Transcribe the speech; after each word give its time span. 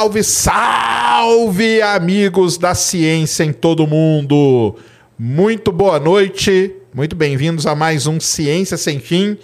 Salve, 0.00 0.24
salve, 0.24 1.82
amigos 1.82 2.56
da 2.56 2.74
ciência 2.74 3.44
em 3.44 3.52
todo 3.52 3.86
mundo! 3.86 4.74
Muito 5.18 5.70
boa 5.70 6.00
noite, 6.00 6.74
muito 6.94 7.14
bem-vindos 7.14 7.66
a 7.66 7.74
mais 7.74 8.06
um 8.06 8.18
Ciência 8.18 8.78
Sem 8.78 8.98
Fim. 8.98 9.36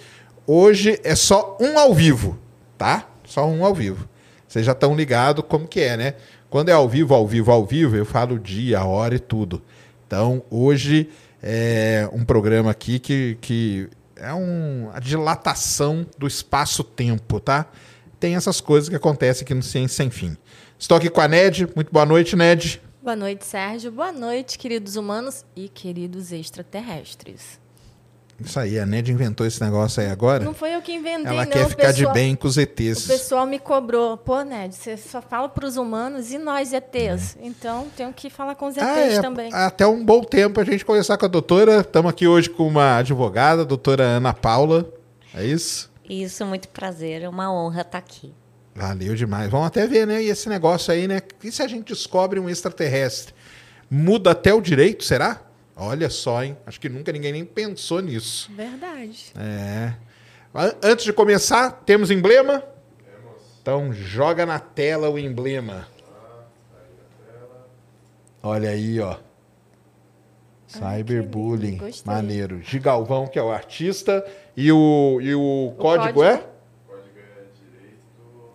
Hoje 0.47 0.99
é 1.03 1.13
só 1.13 1.55
um 1.61 1.77
ao 1.77 1.93
vivo, 1.93 2.39
tá? 2.75 3.07
Só 3.23 3.47
um 3.47 3.63
ao 3.63 3.75
vivo. 3.75 4.09
Vocês 4.47 4.65
já 4.65 4.71
estão 4.71 4.95
ligados 4.95 5.45
como 5.47 5.67
que 5.67 5.79
é, 5.79 5.95
né? 5.95 6.15
Quando 6.49 6.69
é 6.69 6.73
ao 6.73 6.89
vivo, 6.89 7.13
ao 7.13 7.27
vivo, 7.27 7.51
ao 7.51 7.63
vivo, 7.63 7.95
eu 7.95 8.03
falo 8.03 8.33
o 8.37 8.39
dia, 8.39 8.79
a 8.79 8.85
hora 8.85 9.13
e 9.13 9.19
tudo. 9.19 9.61
Então, 10.07 10.41
hoje 10.49 11.07
é 11.39 12.09
um 12.11 12.25
programa 12.25 12.71
aqui 12.71 12.97
que, 12.97 13.37
que 13.41 13.87
é 14.15 14.33
um, 14.33 14.89
a 14.91 14.99
dilatação 14.99 16.03
do 16.17 16.25
espaço-tempo, 16.25 17.39
tá? 17.39 17.67
Tem 18.19 18.35
essas 18.35 18.59
coisas 18.59 18.89
que 18.89 18.95
acontecem 18.95 19.43
aqui 19.43 19.53
no 19.53 19.61
Ciência 19.61 19.97
Sem 19.97 20.09
Fim. 20.09 20.35
Estou 20.79 20.97
aqui 20.97 21.09
com 21.09 21.21
a 21.21 21.27
Ned. 21.27 21.67
Muito 21.75 21.91
boa 21.91 22.05
noite, 22.05 22.35
Ned. 22.35 22.81
Boa 23.01 23.15
noite, 23.15 23.45
Sérgio. 23.45 23.91
Boa 23.91 24.11
noite, 24.11 24.57
queridos 24.57 24.95
humanos 24.95 25.45
e 25.55 25.69
queridos 25.69 26.31
extraterrestres. 26.31 27.59
Isso 28.39 28.59
aí, 28.59 28.77
a 28.77 28.85
Ned 28.85 29.11
inventou 29.11 29.47
esse 29.47 29.59
negócio 29.63 29.99
aí 29.99 30.09
agora. 30.11 30.43
Não 30.43 30.53
foi 30.53 30.75
eu 30.75 30.81
que 30.81 30.93
inventei, 30.93 31.25
Ela 31.25 31.45
não. 31.45 31.51
quer 31.51 31.65
o 31.65 31.69
ficar 31.69 31.87
pessoal- 31.87 32.13
de 32.13 32.19
bem 32.19 32.35
com 32.35 32.47
os 32.47 32.55
ETs. 32.55 33.05
O 33.05 33.07
pessoal 33.07 33.47
me 33.47 33.57
cobrou. 33.57 34.15
Pô, 34.15 34.43
Ned, 34.43 34.75
você 34.75 34.95
só 34.95 35.19
fala 35.23 35.49
para 35.49 35.65
os 35.65 35.75
humanos 35.75 36.31
e 36.31 36.37
nós 36.37 36.71
ETs. 36.71 37.35
Então, 37.41 37.87
tenho 37.97 38.13
que 38.13 38.29
falar 38.29 38.53
com 38.53 38.67
os 38.67 38.77
ETs 38.77 38.85
Ah, 38.87 38.99
é, 38.99 39.21
também. 39.21 39.51
Até 39.51 39.87
um 39.87 40.05
bom 40.05 40.21
tempo 40.23 40.59
a 40.59 40.63
gente 40.63 40.85
conversar 40.85 41.17
com 41.17 41.25
a 41.25 41.29
doutora. 41.29 41.79
Estamos 41.79 42.11
aqui 42.11 42.27
hoje 42.27 42.47
com 42.47 42.67
uma 42.67 42.97
advogada, 42.97 43.63
a 43.63 43.65
doutora 43.65 44.03
Ana 44.03 44.33
Paula. 44.33 44.87
É 45.33 45.43
isso? 45.43 45.91
Isso, 46.07 46.45
muito 46.45 46.67
prazer. 46.69 47.23
É 47.23 47.29
uma 47.29 47.51
honra 47.51 47.81
estar 47.81 47.97
aqui. 47.97 48.31
Valeu 48.77 49.15
demais. 49.15 49.49
Vamos 49.49 49.65
até 49.67 49.87
ver, 49.87 50.05
né? 50.05 50.21
E 50.21 50.29
esse 50.29 50.47
negócio 50.47 50.93
aí, 50.93 51.07
né? 51.07 51.19
E 51.43 51.51
se 51.51 51.63
a 51.63 51.67
gente 51.67 51.87
descobre 51.91 52.39
um 52.39 52.47
extraterrestre? 52.47 53.33
Muda 53.89 54.31
até 54.31 54.53
o 54.53 54.61
direito, 54.61 55.03
será? 55.03 55.41
Olha 55.75 56.11
só, 56.11 56.43
hein? 56.43 56.55
Acho 56.63 56.79
que 56.79 56.87
nunca 56.87 57.11
ninguém 57.11 57.31
nem 57.31 57.43
pensou 57.43 58.01
nisso. 58.01 58.51
Verdade. 58.55 59.33
É. 59.35 59.93
An- 60.53 60.75
Antes 60.83 61.05
de 61.05 61.11
começar, 61.13 61.71
temos 61.87 62.11
emblema? 62.11 62.63
Então 63.61 63.91
joga 63.91 64.45
na 64.45 64.59
tela 64.59 65.09
o 65.09 65.17
emblema. 65.17 65.87
Olha 68.43 68.69
aí, 68.69 68.99
ó. 68.99 69.17
Cyberbullying. 70.67 71.79
Maneiro. 72.05 72.61
Gigalvão, 72.61 73.25
que 73.25 73.39
é 73.39 73.41
o 73.41 73.49
artista. 73.51 74.23
E 74.55 74.71
o, 74.71 75.19
e 75.21 75.33
o, 75.33 75.73
código, 75.79 76.13
código? 76.19 76.23
é? 76.23 76.43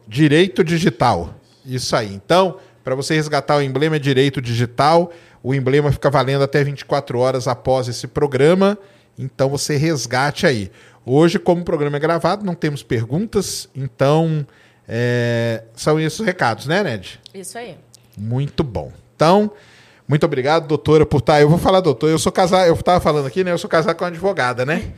Direito 0.06 0.62
digital. 0.64 1.34
Isso 1.64 1.94
aí. 1.94 2.12
Então, 2.12 2.56
para 2.84 2.94
você 2.94 3.14
resgatar 3.14 3.56
o 3.56 3.62
emblema 3.62 3.96
é 3.96 3.98
direito 3.98 4.40
digital. 4.40 5.12
O 5.42 5.54
emblema 5.54 5.90
fica 5.92 6.10
valendo 6.10 6.42
até 6.42 6.62
24 6.62 7.18
horas 7.18 7.48
após 7.48 7.88
esse 7.88 8.06
programa. 8.06 8.78
Então 9.18 9.48
você 9.48 9.76
resgate 9.76 10.46
aí. 10.46 10.70
Hoje, 11.04 11.38
como 11.38 11.62
o 11.62 11.64
programa 11.64 11.96
é 11.96 12.00
gravado, 12.00 12.44
não 12.44 12.54
temos 12.54 12.82
perguntas. 12.82 13.68
Então, 13.74 14.46
é, 14.88 15.64
são 15.74 15.98
esses 15.98 16.20
os 16.20 16.26
recados, 16.26 16.66
né, 16.66 16.82
Ned? 16.82 17.20
Isso 17.34 17.58
aí. 17.58 17.76
Muito 18.16 18.62
bom. 18.62 18.92
Então, 19.14 19.50
muito 20.06 20.24
obrigado, 20.24 20.66
doutora, 20.66 21.04
por 21.04 21.18
estar. 21.18 21.40
Eu 21.40 21.48
vou 21.48 21.58
falar, 21.58 21.80
doutor, 21.80 22.08
eu 22.08 22.18
sou 22.18 22.30
casado, 22.30 22.66
eu 22.66 22.74
estava 22.74 23.00
falando 23.00 23.26
aqui, 23.26 23.42
né? 23.42 23.52
Eu 23.52 23.58
sou 23.58 23.70
casado 23.70 23.96
com 23.96 24.04
uma 24.04 24.10
advogada, 24.10 24.64
né? 24.64 24.92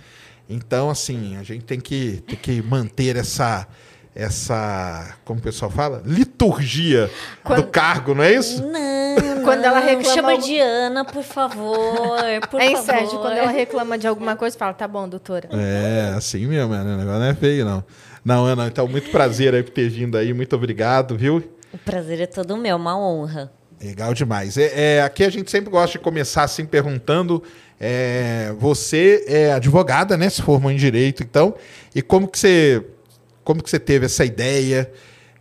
Então, 0.48 0.90
assim, 0.90 1.36
a 1.36 1.42
gente 1.42 1.64
tem 1.64 1.80
que, 1.80 2.22
tem 2.26 2.36
que 2.36 2.62
manter 2.62 3.16
essa, 3.16 3.66
essa, 4.14 5.16
como 5.24 5.40
o 5.40 5.42
pessoal 5.42 5.70
fala? 5.70 6.02
Liturgia 6.04 7.06
do 7.06 7.10
Quando- 7.42 7.66
cargo, 7.66 8.14
não 8.14 8.22
é 8.22 8.32
isso? 8.34 8.62
Não, 8.62 9.42
Quando 9.44 9.64
ela 9.64 9.80
reclama 9.80 10.14
Chama 10.14 10.38
de 10.38 10.58
Ana, 10.58 11.04
por 11.04 11.22
favor. 11.22 12.18
Por 12.50 12.60
Hein, 12.60 12.76
favor. 12.76 12.84
Sérgio, 12.86 13.18
quando 13.18 13.36
ela 13.36 13.50
reclama 13.50 13.98
de 13.98 14.06
alguma 14.06 14.36
coisa, 14.36 14.56
fala, 14.56 14.72
tá 14.72 14.86
bom, 14.88 15.08
doutora. 15.08 15.48
É, 15.52 16.14
assim 16.16 16.46
mesmo, 16.46 16.72
né? 16.72 16.80
o 16.82 16.96
negócio 16.98 17.18
não 17.20 17.26
é 17.26 17.34
feio, 17.34 17.64
não. 17.64 17.84
Não, 18.24 18.44
Ana, 18.44 18.66
então, 18.68 18.86
muito 18.88 19.10
prazer 19.10 19.54
aí 19.54 19.62
por 19.62 19.72
ter 19.72 19.88
vindo 19.88 20.16
aí, 20.16 20.32
muito 20.32 20.54
obrigado, 20.56 21.16
viu? 21.16 21.42
O 21.72 21.78
prazer 21.78 22.20
é 22.20 22.26
todo 22.26 22.56
meu, 22.56 22.76
uma 22.76 22.98
honra. 22.98 23.52
Legal 23.82 24.14
demais. 24.14 24.56
É, 24.56 24.96
é, 24.96 25.02
aqui 25.02 25.24
a 25.24 25.28
gente 25.30 25.50
sempre 25.50 25.68
gosta 25.70 25.98
de 25.98 25.98
começar 25.98 26.44
assim 26.44 26.64
perguntando: 26.64 27.42
é, 27.78 28.54
você 28.58 29.24
é 29.26 29.52
advogada, 29.52 30.16
né? 30.16 30.30
Se 30.30 30.40
formou 30.40 30.70
em 30.70 30.76
direito, 30.76 31.22
então, 31.22 31.54
e 31.94 32.00
como 32.00 32.26
que 32.28 32.38
você, 32.38 32.82
como 33.44 33.62
que 33.62 33.70
você 33.70 33.78
teve 33.78 34.06
essa 34.06 34.24
ideia? 34.24 34.90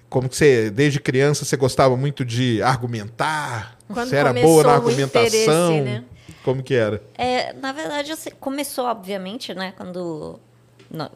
Como 0.09 0.29
que 0.29 0.35
você, 0.35 0.69
desde 0.69 0.99
criança, 0.99 1.43
você 1.45 1.57
gostava 1.57 1.97
muito 1.97 2.23
de 2.23 2.61
argumentar? 2.61 3.77
Quando 3.87 4.09
você 4.09 4.15
era 4.17 4.31
boa 4.33 4.63
na 4.63 4.73
argumentação? 4.73 5.83
né? 5.83 6.03
Como 6.43 6.61
que 6.61 6.73
era? 6.73 7.01
É, 7.17 7.53
na 7.53 7.71
verdade, 7.71 8.11
assim, 8.11 8.29
começou, 8.39 8.85
obviamente, 8.85 9.53
né, 9.53 9.73
quando, 9.75 10.39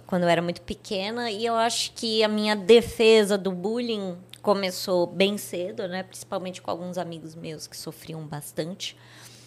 quando 0.06 0.24
eu 0.24 0.30
era 0.30 0.42
muito 0.42 0.62
pequena, 0.62 1.30
e 1.30 1.46
eu 1.46 1.56
acho 1.56 1.92
que 1.94 2.24
a 2.24 2.28
minha 2.28 2.56
defesa 2.56 3.38
do 3.38 3.52
bullying 3.52 4.16
começou 4.42 5.06
bem 5.06 5.38
cedo, 5.38 5.88
né, 5.88 6.04
principalmente 6.04 6.62
com 6.62 6.72
alguns 6.72 6.98
amigos 6.98 7.36
meus 7.36 7.68
que 7.68 7.76
sofriam 7.78 8.22
bastante, 8.26 8.98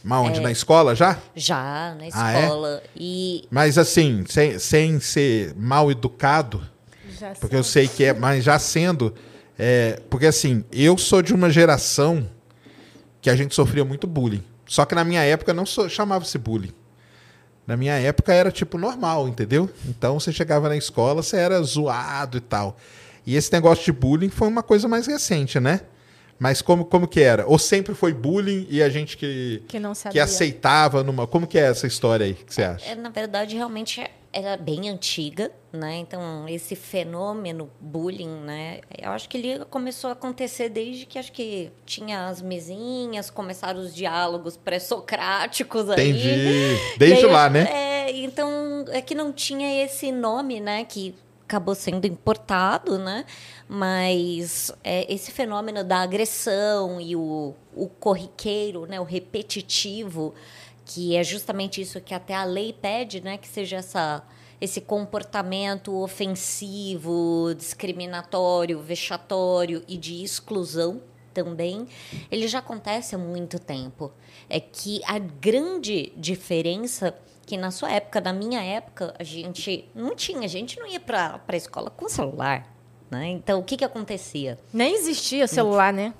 Mas 0.05 0.27
onde? 0.29 0.41
Na 0.41 0.51
escola 0.51 0.95
já? 0.95 1.19
já 1.35 1.95
na 1.99 2.05
Ah, 2.15 2.33
é? 2.33 2.43
escola. 2.45 2.83
E 2.97 3.45
Mas 3.51 3.77
assim, 3.79 4.25
sem, 4.29 4.59
sem 4.59 5.01
ser 5.01 5.55
mal 5.57 5.91
educado, 5.91 6.63
Já 7.21 7.33
Porque 7.35 7.55
eu 7.57 7.63
sei 7.65 7.87
que 7.87 8.05
é, 8.05 8.15
mas 8.15 8.43
já 8.45 8.59
sendo. 8.59 9.15
é, 9.59 10.01
porque 10.09 10.27
assim, 10.27 10.65
eu 10.73 10.97
sou 10.97 11.21
de 11.21 11.35
uma 11.35 11.51
geração 11.51 12.27
que 13.21 13.29
a 13.29 13.37
gente 13.37 13.55
sofria 13.55 13.85
muito 13.85 14.07
bullying. 14.07 14.43
Só 14.67 14.85
que 14.87 14.95
na 14.95 15.05
minha 15.05 15.23
época 15.23 15.53
não 15.53 15.67
so- 15.67 15.89
chamava-se 15.89 16.39
bullying. 16.39 16.73
Na 17.67 17.77
minha 17.77 17.95
época 17.95 18.33
era 18.33 18.51
tipo 18.51 18.79
normal, 18.79 19.29
entendeu? 19.29 19.69
Então 19.87 20.19
você 20.19 20.33
chegava 20.33 20.69
na 20.69 20.77
escola, 20.77 21.23
você 21.23 21.37
era 21.37 21.61
zoado 21.63 22.39
e 22.39 22.41
tal. 22.41 22.77
E 23.27 23.37
esse 23.37 23.53
negócio 23.53 23.85
de 23.85 23.93
bullying 23.93 24.31
foi 24.31 24.49
uma 24.49 24.63
coisa 24.63 24.89
mais 24.89 25.07
recente, 25.07 25.61
né? 25.61 25.83
Mas 26.41 26.63
como, 26.63 26.87
como 26.87 27.07
que 27.07 27.21
era? 27.21 27.47
Ou 27.47 27.59
sempre 27.59 27.95
foi 27.95 28.15
bullying 28.15 28.67
e 28.71 28.83
a 28.83 28.89
gente 28.89 29.15
que, 29.15 29.63
Que 29.69 29.79
não 29.79 29.93
que 29.93 30.19
aceitava 30.19 31.05
numa. 31.05 31.27
Como 31.27 31.47
que 31.47 31.59
é 31.59 31.67
essa 31.67 31.87
história 31.87 32.25
aí? 32.25 32.33
O 32.33 32.35
que 32.35 32.55
você 32.55 32.63
acha? 32.63 32.91
É, 32.91 32.95
na 32.95 33.11
verdade, 33.11 33.55
realmente 33.55 34.01
é- 34.01 34.11
era 34.33 34.57
bem 34.57 34.89
antiga, 34.89 35.51
né? 35.71 35.97
Então, 35.97 36.49
esse 36.49 36.75
fenômeno 36.75 37.69
bullying, 37.79 38.41
né? 38.41 38.81
Eu 38.97 39.11
acho 39.11 39.29
que 39.29 39.37
ele 39.37 39.65
começou 39.67 40.09
a 40.09 40.15
acontecer 40.15 40.71
desde 40.71 41.05
que 41.05 41.19
acho 41.19 41.31
que 41.31 41.71
tinha 41.85 42.29
as 42.29 42.41
mesinhas, 42.41 43.29
começaram 43.29 43.81
os 43.81 43.95
diálogos 43.95 44.57
pré-socráticos 44.57 45.91
aí. 45.91 46.11
Entendi. 46.11 46.97
Desde 46.97 47.27
aí, 47.27 47.33
lá, 47.33 47.51
né? 47.51 47.69
É, 47.71 48.13
então, 48.17 48.85
é 48.89 49.03
que 49.03 49.15
não 49.15 49.31
tinha 49.33 49.85
esse 49.85 50.11
nome, 50.11 50.59
né? 50.61 50.85
Que 50.85 51.15
acabou 51.51 51.75
sendo 51.75 52.07
importado, 52.07 52.97
né? 52.97 53.25
Mas 53.69 54.73
é, 54.85 55.13
esse 55.13 55.33
fenômeno 55.33 55.83
da 55.83 55.99
agressão 55.99 57.01
e 57.01 57.17
o, 57.17 57.55
o 57.75 57.89
corriqueiro, 57.89 58.87
né? 58.87 59.01
O 59.01 59.05
repetitivo, 59.05 60.33
que 60.87 61.17
é 61.17 61.25
justamente 61.25 61.81
isso 61.81 62.01
que 62.01 62.15
até 62.15 62.35
a 62.35 62.45
lei 62.45 62.73
pede, 62.73 63.21
né? 63.21 63.37
Que 63.37 63.49
seja 63.49 63.79
essa, 63.79 64.23
esse 64.61 64.81
comportamento 64.81 65.93
ofensivo, 66.01 67.53
discriminatório, 67.57 68.81
vexatório 68.81 69.83
e 69.89 69.97
de 69.97 70.23
exclusão 70.23 71.03
também, 71.35 71.87
ele 72.31 72.47
já 72.47 72.61
acontece 72.61 73.15
há 73.15 73.19
muito 73.19 73.59
tempo. 73.59 74.13
É 74.49 74.61
que 74.61 75.01
a 75.05 75.19
grande 75.19 76.13
diferença 76.17 77.17
que 77.51 77.57
na 77.57 77.73
sua 77.73 77.91
época, 77.91 78.21
na 78.21 78.33
minha 78.33 78.63
época, 78.63 79.13
a 79.19 79.25
gente 79.25 79.91
não 79.93 80.15
tinha, 80.15 80.45
a 80.45 80.49
gente 80.49 80.79
não 80.79 80.87
ia 80.87 81.01
para 81.01 81.41
a 81.49 81.57
escola 81.57 81.91
com 81.91 82.09
celular. 82.09 82.65
Né? 83.11 83.27
Então, 83.27 83.59
o 83.59 83.65
que, 83.65 83.77
que 83.77 83.85
acontecia? 83.85 84.57
Nem 84.73 84.95
existia 84.95 85.49
celular, 85.49 85.93
né? 85.93 86.15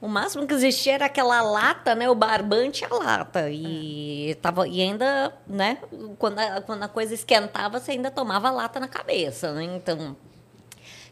O 0.00 0.08
máximo 0.08 0.44
que 0.44 0.52
existia 0.52 0.94
era 0.94 1.04
aquela 1.06 1.40
lata, 1.40 1.94
né? 1.94 2.10
O 2.10 2.16
barbante 2.16 2.82
e 2.82 2.84
a 2.84 2.92
lata. 2.92 3.48
E, 3.48 4.36
tava, 4.42 4.66
e 4.66 4.82
ainda, 4.82 5.32
né? 5.46 5.78
Quando 6.18 6.40
a, 6.40 6.60
quando 6.60 6.82
a 6.82 6.88
coisa 6.88 7.14
esquentava, 7.14 7.78
você 7.78 7.92
ainda 7.92 8.10
tomava 8.10 8.50
lata 8.50 8.80
na 8.80 8.88
cabeça, 8.88 9.52
né? 9.52 9.62
Então, 9.62 10.16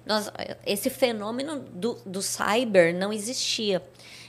nós, 0.04 0.32
esse 0.66 0.90
fenômeno 0.90 1.60
do, 1.60 1.94
do 2.04 2.20
cyber 2.20 2.92
não 2.92 3.12
existia. 3.12 3.80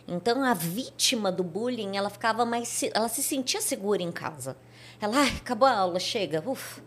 Então, 0.08 0.44
a 0.44 0.54
vítima 0.54 1.32
do 1.32 1.44
bullying, 1.44 1.98
ela 1.98 2.12
ficava 2.12 2.46
mais... 2.46 2.84
Ela 2.94 3.10
se 3.10 3.24
sentia 3.24 3.60
segura 3.60 4.04
em 4.04 4.12
casa. 4.12 4.56
Ela, 5.02 5.18
ai, 5.22 5.34
acabou 5.38 5.68
a 5.68 5.74
aula, 5.74 6.00
chega. 6.00 6.44
Uf, 6.46 6.80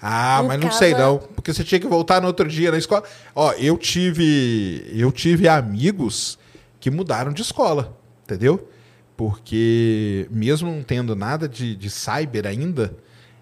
Ah, 0.00 0.40
Em 0.42 0.46
mas 0.48 0.60
não 0.60 0.70
sei 0.70 0.92
não, 0.94 1.18
porque 1.18 1.52
você 1.52 1.64
tinha 1.64 1.80
que 1.80 1.86
voltar 1.86 2.20
no 2.20 2.26
outro 2.26 2.46
dia 2.48 2.70
na 2.70 2.78
escola. 2.78 3.02
Ó, 3.34 3.52
eu 3.54 3.76
tive, 3.78 4.84
eu 4.94 5.10
tive 5.10 5.48
amigos 5.48 6.38
que 6.78 6.90
mudaram 6.90 7.32
de 7.32 7.40
escola, 7.42 7.96
entendeu? 8.24 8.68
Porque 9.16 10.26
mesmo 10.30 10.70
não 10.70 10.82
tendo 10.82 11.16
nada 11.16 11.48
de, 11.48 11.74
de 11.74 11.88
cyber 11.88 12.46
ainda, 12.46 12.94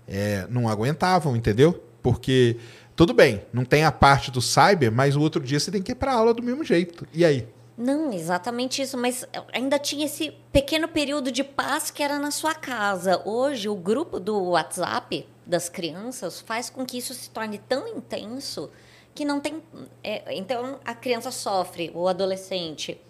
é, 0.06 0.46
não 0.48 0.68
aguentavam, 0.68 1.34
entendeu? 1.36 1.82
Porque 2.02 2.56
tudo 2.94 3.12
bem, 3.12 3.42
não 3.52 3.64
tem 3.64 3.82
a 3.84 3.90
parte 3.90 4.30
do 4.30 4.40
cyber, 4.40 4.92
mas 4.92 5.16
o 5.16 5.20
outro 5.20 5.42
dia 5.42 5.58
você 5.58 5.70
tem 5.72 5.82
que 5.82 5.90
ir 5.92 5.96
para 5.96 6.12
aula 6.12 6.32
do 6.32 6.42
mesmo 6.42 6.62
jeito. 6.62 7.04
E 7.12 7.24
aí? 7.24 7.48
Não, 7.76 8.12
exatamente 8.12 8.80
isso, 8.80 8.96
mas 8.96 9.26
ainda 9.52 9.78
tinha 9.80 10.06
esse 10.06 10.30
pequeno 10.52 10.86
período 10.86 11.32
de 11.32 11.42
paz 11.42 11.90
que 11.90 12.02
era 12.02 12.18
na 12.20 12.30
sua 12.30 12.54
casa. 12.54 13.20
Hoje, 13.24 13.68
o 13.68 13.74
grupo 13.74 14.20
do 14.20 14.50
WhatsApp 14.50 15.26
das 15.44 15.68
crianças 15.68 16.40
faz 16.40 16.70
com 16.70 16.86
que 16.86 16.98
isso 16.98 17.12
se 17.12 17.28
torne 17.30 17.58
tão 17.58 17.88
intenso 17.88 18.70
que 19.12 19.24
não 19.24 19.40
tem. 19.40 19.60
É, 20.02 20.36
então, 20.36 20.78
a 20.84 20.94
criança 20.94 21.32
sofre, 21.32 21.90
o 21.94 22.06
adolescente. 22.06 23.00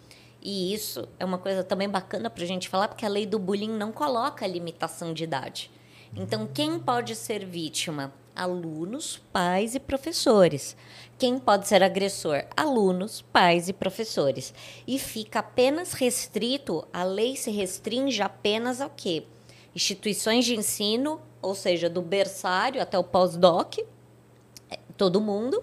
E 0.43 0.72
isso 0.72 1.08
é 1.19 1.25
uma 1.25 1.38
coisa 1.38 1.62
também 1.62 1.88
bacana 1.88 2.31
para 2.31 2.44
a 2.44 2.46
gente 2.46 2.69
falar, 2.69 2.88
porque 2.88 3.06
a 3.06 3.08
lei 3.08 3.26
do 3.26 3.38
bullying 3.38 3.70
não 3.70 3.93
coloca 3.93 4.46
limitação 4.46 5.12
de 5.12 5.25
idade. 5.25 5.70
Então, 6.16 6.46
quem 6.46 6.78
pode 6.78 7.14
ser 7.16 7.44
vítima? 7.44 8.12
Alunos, 8.37 9.20
pais 9.32 9.75
e 9.75 9.81
professores. 9.81 10.76
Quem 11.16 11.38
pode 11.38 11.69
ser 11.69 11.82
agressor? 11.82 12.44
Alunos, 12.56 13.22
pais 13.22 13.69
e 13.69 13.72
professores. 13.72 14.52
E 14.87 14.99
fica 14.99 15.38
apenas 15.38 15.93
restrito, 15.93 16.87
a 16.93 17.05
lei 17.05 17.37
se 17.37 17.50
restringe 17.50 18.20
apenas 18.20 18.81
ao 18.81 18.90
quê? 18.90 19.25
Instituições 19.75 20.44
de 20.44 20.56
ensino, 20.56 21.20
ou 21.40 21.55
seja, 21.55 21.88
do 21.88 22.02
berçário 22.02 22.82
até 22.82 22.99
o 22.99 23.05
pós-doc, 23.05 23.78
é, 24.70 24.78
todo 24.96 25.20
mundo, 25.20 25.62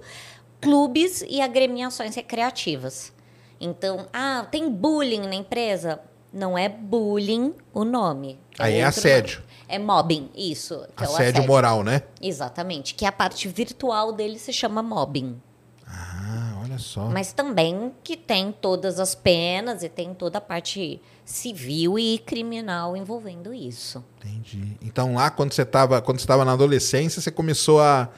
clubes 0.62 1.24
e 1.28 1.42
agremiações 1.42 2.16
recreativas. 2.16 3.12
Então, 3.60 4.08
ah, 4.14 4.48
tem 4.50 4.70
bullying 4.70 5.22
na 5.22 5.36
empresa? 5.36 6.00
Não 6.32 6.58
é 6.58 6.70
bullying 6.70 7.54
o 7.74 7.84
nome. 7.84 8.40
É 8.58 8.64
Aí 8.64 8.76
é 8.76 8.84
assédio. 8.84 9.44
É 9.72 9.80
mobbing, 9.80 10.30
isso. 10.36 10.74
É 10.74 10.78
assédio, 10.78 11.04
é 11.04 11.06
assédio 11.06 11.48
moral, 11.48 11.82
né? 11.82 12.04
Exatamente. 12.22 12.94
Que 12.94 13.06
a 13.06 13.12
parte 13.12 13.48
virtual 13.48 14.12
dele 14.12 14.38
se 14.38 14.52
chama 14.52 14.84
mobbing. 14.84 15.42
Ah, 15.88 16.60
olha 16.62 16.78
só. 16.78 17.08
Mas 17.08 17.32
também 17.32 17.94
que 18.04 18.18
tem 18.18 18.52
todas 18.52 19.00
as 19.00 19.16
penas 19.16 19.82
e 19.82 19.88
tem 19.88 20.14
toda 20.14 20.40
a 20.40 20.42
parte 20.42 21.02
civil 21.24 21.98
e 21.98 22.20
criminal 22.20 22.98
envolvendo 22.98 23.54
isso. 23.54 24.04
Entendi. 24.20 24.78
Então 24.82 25.16
lá 25.16 25.30
quando 25.30 25.54
você 25.54 25.62
estava 25.62 26.02
quando 26.02 26.20
estava 26.20 26.44
na 26.44 26.52
adolescência, 26.52 27.22
você 27.22 27.32
começou 27.32 27.80
a 27.82 28.10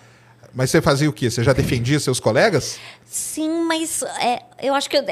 mas 0.54 0.70
você 0.70 0.82
fazia 0.82 1.10
o 1.10 1.14
quê? 1.14 1.32
Você 1.32 1.44
já 1.44 1.52
defendia 1.52 2.00
seus 2.00 2.20
colegas? 2.20 2.80
Sim, 3.06 3.64
mas 3.66 4.04
é, 4.22 4.44
eu 4.62 4.76
acho 4.76 4.88
que 4.88 4.96
eu, 4.98 5.04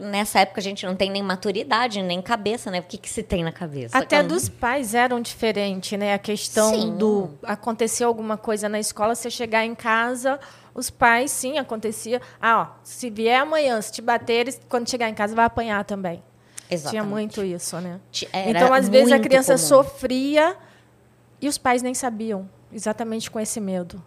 nessa 0.00 0.40
época 0.40 0.60
a 0.60 0.62
gente 0.62 0.86
não 0.86 0.94
tem 0.94 1.10
nem 1.10 1.22
maturidade, 1.22 2.00
nem 2.02 2.22
cabeça, 2.22 2.70
né? 2.70 2.80
O 2.80 2.82
que, 2.84 2.96
que 2.96 3.08
se 3.08 3.22
tem 3.22 3.42
na 3.42 3.50
cabeça? 3.50 3.98
Até 3.98 4.22
dos 4.22 4.48
pais 4.48 4.94
eram 4.94 5.20
diferente, 5.20 5.96
né? 5.96 6.14
A 6.14 6.18
questão 6.18 6.72
sim. 6.72 6.96
do 6.96 7.30
acontecer 7.42 8.04
alguma 8.04 8.36
coisa 8.36 8.68
na 8.68 8.78
escola, 8.78 9.14
você 9.14 9.28
chegar 9.28 9.64
em 9.64 9.74
casa, 9.74 10.38
os 10.72 10.88
pais, 10.88 11.32
sim, 11.32 11.58
acontecia. 11.58 12.22
Ah, 12.40 12.60
ó, 12.60 12.80
se 12.84 13.10
vier 13.10 13.40
amanhã, 13.40 13.80
se 13.80 13.90
te 13.90 14.02
bater, 14.02 14.56
quando 14.68 14.88
chegar 14.88 15.08
em 15.08 15.14
casa 15.14 15.34
vai 15.34 15.46
apanhar 15.46 15.84
também. 15.84 16.22
Exatamente. 16.70 16.90
Tinha 16.90 17.02
muito 17.02 17.44
isso, 17.44 17.80
né? 17.80 18.00
Era 18.32 18.50
então, 18.50 18.72
às 18.72 18.88
vezes, 18.88 19.12
a 19.12 19.18
criança 19.18 19.54
comum. 19.54 19.66
sofria 19.66 20.56
e 21.40 21.48
os 21.48 21.58
pais 21.58 21.82
nem 21.82 21.94
sabiam, 21.94 22.48
exatamente 22.72 23.30
com 23.30 23.40
esse 23.40 23.60
medo. 23.60 24.02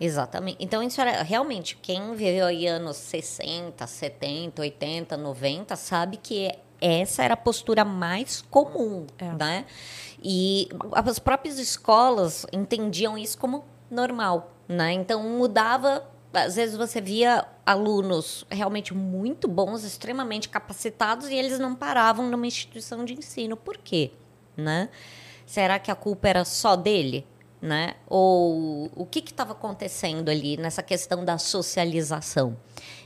Exatamente. 0.00 0.56
Então, 0.60 0.82
isso 0.82 1.00
era 1.00 1.22
realmente, 1.22 1.76
quem 1.76 2.14
viveu 2.14 2.46
aí 2.46 2.66
anos 2.66 2.96
60, 2.96 3.86
70, 3.86 4.62
80, 4.62 5.16
90, 5.16 5.76
sabe 5.76 6.16
que 6.16 6.50
essa 6.80 7.22
era 7.22 7.34
a 7.34 7.36
postura 7.36 7.84
mais 7.84 8.42
comum, 8.42 9.06
é. 9.18 9.32
né? 9.32 9.66
E 10.22 10.68
as 10.92 11.18
próprias 11.18 11.58
escolas 11.58 12.44
entendiam 12.52 13.16
isso 13.16 13.38
como 13.38 13.64
normal, 13.90 14.52
né? 14.68 14.92
Então, 14.92 15.22
mudava 15.22 16.10
às 16.32 16.56
vezes 16.56 16.76
você 16.76 17.00
via 17.00 17.44
alunos 17.64 18.46
realmente 18.50 18.94
muito 18.94 19.46
bons, 19.46 19.84
extremamente 19.84 20.48
capacitados, 20.48 21.28
e 21.28 21.34
eles 21.34 21.58
não 21.58 21.74
paravam 21.74 22.28
numa 22.28 22.46
instituição 22.46 23.04
de 23.04 23.14
ensino. 23.14 23.56
Por 23.56 23.76
quê? 23.78 24.12
Né? 24.56 24.88
Será 25.46 25.78
que 25.78 25.90
a 25.90 25.94
culpa 25.94 26.28
era 26.28 26.44
só 26.44 26.74
dele? 26.74 27.26
Né? 27.62 27.94
Ou 28.08 28.90
o 28.96 29.06
que 29.06 29.20
estava 29.20 29.52
acontecendo 29.52 30.28
ali 30.28 30.56
nessa 30.56 30.82
questão 30.82 31.24
da 31.24 31.38
socialização. 31.38 32.56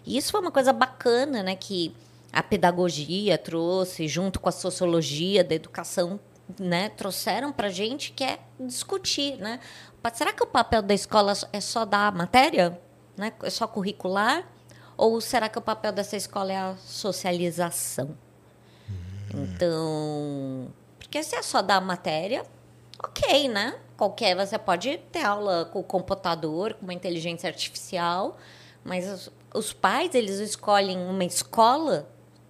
E 0.05 0.17
isso 0.17 0.33
foi 0.33 0.41
uma 0.41 0.51
coisa 0.51 0.73
bacana, 0.73 1.43
né? 1.43 1.55
Que 1.55 1.95
a 2.33 2.43
pedagogia 2.43 3.37
trouxe, 3.37 4.09
junto 4.09 4.41
com 4.41 4.49
a 4.49 4.53
sociologia 4.53 5.45
da 5.45 5.55
educação, 5.55 6.19
né? 6.59 6.89
Trouxeram 6.89 7.53
para 7.53 7.69
gente 7.69 8.13
que 8.13 8.25
é 8.25 8.39
discutir, 8.59 9.37
né? 9.37 9.61
Será 10.15 10.33
que 10.33 10.43
o 10.43 10.47
papel 10.47 10.81
da 10.83 10.95
escola 10.95 11.35
é 11.53 11.61
só 11.61 11.85
dar 11.85 12.13
matéria, 12.13 12.81
né? 13.17 13.33
É 13.43 13.51
só 13.51 13.67
curricular? 13.67 14.49
Ou 14.97 15.21
será 15.21 15.49
que 15.51 15.59
o 15.59 15.63
papel 15.63 15.93
dessa 15.93 16.17
escola 16.17 16.53
é 16.53 16.57
a 16.57 16.77
socialização? 16.77 18.17
Hum. 19.35 19.45
Então, 19.45 20.69
porque 20.99 21.23
se 21.23 21.37
é 21.37 21.43
só 21.43 21.61
dar 21.61 21.81
matéria, 21.81 22.45
ok, 23.03 23.49
né? 23.49 23.77
Qualquer, 23.97 24.37
você 24.37 24.59
pode 24.59 24.99
ter 25.11 25.23
aula 25.23 25.65
com 25.67 25.81
o 25.81 25.85
computador, 25.85 26.75
com 26.75 26.85
uma 26.85 26.95
inteligência 26.95 27.49
artificial, 27.49 28.37
mas 28.85 29.09
os, 29.09 29.33
os 29.55 29.73
pais, 29.73 30.15
eles 30.15 30.39
escolhem 30.39 30.99
uma 30.99 31.25
escola 31.25 32.09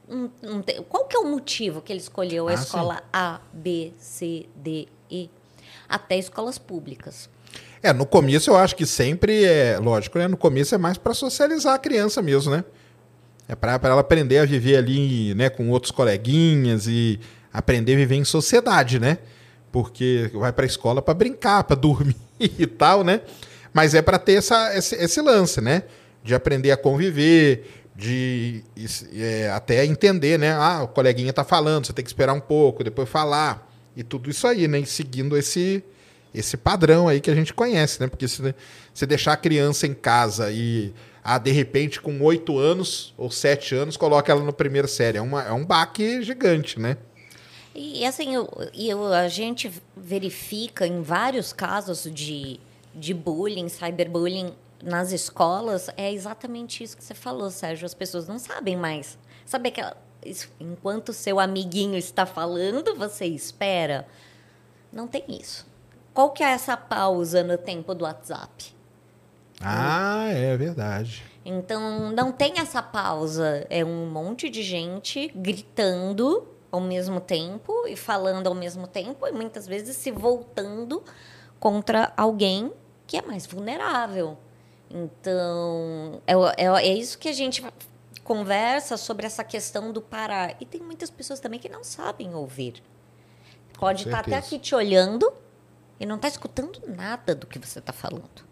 um, 0.08 0.30
um, 0.42 0.62
qual 0.88 1.04
que 1.06 1.16
é 1.16 1.20
o 1.20 1.24
motivo 1.24 1.80
que 1.80 1.92
ele 1.92 2.00
escolheu 2.00 2.48
a 2.48 2.52
ah, 2.52 2.54
escola 2.54 2.96
sim. 2.96 3.02
A, 3.12 3.40
B, 3.52 3.92
C, 3.98 4.46
D, 4.54 4.86
E? 5.10 5.28
Até 5.88 6.16
escolas 6.16 6.58
públicas. 6.58 7.28
É, 7.82 7.92
no 7.92 8.06
começo 8.06 8.50
eu 8.50 8.56
acho 8.56 8.74
que 8.74 8.86
sempre 8.86 9.44
é, 9.44 9.78
lógico, 9.78 10.18
né? 10.18 10.28
No 10.28 10.36
começo 10.36 10.74
é 10.74 10.78
mais 10.78 10.96
para 10.96 11.14
socializar 11.14 11.74
a 11.74 11.78
criança 11.78 12.22
mesmo, 12.22 12.52
né? 12.52 12.64
É 13.48 13.54
para 13.54 13.78
ela 13.82 14.00
aprender 14.00 14.38
a 14.38 14.44
viver 14.44 14.76
ali, 14.76 15.32
né, 15.34 15.48
com 15.48 15.70
outros 15.70 15.92
coleguinhas 15.92 16.88
e 16.88 17.20
aprender 17.52 17.94
a 17.94 17.96
viver 17.96 18.16
em 18.16 18.24
sociedade, 18.24 18.98
né? 18.98 19.18
Porque 19.76 20.30
vai 20.32 20.54
para 20.54 20.64
a 20.64 20.66
escola 20.66 21.02
para 21.02 21.12
brincar, 21.12 21.62
para 21.64 21.76
dormir 21.76 22.16
e 22.40 22.66
tal, 22.66 23.04
né? 23.04 23.20
Mas 23.74 23.94
é 23.94 24.00
para 24.00 24.18
ter 24.18 24.32
essa, 24.32 24.74
esse, 24.74 24.94
esse, 24.94 25.20
lance, 25.20 25.60
né? 25.60 25.82
De 26.24 26.34
aprender 26.34 26.70
a 26.70 26.78
conviver, 26.78 27.84
de 27.94 28.64
é, 29.14 29.50
até 29.50 29.84
entender, 29.84 30.38
né? 30.38 30.52
Ah, 30.52 30.84
o 30.84 30.88
coleguinha 30.88 31.30
tá 31.30 31.44
falando, 31.44 31.84
você 31.86 31.92
tem 31.92 32.02
que 32.02 32.08
esperar 32.08 32.32
um 32.32 32.40
pouco, 32.40 32.82
depois 32.82 33.06
falar. 33.06 33.70
E 33.94 34.02
tudo 34.02 34.30
isso 34.30 34.46
aí, 34.46 34.66
né? 34.66 34.78
E 34.78 34.86
seguindo 34.86 35.36
esse, 35.36 35.84
esse 36.32 36.56
padrão 36.56 37.06
aí 37.06 37.20
que 37.20 37.30
a 37.30 37.34
gente 37.34 37.52
conhece, 37.52 38.00
né? 38.00 38.06
Porque 38.06 38.26
se 38.26 38.54
você 38.94 39.04
deixar 39.04 39.34
a 39.34 39.36
criança 39.36 39.86
em 39.86 39.92
casa 39.92 40.50
e, 40.50 40.94
ah, 41.22 41.36
de 41.36 41.50
repente, 41.50 42.00
com 42.00 42.18
oito 42.22 42.58
anos 42.58 43.12
ou 43.18 43.30
sete 43.30 43.74
anos, 43.74 43.98
coloca 43.98 44.32
ela 44.32 44.42
no 44.42 44.54
primeira 44.54 44.88
série. 44.88 45.18
É, 45.18 45.20
uma, 45.20 45.42
é 45.42 45.52
um 45.52 45.66
baque 45.66 46.22
gigante, 46.22 46.80
né? 46.80 46.96
E 47.78 48.06
assim, 48.06 48.34
eu, 48.34 48.48
eu, 48.74 49.12
a 49.12 49.28
gente 49.28 49.70
verifica 49.94 50.86
em 50.86 51.02
vários 51.02 51.52
casos 51.52 52.04
de, 52.10 52.58
de 52.94 53.12
bullying, 53.12 53.68
cyberbullying 53.68 54.54
nas 54.82 55.12
escolas, 55.12 55.90
é 55.94 56.10
exatamente 56.10 56.82
isso 56.82 56.96
que 56.96 57.04
você 57.04 57.12
falou, 57.12 57.50
Sérgio. 57.50 57.84
As 57.84 57.92
pessoas 57.92 58.26
não 58.26 58.38
sabem 58.38 58.76
mais. 58.76 59.18
Sabe 59.44 59.68
aquela. 59.68 59.94
Enquanto 60.58 61.12
seu 61.12 61.38
amiguinho 61.38 61.96
está 61.98 62.24
falando, 62.24 62.96
você 62.96 63.26
espera. 63.26 64.08
Não 64.90 65.06
tem 65.06 65.24
isso. 65.28 65.66
Qual 66.14 66.30
que 66.30 66.42
é 66.42 66.52
essa 66.52 66.78
pausa 66.78 67.44
no 67.44 67.58
tempo 67.58 67.94
do 67.94 68.04
WhatsApp? 68.04 68.74
Ah, 69.60 70.28
é 70.30 70.56
verdade. 70.56 71.22
Então, 71.44 72.10
não 72.10 72.32
tem 72.32 72.54
essa 72.58 72.82
pausa. 72.82 73.66
É 73.68 73.84
um 73.84 74.06
monte 74.10 74.48
de 74.48 74.62
gente 74.62 75.30
gritando 75.34 76.55
ao 76.76 76.80
mesmo 76.80 77.20
tempo 77.20 77.86
e 77.86 77.96
falando 77.96 78.46
ao 78.46 78.54
mesmo 78.54 78.86
tempo 78.86 79.26
e 79.26 79.32
muitas 79.32 79.66
vezes 79.66 79.96
se 79.96 80.10
voltando 80.10 81.02
contra 81.58 82.12
alguém 82.16 82.72
que 83.06 83.16
é 83.16 83.22
mais 83.22 83.46
vulnerável. 83.46 84.36
Então, 84.90 86.22
é, 86.26 86.34
é, 86.64 86.66
é 86.66 86.94
isso 86.94 87.18
que 87.18 87.28
a 87.28 87.32
gente 87.32 87.64
conversa 88.22 88.96
sobre 88.96 89.26
essa 89.26 89.44
questão 89.44 89.92
do 89.92 90.00
parar. 90.00 90.56
E 90.60 90.66
tem 90.66 90.80
muitas 90.80 91.10
pessoas 91.10 91.40
também 91.40 91.58
que 91.58 91.68
não 91.68 91.82
sabem 91.82 92.34
ouvir. 92.34 92.82
Pode 93.78 94.04
estar 94.04 94.20
até 94.20 94.36
aqui 94.36 94.58
te 94.58 94.74
olhando 94.74 95.32
e 95.98 96.06
não 96.06 96.16
está 96.16 96.28
escutando 96.28 96.80
nada 96.86 97.34
do 97.34 97.46
que 97.46 97.58
você 97.58 97.78
está 97.78 97.92
falando. 97.92 98.46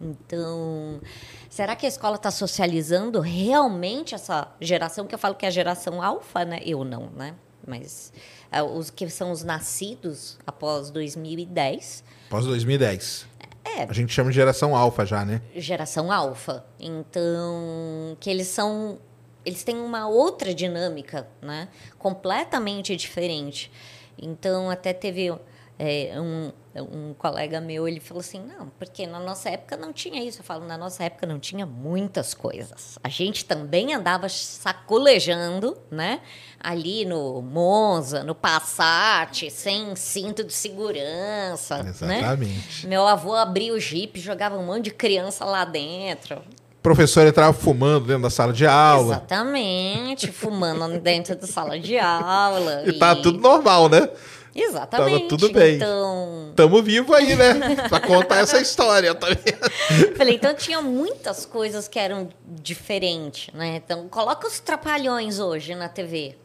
Então, 0.00 1.00
será 1.48 1.74
que 1.74 1.86
a 1.86 1.88
escola 1.88 2.16
está 2.16 2.30
socializando 2.30 3.20
realmente 3.20 4.14
essa 4.14 4.48
geração 4.60 5.06
que 5.06 5.14
eu 5.14 5.18
falo 5.18 5.34
que 5.34 5.46
é 5.46 5.48
a 5.48 5.52
geração 5.52 6.02
alfa, 6.02 6.44
né? 6.44 6.60
Eu 6.64 6.84
não, 6.84 7.08
né? 7.10 7.34
Mas 7.66 8.12
uh, 8.52 8.62
os 8.62 8.90
que 8.90 9.08
são 9.08 9.30
os 9.30 9.42
nascidos 9.42 10.38
após 10.46 10.90
2010. 10.90 12.04
Após 12.28 12.46
2010. 12.46 13.26
É. 13.64 13.82
A 13.82 13.92
gente 13.92 14.12
chama 14.12 14.30
de 14.30 14.36
geração 14.36 14.76
alfa 14.76 15.04
já, 15.04 15.24
né? 15.24 15.42
Geração 15.54 16.10
alfa. 16.10 16.64
Então, 16.78 18.16
que 18.20 18.30
eles 18.30 18.46
são 18.46 18.98
eles 19.44 19.62
têm 19.62 19.76
uma 19.76 20.08
outra 20.08 20.52
dinâmica, 20.52 21.28
né? 21.40 21.68
Completamente 21.98 22.96
diferente. 22.96 23.70
Então, 24.18 24.68
até 24.68 24.92
teve 24.92 25.32
é, 25.78 26.20
um, 26.20 26.50
um 26.82 27.14
colega 27.14 27.60
meu, 27.60 27.86
ele 27.86 28.00
falou 28.00 28.20
assim, 28.20 28.40
não, 28.40 28.68
porque 28.78 29.06
na 29.06 29.20
nossa 29.20 29.50
época 29.50 29.76
não 29.76 29.92
tinha 29.92 30.22
isso. 30.22 30.40
Eu 30.40 30.44
falo, 30.44 30.66
na 30.66 30.76
nossa 30.76 31.04
época 31.04 31.26
não 31.26 31.38
tinha 31.38 31.66
muitas 31.66 32.34
coisas. 32.34 32.98
A 33.02 33.08
gente 33.08 33.44
também 33.44 33.94
andava 33.94 34.28
sacolejando, 34.28 35.76
né? 35.90 36.20
Ali 36.60 37.04
no 37.04 37.42
Monza, 37.42 38.22
no 38.22 38.34
Passat, 38.34 39.50
sem 39.50 39.94
cinto 39.96 40.44
de 40.44 40.52
segurança, 40.52 41.82
né? 41.82 41.90
Exatamente. 41.90 42.86
Né? 42.86 42.90
Meu 42.90 43.06
avô 43.06 43.34
abria 43.34 43.72
o 43.72 43.80
jipe, 43.80 44.20
jogava 44.20 44.56
um 44.56 44.64
monte 44.66 44.84
de 44.84 44.90
criança 44.90 45.44
lá 45.44 45.64
dentro 45.64 46.42
professor 46.86 47.26
entrava 47.26 47.52
fumando 47.52 48.06
dentro 48.06 48.22
da 48.22 48.30
sala 48.30 48.52
de 48.52 48.64
aula. 48.64 49.16
Exatamente, 49.16 50.30
fumando 50.30 51.00
dentro 51.00 51.34
da 51.34 51.44
sala 51.44 51.80
de 51.80 51.98
aula. 51.98 52.84
E, 52.86 52.90
e 52.94 52.98
tá 53.00 53.16
tudo 53.16 53.40
normal, 53.40 53.88
né? 53.88 54.08
Exatamente. 54.56 55.12
Tava 55.12 55.28
tudo 55.28 55.52
bem. 55.52 55.76
Então... 55.76 56.52
Tamo 56.56 56.82
vivo 56.82 57.14
aí, 57.14 57.36
né? 57.36 57.76
pra 57.88 58.00
contar 58.00 58.38
essa 58.38 58.58
história. 58.58 59.14
também. 59.14 59.36
Falei, 60.16 60.34
então 60.34 60.54
tinha 60.54 60.80
muitas 60.80 61.44
coisas 61.44 61.86
que 61.86 61.98
eram 61.98 62.28
diferentes, 62.46 63.52
né? 63.54 63.76
Então, 63.76 64.08
coloca 64.08 64.46
os 64.46 64.58
trapalhões 64.58 65.38
hoje 65.38 65.74
na 65.74 65.88
TV. 65.88 66.36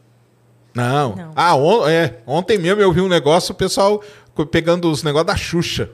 Não. 0.74 1.16
Não. 1.16 1.32
Ah, 1.34 1.56
on 1.56 1.88
é, 1.88 2.18
ontem 2.26 2.58
mesmo 2.58 2.80
eu 2.80 2.92
vi 2.92 3.00
um 3.00 3.08
negócio, 3.08 3.52
o 3.52 3.56
pessoal 3.56 4.02
pegando 4.50 4.90
os 4.90 5.02
negócios 5.02 5.26
da 5.26 5.36
Xuxa. 5.36 5.90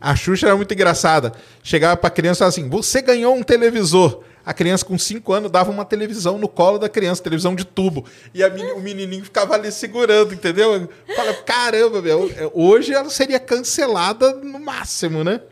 A 0.00 0.14
Xuxa 0.14 0.46
era 0.46 0.56
muito 0.56 0.72
engraçada. 0.72 1.32
Chegava 1.62 1.96
pra 1.96 2.10
criança 2.10 2.46
assim: 2.46 2.68
você 2.68 3.02
ganhou 3.02 3.34
um 3.34 3.42
televisor. 3.42 4.22
A 4.48 4.54
criança 4.54 4.82
com 4.82 4.96
5 4.96 5.30
anos 5.30 5.50
dava 5.50 5.70
uma 5.70 5.84
televisão 5.84 6.38
no 6.38 6.48
colo 6.48 6.78
da 6.78 6.88
criança, 6.88 7.22
televisão 7.22 7.54
de 7.54 7.66
tubo. 7.66 8.06
E 8.32 8.42
a, 8.42 8.48
o 8.48 8.80
menininho 8.80 9.22
ficava 9.22 9.52
ali 9.52 9.70
segurando, 9.70 10.32
entendeu? 10.32 10.88
Fala, 11.14 11.34
caramba, 11.34 12.00
meu, 12.00 12.30
é, 12.34 12.50
hoje 12.54 12.94
ela 12.94 13.10
seria 13.10 13.38
cancelada 13.38 14.32
no 14.36 14.58
máximo, 14.58 15.22
né? 15.22 15.42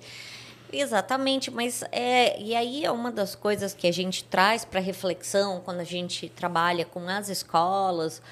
Exatamente, 0.72 1.50
mas 1.50 1.84
é, 1.92 2.40
e 2.40 2.56
aí 2.56 2.86
é 2.86 2.90
uma 2.90 3.12
das 3.12 3.34
coisas 3.34 3.74
que 3.74 3.86
a 3.86 3.92
gente 3.92 4.24
traz 4.24 4.64
para 4.64 4.80
reflexão 4.80 5.60
quando 5.62 5.80
a 5.80 5.84
gente 5.84 6.30
trabalha 6.30 6.86
com 6.86 7.06
as 7.06 7.28
escolas, 7.28 8.22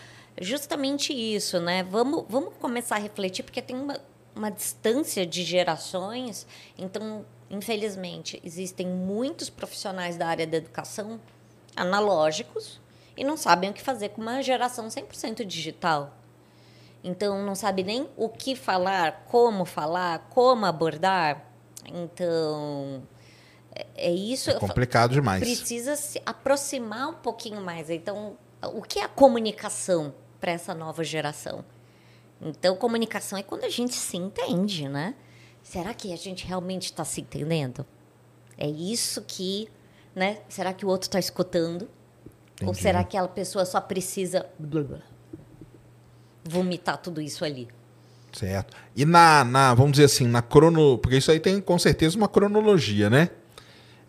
justamente 0.41 1.13
isso, 1.13 1.61
né? 1.61 1.83
Vamos, 1.91 2.25
vamos 2.27 2.55
começar 2.59 2.97
a 2.97 3.01
refletir, 3.01 3.43
porque 3.43 3.61
tem 3.61 3.77
uma, 3.77 4.01
uma 4.35 4.51
distância 4.51 5.27
de 5.27 5.43
gerações. 5.43 6.47
Então, 6.79 7.27
infelizmente, 7.55 8.41
existem 8.45 8.87
muitos 8.87 9.49
profissionais 9.49 10.17
da 10.17 10.27
área 10.27 10.47
da 10.47 10.57
educação 10.57 11.21
analógicos 11.77 12.81
e 13.17 13.25
não 13.25 13.37
sabem 13.37 13.71
o 13.71 13.73
que 13.73 13.83
fazer 13.83 14.11
com 14.11 14.21
uma 14.21 14.43
geração 14.43 14.89
100% 14.89 15.45
digital. 15.45 16.17
Então, 17.03 17.45
não 17.45 17.55
sabe 17.55 17.83
nem 17.83 18.09
o 18.17 18.29
que 18.29 18.57
falar, 18.57 19.27
como 19.27 19.65
falar, 19.65 20.27
como 20.31 20.65
abordar. 20.65 21.45
Então, 21.87 23.03
é, 23.75 23.87
é 23.95 24.11
isso. 24.11 24.51
É 24.51 24.55
complicado 24.55 25.13
demais. 25.13 25.41
Precisa 25.41 25.97
se 25.97 26.21
aproximar 26.25 27.09
um 27.09 27.15
pouquinho 27.15 27.61
mais. 27.61 27.91
Então, 27.91 28.39
o 28.63 28.81
que 28.81 28.99
é 28.99 29.05
a 29.05 29.09
comunicação 29.09 30.15
para 30.41 30.53
essa 30.53 30.75
nova 30.75 31.05
geração? 31.05 31.65
Então, 32.41 32.75
comunicação 32.77 33.39
é 33.39 33.43
quando 33.43 33.65
a 33.65 33.71
gente 33.71 33.95
se 33.95 34.17
entende, 34.17 34.89
né? 34.89 35.15
Será 35.65 35.95
que 35.95 36.13
a 36.13 36.17
gente 36.17 36.47
realmente 36.47 36.85
está 36.85 37.05
se 37.05 37.23
entendendo? 37.23 37.87
É 38.57 38.69
isso 38.69 39.23
que, 39.23 39.67
né? 40.15 40.39
Será 40.49 40.75
que 40.75 40.85
o 40.85 40.89
outro 40.89 41.09
está 41.09 41.19
escutando? 41.19 41.89
Entendi. 42.53 42.69
Ou 42.69 42.75
será 42.75 43.03
que 43.03 43.17
aquela 43.17 43.27
pessoa 43.27 43.65
só 43.65 43.81
precisa 43.81 44.47
vomitar 46.45 46.99
tudo 46.99 47.21
isso 47.21 47.45
ali? 47.45 47.67
Certo. 48.31 48.77
E 48.95 49.07
na, 49.07 49.43
na, 49.43 49.75
vamos 49.75 49.93
dizer 49.93 50.05
assim, 50.05 50.29
na 50.29 50.43
crono, 50.43 50.99
porque 50.99 51.17
isso 51.17 51.31
aí 51.31 51.41
tem 51.41 51.61
com 51.61 51.79
certeza 51.79 52.17
uma 52.17 52.29
cronologia, 52.29 53.09
né? 53.09 53.31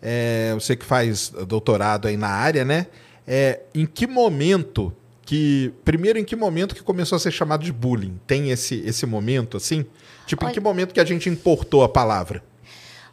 É, 0.02 0.52
você 0.54 0.76
que 0.76 0.84
faz 0.84 1.30
doutorado 1.48 2.06
aí 2.06 2.18
na 2.18 2.28
área, 2.28 2.64
né? 2.64 2.86
É, 3.26 3.62
em 3.74 3.86
que 3.86 4.06
momento 4.06 4.92
que 5.26 5.74
primeiro 5.84 6.20
em 6.20 6.24
que 6.24 6.36
momento 6.36 6.72
que 6.72 6.82
começou 6.84 7.16
a 7.16 7.18
ser 7.18 7.32
chamado 7.32 7.64
de 7.64 7.72
bullying? 7.72 8.18
Tem 8.28 8.50
esse 8.50 8.76
esse 8.86 9.04
momento 9.04 9.56
assim? 9.56 9.84
Tipo, 10.24 10.44
Olha, 10.44 10.52
em 10.52 10.54
que 10.54 10.60
momento 10.60 10.94
que 10.94 11.00
a 11.00 11.04
gente 11.04 11.28
importou 11.28 11.82
a 11.82 11.88
palavra? 11.88 12.42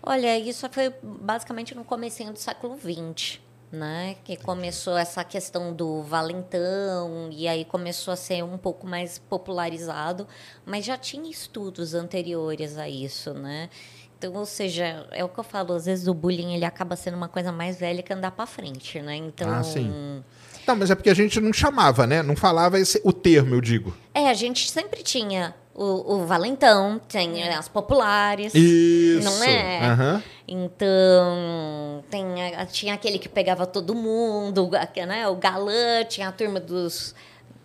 Olha, 0.02 0.38
isso 0.38 0.70
foi 0.72 0.94
basicamente 1.02 1.74
no 1.74 1.84
comecinho 1.84 2.32
do 2.32 2.38
século 2.38 2.78
XX, 2.78 3.40
né? 3.72 4.16
Que 4.24 4.38
começou 4.38 4.96
essa 4.96 5.24
questão 5.24 5.74
do 5.74 6.04
valentão 6.04 7.30
e 7.32 7.48
aí 7.48 7.66
começou 7.66 8.12
a 8.12 8.16
ser 8.16 8.44
um 8.44 8.60
pouco 8.60 8.86
mais 8.86 9.18
popularizado, 9.18 10.28
mas 10.66 10.86
já 10.86 10.98
tinha 10.98 11.30
estudos 11.32 11.96
anteriores 11.96 12.78
a 12.78 12.88
isso, 12.88 13.34
né? 13.34 13.72
Então, 14.18 14.36
ou 14.36 14.46
seja, 14.46 15.08
é 15.12 15.24
o 15.24 15.30
que 15.30 15.40
eu 15.40 15.44
falo, 15.44 15.74
às 15.74 15.86
vezes 15.86 16.08
o 16.08 16.14
bullying 16.14 16.54
ele 16.54 16.64
acaba 16.64 16.96
sendo 16.96 17.18
uma 17.18 17.28
coisa 17.28 17.52
mais 17.52 17.80
velha 17.80 18.04
que 18.04 18.14
andar 18.14 18.32
para 18.32 18.46
frente, 18.46 19.02
né? 19.02 19.16
Então, 19.16 19.52
ah, 19.52 19.64
sim 19.64 20.24
não, 20.66 20.76
mas 20.76 20.92
é 20.92 20.96
porque 20.96 21.10
a 21.10 21.14
gente 21.14 21.40
não 21.40 21.52
chamava, 21.52 22.08
né? 22.08 22.24
Não 22.24 22.36
falava 22.36 22.80
esse, 22.80 23.02
o 23.04 23.12
termo, 23.12 23.56
eu 23.56 23.62
digo. 23.62 23.96
É, 24.14 24.30
a 24.30 24.34
gente 24.34 24.70
sempre 24.70 25.04
tinha 25.04 25.54
o, 25.74 26.16
o 26.16 26.26
valentão, 26.26 27.00
tem 27.08 27.44
as 27.50 27.68
populares. 27.68 28.54
Isso. 28.54 29.24
Não 29.24 29.44
é? 29.44 29.80
Uhum. 29.92 30.22
Então, 30.48 32.04
tem, 32.10 32.26
tinha 32.72 32.94
aquele 32.94 33.18
que 33.18 33.30
pegava 33.30 33.66
todo 33.66 33.96
mundo, 33.96 34.70
né? 35.08 35.28
o 35.28 35.36
galã, 35.36 36.04
tinha 36.08 36.28
a 36.28 36.32
turma 36.32 36.60
dos. 36.60 37.16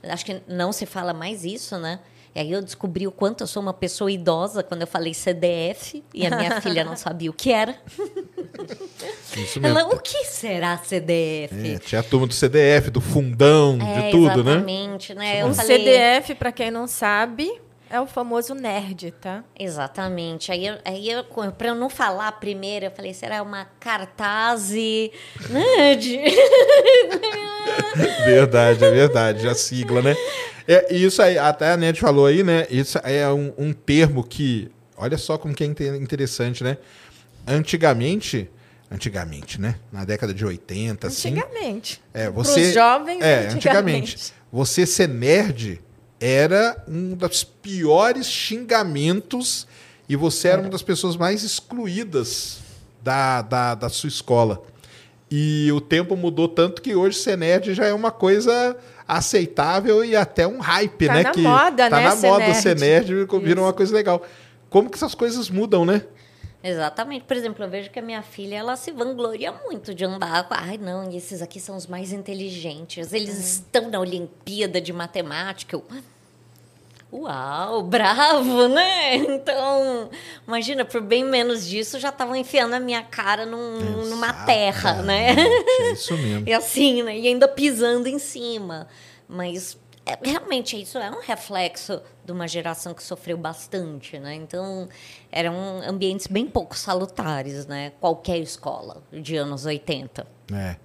Acho 0.02 0.24
que 0.24 0.40
não 0.46 0.72
se 0.72 0.86
fala 0.86 1.12
mais 1.12 1.44
isso, 1.44 1.76
né? 1.76 1.98
E 2.38 2.40
aí 2.40 2.52
eu 2.52 2.62
descobri 2.62 3.04
o 3.04 3.10
quanto 3.10 3.40
eu 3.40 3.48
sou 3.48 3.60
uma 3.60 3.74
pessoa 3.74 4.12
idosa 4.12 4.62
quando 4.62 4.82
eu 4.82 4.86
falei 4.86 5.12
CDF 5.12 6.04
e 6.14 6.24
a 6.24 6.36
minha 6.36 6.60
filha 6.62 6.84
não 6.84 6.94
sabia 6.94 7.28
o 7.28 7.32
que 7.32 7.50
era. 7.50 7.74
Isso 9.36 9.60
mesmo. 9.60 9.76
Ela, 9.76 9.88
o 9.92 9.98
que 9.98 10.24
será 10.24 10.78
CDF? 10.78 11.74
É, 11.74 11.78
tinha 11.80 12.00
a 12.00 12.04
turma 12.04 12.28
do 12.28 12.34
CDF, 12.34 12.90
do 12.92 13.00
fundão, 13.00 13.76
é, 13.82 14.02
de 14.02 14.10
tudo, 14.12 14.44
né? 14.44 14.52
Exatamente, 14.52 15.14
né? 15.14 15.44
O 15.44 15.52
falei... 15.52 15.78
CDF, 15.78 16.36
para 16.36 16.52
quem 16.52 16.70
não 16.70 16.86
sabe, 16.86 17.60
é 17.90 18.00
o 18.00 18.06
famoso 18.06 18.54
nerd, 18.54 19.10
tá? 19.20 19.42
Exatamente. 19.58 20.52
Aí, 20.52 20.64
eu, 20.64 20.78
aí 20.84 21.10
eu, 21.10 21.24
pra 21.24 21.70
eu 21.70 21.74
não 21.74 21.90
falar 21.90 22.30
primeiro, 22.32 22.84
eu 22.84 22.92
falei, 22.92 23.12
será 23.14 23.42
uma 23.42 23.66
cartaz 23.80 24.70
nerd? 24.70 26.20
verdade, 28.24 28.84
é 28.84 28.90
verdade. 28.92 29.48
A 29.48 29.56
sigla, 29.56 30.02
né? 30.02 30.14
É, 30.68 30.94
isso 30.94 31.22
aí, 31.22 31.38
até 31.38 31.72
a 31.72 31.76
Net 31.78 31.98
falou 31.98 32.26
aí, 32.26 32.44
né? 32.44 32.66
Isso 32.68 32.98
é 33.02 33.26
um, 33.30 33.54
um 33.56 33.72
termo 33.72 34.22
que. 34.22 34.70
Olha 34.98 35.16
só 35.16 35.38
como 35.38 35.54
que 35.54 35.64
é 35.64 35.66
interessante, 35.66 36.62
né? 36.62 36.76
Antigamente. 37.46 38.50
Antigamente, 38.90 39.58
né? 39.58 39.76
Na 39.90 40.04
década 40.04 40.34
de 40.34 40.44
80, 40.44 41.06
assim. 41.06 41.30
Antigamente. 41.30 42.02
É, 42.12 42.28
você. 42.28 42.60
Pros 42.60 42.74
jovens, 42.74 43.22
é, 43.22 43.46
antigamente. 43.46 43.56
antigamente. 43.56 44.32
Você 44.52 44.84
ser 44.84 45.08
nerd 45.08 45.80
era 46.20 46.84
um 46.86 47.14
dos 47.14 47.44
piores 47.44 48.26
xingamentos 48.26 49.66
e 50.06 50.16
você 50.16 50.48
era 50.48 50.60
uma 50.60 50.70
das 50.70 50.82
pessoas 50.82 51.16
mais 51.16 51.42
excluídas 51.42 52.58
da, 53.02 53.40
da, 53.40 53.74
da 53.74 53.88
sua 53.88 54.08
escola. 54.08 54.62
E 55.30 55.70
o 55.72 55.80
tempo 55.80 56.16
mudou 56.16 56.48
tanto 56.48 56.82
que 56.82 56.94
hoje 56.94 57.18
ser 57.18 57.38
nerd 57.38 57.74
já 57.74 57.86
é 57.86 57.92
uma 57.94 58.10
coisa 58.10 58.76
aceitável 59.08 60.04
e 60.04 60.14
até 60.14 60.46
um 60.46 60.60
hype, 60.60 61.06
tá 61.06 61.14
né? 61.14 61.22
Na 61.22 61.30
que 61.30 61.40
moda, 61.40 61.88
tá 61.88 61.96
né? 61.96 62.08
na 62.08 62.16
moda 62.16 62.38
nerd. 62.40 62.56
ser 62.56 62.76
nerd 62.78 63.26
vira 63.42 63.60
uma 63.60 63.72
coisa 63.72 63.94
legal. 63.94 64.22
Como 64.68 64.90
que 64.90 64.96
essas 64.96 65.14
coisas 65.14 65.48
mudam, 65.48 65.86
né? 65.86 66.04
Exatamente. 66.62 67.24
Por 67.24 67.36
exemplo, 67.36 67.64
eu 67.64 67.70
vejo 67.70 67.90
que 67.90 67.98
a 67.98 68.02
minha 68.02 68.20
filha, 68.20 68.56
ela 68.56 68.76
se 68.76 68.90
vangloria 68.90 69.52
muito 69.52 69.94
de 69.94 70.04
andar 70.04 70.46
com... 70.46 70.54
Ai, 70.54 70.76
não, 70.76 71.08
esses 71.10 71.40
aqui 71.40 71.58
são 71.58 71.76
os 71.76 71.86
mais 71.86 72.12
inteligentes. 72.12 73.12
Eles 73.12 73.34
uhum. 73.34 73.40
estão 73.40 73.90
na 73.90 73.98
Olimpíada 73.98 74.80
de 74.80 74.92
Matemática. 74.92 75.76
Eu... 75.76 75.84
Uau, 77.12 77.82
bravo, 77.82 78.68
né? 78.68 79.16
Então, 79.16 80.10
imagina, 80.46 80.84
por 80.84 81.00
bem 81.00 81.24
menos 81.24 81.66
disso, 81.66 81.98
já 81.98 82.10
estavam 82.10 82.36
enfiando 82.36 82.74
a 82.74 82.80
minha 82.80 83.02
cara 83.02 83.46
num, 83.46 84.04
numa 84.06 84.32
terra, 84.44 85.02
né? 85.02 85.34
É 85.34 85.92
isso 85.92 86.16
mesmo. 86.18 86.48
e 86.48 86.52
assim, 86.52 87.02
né? 87.02 87.18
E 87.18 87.26
ainda 87.26 87.48
pisando 87.48 88.08
em 88.08 88.18
cima. 88.18 88.88
Mas 89.26 89.78
é, 90.04 90.18
realmente 90.22 90.80
isso 90.80 90.96
é 90.98 91.10
um 91.10 91.20
reflexo 91.20 92.00
de 92.24 92.32
uma 92.32 92.46
geração 92.46 92.94
que 92.94 93.02
sofreu 93.02 93.36
bastante, 93.36 94.18
né? 94.18 94.34
Então, 94.34 94.88
eram 95.30 95.54
ambientes 95.86 96.26
bem 96.26 96.46
pouco 96.46 96.76
salutares, 96.76 97.66
né? 97.66 97.92
Qualquer 98.00 98.38
escola 98.38 99.02
de 99.12 99.36
anos 99.36 99.64
80. 99.64 100.26
É. 100.52 100.76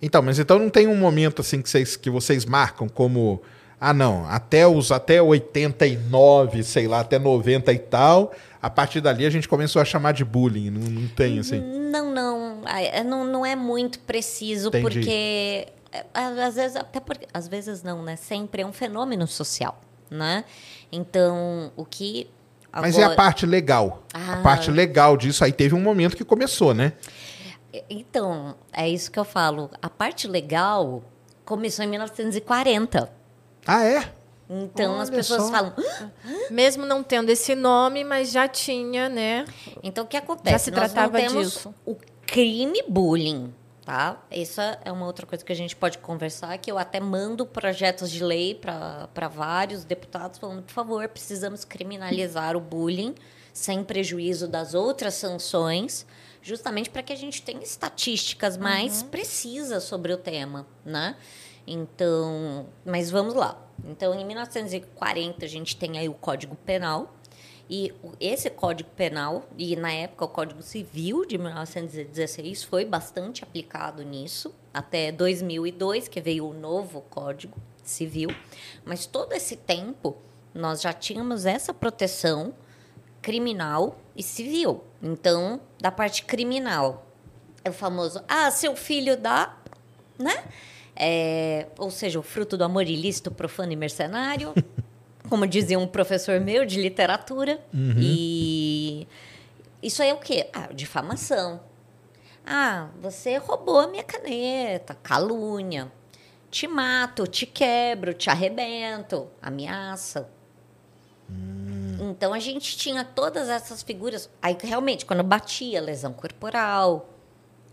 Então, 0.00 0.20
mas 0.20 0.38
então 0.38 0.58
não 0.58 0.68
tem 0.68 0.86
um 0.86 0.96
momento 0.96 1.40
assim 1.40 1.62
que 1.62 1.68
vocês, 1.68 1.96
que 1.96 2.10
vocês 2.10 2.44
marcam 2.44 2.88
como 2.88 3.42
ah, 3.84 3.92
não, 3.92 4.24
até 4.28 4.64
os 4.64 4.92
até 4.92 5.20
89, 5.20 6.62
sei 6.62 6.86
lá, 6.86 7.00
até 7.00 7.18
90 7.18 7.72
e 7.72 7.78
tal. 7.80 8.32
A 8.62 8.70
partir 8.70 9.00
dali 9.00 9.26
a 9.26 9.30
gente 9.30 9.48
começou 9.48 9.82
a 9.82 9.84
chamar 9.84 10.12
de 10.12 10.24
bullying, 10.24 10.70
não, 10.70 10.88
não 10.88 11.08
tem 11.08 11.40
assim. 11.40 11.58
Não, 11.90 12.08
não, 12.14 12.62
é, 12.64 13.02
não, 13.02 13.24
não 13.24 13.44
é 13.44 13.56
muito 13.56 13.98
preciso 13.98 14.68
Entendi. 14.68 14.84
porque 14.84 15.66
é, 15.90 16.04
às 16.14 16.54
vezes 16.54 16.76
até 16.76 17.00
porque 17.00 17.26
às 17.34 17.48
vezes 17.48 17.82
não, 17.82 18.04
né? 18.04 18.14
Sempre 18.14 18.62
é 18.62 18.66
um 18.66 18.72
fenômeno 18.72 19.26
social, 19.26 19.80
né? 20.08 20.44
Então, 20.92 21.72
o 21.74 21.84
que 21.84 22.30
Agora... 22.72 22.86
Mas 22.86 22.96
é 22.96 23.02
a 23.02 23.16
parte 23.16 23.44
legal. 23.44 24.04
Ah. 24.14 24.34
A 24.34 24.42
parte 24.42 24.70
legal 24.70 25.16
disso 25.16 25.44
aí 25.44 25.52
teve 25.52 25.74
um 25.74 25.80
momento 25.80 26.16
que 26.16 26.24
começou, 26.24 26.72
né? 26.72 26.92
Então, 27.90 28.54
é 28.72 28.88
isso 28.88 29.10
que 29.10 29.18
eu 29.18 29.24
falo. 29.24 29.68
A 29.82 29.90
parte 29.90 30.28
legal 30.28 31.02
começou 31.44 31.84
em 31.84 31.88
1940. 31.88 33.21
Ah, 33.66 33.84
é? 33.84 34.12
Então 34.48 34.94
Olha 34.94 35.02
as 35.02 35.10
pessoas 35.10 35.44
só. 35.44 35.50
falam. 35.50 35.72
Mesmo 36.50 36.84
não 36.84 37.02
tendo 37.02 37.30
esse 37.30 37.54
nome, 37.54 38.04
mas 38.04 38.30
já 38.30 38.46
tinha, 38.46 39.08
né? 39.08 39.46
Então 39.82 40.04
o 40.04 40.06
que 40.06 40.16
acontece? 40.16 40.50
Já 40.50 40.58
se 40.58 40.70
tratava 40.70 41.22
disso. 41.22 41.74
O 41.86 41.96
crime 42.26 42.82
bullying, 42.88 43.54
tá? 43.84 44.22
Essa 44.30 44.78
é 44.84 44.92
uma 44.92 45.06
outra 45.06 45.26
coisa 45.26 45.44
que 45.44 45.52
a 45.52 45.56
gente 45.56 45.74
pode 45.74 45.98
conversar, 45.98 46.56
que 46.58 46.70
eu 46.70 46.78
até 46.78 47.00
mando 47.00 47.46
projetos 47.46 48.10
de 48.10 48.22
lei 48.22 48.54
para 48.54 49.28
vários 49.28 49.84
deputados 49.84 50.38
falando, 50.38 50.62
por 50.62 50.72
favor, 50.72 51.08
precisamos 51.08 51.64
criminalizar 51.64 52.56
o 52.56 52.60
bullying 52.60 53.14
sem 53.52 53.84
prejuízo 53.84 54.48
das 54.48 54.74
outras 54.74 55.14
sanções, 55.14 56.06
justamente 56.42 56.90
para 56.90 57.02
que 57.02 57.12
a 57.12 57.16
gente 57.16 57.42
tenha 57.42 57.62
estatísticas 57.62 58.56
mais 58.56 59.02
uhum. 59.02 59.08
precisas 59.08 59.84
sobre 59.84 60.12
o 60.12 60.16
tema, 60.16 60.66
né? 60.84 61.16
Então, 61.66 62.66
mas 62.84 63.10
vamos 63.10 63.34
lá. 63.34 63.60
Então, 63.84 64.14
em 64.14 64.24
1940 64.24 65.44
a 65.44 65.48
gente 65.48 65.76
tem 65.76 65.98
aí 65.98 66.08
o 66.08 66.14
Código 66.14 66.56
Penal, 66.56 67.14
e 67.70 67.92
esse 68.20 68.50
Código 68.50 68.90
Penal, 68.90 69.48
e 69.56 69.76
na 69.76 69.90
época 69.92 70.24
o 70.24 70.28
Código 70.28 70.62
Civil 70.62 71.24
de 71.24 71.38
1916 71.38 72.64
foi 72.64 72.84
bastante 72.84 73.42
aplicado 73.42 74.02
nisso, 74.02 74.54
até 74.74 75.10
2002, 75.10 76.06
que 76.08 76.20
veio 76.20 76.48
o 76.48 76.52
novo 76.52 77.00
Código 77.02 77.56
Civil. 77.82 78.28
Mas 78.84 79.06
todo 79.06 79.32
esse 79.32 79.56
tempo 79.56 80.16
nós 80.54 80.82
já 80.82 80.92
tínhamos 80.92 81.46
essa 81.46 81.72
proteção 81.72 82.52
criminal 83.22 83.98
e 84.14 84.22
civil. 84.22 84.84
Então, 85.00 85.60
da 85.80 85.90
parte 85.90 86.24
criminal, 86.24 87.06
é 87.64 87.70
o 87.70 87.72
famoso, 87.72 88.22
ah, 88.28 88.50
seu 88.50 88.76
filho 88.76 89.16
dá, 89.16 89.56
né? 90.18 90.44
É, 90.94 91.66
ou 91.78 91.90
seja, 91.90 92.18
o 92.18 92.22
fruto 92.22 92.56
do 92.56 92.64
amor 92.64 92.86
ilícito, 92.86 93.30
profano 93.30 93.72
e 93.72 93.76
mercenário. 93.76 94.54
como 95.32 95.46
dizia 95.46 95.78
um 95.78 95.86
professor 95.86 96.38
meu 96.40 96.66
de 96.66 96.78
literatura. 96.78 97.58
Uhum. 97.72 97.94
E 97.98 99.08
isso 99.82 100.02
aí 100.02 100.10
é 100.10 100.14
o 100.14 100.18
quê? 100.18 100.50
Ah, 100.52 100.68
difamação. 100.74 101.58
Ah, 102.46 102.90
você 103.00 103.38
roubou 103.38 103.80
a 103.80 103.88
minha 103.88 104.04
caneta, 104.04 104.94
calúnia. 105.02 105.90
Te 106.50 106.68
mato, 106.68 107.26
te 107.26 107.46
quebro, 107.46 108.12
te 108.12 108.28
arrebento, 108.28 109.26
ameaça. 109.40 110.28
Hum. 111.30 112.10
Então 112.10 112.34
a 112.34 112.38
gente 112.38 112.76
tinha 112.76 113.02
todas 113.02 113.48
essas 113.48 113.82
figuras. 113.82 114.28
Aí 114.42 114.54
realmente, 114.62 115.06
quando 115.06 115.22
batia, 115.22 115.80
lesão 115.80 116.12
corporal. 116.12 117.08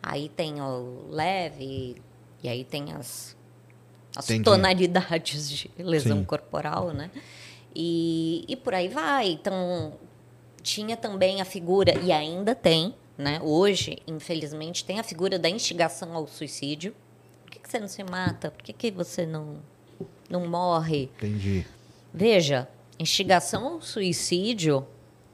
Aí 0.01 0.29
tem 0.29 0.61
o 0.61 1.07
leve, 1.09 2.01
e 2.43 2.49
aí 2.49 2.63
tem 2.63 2.93
as, 2.93 3.35
as 4.15 4.27
tonalidades 4.43 5.49
de 5.49 5.71
lesão 5.77 6.19
Sim. 6.19 6.23
corporal, 6.23 6.93
né? 6.93 7.11
E, 7.75 8.45
e 8.47 8.55
por 8.55 8.73
aí 8.73 8.87
vai. 8.87 9.29
Então, 9.31 9.93
tinha 10.61 10.97
também 10.97 11.41
a 11.41 11.45
figura, 11.45 11.97
e 11.99 12.11
ainda 12.11 12.55
tem, 12.55 12.95
né? 13.17 13.39
Hoje, 13.41 13.99
infelizmente, 14.07 14.83
tem 14.83 14.99
a 14.99 15.03
figura 15.03 15.37
da 15.37 15.49
instigação 15.49 16.13
ao 16.13 16.27
suicídio. 16.27 16.95
Por 17.43 17.51
que, 17.51 17.59
que 17.59 17.69
você 17.69 17.79
não 17.79 17.87
se 17.87 18.03
mata? 18.03 18.51
Por 18.51 18.63
que, 18.63 18.73
que 18.73 18.91
você 18.91 19.25
não, 19.25 19.57
não 20.29 20.47
morre? 20.47 21.09
Entendi. 21.17 21.65
Veja, 22.13 22.67
instigação 22.97 23.67
ao 23.67 23.81
suicídio, 23.81 24.85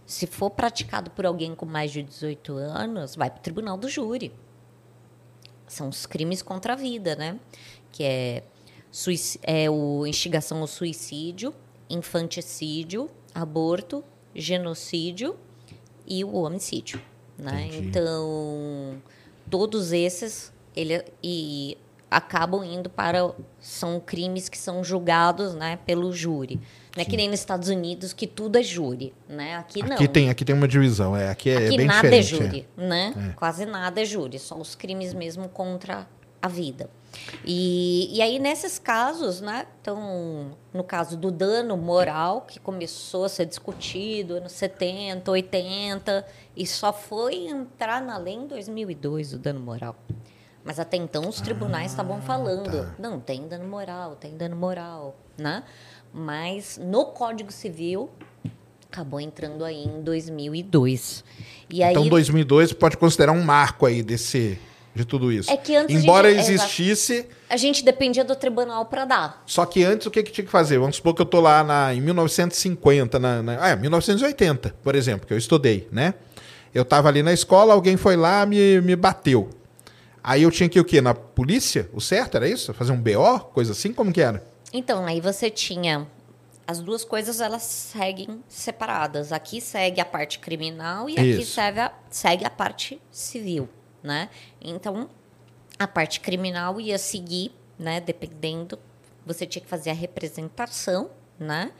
se 0.06 0.28
for 0.28 0.50
praticado 0.50 1.10
por 1.12 1.26
alguém 1.26 1.56
com 1.56 1.66
mais 1.66 1.92
de 1.92 2.04
18 2.04 2.54
anos, 2.54 3.16
vai 3.16 3.30
para 3.30 3.40
o 3.40 3.42
tribunal 3.42 3.78
do 3.78 3.90
júri. 3.90 4.32
São 5.68 5.90
os 5.90 6.06
crimes 6.06 6.42
contra 6.42 6.74
a 6.74 6.76
vida, 6.76 7.16
né? 7.16 7.40
Que 7.92 8.04
é, 8.04 8.44
é 9.44 9.70
o 9.70 10.06
instigação 10.06 10.60
ao 10.60 10.68
suicídio, 10.68 11.54
infanticídio, 11.90 13.10
aborto, 13.34 14.04
genocídio 14.34 15.36
e 16.06 16.24
o 16.24 16.34
homicídio. 16.36 17.02
Né? 17.38 17.70
Então, 17.74 19.02
todos 19.50 19.92
esses 19.92 20.54
ele, 20.76 21.04
e 21.24 21.78
acabam 22.16 22.64
indo 22.64 22.90
para. 22.90 23.32
São 23.60 24.00
crimes 24.00 24.48
que 24.48 24.58
são 24.58 24.84
julgados 24.84 25.54
né, 25.54 25.80
pelo 25.86 26.14
júri. 26.14 26.60
Não 26.96 27.02
é 27.02 27.06
que 27.06 27.18
nem 27.18 27.28
nos 27.28 27.40
Estados 27.40 27.68
Unidos 27.68 28.14
que 28.14 28.26
tudo 28.26 28.58
é 28.58 28.64
júri, 28.64 29.14
né? 29.28 29.58
Aqui 29.58 29.84
não. 29.84 29.96
Aqui 29.96 30.08
tem, 30.08 30.30
aqui 30.30 30.46
tem 30.46 30.56
uma 30.56 30.68
divisão, 30.68 31.16
é. 31.16 31.30
Aqui 31.30 31.50
é 31.50 31.58
aqui 31.68 31.78
bem 31.78 31.86
nada 31.86 32.08
é 32.08 32.20
diferente. 32.20 32.44
é 32.44 32.48
júri, 32.48 32.68
né? 32.78 33.14
É. 33.32 33.34
Quase 33.34 33.66
nada 33.66 34.02
é 34.02 34.06
júri, 34.06 34.40
só 34.40 34.58
os 34.58 34.76
crimes 34.76 35.14
mesmo 35.14 35.50
contra 35.50 36.08
a 36.42 36.48
vida. 36.48 36.90
E, 37.44 38.10
e 38.16 38.22
aí, 38.22 38.40
nesses 38.40 38.80
casos, 38.80 39.42
né? 39.42 39.66
Então, 39.82 40.52
no 40.74 40.84
caso 40.84 41.18
do 41.18 41.32
dano 41.32 41.76
moral, 41.76 42.42
que 42.42 42.60
começou 42.60 43.26
a 43.26 43.30
ser 43.30 43.46
discutido 43.46 44.40
nos 44.40 44.54
70, 44.54 45.30
80, 45.30 46.26
e 46.56 46.66
só 46.66 46.94
foi 46.94 47.48
entrar 47.48 48.02
na 48.02 48.18
lei 48.18 48.36
em 48.36 48.48
2002 48.48 49.34
o 49.34 49.38
dano 49.38 49.60
moral. 49.60 49.96
Mas 50.66 50.80
até 50.80 50.98
então 50.98 51.30
os 51.30 51.40
tribunais 51.40 51.92
estavam 51.92 52.18
ah, 52.18 52.22
falando, 52.22 52.86
tá. 52.86 52.96
não, 52.98 53.20
tem 53.20 53.48
dano 53.48 53.68
moral, 53.68 54.16
tem 54.16 54.36
dano 54.36 54.56
moral, 54.56 55.16
né? 55.38 55.64
Mas 56.12 56.80
no 56.82 57.06
Código 57.06 57.52
Civil 57.52 58.10
acabou 58.92 59.20
entrando 59.20 59.64
aí 59.64 59.84
em 59.84 60.02
2002. 60.02 61.24
E 61.70 61.84
então 61.84 62.02
aí, 62.02 62.10
2002 62.10 62.74
pode 62.74 62.98
considerar 62.98 63.32
um 63.32 63.44
marco 63.44 63.86
aí 63.86 64.02
desse 64.02 64.58
de 64.96 65.06
tudo 65.06 65.32
isso. 65.32 65.52
É 65.52 65.58
que 65.58 65.76
antes 65.76 65.94
Embora 65.94 66.34
gente, 66.34 66.40
existisse. 66.40 67.28
A 67.50 67.58
gente 67.58 67.84
dependia 67.84 68.24
do 68.24 68.34
tribunal 68.36 68.86
para 68.86 69.04
dar. 69.06 69.44
Só 69.46 69.66
que 69.66 69.84
antes 69.84 70.08
o 70.08 70.12
que, 70.12 70.24
que 70.24 70.32
tinha 70.32 70.46
que 70.46 70.52
fazer? 70.52 70.80
Vamos 70.80 70.96
supor 70.96 71.14
que 71.14 71.22
eu 71.22 71.26
tô 71.26 71.42
lá 71.42 71.64
na, 71.64 71.94
em 71.94 72.00
1950, 72.00 73.20
na, 73.20 73.44
na, 73.44 73.70
é, 73.70 73.76
1980, 73.76 74.74
por 74.82 74.96
exemplo, 74.96 75.28
que 75.28 75.34
eu 75.34 75.38
estudei, 75.38 75.88
né? 75.92 76.14
Eu 76.74 76.84
estava 76.84 77.10
ali 77.10 77.22
na 77.22 77.34
escola, 77.34 77.74
alguém 77.74 77.98
foi 77.98 78.16
lá 78.16 78.46
me 78.46 78.82
me 78.82 78.96
bateu. 78.96 79.50
Aí 80.28 80.42
eu 80.42 80.50
tinha 80.50 80.68
que 80.68 80.80
ir 80.80 80.82
o 80.82 80.86
quê? 80.86 81.02
Na 81.02 81.14
polícia? 81.14 81.88
O 81.94 82.02
certo 82.02 82.36
era 82.36 82.50
isso? 82.50 82.74
Fazer 82.74 82.92
um 82.92 83.00
BO? 83.02 83.40
Coisa 83.54 83.74
assim? 83.74 83.94
Como 83.94 84.12
que 84.12 84.22
era? 84.22 84.44
Então, 84.74 85.06
aí 85.06 85.22
você 85.22 85.52
tinha 85.52 86.08
as 86.66 86.80
duas 86.80 87.04
coisas 87.04 87.40
elas 87.40 87.62
seguem 87.62 88.44
separadas. 88.50 89.32
Aqui 89.32 89.62
segue 89.62 90.02
a 90.02 90.06
parte 90.06 90.40
criminal 90.40 91.08
e 91.08 91.14
aqui 91.14 91.46
segue 91.46 91.80
a, 91.80 91.94
segue 92.10 92.44
a 92.44 92.50
parte 92.50 93.00
civil 93.12 93.70
né? 94.06 94.30
Então, 94.62 95.10
a 95.78 95.88
parte 95.88 96.20
criminal 96.22 96.80
ia 96.80 96.98
seguir, 96.98 97.52
né? 97.78 98.00
Dependendo, 98.00 98.80
você 99.26 99.46
tinha 99.46 99.62
que 99.62 99.68
fazer 99.68 99.90
a 99.90 99.94
representação, 99.94 101.10
né? 101.38 101.72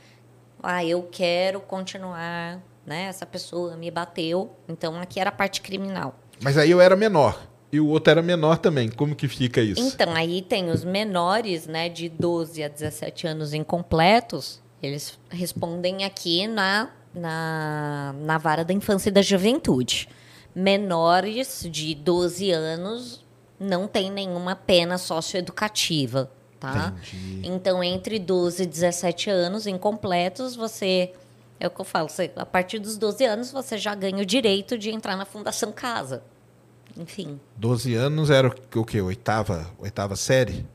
Ah, 0.62 0.84
eu 0.84 1.08
quero 1.10 1.60
continuar, 1.60 2.60
né? 2.84 3.04
Essa 3.04 3.24
pessoa 3.24 3.76
me 3.76 3.90
bateu. 3.90 4.50
Então, 4.68 5.00
aqui 5.00 5.20
era 5.20 5.30
a 5.30 5.32
parte 5.32 5.60
criminal. 5.60 6.18
Mas 6.42 6.58
aí 6.58 6.70
eu 6.70 6.80
era 6.80 6.96
menor. 6.96 7.40
E 7.72 7.80
o 7.80 7.88
outro 7.88 8.10
era 8.10 8.22
menor 8.22 8.58
também. 8.58 8.88
Como 8.88 9.14
que 9.14 9.28
fica 9.28 9.60
isso? 9.60 9.80
Então, 9.80 10.14
aí 10.14 10.40
tem 10.40 10.70
os 10.70 10.84
menores, 10.84 11.66
né, 11.66 11.88
de 11.88 12.08
12 12.08 12.62
a 12.62 12.68
17 12.68 13.26
anos 13.26 13.52
incompletos, 13.52 14.62
eles 14.82 15.18
respondem 15.28 16.04
aqui 16.04 16.46
na, 16.46 16.90
na, 17.12 18.14
na 18.20 18.38
vara 18.38 18.64
da 18.64 18.72
infância 18.72 19.08
e 19.08 19.12
da 19.12 19.22
juventude 19.22 20.08
menores 20.56 21.68
de 21.70 21.94
12 21.94 22.50
anos 22.50 23.22
não 23.60 23.86
tem 23.86 24.10
nenhuma 24.10 24.56
pena 24.56 24.96
socioeducativa, 24.96 26.30
tá? 26.58 26.94
Entendi. 26.96 27.46
Então, 27.46 27.84
entre 27.84 28.18
12 28.18 28.62
e 28.62 28.66
17 28.66 29.28
anos 29.28 29.66
incompletos, 29.66 30.56
você 30.56 31.12
é 31.60 31.66
o 31.66 31.70
que 31.70 31.80
eu 31.80 31.84
falo, 31.84 32.08
você, 32.08 32.30
a 32.34 32.46
partir 32.46 32.78
dos 32.78 32.96
12 32.96 33.24
anos 33.24 33.52
você 33.52 33.76
já 33.76 33.94
ganha 33.94 34.22
o 34.22 34.26
direito 34.26 34.78
de 34.78 34.90
entrar 34.90 35.14
na 35.14 35.26
Fundação 35.26 35.70
Casa. 35.72 36.22
Enfim. 36.96 37.40
12 37.56 37.94
anos 37.94 38.30
era 38.30 38.48
o 38.48 38.84
quê? 38.84 39.00
Oitava, 39.00 39.70
oitava 39.78 40.16
série? 40.16 40.66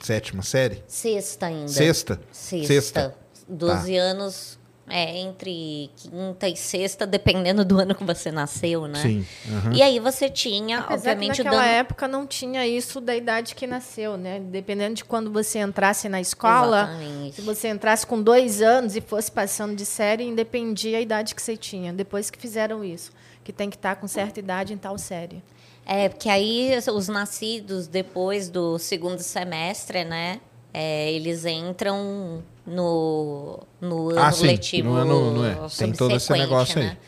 Sétima 0.00 0.42
série? 0.42 0.82
Sexta 0.86 1.46
ainda. 1.46 1.68
Sexta? 1.68 2.20
Sexta. 2.32 2.66
Sexta. 2.66 3.14
12 3.48 3.92
tá. 3.94 4.00
anos 4.00 4.58
é, 4.90 5.18
entre 5.18 5.90
quinta 5.96 6.48
e 6.48 6.56
sexta, 6.56 7.06
dependendo 7.06 7.64
do 7.64 7.78
ano 7.80 7.94
que 7.94 8.04
você 8.04 8.30
nasceu, 8.30 8.86
né? 8.86 9.02
Sim. 9.02 9.26
Uhum. 9.46 9.72
E 9.72 9.82
aí 9.82 9.98
você 9.98 10.28
tinha, 10.28 10.80
Apesar 10.80 11.10
obviamente, 11.10 11.36
que 11.36 11.44
naquela 11.44 11.62
dano... 11.62 11.74
época 11.74 12.08
não 12.08 12.26
tinha 12.26 12.66
isso 12.66 13.00
da 13.00 13.14
idade 13.14 13.54
que 13.54 13.66
nasceu, 13.66 14.16
né? 14.16 14.40
Dependendo 14.40 14.94
de 14.94 15.04
quando 15.04 15.30
você 15.30 15.58
entrasse 15.58 16.08
na 16.08 16.20
escola, 16.20 16.82
Exatamente. 16.82 17.36
se 17.36 17.42
você 17.42 17.68
entrasse 17.68 18.06
com 18.06 18.20
dois 18.22 18.62
anos 18.62 18.96
e 18.96 19.00
fosse 19.00 19.30
passando 19.30 19.76
de 19.76 19.84
série, 19.84 20.24
independia 20.24 20.98
a 20.98 21.00
idade 21.00 21.34
que 21.34 21.42
você 21.42 21.56
tinha. 21.56 21.92
Depois 21.92 22.30
que 22.30 22.38
fizeram 22.38 22.84
isso, 22.84 23.12
que 23.44 23.52
tem 23.52 23.68
que 23.68 23.76
estar 23.76 23.96
com 23.96 24.08
certa 24.08 24.40
idade 24.40 24.72
em 24.72 24.78
tal 24.78 24.96
série. 24.96 25.42
É, 25.90 26.08
porque 26.10 26.28
aí 26.28 26.72
os 26.94 27.08
nascidos 27.08 27.86
depois 27.88 28.50
do 28.50 28.78
segundo 28.78 29.20
semestre, 29.20 30.04
né? 30.04 30.40
é, 30.74 31.10
eles 31.12 31.46
entram 31.46 32.42
no, 32.66 33.58
no 33.80 34.10
Ah, 34.18 34.26
ano 34.28 34.36
sim, 34.36 34.46
letivo. 34.46 34.90
no 34.90 34.94
ano- 34.96 35.30
no 35.32 35.44
é. 35.46 35.54
Tem 35.76 35.92
todo 35.92 36.14
esse 36.14 36.26
subsequente, 36.26 36.38
negócio 36.38 36.78
aí. 36.78 36.84
né? 36.88 36.98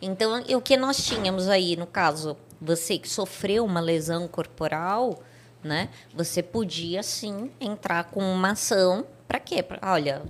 Então, 0.00 0.42
e 0.48 0.56
o 0.56 0.60
que 0.62 0.76
nós 0.78 0.96
tínhamos 1.04 1.46
aí, 1.48 1.76
no 1.76 1.86
caso, 1.86 2.36
você 2.60 2.98
que 2.98 3.08
sofreu 3.08 3.64
uma 3.66 3.80
lesão 3.80 4.26
corporal, 4.26 5.22
né? 5.62 5.90
Você 6.14 6.42
podia 6.42 7.02
sim 7.02 7.50
entrar 7.60 8.04
com 8.04 8.20
uma 8.20 8.52
ação 8.52 9.04
para 9.28 9.38
quê? 9.38 9.62
Pra, 9.62 9.78
olha, 9.92 10.22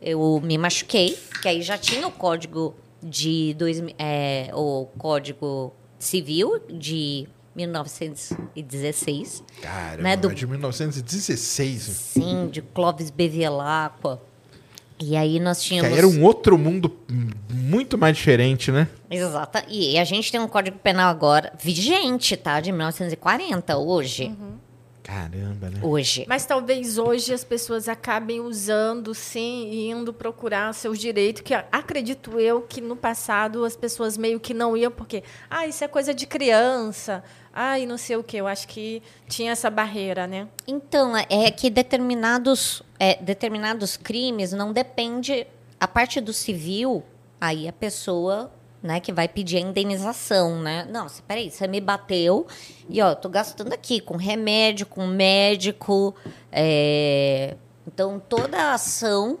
eu 0.00 0.40
me 0.42 0.56
machuquei, 0.58 1.16
que 1.42 1.46
aí 1.46 1.60
já 1.62 1.76
tinha 1.78 2.06
o 2.08 2.10
código 2.10 2.74
de 3.02 3.54
dois, 3.54 3.80
é, 3.98 4.50
o 4.54 4.86
código 4.98 5.72
civil 5.98 6.58
de 6.68 7.28
1916, 7.54 9.42
Caramba, 9.60 10.02
Né, 10.02 10.16
do- 10.16 10.30
é 10.30 10.34
de 10.34 10.46
1916. 10.46 11.82
sim, 11.82 12.48
de 12.50 12.62
Clóvis 12.62 13.10
Bevilacqua. 13.10 14.20
E 15.00 15.16
aí 15.16 15.40
nós 15.40 15.60
tínhamos 15.60 15.96
era 15.98 16.06
um 16.06 16.22
outro 16.22 16.56
mundo 16.56 16.96
muito 17.50 17.98
mais 17.98 18.16
diferente, 18.16 18.70
né? 18.70 18.86
Exata. 19.10 19.64
E 19.68 19.98
a 19.98 20.04
gente 20.04 20.30
tem 20.30 20.40
um 20.40 20.46
Código 20.46 20.78
Penal 20.78 21.08
agora 21.10 21.52
vigente, 21.60 22.36
tá? 22.36 22.60
De 22.60 22.70
1940, 22.70 23.76
hoje. 23.78 24.32
Caramba, 25.02 25.68
né? 25.68 25.80
Hoje. 25.82 26.24
Mas 26.28 26.46
talvez 26.46 26.96
hoje 26.96 27.34
as 27.34 27.42
pessoas 27.42 27.88
acabem 27.88 28.40
usando, 28.40 29.14
sim, 29.14 29.68
e 29.70 29.90
indo 29.90 30.12
procurar 30.12 30.72
seus 30.74 30.98
direitos, 30.98 31.42
que 31.42 31.52
acredito 31.54 32.38
eu 32.38 32.62
que 32.62 32.80
no 32.80 32.94
passado 32.94 33.64
as 33.64 33.74
pessoas 33.74 34.16
meio 34.16 34.38
que 34.38 34.54
não 34.54 34.76
iam, 34.76 34.92
porque, 34.92 35.24
ah, 35.50 35.66
isso 35.66 35.82
é 35.82 35.88
coisa 35.88 36.14
de 36.14 36.26
criança, 36.26 37.24
ah, 37.52 37.78
e 37.78 37.84
não 37.84 37.98
sei 37.98 38.16
o 38.16 38.22
quê. 38.22 38.36
Eu 38.38 38.46
acho 38.46 38.68
que 38.68 39.02
tinha 39.28 39.52
essa 39.52 39.68
barreira, 39.68 40.26
né? 40.26 40.46
Então, 40.66 41.16
é 41.16 41.50
que 41.50 41.68
determinados, 41.68 42.82
é, 42.98 43.16
determinados 43.16 43.96
crimes 43.96 44.52
não 44.52 44.72
depende. 44.72 45.46
A 45.80 45.88
parte 45.88 46.20
do 46.20 46.32
civil, 46.32 47.02
aí 47.40 47.66
a 47.66 47.72
pessoa 47.72 48.52
né, 48.82 48.98
que 48.98 49.12
vai 49.12 49.28
pedir 49.28 49.58
a 49.58 49.60
indenização, 49.60 50.60
né? 50.60 50.86
Não, 50.90 51.06
peraí, 51.26 51.50
você 51.50 51.68
me 51.68 51.80
bateu 51.80 52.46
e 52.88 53.00
ó, 53.00 53.14
tô 53.14 53.28
gastando 53.28 53.72
aqui 53.72 54.00
com 54.00 54.16
remédio, 54.16 54.86
com 54.86 55.06
médico. 55.06 56.14
é, 56.50 57.56
Então, 57.86 58.20
toda 58.28 58.56
a 58.58 58.74
ação 58.74 59.38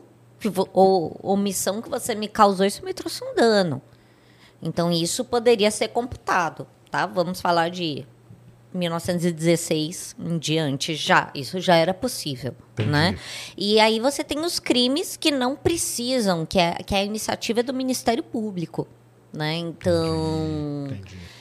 ou 0.72 1.18
omissão 1.22 1.82
que 1.82 1.88
você 1.88 2.14
me 2.14 2.28
causou, 2.28 2.66
isso 2.66 2.84
me 2.84 2.94
trouxe 2.94 3.24
um 3.24 3.34
dano. 3.34 3.80
Então, 4.60 4.90
isso 4.92 5.24
poderia 5.24 5.70
ser 5.70 5.88
computado, 5.88 6.66
tá? 6.90 7.04
Vamos 7.06 7.40
falar 7.40 7.68
de 7.68 8.06
1916 8.72 10.16
em 10.18 10.38
diante 10.38 10.94
já. 10.94 11.30
Isso 11.34 11.60
já 11.60 11.76
era 11.76 11.92
possível, 11.92 12.54
né? 12.86 13.18
E 13.56 13.78
aí 13.80 14.00
você 14.00 14.22
tem 14.24 14.40
os 14.40 14.58
crimes 14.58 15.16
que 15.16 15.30
não 15.30 15.56
precisam, 15.56 16.46
que 16.46 16.58
é, 16.58 16.74
que 16.74 16.94
é 16.94 16.98
a 16.98 17.04
iniciativa 17.04 17.62
do 17.62 17.74
Ministério 17.74 18.22
Público, 18.22 18.86
né? 19.32 19.56
Então... 19.56 20.86
Entendi. 20.90 21.32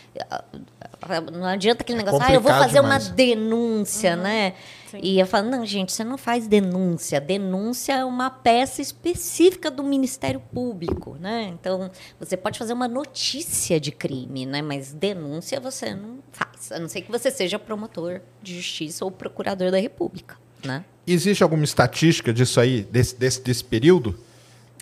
Não 1.33 1.45
adianta 1.45 1.81
aquele 1.83 1.99
É 1.99 2.03
negócio, 2.03 2.25
ah, 2.27 2.33
eu 2.33 2.41
vou 2.41 2.51
fazer 2.51 2.79
uma 2.79 2.99
demais. 2.99 3.09
denúncia, 3.09 4.15
né? 4.15 4.53
Sim. 4.89 4.99
E 5.01 5.19
eu 5.19 5.25
falo, 5.25 5.49
não, 5.49 5.65
gente, 5.65 5.91
você 5.91 6.03
não 6.03 6.17
faz 6.17 6.47
denúncia. 6.47 7.19
Denúncia 7.19 7.93
é 7.93 8.05
uma 8.05 8.29
peça 8.29 8.81
específica 8.81 9.71
do 9.71 9.83
Ministério 9.83 10.39
Público, 10.39 11.17
né? 11.19 11.51
Então, 11.53 11.89
você 12.19 12.35
pode 12.37 12.59
fazer 12.59 12.73
uma 12.73 12.87
notícia 12.87 13.79
de 13.79 13.91
crime, 13.91 14.45
né? 14.45 14.61
Mas 14.61 14.93
denúncia 14.93 15.59
você 15.59 15.95
não 15.95 16.19
faz. 16.31 16.71
A 16.71 16.79
não 16.79 16.87
ser 16.89 17.01
que 17.01 17.11
você 17.11 17.31
seja 17.31 17.57
promotor 17.57 18.21
de 18.43 18.55
justiça 18.55 19.03
ou 19.03 19.09
procurador 19.11 19.71
da 19.71 19.79
República, 19.79 20.35
né? 20.63 20.83
Existe 21.07 21.41
alguma 21.41 21.63
estatística 21.63 22.31
disso 22.31 22.59
aí, 22.59 22.83
desse, 22.83 23.15
desse, 23.15 23.41
desse 23.41 23.63
período? 23.63 24.19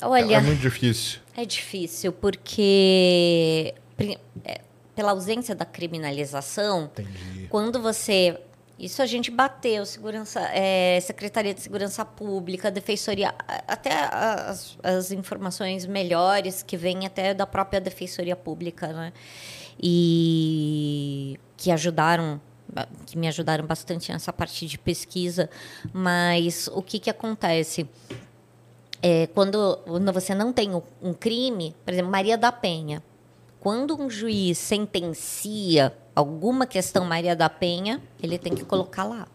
Olha, 0.02 0.38
É 0.38 0.42
muito 0.42 0.60
difícil. 0.60 1.20
É 1.40 1.46
difícil 1.46 2.12
porque 2.12 3.74
é, 4.44 4.60
pela 4.94 5.12
ausência 5.12 5.56
da 5.56 5.64
criminalização, 5.64 6.92
Entendi. 6.92 7.48
quando 7.50 7.82
você 7.82 8.38
isso 8.78 9.02
a 9.02 9.06
gente 9.06 9.32
bateu 9.32 9.86
segurança 9.86 10.42
é, 10.54 11.00
secretaria 11.02 11.54
de 11.54 11.62
segurança 11.62 12.04
pública 12.04 12.70
defensoria 12.70 13.34
até 13.68 13.92
as, 13.94 14.78
as 14.84 15.12
informações 15.12 15.86
melhores 15.86 16.62
que 16.62 16.76
vêm 16.76 17.06
até 17.06 17.34
da 17.34 17.46
própria 17.46 17.80
defensoria 17.80 18.36
pública 18.36 18.88
né 18.88 19.14
e 19.82 21.40
que 21.56 21.72
ajudaram 21.72 22.40
que 23.06 23.18
me 23.18 23.28
ajudaram 23.28 23.66
bastante 23.66 24.12
nessa 24.12 24.32
parte 24.32 24.66
de 24.66 24.78
pesquisa 24.78 25.50
mas 25.92 26.70
o 26.74 26.82
que 26.82 27.00
que 27.00 27.10
acontece 27.10 27.86
é, 29.02 29.28
quando, 29.28 29.80
você 30.14 30.36
não 30.36 30.52
tem 30.52 30.74
um, 30.76 30.82
um 31.02 31.14
crime, 31.14 31.76
por 31.86 31.94
exemplo, 31.94 32.12
Maria 32.12 32.38
da 32.38 32.52
Penha, 32.52 33.02
quando 33.60 34.00
um 34.00 34.10
juiz 34.10 34.58
sentencia 34.58 35.94
alguma 36.16 36.66
questão 36.66 37.06
Maria 37.06 37.36
da 37.36 37.50
Penha, 37.50 38.02
ele 38.22 38.38
tem 38.38 38.54
que 38.54 38.64
colocar 38.64 39.04
lá. 39.04 39.28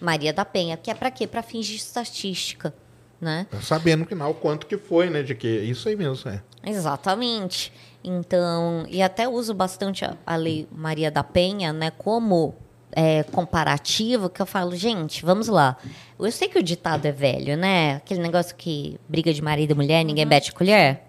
Maria 0.00 0.32
da 0.32 0.44
Penha, 0.44 0.76
que 0.76 0.90
é 0.90 0.94
para 0.94 1.10
quê? 1.10 1.26
Para 1.26 1.42
fins 1.42 1.66
de 1.66 1.76
estatística, 1.76 2.74
né? 3.20 3.46
Sabendo 3.62 4.00
no 4.00 4.06
final 4.06 4.34
quanto 4.34 4.66
que 4.66 4.76
foi, 4.76 5.08
né? 5.08 5.22
De 5.22 5.34
que 5.34 5.48
isso 5.48 5.88
aí 5.88 5.96
mesmo, 5.96 6.30
é. 6.30 6.42
Exatamente. 6.64 7.72
Então, 8.02 8.84
e 8.88 9.00
até 9.00 9.28
uso 9.28 9.54
bastante 9.54 10.04
a, 10.04 10.16
a 10.26 10.34
lei 10.34 10.66
Maria 10.72 11.10
da 11.10 11.22
Penha, 11.22 11.72
né, 11.72 11.90
como 11.90 12.54
é, 12.92 13.22
comparativo, 13.24 14.28
que 14.28 14.40
eu 14.40 14.46
falo, 14.46 14.74
gente, 14.76 15.24
vamos 15.24 15.48
lá. 15.48 15.76
Eu 16.18 16.30
sei 16.30 16.48
que 16.48 16.58
o 16.58 16.62
ditado 16.62 17.06
é 17.06 17.12
velho, 17.12 17.56
né? 17.56 17.96
Aquele 17.96 18.20
negócio 18.20 18.54
que 18.54 18.98
briga 19.08 19.32
de 19.32 19.42
marido 19.42 19.72
e 19.72 19.74
mulher, 19.74 20.04
ninguém 20.04 20.26
bate 20.26 20.52
colher. 20.52 21.02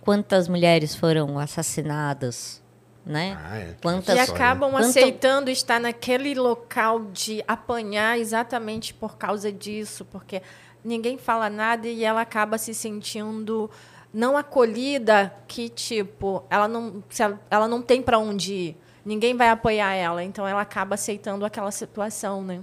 Quantas 0.00 0.48
mulheres 0.48 0.94
foram 0.94 1.38
assassinadas, 1.38 2.62
né? 3.04 3.38
Ah, 3.42 3.58
é. 3.58 3.74
Quantas- 3.82 4.16
E 4.16 4.18
acabam 4.18 4.70
Quanto- 4.70 4.84
aceitando 4.86 5.50
estar 5.50 5.80
naquele 5.80 6.34
local 6.34 7.00
de 7.12 7.42
apanhar 7.48 8.18
exatamente 8.18 8.92
por 8.94 9.16
causa 9.16 9.50
disso, 9.52 10.04
porque 10.04 10.42
ninguém 10.84 11.18
fala 11.18 11.48
nada 11.50 11.86
e 11.88 12.04
ela 12.04 12.20
acaba 12.20 12.58
se 12.58 12.74
sentindo 12.74 13.70
não 14.12 14.36
acolhida, 14.36 15.32
que 15.46 15.68
tipo, 15.68 16.42
ela 16.50 16.66
não, 16.66 17.02
ela, 17.18 17.40
ela 17.50 17.68
não 17.68 17.80
tem 17.80 18.02
para 18.02 18.18
onde 18.18 18.52
ir. 18.52 18.76
Ninguém 19.04 19.36
vai 19.36 19.48
apoiar 19.48 19.94
ela, 19.94 20.22
então 20.22 20.46
ela 20.46 20.60
acaba 20.60 20.94
aceitando 20.94 21.44
aquela 21.44 21.70
situação, 21.70 22.42
né? 22.42 22.60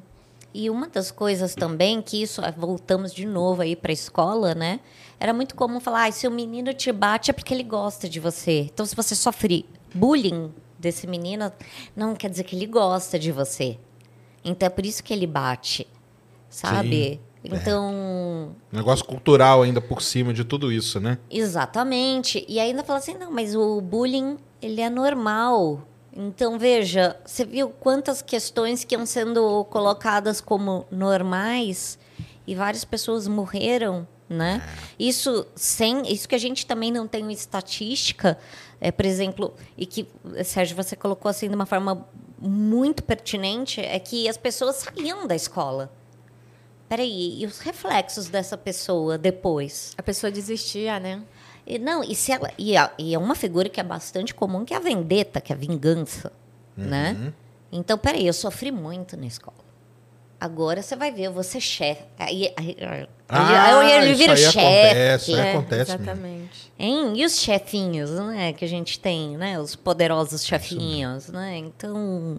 E 0.53 0.69
uma 0.69 0.87
das 0.87 1.11
coisas 1.11 1.53
também 1.53 2.01
que 2.01 2.21
isso, 2.21 2.41
ah, 2.43 2.51
voltamos 2.51 3.13
de 3.13 3.25
novo 3.25 3.61
aí 3.61 3.75
para 3.75 3.91
a 3.91 3.93
escola, 3.93 4.55
né? 4.55 4.79
Era 5.19 5.33
muito 5.33 5.55
comum 5.55 5.79
falar, 5.79 6.05
ah, 6.05 6.11
se 6.11 6.27
o 6.27 6.31
menino 6.31 6.73
te 6.73 6.91
bate 6.91 7.29
é 7.31 7.33
porque 7.33 7.53
ele 7.53 7.63
gosta 7.63 8.07
de 8.07 8.19
você. 8.19 8.61
Então, 8.61 8.85
se 8.85 8.95
você 8.95 9.13
sofre 9.13 9.65
bullying 9.93 10.51
desse 10.79 11.05
menino, 11.05 11.51
não 11.95 12.15
quer 12.15 12.29
dizer 12.29 12.43
que 12.43 12.55
ele 12.55 12.65
gosta 12.65 13.19
de 13.19 13.31
você. 13.31 13.77
Então, 14.43 14.67
é 14.67 14.69
por 14.69 14.85
isso 14.85 15.03
que 15.03 15.13
ele 15.13 15.27
bate, 15.27 15.85
sabe? 16.49 17.19
Então, 17.43 18.55
Negócio 18.71 19.05
cultural 19.05 19.61
ainda 19.61 19.79
por 19.79 20.01
cima 20.01 20.33
de 20.33 20.43
tudo 20.43 20.71
isso, 20.71 20.99
né? 20.99 21.17
Exatamente. 21.29 22.43
E 22.47 22.59
ainda 22.59 22.83
fala 22.83 22.99
assim, 22.99 23.13
não, 23.15 23.31
mas 23.31 23.55
o 23.55 23.79
bullying, 23.79 24.37
ele 24.61 24.81
é 24.81 24.89
normal. 24.89 25.81
Então, 26.19 26.57
veja, 26.57 27.15
você 27.23 27.45
viu 27.45 27.69
quantas 27.69 28.23
questões 28.23 28.83
que 28.83 28.95
iam 28.95 29.05
sendo 29.05 29.63
colocadas 29.65 30.41
como 30.41 30.87
normais 30.89 31.99
e 32.47 32.55
várias 32.55 32.83
pessoas 32.83 33.27
morreram, 33.27 34.07
né? 34.27 34.67
Isso 34.97 35.45
sem, 35.55 36.11
isso 36.11 36.27
que 36.27 36.33
a 36.33 36.39
gente 36.39 36.65
também 36.65 36.91
não 36.91 37.07
tem 37.07 37.31
estatística, 37.31 38.35
é, 38.81 38.91
por 38.91 39.05
exemplo, 39.05 39.53
e 39.77 39.85
que 39.85 40.07
Sérgio 40.43 40.75
você 40.75 40.95
colocou 40.95 41.29
assim 41.29 41.47
de 41.49 41.53
uma 41.53 41.67
forma 41.67 42.07
muito 42.39 43.03
pertinente, 43.03 43.79
é 43.79 43.99
que 43.99 44.27
as 44.27 44.37
pessoas 44.37 44.77
saíam 44.77 45.27
da 45.27 45.35
escola. 45.35 45.91
Peraí, 46.89 47.41
e 47.41 47.45
os 47.45 47.59
reflexos 47.59 48.27
dessa 48.27 48.57
pessoa 48.57 49.19
depois? 49.19 49.93
A 49.95 50.01
pessoa 50.01 50.31
desistia, 50.31 50.99
né? 50.99 51.21
E, 51.67 51.77
não, 51.77 52.03
e, 52.03 52.15
se 52.15 52.31
ela, 52.31 52.49
e, 52.57 52.77
a- 52.77 52.91
e 52.97 53.13
é 53.13 53.17
uma 53.19 53.35
figura 53.35 53.67
que 53.69 53.79
é 53.79 53.83
bastante 53.83 54.33
comum, 54.33 54.63
que 54.63 54.73
é 54.73 54.77
a 54.77 54.79
vendetta, 54.79 55.41
que 55.41 55.51
é 55.51 55.55
a 55.55 55.59
vingança, 55.59 56.31
né? 56.75 57.33
Então, 57.71 57.97
peraí, 57.97 58.25
eu 58.25 58.33
sofri 58.33 58.71
muito 58.71 59.17
na 59.17 59.25
escola. 59.25 59.57
Agora 60.39 60.81
você 60.83 60.95
vai 60.95 61.11
ver, 61.11 61.23
eu 61.23 61.33
vou 61.33 61.41
ser 61.43 61.59
chefe. 61.59 62.03
Aí, 62.19 62.53
aí, 62.55 62.77
aí, 62.79 63.07
Ah, 63.27 63.79
aí 63.79 63.91
ele 63.93 64.11
isso 64.11 64.19
vira 64.19 64.33
aí 64.33 64.37
chefe. 64.37 64.59
acontece, 64.59 65.33
é. 65.33 65.51
Acontece 65.51 65.91
mesmo. 65.91 66.03
exatamente. 66.03 66.73
Hein? 66.77 67.13
E 67.15 67.25
os 67.25 67.39
chefinhos, 67.39 68.11
né? 68.11 68.53
Que 68.53 68.63
a 68.63 68.67
gente 68.67 68.99
tem, 68.99 69.35
né? 69.35 69.59
Os 69.59 69.75
poderosos 69.75 70.45
chefinhos, 70.45 71.27
né? 71.29 71.57
Então, 71.57 72.37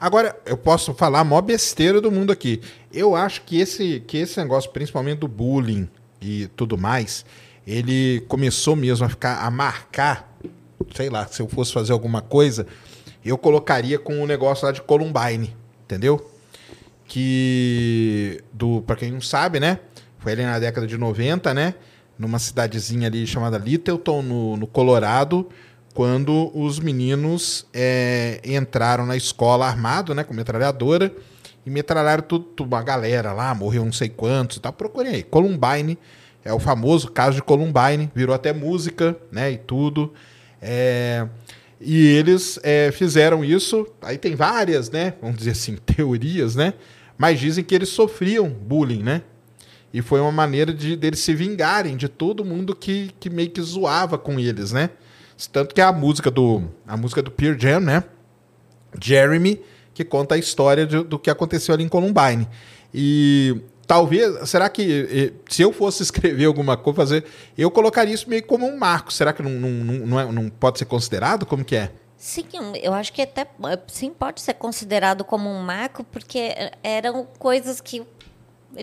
Agora, 0.00 0.38
eu 0.46 0.56
posso 0.56 0.94
falar 0.94 1.20
a 1.20 1.24
maior 1.24 1.42
besteira 1.42 2.00
do 2.00 2.10
mundo 2.10 2.32
aqui. 2.32 2.62
Eu 2.92 3.14
acho 3.16 3.42
que 3.42 3.60
esse, 3.60 4.00
que 4.06 4.16
esse 4.18 4.38
negócio, 4.40 4.70
principalmente 4.70 5.18
do 5.18 5.28
bullying 5.28 5.88
e 6.22 6.46
tudo 6.56 6.78
mais, 6.78 7.26
ele 7.68 8.24
começou 8.28 8.74
mesmo 8.74 9.04
a 9.04 9.08
ficar, 9.08 9.38
a 9.38 9.50
marcar, 9.50 10.36
sei 10.94 11.10
lá, 11.10 11.26
se 11.26 11.42
eu 11.42 11.48
fosse 11.48 11.72
fazer 11.72 11.92
alguma 11.92 12.22
coisa, 12.22 12.66
eu 13.24 13.36
colocaria 13.36 13.98
com 13.98 14.22
o 14.22 14.26
negócio 14.26 14.64
lá 14.66 14.72
de 14.72 14.80
Columbine, 14.80 15.54
entendeu? 15.84 16.24
que 17.08 18.44
do 18.52 18.82
para 18.82 18.94
quem 18.94 19.10
não 19.10 19.20
sabe, 19.20 19.58
né? 19.58 19.80
Foi 20.18 20.32
ali 20.32 20.42
na 20.42 20.58
década 20.58 20.86
de 20.86 20.96
90, 20.96 21.54
né? 21.54 21.74
Numa 22.18 22.38
cidadezinha 22.38 23.08
ali 23.08 23.26
chamada 23.26 23.56
Littleton, 23.56 24.22
no, 24.22 24.56
no 24.56 24.66
Colorado, 24.66 25.48
quando 25.94 26.50
os 26.54 26.78
meninos 26.78 27.66
é, 27.72 28.40
entraram 28.44 29.06
na 29.06 29.16
escola 29.16 29.66
armado, 29.66 30.14
né? 30.14 30.22
Com 30.22 30.34
metralhadora 30.34 31.12
e 31.64 31.70
metralharam 31.70 32.22
tudo, 32.22 32.64
uma 32.64 32.82
galera 32.82 33.32
lá, 33.32 33.54
morreu 33.54 33.84
não 33.84 33.92
sei 33.92 34.10
quantos 34.10 34.58
e 34.58 34.60
tal. 34.60 34.72
Procurem 34.72 35.14
aí. 35.14 35.22
Columbine, 35.22 35.98
é 36.48 36.52
o 36.52 36.58
famoso 36.58 37.10
caso 37.10 37.36
de 37.36 37.42
Columbine, 37.42 38.10
virou 38.14 38.34
até 38.34 38.54
música, 38.54 39.14
né? 39.30 39.52
E 39.52 39.58
tudo. 39.58 40.14
É, 40.62 41.28
e 41.78 42.06
eles 42.06 42.58
é, 42.62 42.90
fizeram 42.90 43.44
isso. 43.44 43.86
Aí 44.00 44.16
tem 44.16 44.34
várias, 44.34 44.90
né? 44.90 45.12
Vamos 45.20 45.36
dizer 45.36 45.50
assim, 45.50 45.76
teorias, 45.84 46.56
né? 46.56 46.72
Mas 47.18 47.38
dizem 47.38 47.62
que 47.62 47.74
eles 47.74 47.90
sofriam 47.90 48.48
bullying, 48.48 49.02
né? 49.02 49.22
E 49.92 50.00
foi 50.00 50.20
uma 50.20 50.32
maneira 50.32 50.72
de 50.72 50.96
deles 50.96 51.20
se 51.20 51.34
vingarem 51.34 51.98
de 51.98 52.08
todo 52.08 52.42
mundo 52.44 52.74
que, 52.74 53.10
que 53.20 53.28
meio 53.28 53.50
que 53.50 53.60
zoava 53.60 54.16
com 54.16 54.40
eles, 54.40 54.72
né? 54.72 54.88
Tanto 55.52 55.74
que 55.74 55.82
a 55.82 55.92
música 55.92 56.30
do 56.30 56.64
a 56.86 56.96
música 56.96 57.22
do 57.22 57.30
Pearl 57.30 57.58
Jam, 57.58 57.80
né? 57.80 58.04
Jeremy, 58.98 59.60
que 59.92 60.02
conta 60.02 60.34
a 60.34 60.38
história 60.38 60.86
de, 60.86 61.04
do 61.04 61.18
que 61.18 61.28
aconteceu 61.28 61.74
ali 61.74 61.84
em 61.84 61.88
Columbine. 61.88 62.48
E 62.92 63.60
talvez, 63.88 64.48
será 64.48 64.68
que 64.68 65.32
se 65.48 65.62
eu 65.62 65.72
fosse 65.72 66.02
escrever 66.02 66.44
alguma 66.44 66.76
coisa, 66.76 66.98
fazer, 66.98 67.24
eu 67.56 67.70
colocaria 67.70 68.14
isso 68.14 68.28
meio 68.28 68.44
como 68.44 68.66
um 68.66 68.76
marco. 68.76 69.12
Será 69.12 69.32
que 69.32 69.42
não, 69.42 69.50
não, 69.50 70.06
não, 70.06 70.20
é, 70.20 70.30
não 70.30 70.50
pode 70.50 70.78
ser 70.78 70.84
considerado? 70.84 71.46
Como 71.46 71.64
que 71.64 71.74
é? 71.74 71.90
Sim, 72.16 72.44
eu 72.82 72.92
acho 72.92 73.12
que 73.12 73.22
até 73.22 73.46
sim 73.86 74.10
pode 74.10 74.40
ser 74.40 74.54
considerado 74.54 75.24
como 75.24 75.48
um 75.48 75.62
marco, 75.62 76.04
porque 76.04 76.54
eram 76.82 77.26
coisas 77.38 77.80
que 77.80 78.04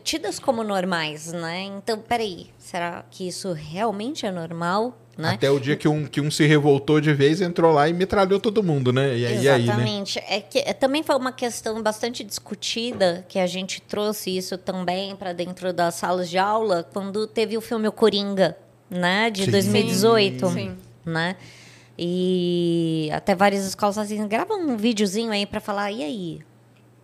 tidas 0.03 0.39
como 0.39 0.63
normais, 0.63 1.31
né? 1.31 1.63
Então, 1.63 1.99
peraí, 1.99 2.47
será 2.57 3.05
que 3.11 3.27
isso 3.27 3.53
realmente 3.53 4.25
é 4.25 4.31
normal? 4.31 4.97
Né? 5.17 5.29
Até 5.29 5.49
o 5.49 5.59
dia 5.59 5.77
que 5.77 5.87
um, 5.87 6.05
que 6.05 6.19
um 6.19 6.29
se 6.29 6.45
revoltou 6.45 6.99
de 6.99 7.13
vez, 7.13 7.39
entrou 7.39 7.73
lá 7.73 7.87
e 7.87 7.93
metralhou 7.93 8.37
todo 8.37 8.61
mundo, 8.61 8.91
né? 8.91 9.17
E 9.17 9.25
aí, 9.25 9.47
Exatamente. 9.47 10.19
Aí, 10.19 10.25
né? 10.25 10.37
É 10.37 10.41
que 10.41 10.59
é, 10.59 10.73
também 10.73 11.03
foi 11.03 11.15
uma 11.15 11.31
questão 11.31 11.81
bastante 11.81 12.21
discutida, 12.21 13.25
que 13.29 13.39
a 13.39 13.47
gente 13.47 13.81
trouxe 13.81 14.35
isso 14.35 14.57
também 14.57 15.15
para 15.15 15.31
dentro 15.31 15.71
das 15.71 15.95
salas 15.95 16.29
de 16.29 16.37
aula, 16.37 16.85
quando 16.91 17.25
teve 17.27 17.57
o 17.57 17.61
filme 17.61 17.87
O 17.87 17.93
Coringa, 17.93 18.57
né? 18.89 19.29
De 19.29 19.45
Sim. 19.45 19.51
2018. 19.51 20.49
Sim. 20.49 20.77
Né? 21.05 21.37
E 21.97 23.09
até 23.13 23.33
várias 23.33 23.65
escolas 23.65 23.97
assim, 23.97 24.27
grava 24.27 24.53
um 24.53 24.75
videozinho 24.75 25.31
aí 25.31 25.45
para 25.45 25.61
falar, 25.61 25.91
e 25.91 26.03
aí? 26.03 26.39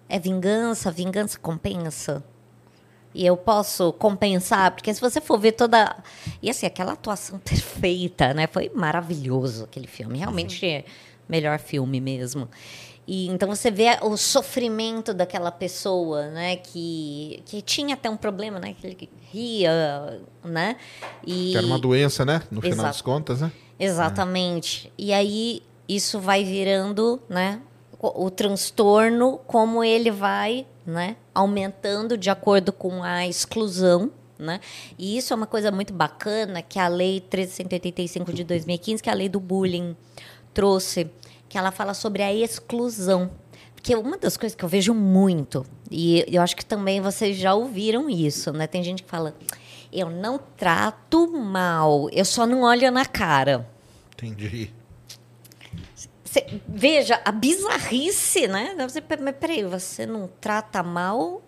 É 0.09 0.19
vingança? 0.19 0.91
Vingança 0.91 1.39
compensa? 1.39 2.21
E 3.13 3.25
eu 3.25 3.35
posso 3.35 3.91
compensar, 3.93 4.71
porque 4.71 4.93
se 4.93 5.01
você 5.01 5.19
for 5.19 5.37
ver 5.37 5.53
toda. 5.53 5.95
E 6.41 6.49
assim, 6.49 6.65
aquela 6.65 6.93
atuação 6.93 7.39
perfeita, 7.43 8.33
né? 8.33 8.47
Foi 8.47 8.71
maravilhoso 8.73 9.65
aquele 9.65 9.87
filme. 9.87 10.17
Realmente 10.17 10.65
é 10.65 10.85
melhor 11.27 11.59
filme 11.59 11.99
mesmo. 11.99 12.47
E 13.07 13.27
então 13.27 13.49
você 13.49 13.71
vê 13.71 13.97
o 14.01 14.15
sofrimento 14.15 15.13
daquela 15.13 15.51
pessoa, 15.51 16.27
né, 16.27 16.55
que, 16.55 17.41
que 17.45 17.61
tinha 17.61 17.95
até 17.95 18.09
um 18.09 18.15
problema, 18.15 18.59
né, 18.59 18.75
que 18.79 18.87
ele 18.87 19.09
ria, 19.31 20.21
né? 20.43 20.77
E 21.25 21.51
que 21.51 21.57
era 21.57 21.65
uma 21.65 21.79
doença, 21.79 22.23
né, 22.23 22.43
no 22.51 22.61
final 22.61 22.85
das 22.85 23.01
contas, 23.01 23.41
né? 23.41 23.51
Exatamente. 23.79 24.87
É. 24.87 24.91
E 24.97 25.13
aí 25.13 25.63
isso 25.89 26.19
vai 26.19 26.43
virando, 26.43 27.19
né, 27.27 27.59
o, 27.99 28.25
o 28.25 28.29
transtorno, 28.29 29.39
como 29.47 29.83
ele 29.83 30.11
vai, 30.11 30.65
né, 30.85 31.15
aumentando 31.33 32.17
de 32.17 32.29
acordo 32.29 32.71
com 32.71 33.03
a 33.03 33.27
exclusão, 33.27 34.11
né? 34.37 34.59
E 34.97 35.17
isso 35.17 35.33
é 35.33 35.35
uma 35.35 35.45
coisa 35.45 35.71
muito 35.71 35.93
bacana 35.93 36.61
que 36.61 36.79
a 36.79 36.87
lei 36.87 37.19
1385 37.19 38.33
de 38.33 38.43
2015, 38.43 39.03
que 39.03 39.09
é 39.09 39.11
a 39.11 39.15
lei 39.15 39.29
do 39.29 39.39
bullying 39.39 39.95
trouxe, 40.53 41.09
que 41.47 41.57
ela 41.57 41.71
fala 41.71 41.93
sobre 41.93 42.23
a 42.23 42.33
exclusão. 42.33 43.29
Porque 43.75 43.95
uma 43.95 44.17
das 44.17 44.37
coisas 44.37 44.55
que 44.55 44.63
eu 44.63 44.69
vejo 44.69 44.93
muito, 44.93 45.65
e 45.89 46.25
eu 46.27 46.41
acho 46.41 46.55
que 46.55 46.65
também 46.65 47.01
vocês 47.01 47.37
já 47.37 47.53
ouviram 47.53 48.09
isso, 48.09 48.51
né? 48.51 48.67
Tem 48.67 48.83
gente 48.83 49.03
que 49.03 49.09
fala: 49.09 49.35
"Eu 49.91 50.09
não 50.09 50.39
trato 50.57 51.27
mal, 51.27 52.09
eu 52.11 52.25
só 52.25 52.45
não 52.45 52.61
olho 52.61 52.91
na 52.91 53.05
cara". 53.05 53.67
Entendi. 54.13 54.71
Cê, 56.31 56.45
veja 56.65 57.21
a 57.25 57.31
bizarrice, 57.31 58.47
né? 58.47 58.73
Você, 58.87 59.03
mas 59.21 59.35
peraí, 59.35 59.65
você 59.65 60.05
não 60.05 60.29
trata 60.39 60.81
mal, 60.81 61.41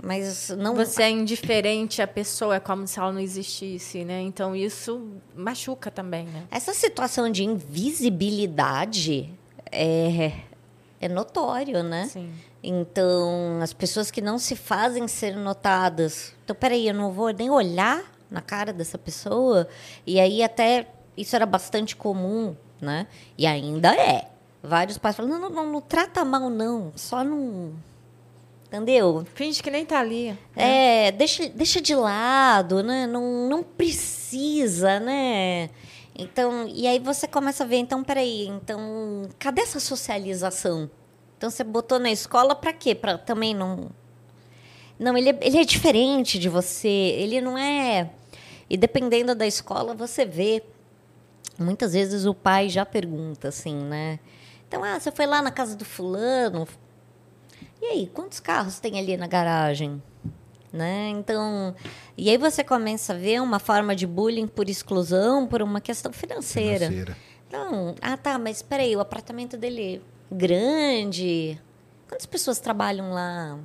mas 0.00 0.50
não. 0.50 0.72
Você 0.76 1.02
é 1.02 1.10
indiferente 1.10 2.00
à 2.00 2.06
pessoa, 2.06 2.54
é 2.54 2.60
como 2.60 2.86
se 2.86 2.96
ela 2.96 3.12
não 3.12 3.18
existisse, 3.18 4.04
né? 4.04 4.20
Então 4.20 4.54
isso 4.54 5.08
machuca 5.34 5.90
também, 5.90 6.26
né? 6.26 6.44
Essa 6.48 6.72
situação 6.72 7.28
de 7.28 7.42
invisibilidade 7.42 9.34
é, 9.72 10.30
é 11.00 11.08
notório, 11.08 11.82
né? 11.82 12.06
Sim. 12.06 12.30
Então, 12.62 13.58
as 13.60 13.72
pessoas 13.72 14.12
que 14.12 14.20
não 14.20 14.38
se 14.38 14.54
fazem 14.54 15.08
ser 15.08 15.34
notadas. 15.34 16.32
Então, 16.44 16.54
peraí, 16.54 16.86
eu 16.86 16.94
não 16.94 17.10
vou 17.10 17.32
nem 17.32 17.50
olhar 17.50 18.00
na 18.30 18.40
cara 18.40 18.72
dessa 18.72 18.96
pessoa. 18.96 19.66
E 20.06 20.20
aí 20.20 20.40
até 20.40 20.86
isso 21.16 21.34
era 21.34 21.44
bastante 21.44 21.96
comum, 21.96 22.54
né? 22.84 23.08
E 23.36 23.46
ainda 23.46 23.94
é. 23.94 24.28
Vários 24.62 24.96
pais 24.96 25.16
falam, 25.16 25.32
não, 25.32 25.40
não, 25.40 25.50
não, 25.50 25.72
não 25.72 25.80
trata 25.80 26.24
mal, 26.24 26.48
não. 26.48 26.92
Só 26.94 27.24
não... 27.24 27.72
Entendeu? 28.66 29.24
Finge 29.34 29.62
que 29.62 29.70
nem 29.70 29.86
tá 29.86 30.00
ali. 30.00 30.32
Né? 30.56 31.06
É, 31.06 31.12
deixa, 31.12 31.48
deixa 31.48 31.80
de 31.80 31.94
lado, 31.94 32.82
né? 32.82 33.06
Não, 33.06 33.48
não 33.48 33.62
precisa, 33.62 34.98
né? 34.98 35.70
Então, 36.16 36.66
e 36.68 36.86
aí 36.86 36.98
você 36.98 37.28
começa 37.28 37.62
a 37.62 37.66
ver, 37.66 37.76
então, 37.76 38.02
peraí, 38.02 38.48
então, 38.48 39.28
cadê 39.38 39.62
essa 39.62 39.78
socialização? 39.78 40.90
Então, 41.36 41.50
você 41.50 41.62
botou 41.62 41.98
na 41.98 42.10
escola 42.10 42.54
para 42.54 42.72
quê? 42.72 42.94
Para 42.94 43.18
também 43.18 43.54
não... 43.54 43.90
Não, 44.98 45.16
ele 45.16 45.30
é, 45.30 45.38
ele 45.40 45.58
é 45.58 45.64
diferente 45.64 46.38
de 46.38 46.48
você, 46.48 46.88
ele 46.88 47.40
não 47.40 47.58
é... 47.58 48.10
E 48.68 48.76
dependendo 48.76 49.34
da 49.34 49.46
escola, 49.46 49.94
você 49.94 50.24
vê 50.24 50.62
muitas 51.58 51.92
vezes 51.92 52.24
o 52.26 52.34
pai 52.34 52.68
já 52.68 52.84
pergunta 52.84 53.48
assim, 53.48 53.76
né? 53.76 54.18
Então, 54.66 54.82
ah, 54.82 54.98
você 54.98 55.10
foi 55.12 55.26
lá 55.26 55.40
na 55.40 55.50
casa 55.50 55.76
do 55.76 55.84
fulano. 55.84 56.66
E 57.80 57.86
aí, 57.86 58.06
quantos 58.06 58.40
carros 58.40 58.80
tem 58.80 58.98
ali 58.98 59.16
na 59.16 59.26
garagem? 59.26 60.02
Né? 60.72 61.10
Então, 61.10 61.72
e 62.16 62.28
aí 62.28 62.36
você 62.36 62.64
começa 62.64 63.12
a 63.12 63.16
ver 63.16 63.40
uma 63.40 63.60
forma 63.60 63.94
de 63.94 64.06
bullying 64.06 64.48
por 64.48 64.68
exclusão, 64.68 65.46
por 65.46 65.62
uma 65.62 65.80
questão 65.80 66.12
financeira. 66.12 66.88
financeira. 66.88 67.16
Então, 67.46 67.94
ah, 68.02 68.16
tá, 68.16 68.36
mas 68.38 68.56
espera 68.56 68.82
aí, 68.82 68.96
o 68.96 69.00
apartamento 69.00 69.56
dele 69.56 70.02
é 70.30 70.34
grande. 70.34 71.60
Quantas 72.08 72.26
pessoas 72.26 72.58
trabalham 72.58 73.12
lá? 73.12 73.52
A 73.52 73.58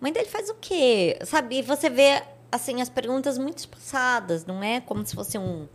mãe 0.00 0.12
dele 0.12 0.28
faz 0.28 0.48
o 0.48 0.54
quê? 0.54 1.18
Sabe? 1.24 1.58
E 1.58 1.62
você 1.62 1.90
vê 1.90 2.22
assim 2.52 2.80
as 2.80 2.88
perguntas 2.88 3.38
muito 3.38 3.58
espaçadas, 3.58 4.46
não 4.46 4.62
é 4.62 4.80
como 4.80 5.04
se 5.04 5.14
fosse 5.14 5.36
um 5.36 5.66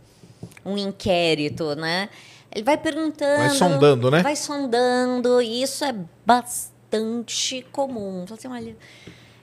um 0.64 0.76
inquérito, 0.76 1.74
né? 1.74 2.08
Ele 2.54 2.64
vai 2.64 2.76
perguntando. 2.76 3.38
Vai 3.38 3.50
sondando, 3.50 4.10
né? 4.10 4.22
Vai 4.22 4.36
sondando, 4.36 5.40
e 5.40 5.62
isso 5.62 5.84
é 5.84 5.94
bastante 6.24 7.64
comum. 7.72 8.24
Fala 8.26 8.38
assim, 8.38 8.48
olha, 8.48 8.76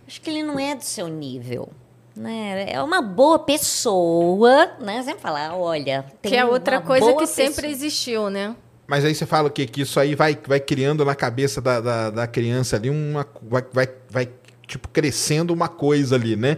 acho 0.07 0.21
que 0.21 0.29
ele 0.29 0.43
não 0.43 0.59
é 0.59 0.75
do 0.75 0.83
seu 0.83 1.07
nível. 1.07 1.69
Né? 2.15 2.71
É 2.71 2.81
uma 2.83 3.01
boa 3.01 3.39
pessoa, 3.39 4.73
né? 4.79 5.01
Sempre 5.03 5.21
falar, 5.21 5.55
olha. 5.55 6.05
que 6.21 6.35
é 6.35 6.45
outra 6.45 6.81
coisa 6.81 7.13
que 7.13 7.19
pessoa. 7.19 7.47
sempre 7.47 7.69
existiu, 7.69 8.29
né? 8.29 8.55
Mas 8.85 9.05
aí 9.05 9.13
você 9.13 9.25
fala 9.25 9.47
o 9.47 9.51
quê? 9.51 9.65
Que 9.65 9.81
isso 9.81 9.99
aí 9.99 10.15
vai, 10.15 10.37
vai 10.47 10.59
criando 10.59 11.05
na 11.05 11.15
cabeça 11.15 11.61
da, 11.61 11.79
da, 11.79 12.09
da 12.09 12.27
criança 12.27 12.75
ali 12.75 12.89
uma. 12.89 13.25
Vai, 13.43 13.63
vai, 13.71 13.89
vai, 14.09 14.29
tipo, 14.67 14.89
crescendo 14.89 15.53
uma 15.53 15.67
coisa 15.67 16.15
ali, 16.15 16.35
né? 16.35 16.57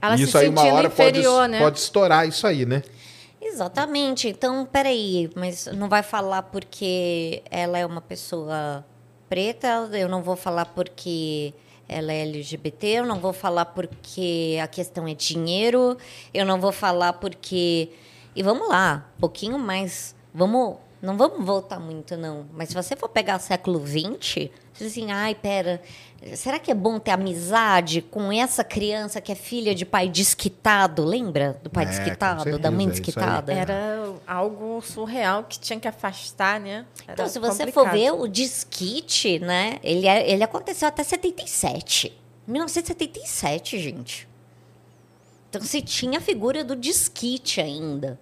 Ela 0.00 0.16
e 0.16 0.22
isso 0.22 0.36
aí 0.36 0.48
uma 0.48 0.64
hora 0.64 0.88
inferior, 0.88 1.40
pode, 1.40 1.52
né? 1.52 1.58
pode 1.58 1.78
estourar 1.78 2.28
isso 2.28 2.46
aí, 2.46 2.66
né? 2.66 2.82
Exatamente. 3.42 4.28
Então, 4.28 4.64
peraí, 4.64 5.28
mas 5.34 5.66
não 5.66 5.88
vai 5.88 6.02
falar 6.02 6.42
porque 6.44 7.42
ela 7.50 7.76
é 7.76 7.84
uma 7.84 8.00
pessoa 8.00 8.86
preta, 9.28 9.88
eu 9.92 10.08
não 10.08 10.22
vou 10.22 10.36
falar 10.36 10.66
porque 10.66 11.52
ela 11.88 12.12
é 12.12 12.22
LGBT, 12.22 12.86
eu 12.86 13.06
não 13.06 13.18
vou 13.18 13.32
falar 13.32 13.66
porque 13.66 14.58
a 14.62 14.68
questão 14.68 15.08
é 15.08 15.14
dinheiro, 15.14 15.96
eu 16.32 16.46
não 16.46 16.60
vou 16.60 16.70
falar 16.70 17.14
porque. 17.14 17.90
E 18.34 18.42
vamos 18.42 18.68
lá, 18.68 19.10
um 19.16 19.20
pouquinho 19.20 19.58
mais. 19.58 20.14
Vamos. 20.32 20.76
Não 21.02 21.16
vamos 21.16 21.44
voltar 21.44 21.80
muito, 21.80 22.16
não. 22.16 22.46
Mas 22.52 22.68
se 22.68 22.76
você 22.76 22.94
for 22.94 23.08
pegar 23.08 23.40
século 23.40 23.84
XX, 23.84 24.50
diz 24.82 24.92
assim, 24.92 25.10
ai, 25.10 25.34
pera, 25.34 25.80
Será 26.36 26.58
que 26.60 26.70
é 26.70 26.74
bom 26.74 27.00
ter 27.00 27.10
amizade 27.10 28.00
com 28.00 28.32
essa 28.32 28.62
criança 28.62 29.20
que 29.20 29.32
é 29.32 29.34
filha 29.34 29.74
de 29.74 29.84
pai 29.84 30.08
desquitado? 30.08 31.04
Lembra 31.04 31.58
do 31.64 31.68
pai 31.68 31.84
é, 31.84 31.88
desquitado, 31.88 32.44
certeza, 32.44 32.62
da 32.62 32.70
mãe 32.70 32.88
desquitada? 32.88 33.52
Era 33.52 34.14
algo 34.24 34.80
surreal 34.82 35.42
que 35.42 35.58
tinha 35.58 35.80
que 35.80 35.88
afastar, 35.88 36.60
né? 36.60 36.86
Era 37.02 37.14
então, 37.14 37.28
se 37.28 37.40
você 37.40 37.64
complicado. 37.64 37.84
for 37.84 37.90
ver 37.90 38.12
o 38.12 38.28
desquite, 38.28 39.40
né? 39.40 39.80
Ele, 39.82 40.06
é, 40.06 40.30
ele 40.30 40.44
aconteceu 40.44 40.86
até 40.86 41.02
77. 41.02 42.16
1977, 42.46 43.80
gente. 43.80 44.28
Então 45.50 45.60
se 45.60 45.82
tinha 45.82 46.18
a 46.18 46.22
figura 46.22 46.62
do 46.62 46.76
disquite 46.76 47.60
ainda. 47.60 48.18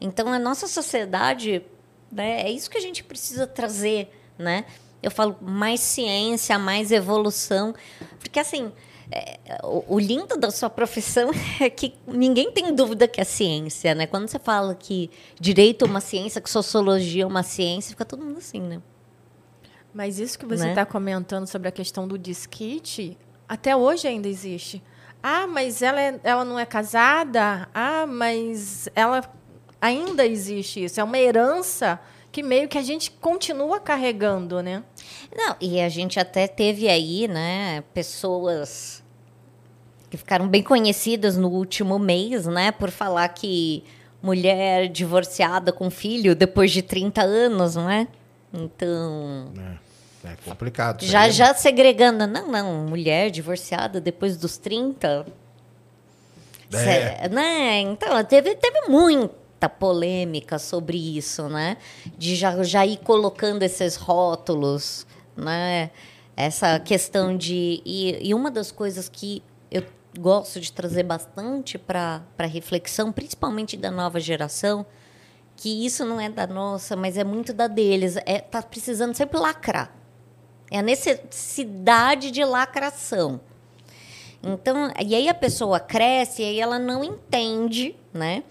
Então 0.00 0.32
a 0.32 0.38
nossa 0.38 0.66
sociedade, 0.66 1.62
né, 2.10 2.42
é 2.42 2.50
isso 2.50 2.68
que 2.68 2.76
a 2.76 2.82
gente 2.82 3.04
precisa 3.04 3.46
trazer, 3.46 4.10
né? 4.36 4.64
Eu 5.06 5.10
falo 5.12 5.36
mais 5.40 5.78
ciência, 5.78 6.58
mais 6.58 6.90
evolução, 6.90 7.72
porque 8.18 8.40
assim, 8.40 8.72
é, 9.08 9.38
o, 9.62 9.94
o, 9.94 9.98
lindo 10.00 10.36
da 10.36 10.50
sua 10.50 10.68
profissão 10.68 11.30
é 11.60 11.70
que 11.70 11.94
ninguém 12.08 12.50
tem 12.50 12.74
dúvida 12.74 13.06
que 13.06 13.20
é 13.20 13.24
ciência, 13.24 13.94
né? 13.94 14.04
Quando 14.08 14.26
você 14.26 14.40
fala 14.40 14.74
que 14.74 15.08
direito 15.38 15.84
é 15.84 15.88
uma 15.88 16.00
ciência, 16.00 16.40
que 16.40 16.50
sociologia 16.50 17.22
é 17.22 17.26
uma 17.26 17.44
ciência, 17.44 17.90
fica 17.90 18.04
todo 18.04 18.24
mundo 18.24 18.38
assim, 18.38 18.60
né? 18.60 18.82
Mas 19.94 20.18
isso 20.18 20.36
que 20.36 20.44
você 20.44 20.54
está 20.56 20.66
né? 20.66 20.74
Tá 20.74 20.84
comentando 20.84 21.46
sobre 21.46 21.68
a 21.68 21.70
questão 21.70 22.08
do 22.08 22.18
disquite, 22.18 23.16
até 23.48 23.76
hoje 23.76 24.08
ainda 24.08 24.26
existe. 24.26 24.82
Ah, 25.22 25.46
mas 25.46 25.82
ela, 25.82 26.00
é, 26.00 26.18
ela 26.24 26.44
não 26.44 26.58
é 26.58 26.66
casada? 26.66 27.68
Ah, 27.72 28.06
mas 28.08 28.88
ela 28.92 29.22
ainda 29.80 30.26
existe 30.26 30.82
isso. 30.82 30.98
É 30.98 31.04
uma 31.04 31.16
herança 31.16 32.00
que 32.36 32.42
meio 32.42 32.68
que 32.68 32.76
a 32.76 32.82
gente 32.82 33.10
continua 33.12 33.80
carregando, 33.80 34.62
né? 34.62 34.84
Não, 35.34 35.56
e 35.58 35.80
a 35.80 35.88
gente 35.88 36.20
até 36.20 36.46
teve 36.46 36.86
aí, 36.86 37.26
né, 37.26 37.82
pessoas 37.94 39.02
que 40.10 40.18
ficaram 40.18 40.46
bem 40.46 40.62
conhecidas 40.62 41.38
no 41.38 41.48
último 41.48 41.98
mês, 41.98 42.44
né, 42.44 42.72
por 42.72 42.90
falar 42.90 43.26
que 43.30 43.82
mulher 44.20 44.86
divorciada 44.86 45.72
com 45.72 45.88
filho 45.88 46.36
depois 46.36 46.72
de 46.72 46.82
30 46.82 47.22
anos, 47.22 47.74
não 47.74 47.88
é? 47.88 48.06
Então. 48.52 49.50
É, 50.22 50.32
é 50.32 50.36
complicado. 50.44 51.06
Já, 51.06 51.22
aí, 51.22 51.30
já 51.30 51.54
segregando. 51.54 52.26
Não, 52.26 52.52
não, 52.52 52.86
mulher 52.86 53.30
divorciada 53.30 53.98
depois 53.98 54.36
dos 54.36 54.58
30. 54.58 55.24
É. 56.70 57.28
né? 57.30 57.80
Então, 57.80 58.22
teve, 58.24 58.54
teve 58.56 58.88
muita 59.56 59.68
polêmica 59.68 60.58
sobre 60.58 61.16
isso, 61.16 61.48
né? 61.48 61.78
De 62.16 62.36
já, 62.36 62.62
já 62.62 62.84
ir 62.84 62.98
colocando 62.98 63.62
esses 63.62 63.96
rótulos 63.96 65.06
né? 65.36 65.90
Essa 66.36 66.80
questão 66.80 67.36
de. 67.36 67.82
E, 67.84 68.28
e 68.28 68.34
uma 68.34 68.50
das 68.50 68.72
coisas 68.72 69.08
que 69.08 69.42
eu 69.70 69.82
gosto 70.18 70.60
de 70.60 70.72
trazer 70.72 71.02
bastante 71.02 71.78
para 71.78 72.22
reflexão, 72.40 73.12
principalmente 73.12 73.76
da 73.76 73.90
nova 73.90 74.18
geração, 74.18 74.86
que 75.56 75.84
isso 75.84 76.04
não 76.04 76.20
é 76.20 76.28
da 76.28 76.46
nossa, 76.46 76.96
mas 76.96 77.16
é 77.16 77.24
muito 77.24 77.52
da 77.52 77.66
deles. 77.66 78.16
É, 78.24 78.38
tá 78.38 78.62
precisando 78.62 79.14
sempre 79.14 79.38
lacrar. 79.38 79.94
É 80.70 80.78
a 80.78 80.82
necessidade 80.82 82.30
de 82.30 82.44
lacração. 82.44 83.40
Então, 84.42 84.92
e 85.04 85.14
aí 85.14 85.28
a 85.28 85.34
pessoa 85.34 85.80
cresce 85.80 86.42
e 86.42 86.44
aí 86.44 86.60
ela 86.60 86.78
não 86.78 87.02
entende, 87.02 87.96
né? 88.12 88.42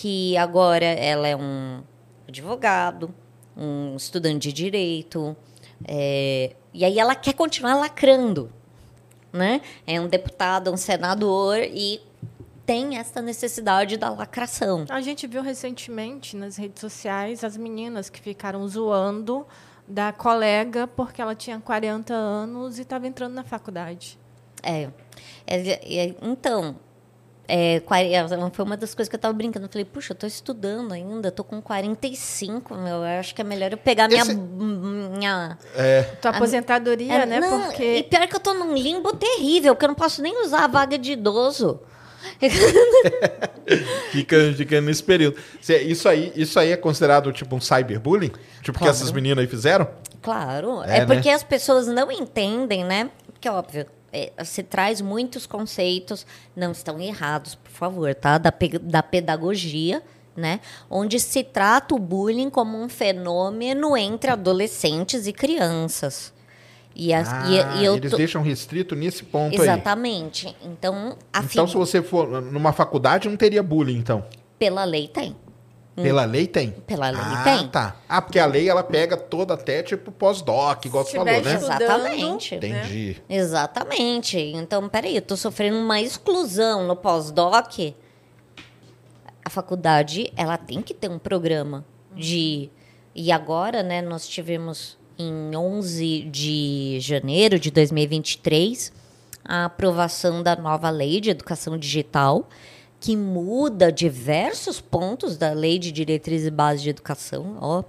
Que 0.00 0.36
agora 0.36 0.84
ela 0.84 1.26
é 1.26 1.34
um 1.34 1.82
advogado, 2.28 3.12
um 3.56 3.96
estudante 3.96 4.52
de 4.52 4.52
direito, 4.52 5.36
é, 5.84 6.54
e 6.72 6.84
aí 6.84 7.00
ela 7.00 7.16
quer 7.16 7.32
continuar 7.32 7.74
lacrando. 7.74 8.52
Né? 9.32 9.60
É 9.84 10.00
um 10.00 10.06
deputado, 10.06 10.72
um 10.72 10.76
senador 10.76 11.58
e 11.58 12.00
tem 12.64 12.96
essa 12.96 13.20
necessidade 13.20 13.96
da 13.96 14.08
lacração. 14.08 14.84
A 14.88 15.00
gente 15.00 15.26
viu 15.26 15.42
recentemente 15.42 16.36
nas 16.36 16.56
redes 16.56 16.80
sociais 16.80 17.42
as 17.42 17.56
meninas 17.56 18.08
que 18.08 18.20
ficaram 18.20 18.68
zoando 18.68 19.44
da 19.84 20.12
colega 20.12 20.86
porque 20.86 21.20
ela 21.20 21.34
tinha 21.34 21.58
40 21.58 22.14
anos 22.14 22.78
e 22.78 22.82
estava 22.82 23.08
entrando 23.08 23.34
na 23.34 23.42
faculdade. 23.42 24.16
É. 24.62 24.90
é, 25.44 26.06
é 26.06 26.14
então, 26.22 26.76
é, 27.50 27.76
é, 27.76 28.50
foi 28.52 28.64
uma 28.64 28.76
das 28.76 28.94
coisas 28.94 29.08
que 29.08 29.14
eu 29.14 29.18
estava 29.18 29.32
brincando. 29.32 29.64
Eu 29.64 29.70
falei, 29.70 29.84
puxa, 29.86 30.12
eu 30.12 30.14
estou 30.14 30.28
estudando 30.28 30.92
ainda, 30.92 31.28
estou 31.28 31.42
com 31.42 31.62
45, 31.62 32.74
meu. 32.74 32.96
Eu 32.96 33.18
acho 33.18 33.34
que 33.34 33.40
é 33.40 33.44
melhor 33.44 33.72
eu 33.72 33.78
pegar 33.78 34.12
Esse... 34.12 34.34
minha. 34.34 35.08
minha 35.08 35.58
é. 35.74 36.02
Tua 36.20 36.32
aposentadoria, 36.32 37.22
é, 37.22 37.26
né? 37.26 37.40
Não, 37.40 37.62
Porque... 37.62 37.96
E 37.96 38.02
pior 38.02 38.26
que 38.28 38.34
eu 38.34 38.38
estou 38.38 38.52
num 38.52 38.74
limbo 38.74 39.16
terrível, 39.16 39.74
que 39.74 39.82
eu 39.82 39.88
não 39.88 39.94
posso 39.94 40.20
nem 40.20 40.44
usar 40.44 40.64
a 40.64 40.66
vaga 40.66 40.98
de 40.98 41.12
idoso. 41.12 41.80
fica, 44.12 44.52
fica 44.54 44.80
nesse 44.82 45.02
período. 45.02 45.38
Isso 45.60 46.06
aí, 46.06 46.32
isso 46.36 46.60
aí 46.60 46.72
é 46.72 46.76
considerado 46.76 47.32
tipo 47.32 47.56
um 47.56 47.60
cyberbullying? 47.60 48.32
Tipo 48.60 48.78
claro. 48.78 48.92
que 48.92 48.98
essas 48.98 49.10
meninas 49.10 49.38
aí 49.38 49.46
fizeram? 49.46 49.88
Claro. 50.20 50.82
É, 50.82 50.98
é 50.98 51.06
porque 51.06 51.28
né? 51.28 51.34
as 51.34 51.42
pessoas 51.42 51.86
não 51.86 52.12
entendem, 52.12 52.84
né? 52.84 53.10
Porque, 53.32 53.48
óbvio, 53.48 53.86
é, 54.12 54.32
se 54.44 54.62
traz 54.62 55.00
muitos 55.00 55.46
conceitos, 55.46 56.26
não 56.56 56.72
estão 56.72 57.00
errados, 57.00 57.54
por 57.54 57.70
favor, 57.70 58.14
tá? 58.14 58.38
Da, 58.38 58.50
pe 58.52 58.78
da 58.78 59.02
pedagogia, 59.02 60.02
né? 60.36 60.60
Onde 60.88 61.20
se 61.20 61.42
trata 61.42 61.94
o 61.94 61.98
bullying 61.98 62.50
como 62.50 62.80
um 62.80 62.88
fenômeno 62.88 63.96
entre 63.96 64.30
adolescentes 64.30 65.26
e 65.26 65.32
crianças. 65.32 66.32
E, 66.94 67.14
as, 67.14 67.28
ah, 67.32 67.44
e, 67.46 67.82
e 67.82 67.86
eles 67.86 68.10
tô... 68.10 68.16
deixam 68.16 68.42
restrito 68.42 68.96
nesse 68.96 69.22
ponto 69.22 69.54
Exatamente. 69.54 70.46
aí. 70.46 70.52
Exatamente. 70.52 70.56
Então, 70.64 71.16
então 71.52 71.66
se 71.66 71.74
você 71.74 72.02
for 72.02 72.42
numa 72.42 72.72
faculdade, 72.72 73.28
não 73.28 73.36
teria 73.36 73.62
bullying, 73.62 73.98
então? 73.98 74.24
Pela 74.58 74.84
lei 74.84 75.06
tem. 75.06 75.36
Pela 76.02 76.24
lei 76.24 76.46
tem? 76.46 76.70
Pela 76.70 77.10
lei 77.10 77.20
ah, 77.22 77.44
tem. 77.44 77.68
tá. 77.68 77.96
Ah, 78.08 78.22
porque 78.22 78.38
a 78.38 78.46
lei 78.46 78.68
ela 78.68 78.82
pega 78.82 79.16
toda 79.16 79.54
até 79.54 79.82
tipo 79.82 80.10
pós-doc, 80.10 80.84
igual 80.84 81.04
você 81.04 81.16
falou, 81.16 81.26
né? 81.26 81.54
Exatamente. 81.54 82.54
Entendi. 82.54 83.16
Né? 83.28 83.36
Exatamente. 83.36 84.38
Então, 84.38 84.88
peraí, 84.88 85.16
eu 85.16 85.22
tô 85.22 85.36
sofrendo 85.36 85.76
uma 85.78 86.00
exclusão 86.00 86.86
no 86.86 86.96
pós-doc. 86.96 87.94
A 89.44 89.50
faculdade, 89.50 90.32
ela 90.36 90.56
tem 90.56 90.82
que 90.82 90.92
ter 90.92 91.10
um 91.10 91.18
programa 91.18 91.84
de... 92.14 92.70
E 93.14 93.32
agora, 93.32 93.82
né, 93.82 94.00
nós 94.02 94.28
tivemos 94.28 94.96
em 95.18 95.56
11 95.56 96.28
de 96.30 96.98
janeiro 97.00 97.58
de 97.58 97.70
2023 97.70 98.92
a 99.44 99.64
aprovação 99.64 100.42
da 100.42 100.54
nova 100.54 100.90
lei 100.90 101.20
de 101.20 101.30
educação 101.30 101.76
digital, 101.78 102.46
que 103.00 103.16
muda 103.16 103.92
diversos 103.92 104.80
pontos 104.80 105.36
da 105.36 105.52
Lei 105.52 105.78
de 105.78 105.92
Diretrizes 105.92 106.48
e 106.48 106.50
Bases 106.50 106.82
de 106.82 106.90
Educação. 106.90 107.56
Ó, 107.60 107.84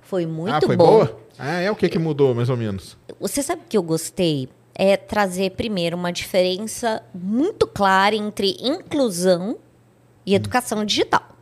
foi 0.00 0.26
muito 0.26 0.54
ah, 0.54 0.60
foi 0.60 0.76
bom. 0.76 0.86
boa? 0.86 1.20
Ah, 1.38 1.60
é 1.60 1.70
o 1.70 1.76
que, 1.76 1.88
que 1.88 1.98
mudou, 1.98 2.34
mais 2.34 2.48
ou 2.48 2.56
menos? 2.56 2.96
Você 3.20 3.42
sabe 3.42 3.62
que 3.68 3.76
eu 3.76 3.82
gostei? 3.82 4.48
É 4.74 4.96
trazer, 4.96 5.52
primeiro, 5.52 5.96
uma 5.96 6.12
diferença 6.12 7.02
muito 7.14 7.66
clara 7.66 8.14
entre 8.14 8.56
inclusão 8.60 9.56
e 10.26 10.32
hum. 10.32 10.36
educação 10.36 10.84
digital. 10.84 11.34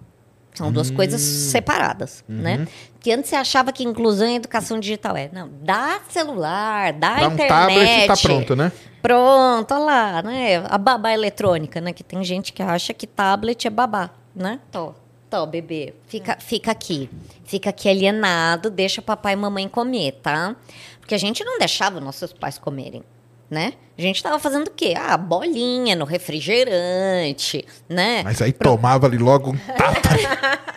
São 0.55 0.71
duas 0.71 0.90
hum. 0.90 0.97
coisas 0.97 1.21
separadas, 1.21 2.23
uhum. 2.29 2.37
né? 2.37 2.68
Que 3.01 3.11
antes 3.11 3.31
você 3.31 3.37
achava 3.37 3.73
que 3.73 3.83
inclusão 3.83 4.29
e 4.29 4.37
educação 4.37 4.79
digital 4.79 5.16
é. 5.16 5.31
Não, 5.33 5.49
dá 5.62 6.01
celular, 6.11 6.92
dá, 6.92 7.14
dá 7.14 7.25
internet. 7.25 7.45
Um 7.45 7.49
tablet 7.49 8.07
tá 8.07 8.16
pronto, 8.16 8.57
né? 8.57 8.73
Pronto, 9.03 9.75
olha 9.75 9.85
lá, 9.85 10.23
né? 10.23 10.65
A 10.69 10.79
babá 10.79 11.12
eletrônica, 11.12 11.81
né? 11.81 11.93
Que 11.93 12.05
tem 12.05 12.23
gente 12.23 12.53
que 12.53 12.62
acha 12.62 12.95
que 12.95 13.05
tablet 13.05 13.67
é 13.67 13.71
babá, 13.71 14.11
né? 14.35 14.61
Tô, 14.71 14.95
tô, 15.29 15.45
bebê, 15.45 15.93
fica, 16.07 16.37
fica 16.38 16.71
aqui. 16.71 17.11
Fica 17.45 17.71
aqui 17.71 17.88
alienado, 17.88 18.71
deixa 18.71 19.03
papai 19.03 19.33
e 19.33 19.37
mamãe 19.37 19.69
comer, 19.69 20.12
tá? 20.23 20.55
Porque 21.01 21.17
a 21.17 21.19
gente 21.19 21.45
não 21.45 21.59
deixava 21.59 22.01
nossos 22.01 22.33
pais 22.33 22.59
comerem, 22.59 23.03
né? 23.51 23.73
A 23.99 24.01
gente 24.01 24.23
tava 24.23 24.38
fazendo 24.38 24.69
o 24.69 24.71
quê? 24.71 24.95
Ah, 24.97 25.17
bolinha 25.17 25.97
no 25.97 26.05
refrigerante, 26.05 27.67
né? 27.88 28.23
Mas 28.23 28.41
aí 28.41 28.53
tomava 28.53 29.09
ali 29.09 29.18
logo 29.18 29.51
um 29.51 29.57
tapa. 29.57 30.72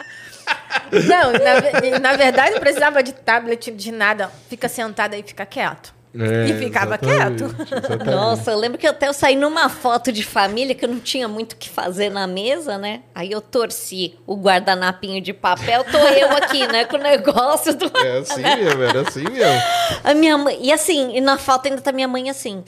não, 0.92 1.32
na, 1.32 2.00
na 2.00 2.18
verdade 2.18 2.56
não 2.56 2.60
precisava 2.60 3.04
de 3.04 3.14
tablet, 3.14 3.72
de 3.72 3.92
nada. 3.92 4.32
Fica 4.50 4.68
sentado 4.68 5.14
aí, 5.14 5.22
fica 5.22 5.46
quieto. 5.46 5.95
É, 6.18 6.50
e 6.50 6.60
ficava 6.60 6.98
quieto. 6.98 7.44
Exatamente. 7.44 8.10
Nossa, 8.10 8.52
eu 8.52 8.58
lembro 8.58 8.78
que 8.78 8.88
até 8.88 9.08
eu 9.08 9.14
saí 9.14 9.36
numa 9.36 9.68
foto 9.68 10.12
de 10.12 10.24
família 10.24 10.74
que 10.74 10.86
eu 10.86 10.90
não 10.90 11.00
tinha 11.00 11.28
muito 11.28 11.54
o 11.54 11.56
que 11.58 11.70
fazer 11.70 12.10
na 12.10 12.26
mesa, 12.26 12.78
né? 12.78 13.02
Aí 13.14 13.32
eu 13.32 13.42
torci 13.42 14.16
o 14.26 14.36
guardanapinho 14.36 15.22
de 15.22 15.34
papel, 15.34 15.84
tô 15.84 15.98
eu 15.98 16.32
aqui, 16.38 16.66
né? 16.68 16.86
Com 16.86 16.98
o 16.98 17.02
negócio 17.02 17.76
do. 17.76 17.92
É 17.98 18.20
assim 18.20 18.42
mesmo, 18.56 18.84
era 18.84 19.02
assim 19.02 19.24
mesmo. 19.24 19.62
A 20.04 20.14
minha 20.14 20.38
mãe. 20.38 20.58
E 20.62 20.72
assim, 20.72 21.16
e 21.16 21.22
na 21.22 21.38
foto 21.38 21.68
ainda 21.68 21.82
tá 21.82 21.92
minha 21.92 22.08
mãe 22.08 22.30
assim. 22.30 22.64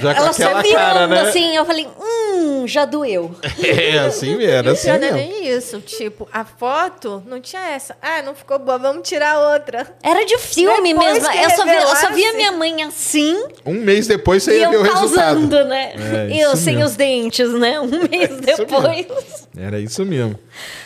Já 0.00 0.12
ela 0.12 0.32
só 0.32 0.62
cara, 0.62 1.06
né? 1.06 1.20
assim, 1.20 1.54
eu 1.56 1.64
falei, 1.64 1.86
hum, 2.00 2.66
já 2.66 2.84
doeu. 2.84 3.34
É, 3.62 3.98
assim 4.00 4.36
mesmo, 4.36 4.42
era 4.52 4.72
assim 4.72 4.90
mesmo. 4.90 5.00
Não 5.00 5.08
é 5.08 5.12
nem 5.12 5.48
isso, 5.48 5.80
tipo, 5.80 6.28
a 6.32 6.44
foto 6.44 7.22
não 7.26 7.40
tinha 7.40 7.62
essa. 7.70 7.96
Ah, 8.02 8.20
não 8.22 8.34
ficou 8.34 8.58
boa, 8.58 8.78
vamos 8.78 9.06
tirar 9.08 9.38
outra. 9.54 9.86
Era 10.02 10.24
de 10.24 10.38
filme 10.38 10.92
depois 10.92 11.22
mesmo. 11.22 11.32
Eu 11.40 11.50
só, 11.50 11.64
vi, 11.64 11.74
eu 11.74 11.96
só 11.96 12.12
via 12.12 12.32
minha 12.32 12.52
mãe 12.52 12.82
assim. 12.82 13.36
Um 13.64 13.74
mês 13.74 14.06
depois 14.06 14.42
você 14.42 14.58
ia 14.58 14.68
ver 14.70 14.78
o 14.78 14.82
resultado. 14.82 15.64
né? 15.64 15.92
É, 16.30 16.36
eu 16.44 16.56
sem 16.56 16.76
mesmo. 16.76 16.88
os 16.90 16.96
dentes, 16.96 17.50
né? 17.52 17.78
Um 17.80 17.86
mês 18.08 18.40
depois. 18.40 19.48
Era 19.56 19.78
isso 19.78 20.04
mesmo. 20.04 20.38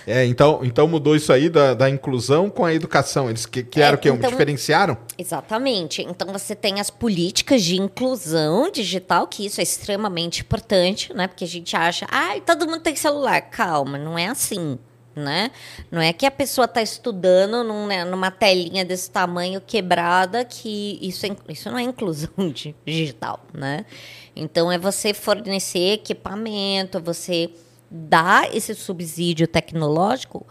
É, 0.07 0.25
então, 0.27 0.61
então 0.63 0.87
mudou 0.87 1.17
isso 1.17 1.33
aí 1.33 1.49
da, 1.49 1.75
da 1.75 1.89
inclusão 1.89 2.51
com 2.51 2.65
a 2.65 2.75
educação. 2.75 3.29
Eles 3.31 3.47
que, 3.47 3.63
que 3.63 3.81
era 3.81 3.97
o 3.97 3.99
que? 3.99 4.09
então- 4.09 4.31
Diferenciaram? 4.31 4.97
Exatamente. 5.17 6.03
Então 6.03 6.29
você 6.33 6.55
tem 6.55 6.81
as 6.81 6.91
políticas 6.91 7.63
de 7.63 7.77
inclusão 7.81 8.71
digital, 8.75 9.27
que 9.27 9.47
isso 9.47 9.61
é 9.61 9.63
extremamente 9.63 10.43
importante, 10.43 11.13
né? 11.15 11.27
Porque 11.27 11.45
a 11.45 11.49
gente 11.49 11.77
acha, 11.77 12.07
ai, 12.11 12.41
todo 12.41 12.67
mundo 12.67 12.81
tem 12.81 12.97
celular. 12.97 13.41
Calma, 13.43 13.99
não 13.99 14.19
é 14.19 14.27
assim. 14.27 14.79
Né? 15.17 15.53
Não 15.93 16.01
é 16.01 16.13
que 16.13 16.27
a 16.27 16.31
pessoa 16.31 16.65
está 16.65 16.83
estudando 16.83 17.63
num, 17.63 17.87
né, 17.87 18.05
numa 18.05 18.33
telinha 18.33 18.85
desse 18.85 19.09
tamanho 19.09 19.61
quebrada 19.61 20.45
que 20.45 20.99
isso, 21.01 21.25
é, 21.25 21.31
isso 21.51 21.71
não 21.71 21.79
é 21.79 21.83
inclusão 21.83 22.33
de- 22.53 22.75
digital, 22.85 23.39
né? 23.55 23.87
Então 24.35 24.73
é 24.73 24.77
você 24.77 25.15
fornecer 25.15 25.93
equipamento, 25.93 27.01
você 27.01 27.49
dar 27.89 28.53
esse 28.53 28.75
subsídio 28.75 29.47
tecnológico 29.47 30.45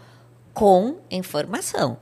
com 0.54 0.96
informação. 1.10 1.98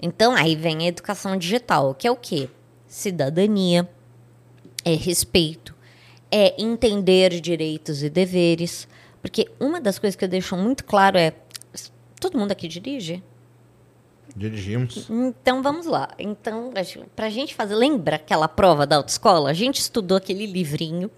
Então, 0.00 0.34
aí 0.34 0.54
vem 0.54 0.84
a 0.84 0.88
educação 0.88 1.36
digital, 1.36 1.94
que 1.94 2.06
é 2.06 2.10
o 2.10 2.16
quê? 2.16 2.48
Cidadania, 2.86 3.88
é 4.84 4.94
respeito, 4.94 5.74
é 6.30 6.60
entender 6.60 7.40
direitos 7.40 8.02
e 8.02 8.10
deveres. 8.10 8.86
Porque 9.22 9.48
uma 9.58 9.80
das 9.80 9.98
coisas 9.98 10.16
que 10.16 10.24
eu 10.24 10.28
deixo 10.28 10.56
muito 10.56 10.84
claro 10.84 11.16
é: 11.16 11.32
todo 12.20 12.38
mundo 12.38 12.52
aqui 12.52 12.68
dirige? 12.68 13.22
Dirigimos. 14.36 15.08
Então 15.08 15.62
vamos 15.62 15.86
lá. 15.86 16.08
Então, 16.18 16.72
para 17.14 17.26
a 17.26 17.30
gente 17.30 17.54
fazer, 17.54 17.74
lembra 17.74 18.16
aquela 18.16 18.48
prova 18.48 18.86
da 18.86 18.96
autoescola? 18.96 19.50
A 19.50 19.54
gente 19.54 19.80
estudou 19.80 20.16
aquele 20.16 20.44
livrinho, 20.44 21.10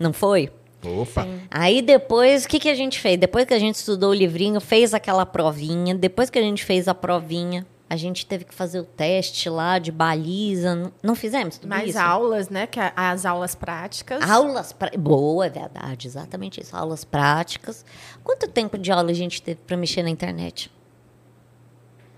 não 0.00 0.12
foi? 0.12 0.50
Opa. 0.84 1.28
Aí 1.48 1.80
depois, 1.80 2.44
o 2.44 2.48
que, 2.48 2.58
que 2.58 2.68
a 2.68 2.74
gente 2.74 2.98
fez? 2.98 3.16
Depois 3.18 3.44
que 3.44 3.54
a 3.54 3.58
gente 3.58 3.76
estudou 3.76 4.10
o 4.10 4.14
livrinho, 4.14 4.60
fez 4.60 4.92
aquela 4.92 5.24
provinha. 5.24 5.94
Depois 5.94 6.28
que 6.28 6.38
a 6.38 6.42
gente 6.42 6.64
fez 6.64 6.88
a 6.88 6.94
provinha, 6.94 7.64
a 7.92 7.96
gente 7.96 8.24
teve 8.24 8.44
que 8.46 8.54
fazer 8.54 8.80
o 8.80 8.84
teste 8.84 9.50
lá 9.50 9.78
de 9.78 9.92
baliza. 9.92 10.90
Não- 11.02 11.14
fizemos 11.14 11.58
tudo 11.58 11.68
Mais 11.68 11.90
isso? 11.90 11.98
aulas, 11.98 12.48
né? 12.48 12.66
Que 12.66 12.80
é 12.80 12.90
as 12.96 13.26
aulas 13.26 13.54
práticas. 13.54 14.22
Aulas 14.30 14.72
pra... 14.72 14.90
Boa, 14.98 15.44
é 15.44 15.50
verdade, 15.50 16.08
exatamente 16.08 16.58
isso. 16.58 16.74
Aulas 16.74 17.04
práticas. 17.04 17.84
Quanto 18.24 18.48
tempo 18.48 18.78
de 18.78 18.90
aula 18.90 19.10
a 19.10 19.14
gente 19.14 19.42
teve 19.42 19.60
para 19.66 19.76
mexer 19.76 20.02
na 20.02 20.08
internet? 20.08 20.72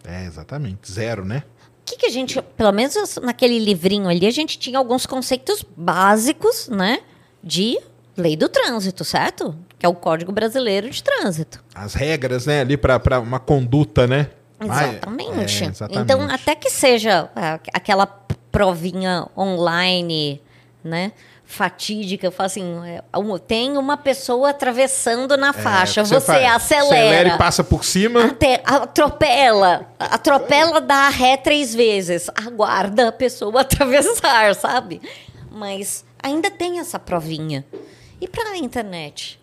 É, 0.04 0.24
exatamente. 0.26 0.92
Zero, 0.92 1.24
né? 1.24 1.42
O 1.80 1.84
que, 1.84 1.96
que 1.96 2.06
a 2.06 2.10
gente, 2.10 2.40
pelo 2.40 2.70
menos 2.70 3.16
naquele 3.20 3.58
livrinho 3.58 4.08
ali, 4.08 4.26
a 4.28 4.30
gente 4.30 4.56
tinha 4.56 4.78
alguns 4.78 5.06
conceitos 5.06 5.64
básicos, 5.76 6.68
né? 6.68 7.00
De 7.42 7.80
lei 8.16 8.36
do 8.36 8.48
trânsito, 8.48 9.04
certo? 9.04 9.56
Que 9.76 9.84
é 9.84 9.88
o 9.88 9.94
Código 9.94 10.30
Brasileiro 10.30 10.88
de 10.88 11.02
Trânsito. 11.02 11.64
As 11.74 11.94
regras, 11.94 12.46
né? 12.46 12.60
Ali 12.60 12.76
para 12.76 13.18
uma 13.18 13.40
conduta, 13.40 14.06
né? 14.06 14.30
Ah, 14.70 14.84
é- 14.84 14.88
Exatamente. 14.90 15.64
é, 15.64 15.66
exatamente. 15.68 16.02
Então, 16.02 16.30
até 16.30 16.54
que 16.54 16.70
seja 16.70 17.30
ah, 17.34 17.58
aquela 17.72 18.06
provinha 18.06 19.26
online, 19.36 20.40
né? 20.82 21.12
Fatídica, 21.46 22.26
eu 22.26 22.32
falo 22.32 22.46
assim, 22.46 22.80
é, 22.86 23.02
tem 23.46 23.76
uma 23.76 23.98
pessoa 23.98 24.50
atravessando 24.50 25.36
na 25.36 25.52
faixa, 25.52 26.00
É, 26.00 26.04
você, 26.04 26.20
faz- 26.20 26.44
acelera. 26.54 26.86
Acelera 26.86 27.28
e 27.34 27.38
passa 27.38 27.62
por 27.62 27.84
cima. 27.84 28.24
Até, 28.24 28.62
atropela. 28.64 29.86
Atropela, 29.98 30.80
dá 30.80 31.08
ré 31.10 31.36
três 31.36 31.74
vezes. 31.74 32.30
Aguarda 32.34 33.08
a 33.08 33.12
pessoa 33.12 33.60
atravessar, 33.62 34.54
sabe? 34.54 35.02
Mas 35.50 36.04
ainda 36.22 36.50
tem 36.50 36.78
essa 36.80 36.98
provinha. 36.98 37.64
E 38.20 38.26
para 38.26 38.50
a 38.52 38.56
internet? 38.56 39.38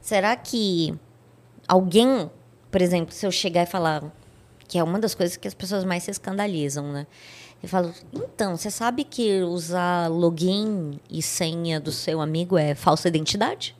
Será 0.00 0.36
que 0.36 0.94
alguém, 1.66 2.30
por 2.70 2.82
exemplo, 2.82 3.14
se 3.14 3.26
eu 3.26 3.32
chegar 3.32 3.62
e 3.62 3.66
falar, 3.66 4.02
que 4.68 4.78
é 4.78 4.82
uma 4.82 4.98
das 4.98 5.14
coisas 5.14 5.36
que 5.36 5.46
as 5.46 5.54
pessoas 5.54 5.84
mais 5.84 6.02
se 6.02 6.10
escandalizam, 6.10 6.92
né? 6.92 7.06
Eu 7.62 7.68
falo, 7.68 7.92
então, 8.12 8.56
você 8.56 8.70
sabe 8.70 9.02
que 9.04 9.40
usar 9.42 10.08
login 10.08 11.00
e 11.10 11.22
senha 11.22 11.80
do 11.80 11.90
seu 11.90 12.20
amigo 12.20 12.56
é 12.56 12.74
falsa 12.74 13.08
identidade? 13.08 13.74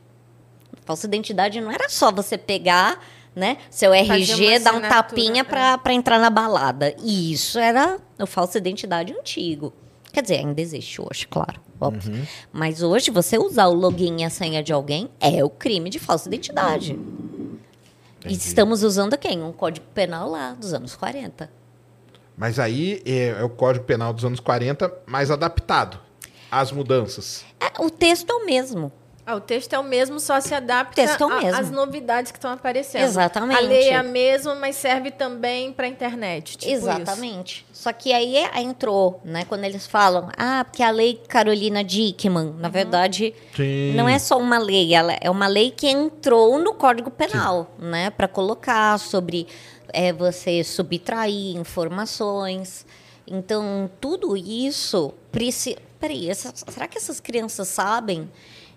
Falsa 0.85 1.07
identidade 1.07 1.61
não 1.61 1.71
era 1.71 1.89
só 1.89 2.11
você 2.11 2.39
pegar, 2.39 3.01
né, 3.35 3.59
seu 3.69 3.93
RG, 3.93 4.61
dar 4.61 4.75
um 4.75 4.81
tapinha 4.81 5.43
é. 5.43 5.45
pra 5.45 5.77
para 5.77 5.93
entrar 5.93 6.19
na 6.19 6.31
balada. 6.31 6.95
E 7.03 7.33
isso 7.33 7.59
era 7.59 7.99
o 8.19 8.27
falsa 8.27 8.57
identidade 8.59 9.13
antigo. 9.13 9.73
Quer 10.13 10.23
dizer, 10.23 10.37
ainda 10.37 10.61
existe 10.61 11.01
hoje, 11.03 11.27
claro, 11.29 11.61
óbvio. 11.79 12.15
Uhum. 12.15 12.27
Mas 12.51 12.83
hoje 12.83 13.11
você 13.11 13.37
usar 13.37 13.67
o 13.67 13.75
login 13.75 14.23
e 14.23 14.25
a 14.25 14.31
senha 14.31 14.63
de 14.63 14.73
alguém 14.73 15.11
é 15.21 15.45
o 15.45 15.51
crime 15.51 15.91
de 15.91 15.99
falsa 15.99 16.29
identidade. 16.29 16.93
E 16.93 17.16
Entendi. 18.33 18.49
estamos 18.49 18.83
usando 18.83 19.17
quem? 19.17 19.43
Um 19.43 19.53
código 19.53 19.87
penal 19.95 20.31
lá 20.31 20.53
dos 20.53 20.73
anos 20.73 20.95
40. 20.95 21.51
Mas 22.37 22.59
aí 22.59 23.03
é, 23.07 23.29
é 23.29 23.43
o 23.43 23.49
Código 23.49 23.85
Penal 23.87 24.13
dos 24.13 24.25
anos 24.25 24.41
40, 24.41 24.93
mais 25.07 25.31
adaptado 25.31 25.99
às 26.51 26.71
mudanças. 26.71 27.45
É, 27.59 27.83
o 27.83 27.89
texto 27.89 28.31
é 28.31 28.35
o 28.35 28.45
mesmo. 28.45 28.93
Ah, 29.29 29.35
o 29.35 29.41
texto 29.41 29.73
é 29.73 29.79
o 29.79 29.83
mesmo, 29.83 30.21
só 30.21 30.41
se 30.41 30.55
adapta 30.55 31.01
é 31.03 31.05
às 31.53 31.69
novidades 31.69 32.31
que 32.31 32.39
estão 32.39 32.53
aparecendo. 32.53 33.03
Exatamente. 33.03 33.59
A 33.59 33.61
lei 33.61 33.89
é 33.89 33.97
a 33.97 34.03
mesma, 34.05 34.55
mas 34.55 34.77
serve 34.77 35.11
também 35.11 35.73
para 35.73 35.87
a 35.87 35.89
internet. 35.89 36.57
Tipo 36.57 36.73
Exatamente. 36.73 37.67
Só 37.73 37.93
que 37.93 38.13
aí 38.13 38.37
é- 38.37 38.61
entrou, 38.61 39.21
né? 39.25 39.45
Quando 39.45 39.65
eles 39.65 39.85
falam, 39.85 40.29
ah, 40.37 40.65
porque 40.65 40.81
a 40.81 40.91
lei 40.93 41.21
Carolina 41.27 41.83
Dickman, 41.83 42.55
na 42.57 42.69
verdade, 42.69 43.35
Sim. 43.57 43.95
não 43.97 44.09
é 44.09 44.17
só 44.21 44.39
uma 44.39 44.59
lei, 44.59 44.95
ela 44.95 45.17
é 45.21 45.29
uma 45.29 45.49
lei 45.49 45.73
que 45.73 45.89
entrou 45.89 46.57
no 46.61 46.73
Código 46.75 47.11
Penal, 47.11 47.75
né? 47.81 48.11
Para 48.11 48.29
colocar 48.29 48.97
sobre 49.01 49.49
é, 49.93 50.13
você 50.13 50.63
subtrair 50.63 51.57
informações. 51.57 52.87
Então, 53.27 53.91
tudo 54.01 54.37
isso 54.37 55.13
precisa. 55.33 55.79
Peraí, 55.99 56.29
essa- 56.31 56.53
será 56.55 56.87
que 56.87 56.97
essas 56.99 57.19
crianças 57.19 57.67
sabem? 57.69 58.31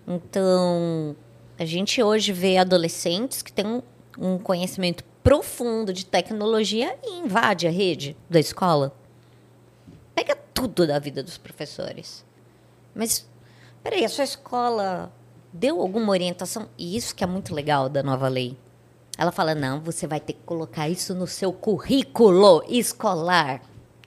Então, 0.08 1.16
a 1.58 1.66
gente 1.66 2.02
hoje 2.02 2.32
vê 2.32 2.58
adolescentes 2.58 3.42
que 3.42 3.52
têm 3.52 3.84
um, 4.18 4.38
conhecimento 4.38 5.04
profundo 5.24 5.94
de 5.94 6.06
tecnologia 6.06 6.98
e 7.04 7.20
invade 7.20 7.68
a 7.68 7.72
rede 7.72 8.16
da 8.30 8.40
escola. 8.40 8.96
Pega 10.16 10.36
tudo 10.54 10.88
da 10.88 11.00
vida 11.00 11.22
dos 11.22 11.38
professores. 11.38 12.26
Mas, 12.96 13.28
peraí, 13.84 14.04
a 14.04 14.10
sua 14.10 14.24
escola 14.24 15.12
deu 15.54 15.82
alguma 15.82 16.12
orientação? 16.12 16.70
E 16.78 16.96
isso 16.96 17.16
que 17.16 17.24
é 17.24 17.28
muito 17.28 17.54
legal 17.54 17.90
da 17.90 18.02
nova 18.02 18.28
lei. 18.28 18.58
Ela 19.18 19.32
fala, 19.32 19.54
não, 19.54 19.82
você 19.82 20.08
vai 20.08 20.22
ter 20.22 20.34
que 20.34 20.44
colocar 20.46 20.88
isso 20.88 21.14
no 21.14 21.28
seu 21.28 21.52
currículo 21.52 22.64
escolar. 22.70 23.62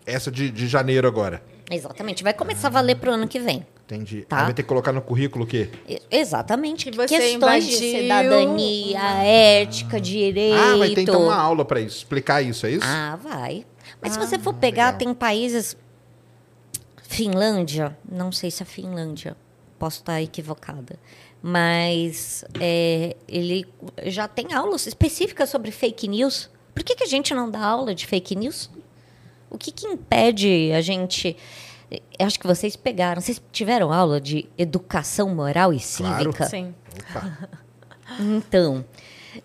Essa 0.07 0.30
de, 0.30 0.51
de 0.51 0.66
janeiro 0.66 1.07
agora. 1.07 1.43
Exatamente, 1.70 2.22
vai 2.22 2.32
começar 2.32 2.68
a 2.68 2.70
valer 2.70 2.97
pro 2.97 3.12
ano 3.12 3.28
que 3.28 3.38
vem. 3.38 3.66
Entendi. 3.84 4.22
Tá. 4.22 4.38
Aí 4.38 4.44
vai 4.44 4.54
ter 4.54 4.62
que 4.62 4.68
colocar 4.68 4.92
no 4.92 5.02
currículo 5.02 5.44
o 5.44 5.46
quê? 5.46 5.68
Exatamente. 6.10 6.90
Que 6.90 6.96
você 6.96 7.08
Questões 7.18 7.66
de 7.66 7.74
invadiu 7.74 8.00
cidadania, 8.00 9.00
ética, 9.24 10.00
direito. 10.00 10.56
Ah, 10.56 10.76
vai 10.78 10.90
ter 10.94 11.02
então 11.02 11.22
uma 11.24 11.36
aula 11.36 11.64
para 11.64 11.80
isso, 11.80 11.98
explicar 11.98 12.40
isso, 12.42 12.64
é 12.66 12.70
isso? 12.72 12.86
Ah, 12.86 13.18
vai. 13.22 13.66
Mas 14.00 14.12
se 14.14 14.18
Ah, 14.18 14.26
você 14.26 14.38
for 14.38 14.54
pegar, 14.54 14.86
legal. 14.86 14.98
tem 14.98 15.14
países. 15.14 15.76
Finlândia, 17.02 17.96
não 18.10 18.32
sei 18.32 18.50
se 18.50 18.62
é 18.62 18.66
Finlândia, 18.66 19.36
posso 19.78 19.98
estar 20.00 20.22
equivocada. 20.22 20.98
Mas 21.42 22.44
é, 22.58 23.16
ele 23.28 23.66
já 24.04 24.26
tem 24.28 24.54
aulas 24.54 24.86
específicas 24.86 25.50
sobre 25.50 25.70
fake 25.70 26.08
news. 26.08 26.48
Por 26.74 26.82
que, 26.82 26.94
que 26.94 27.04
a 27.04 27.08
gente 27.08 27.34
não 27.34 27.50
dá 27.50 27.62
aula 27.62 27.94
de 27.94 28.06
fake 28.06 28.34
news? 28.36 28.70
O 29.50 29.58
que, 29.58 29.70
que 29.70 29.86
impede 29.86 30.72
a 30.72 30.80
gente. 30.80 31.36
Eu 32.18 32.26
acho 32.26 32.38
que 32.38 32.47
vocês 32.47 32.76
pegaram. 32.76 33.20
Vocês 33.20 33.40
tiveram 33.53 33.93
aula 33.93 34.20
de 34.20 34.49
educação 34.57 35.34
moral 35.34 35.72
e 35.72 35.80
Claro. 35.80 36.22
cívica? 36.22 36.47
Sim. 36.47 36.74
Opa. 37.11 37.49
Então, 38.20 38.84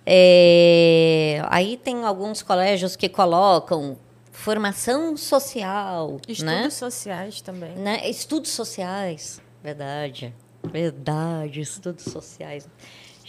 é, 0.06 1.41
aí 1.50 1.78
tem 1.78 2.04
alguns 2.04 2.41
colégios 2.41 2.95
que 2.98 3.08
colocam 3.08 3.98
formação 4.32 5.16
social, 5.16 6.18
Estudos 6.28 6.43
né? 6.43 6.70
sociais 6.70 7.39
também. 7.39 7.76
né? 7.76 8.10
Estudos 8.10 8.52
sociais, 8.52 9.41
verdade, 9.64 10.34
verdade, 10.64 11.62
estudos 11.62 12.06
sociais. 12.06 12.68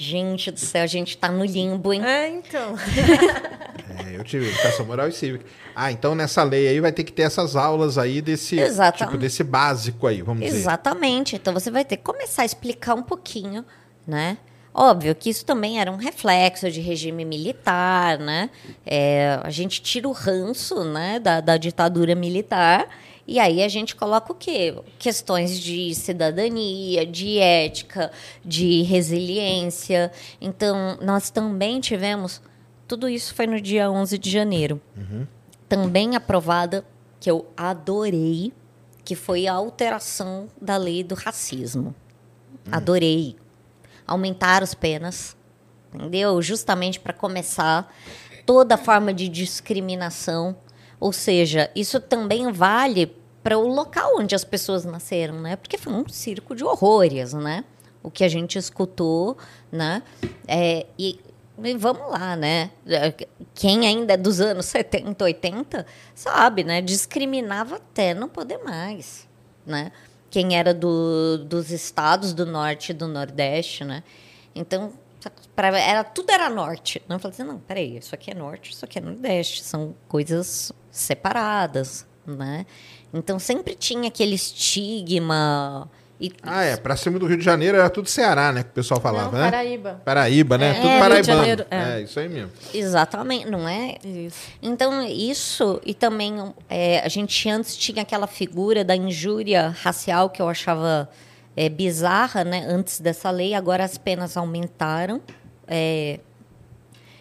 Gente 0.01 0.53
do 0.53 0.61
céu, 0.61 0.85
a 0.85 0.87
gente 0.87 1.19
tá 1.19 1.29
no 1.29 1.45
limbo, 1.45 1.93
hein? 1.93 2.05
É, 2.05 2.29
então. 2.29 2.77
É, 4.07 4.17
eu 4.17 4.23
tive 4.23 4.49
educação 4.49 4.87
moral 4.87 5.09
e 5.09 5.13
cívica. 5.13 5.45
Ah, 5.75 5.91
então 5.91 6.15
nessa 6.15 6.45
lei 6.45 6.69
aí 6.69 6.79
vai 6.79 6.93
ter 6.93 7.03
que 7.03 7.11
ter 7.11 7.23
essas 7.23 7.57
aulas 7.57 7.99
aí 7.99 8.23
desse 8.23 8.57
Exatamente. 8.57 9.07
tipo 9.07 9.19
desse 9.19 9.43
básico 9.43 10.07
aí, 10.07 10.23
vamos 10.23 10.45
dizer. 10.45 10.57
Exatamente. 10.57 11.35
Então 11.35 11.53
você 11.53 11.69
vai 11.69 11.85
ter 11.85 11.97
que 11.97 12.05
começar 12.05 12.43
a 12.43 12.45
explicar 12.45 12.95
um 12.95 13.03
pouquinho, 13.03 13.65
né? 14.07 14.39
Óbvio 14.73 15.13
que 15.17 15.31
isso 15.31 15.45
também 15.45 15.81
era 15.81 15.91
um 15.91 15.97
reflexo 15.97 16.71
de 16.71 16.81
regime 16.81 17.25
militar, 17.25 18.19
né? 18.19 18.51
É, 18.87 19.41
a 19.43 19.51
gente 19.51 19.83
tira 19.83 20.07
o 20.07 20.13
ranço 20.13 20.85
né, 20.85 21.19
da, 21.19 21.41
da 21.41 21.57
ditadura 21.57 22.15
militar 22.15 22.87
e 23.29 23.39
aí 23.39 23.63
a 23.63 23.69
gente 23.69 23.95
coloca 23.95 24.33
o 24.33 24.35
quê? 24.35 24.75
Questões 24.99 25.61
de 25.61 25.95
cidadania, 25.95 27.05
de 27.05 27.39
ética, 27.39 28.11
de 28.43 28.81
resiliência. 28.81 30.11
Então, 30.41 30.97
nós 31.03 31.29
também 31.29 31.79
tivemos. 31.79 32.41
Tudo 32.89 33.07
isso 33.07 33.35
foi 33.35 33.47
no 33.47 33.61
dia 33.61 33.91
11 33.91 34.17
de 34.17 34.31
janeiro. 34.31 34.81
Uhum. 34.97 35.27
Também 35.69 36.17
aprovada, 36.17 36.83
que 37.21 37.31
eu 37.31 37.47
adorei, 37.55 38.51
que 39.05 39.15
foi 39.15 39.47
a 39.47 39.53
alteração 39.53 40.49
da 40.59 40.79
lei 40.79 41.05
do 41.05 41.15
racismo. 41.15 41.95
Uhum. 42.67 42.73
Adorei. 42.73 43.37
Aumentar 44.07 44.63
as 44.63 44.73
penas, 44.73 45.37
entendeu? 45.93 46.41
Justamente 46.41 46.99
para 46.99 47.13
começar 47.13 47.95
toda 48.47 48.79
forma 48.79 49.13
de 49.13 49.29
discriminação. 49.29 50.57
Ou 51.01 51.13
seja, 51.13 51.71
isso 51.75 52.01
também 52.01 52.51
vale 52.51 53.15
para 53.43 53.57
o 53.57 53.67
local 53.67 54.17
onde 54.19 54.35
as 54.35 54.45
pessoas 54.45 54.85
nasceram, 54.85 55.41
né? 55.41 55.57
Porque 55.57 55.79
foi 55.79 55.93
um 55.93 56.09
circo 56.09 56.55
de 56.55 56.65
horrores, 56.65 57.33
né? 57.33 57.65
O 58.03 58.11
que 58.11 58.25
a 58.25 58.29
gente 58.29 58.59
escutou, 58.59 59.37
né? 59.71 60.03
É, 60.47 60.87
e, 60.99 61.21
e 61.63 61.75
vamos 61.77 62.11
lá, 62.11 62.37
né? 62.37 62.71
Quem 63.55 63.87
ainda 63.87 64.15
é 64.15 64.17
dos 64.17 64.41
anos 64.41 64.67
70, 64.67 65.25
80, 65.25 65.87
sabe, 66.15 66.65
né? 66.65 66.81
Discriminava 66.81 67.77
até 67.77 68.13
não 68.13 68.29
poder 68.29 68.59
mais, 68.59 69.27
né? 69.65 69.93
Quem 70.31 70.57
era 70.57 70.75
do, 70.75 71.39
dos 71.39 71.71
estados 71.71 72.35
do 72.35 72.45
norte 72.45 72.91
e 72.91 72.95
do 72.95 73.09
nordeste, 73.09 73.85
né? 73.85 74.03
Então, 74.55 74.93
pra, 75.55 75.79
era, 75.79 76.05
tudo 76.05 76.31
era 76.31 76.49
norte. 76.49 77.03
Né? 77.09 77.17
Eu 77.17 77.19
falei 77.19 77.35
assim, 77.35 77.45
não, 77.45 77.59
peraí, 77.59 77.99
isso 77.99 78.15
aqui 78.15 78.31
é 78.31 78.35
norte, 78.35 78.73
isso 78.73 78.85
aqui 78.85 78.99
é 78.99 79.01
nordeste. 79.03 79.63
São 79.65 79.95
coisas 80.07 80.73
separadas, 80.91 82.07
né? 82.27 82.67
Então 83.13 83.39
sempre 83.39 83.75
tinha 83.75 84.09
aquele 84.09 84.35
estigma. 84.35 85.91
E... 86.21 86.33
Ah, 86.43 86.65
é. 86.65 86.77
Pra 86.77 86.97
cima 86.97 87.19
do 87.19 87.27
Rio 87.27 87.37
de 87.37 87.45
Janeiro 87.45 87.79
era 87.79 87.89
tudo 87.89 88.09
Ceará, 88.09 88.53
né? 88.53 88.63
Que 88.65 88.71
o 88.71 88.73
pessoal 88.73 89.01
falava, 89.01 89.31
não, 89.31 89.39
né? 89.39 89.51
Paraíba. 89.51 90.03
Paraíba, 90.05 90.59
né? 90.59 90.71
É, 90.71 90.75
tudo 90.75 90.99
paraibano. 90.99 91.39
Janeiro, 91.39 91.67
é. 91.71 91.77
é. 91.77 92.03
isso 92.03 92.19
aí 92.19 92.29
mesmo. 92.29 92.51
Exatamente, 92.75 93.49
não 93.49 93.69
é? 93.69 93.97
Isso. 94.05 94.49
Então, 94.61 95.03
isso, 95.07 95.81
e 95.87 95.95
também 95.95 96.53
é, 96.69 97.01
a 97.05 97.09
gente 97.09 97.49
antes 97.49 97.77
tinha 97.77 98.03
aquela 98.03 98.27
figura 98.27 98.85
da 98.85 98.97
injúria 98.97 99.75
racial 99.81 100.29
que 100.29 100.43
eu 100.43 100.49
achava 100.49 101.09
é, 101.59 101.69
bizarra, 101.69 102.45
né? 102.45 102.65
Antes 102.69 103.01
dessa 103.01 103.33
lei, 103.33 103.53
agora 103.53 103.83
as 103.83 103.99
penas 103.99 104.37
aumentaram. 104.37 105.21
É, 105.67 106.21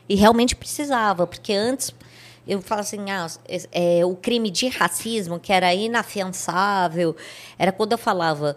e 0.07 0.13
realmente 0.13 0.55
precisava, 0.55 1.25
porque 1.25 1.51
antes 1.53 1.91
eu 2.47 2.61
falo 2.61 2.81
assim, 2.81 3.09
ah, 3.09 3.27
é, 3.71 4.05
o 4.05 4.15
crime 4.15 4.51
de 4.51 4.67
racismo, 4.67 5.39
que 5.39 5.51
era 5.51 5.73
inafiançável, 5.73 7.15
era 7.57 7.71
quando 7.71 7.93
eu 7.93 7.97
falava 7.97 8.55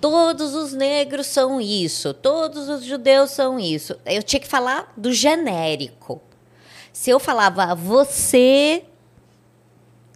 todos 0.00 0.52
os 0.52 0.72
negros 0.72 1.28
são 1.28 1.60
isso, 1.60 2.12
todos 2.12 2.68
os 2.68 2.84
judeus 2.84 3.30
são 3.30 3.58
isso. 3.58 3.96
Eu 4.04 4.24
tinha 4.24 4.40
que 4.40 4.48
falar 4.48 4.92
do 4.96 5.12
genérico. 5.12 6.20
Se 6.92 7.08
eu 7.08 7.20
falava 7.20 7.72
você 7.74 8.82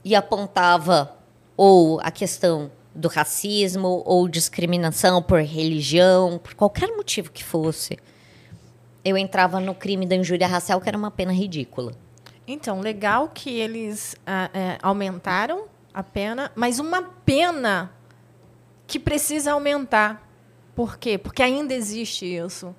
e 0.04 0.14
apontava 0.14 1.16
ou 1.56 2.00
a 2.02 2.10
questão 2.10 2.70
do 2.94 3.08
racismo 3.08 4.02
ou 4.06 4.28
discriminação 4.28 5.22
por 5.22 5.40
religião, 5.40 6.38
por 6.38 6.54
qualquer 6.54 6.88
motivo 6.88 7.30
que 7.32 7.42
fosse, 7.42 7.98
eu 9.04 9.16
entrava 9.16 9.60
no 9.60 9.74
crime 9.74 10.06
da 10.06 10.14
injúria 10.14 10.46
racial, 10.46 10.80
que 10.80 10.88
era 10.88 10.96
uma 10.96 11.10
pena 11.10 11.32
ridícula. 11.32 11.92
Então, 12.46 12.80
legal 12.80 13.28
que 13.28 13.50
eles 13.50 14.16
ah, 14.26 14.50
é, 14.52 14.78
aumentaram 14.82 15.64
a 15.92 16.02
pena, 16.02 16.52
mas 16.54 16.78
uma 16.78 17.02
pena 17.02 17.90
que 18.86 18.98
precisa 18.98 19.52
aumentar. 19.52 20.28
Por 20.74 20.98
quê? 20.98 21.16
Porque 21.16 21.42
ainda 21.42 21.74
existe 21.74 22.26
isso. 22.26 22.74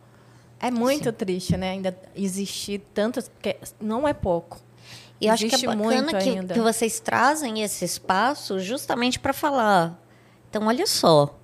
É 0.60 0.72
muito 0.72 1.10
Sim. 1.10 1.16
triste, 1.16 1.58
né? 1.58 1.72
Ainda 1.72 1.98
existir 2.16 2.80
tantas. 2.94 3.28
Porque 3.28 3.58
não 3.80 4.08
é 4.08 4.14
pouco. 4.14 4.60
E 5.20 5.30
acho 5.30 5.48
que 5.48 5.56
é 5.56 5.68
bacana 5.68 6.14
que, 6.20 6.54
que, 6.54 6.60
vocês 6.60 7.00
trazem 7.00 7.64
esse 7.64 7.86
espaço 7.86 8.60
justamente 8.60 9.20
para 9.20 9.34
falar. 9.34 10.00
Então, 10.56 10.68
olha 10.68 10.88
só. 10.88 11.38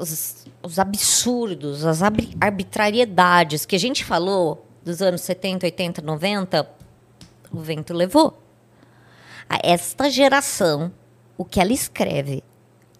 Os, 0.00 0.46
os 0.62 0.78
absurdos, 0.78 1.84
as 1.84 2.00
arbitrariedades 2.00 3.66
que 3.66 3.74
a 3.74 3.78
gente 3.78 4.04
falou 4.04 4.68
dos 4.84 5.02
anos 5.02 5.22
70, 5.22 5.66
80, 5.66 6.00
90, 6.00 6.70
o 7.50 7.58
vento 7.58 7.92
levou. 7.92 8.40
A 9.48 9.58
esta 9.64 10.08
geração, 10.08 10.92
o 11.36 11.44
que 11.44 11.60
ela 11.60 11.72
escreve 11.72 12.44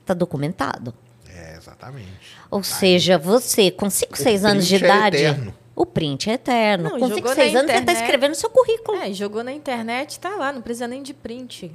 está 0.00 0.14
documentado. 0.14 0.92
É, 1.28 1.56
exatamente. 1.56 2.36
Ou 2.50 2.64
seja, 2.64 3.16
você, 3.16 3.70
com 3.70 3.88
5, 3.88 4.18
6 4.18 4.44
anos 4.44 4.66
de 4.66 4.74
é 4.74 4.78
idade. 4.78 5.16
É 5.18 5.20
eterno. 5.28 5.54
O 5.76 5.86
print 5.86 6.28
é 6.28 6.32
eterno. 6.32 6.90
Não, 6.90 6.98
com 6.98 7.14
5, 7.14 7.28
6 7.28 7.38
anos, 7.54 7.70
internet, 7.70 7.72
você 7.72 7.78
está 7.78 7.92
escrevendo 7.92 8.34
seu 8.34 8.50
currículo. 8.50 8.98
É, 8.98 9.12
jogou 9.12 9.44
na 9.44 9.52
internet, 9.52 10.10
está 10.10 10.30
lá, 10.30 10.52
não 10.52 10.60
precisa 10.60 10.88
nem 10.88 11.04
de 11.04 11.14
print. 11.14 11.72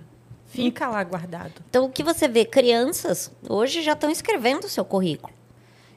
Fica 0.55 0.87
lá 0.87 1.03
guardado. 1.03 1.53
Então, 1.69 1.85
o 1.85 1.89
que 1.89 2.03
você 2.03 2.27
vê, 2.27 2.45
crianças 2.45 3.31
hoje 3.47 3.81
já 3.81 3.93
estão 3.93 4.09
escrevendo 4.09 4.65
o 4.65 4.69
seu 4.69 4.85
currículo. 4.85 5.33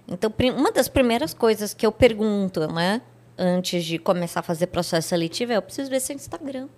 Então, 0.07 0.33
uma 0.57 0.73
das 0.73 0.89
primeiras 0.89 1.35
coisas 1.35 1.75
que 1.75 1.87
eu 1.87 1.93
pergunto, 1.93 2.67
né? 2.73 3.03
antes 3.39 3.85
de 3.85 3.99
começar 3.99 4.41
a 4.41 4.43
fazer 4.43 4.67
processo 4.67 5.09
seletivo, 5.09 5.53
é 5.53 5.57
eu 5.57 5.63
preciso 5.63 5.89
ver 5.89 6.01
seu 6.01 6.17
Instagram. 6.17 6.69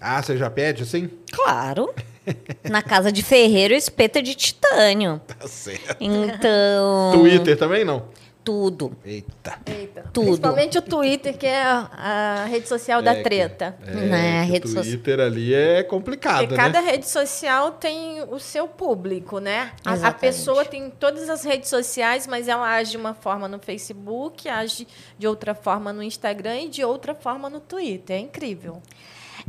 Ah, 0.00 0.20
você 0.20 0.36
já 0.36 0.50
pede 0.50 0.82
assim? 0.82 1.08
Claro. 1.30 1.94
Na 2.68 2.82
casa 2.82 3.12
de 3.12 3.22
ferreiro, 3.22 3.74
espeto 3.74 4.18
é 4.18 4.22
de 4.22 4.34
titânio. 4.34 5.20
Tá 5.26 5.46
certo. 5.46 5.96
Então. 6.00 7.12
Twitter 7.12 7.56
também 7.56 7.84
não? 7.84 8.08
Tudo. 8.42 8.96
Eita. 9.04 9.58
Eita. 9.66 10.04
Tudo. 10.12 10.26
Principalmente 10.26 10.78
o 10.78 10.82
Twitter, 10.82 11.36
que 11.36 11.46
é 11.46 11.62
a, 11.62 12.46
rede 12.48 12.66
social 12.66 13.00
é, 13.00 13.02
da 13.02 13.22
treta. 13.22 13.76
É, 13.86 13.94
né? 13.94 14.40
a 14.40 14.42
rede 14.42 14.66
o 14.66 14.74
Twitter 14.74 15.16
so... 15.16 15.22
ali 15.22 15.54
é 15.54 15.82
complicado, 15.82 16.38
Porque 16.40 16.56
né? 16.56 16.62
cada 16.62 16.80
rede 16.80 17.08
social 17.08 17.72
tem 17.72 18.22
o 18.22 18.38
seu 18.38 18.66
público, 18.66 19.38
né? 19.38 19.72
A, 19.84 20.08
a, 20.08 20.12
pessoa 20.12 20.64
tem 20.64 20.90
todas 20.90 21.28
as 21.28 21.44
redes 21.44 21.68
sociais, 21.68 22.26
mas 22.26 22.48
ela 22.48 22.66
age 22.66 22.92
de 22.92 22.96
uma 22.96 23.12
forma 23.12 23.46
no 23.46 23.58
Facebook, 23.58 24.48
age 24.48 24.86
de 25.18 25.26
outra 25.26 25.54
forma 25.54 25.92
no 25.92 26.02
Instagram 26.02 26.60
e 26.62 26.68
de 26.68 26.82
outra 26.82 27.14
forma 27.14 27.50
no 27.50 27.60
Twitter. 27.60 28.16
É 28.16 28.20
incrível. 28.20 28.80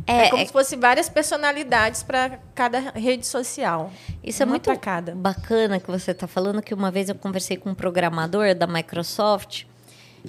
É, 0.08 0.26
é 0.26 0.30
como 0.30 0.42
é... 0.42 0.46
se 0.46 0.52
fosse 0.52 0.76
várias 0.76 1.10
personalidades 1.10 2.04
para 2.04 2.40
cada 2.56 2.80
rede 2.92 3.26
social. 3.26 3.92
Isso 4.24 4.42
é 4.42 4.46
muito 4.46 4.70
bacana 5.16 5.80
que 5.80 5.90
você 5.90 6.12
está 6.12 6.28
falando, 6.28 6.62
que 6.62 6.74
uma 6.74 6.92
vez 6.92 7.10
eu 7.10 7.16
conversei 7.16 7.58
com 7.58 7.72
um 7.72 7.76
programador 7.76 8.56
da 8.56 8.68
Microsoft 8.68 9.66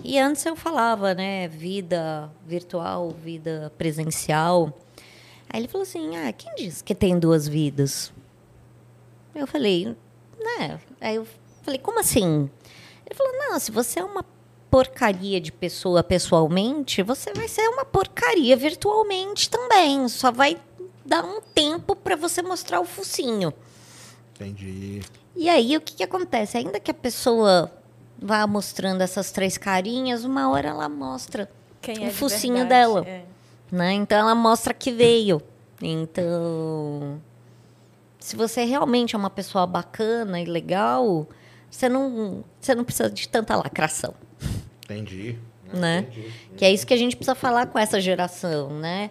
e 0.03 0.19
antes 0.19 0.45
eu 0.47 0.57
falava, 0.57 1.15
né, 1.15 1.49
vida 1.49 2.31
virtual, 2.47 3.11
vida 3.11 3.73
presencial. 3.77 4.73
Aí 5.49 5.61
ele 5.61 5.69
falou 5.69 5.83
assim, 5.83 6.17
ah, 6.17 6.33
quem 6.33 6.55
diz 6.55 6.81
que 6.81 6.95
tem 6.95 7.19
duas 7.19 7.47
vidas? 7.47 8.13
Eu 9.35 9.47
falei, 9.47 9.95
né? 10.39 10.81
Aí 11.01 11.17
eu 11.17 11.27
falei, 11.63 11.79
como 11.79 12.01
assim? 12.01 12.51
Ele 13.05 13.15
falou, 13.15 13.33
não, 13.39 13.59
se 13.59 13.71
você 13.71 14.01
é 14.01 14.05
uma 14.05 14.25
porcaria 14.73 15.39
de 15.39 15.53
pessoa 15.53 16.03
pessoalmente, 16.03 17.03
você 17.03 17.31
vai 17.35 17.47
ser 17.47 17.69
uma 17.69 17.85
porcaria 17.85 18.57
virtualmente 18.57 19.51
também. 19.51 20.09
Só 20.09 20.33
vai 20.33 20.59
dar 21.05 21.23
um 21.23 21.43
tempo 21.43 21.95
para 21.95 22.17
você 22.17 22.41
mostrar 22.41 22.81
o 22.81 22.87
focinho. 22.87 23.53
Entendi. 24.35 25.03
E 25.37 25.51
aí 25.51 25.77
o 25.77 25.81
que, 25.83 25.97
que 25.97 26.03
acontece? 26.03 26.57
Ainda 26.57 26.81
que 26.81 26.91
a 26.91 26.95
pessoa 26.95 27.71
vá 28.19 28.47
mostrando 28.47 29.03
essas 29.03 29.31
três 29.31 29.59
carinhas, 29.59 30.25
uma 30.25 30.49
hora 30.49 30.71
ela 30.71 30.89
mostra 30.89 31.51
Quem 31.83 31.99
o 31.99 32.05
é 32.05 32.11
focinho 32.11 32.63
de 32.63 32.71
dela. 32.71 33.05
É. 33.07 33.25
Né? 33.71 33.93
Então 33.93 34.19
ela 34.19 34.35
mostra 34.35 34.73
que 34.73 34.91
veio. 34.91 35.43
Então, 35.83 37.21
se 38.19 38.37
você 38.37 38.65
realmente 38.65 39.15
é 39.15 39.19
uma 39.19 39.29
pessoa 39.29 39.67
bacana 39.67 40.41
e 40.41 40.47
legal, 40.47 41.29
você 41.71 41.91
não, 41.91 42.43
você 42.59 42.75
não 42.75 42.85
precisa 42.85 43.11
de 43.11 43.29
tanta 43.29 43.55
lacração. 43.55 44.15
Entendi. 44.95 45.39
Né? 45.73 46.07
Entendi. 46.11 46.33
Que 46.57 46.65
é 46.65 46.73
isso 46.73 46.87
que 46.87 46.95
a 46.95 46.97
gente 46.97 47.17
precisa 47.17 47.35
falar 47.35 47.67
com 47.67 47.79
essa 47.79 48.01
geração, 48.01 48.79
né? 48.79 49.11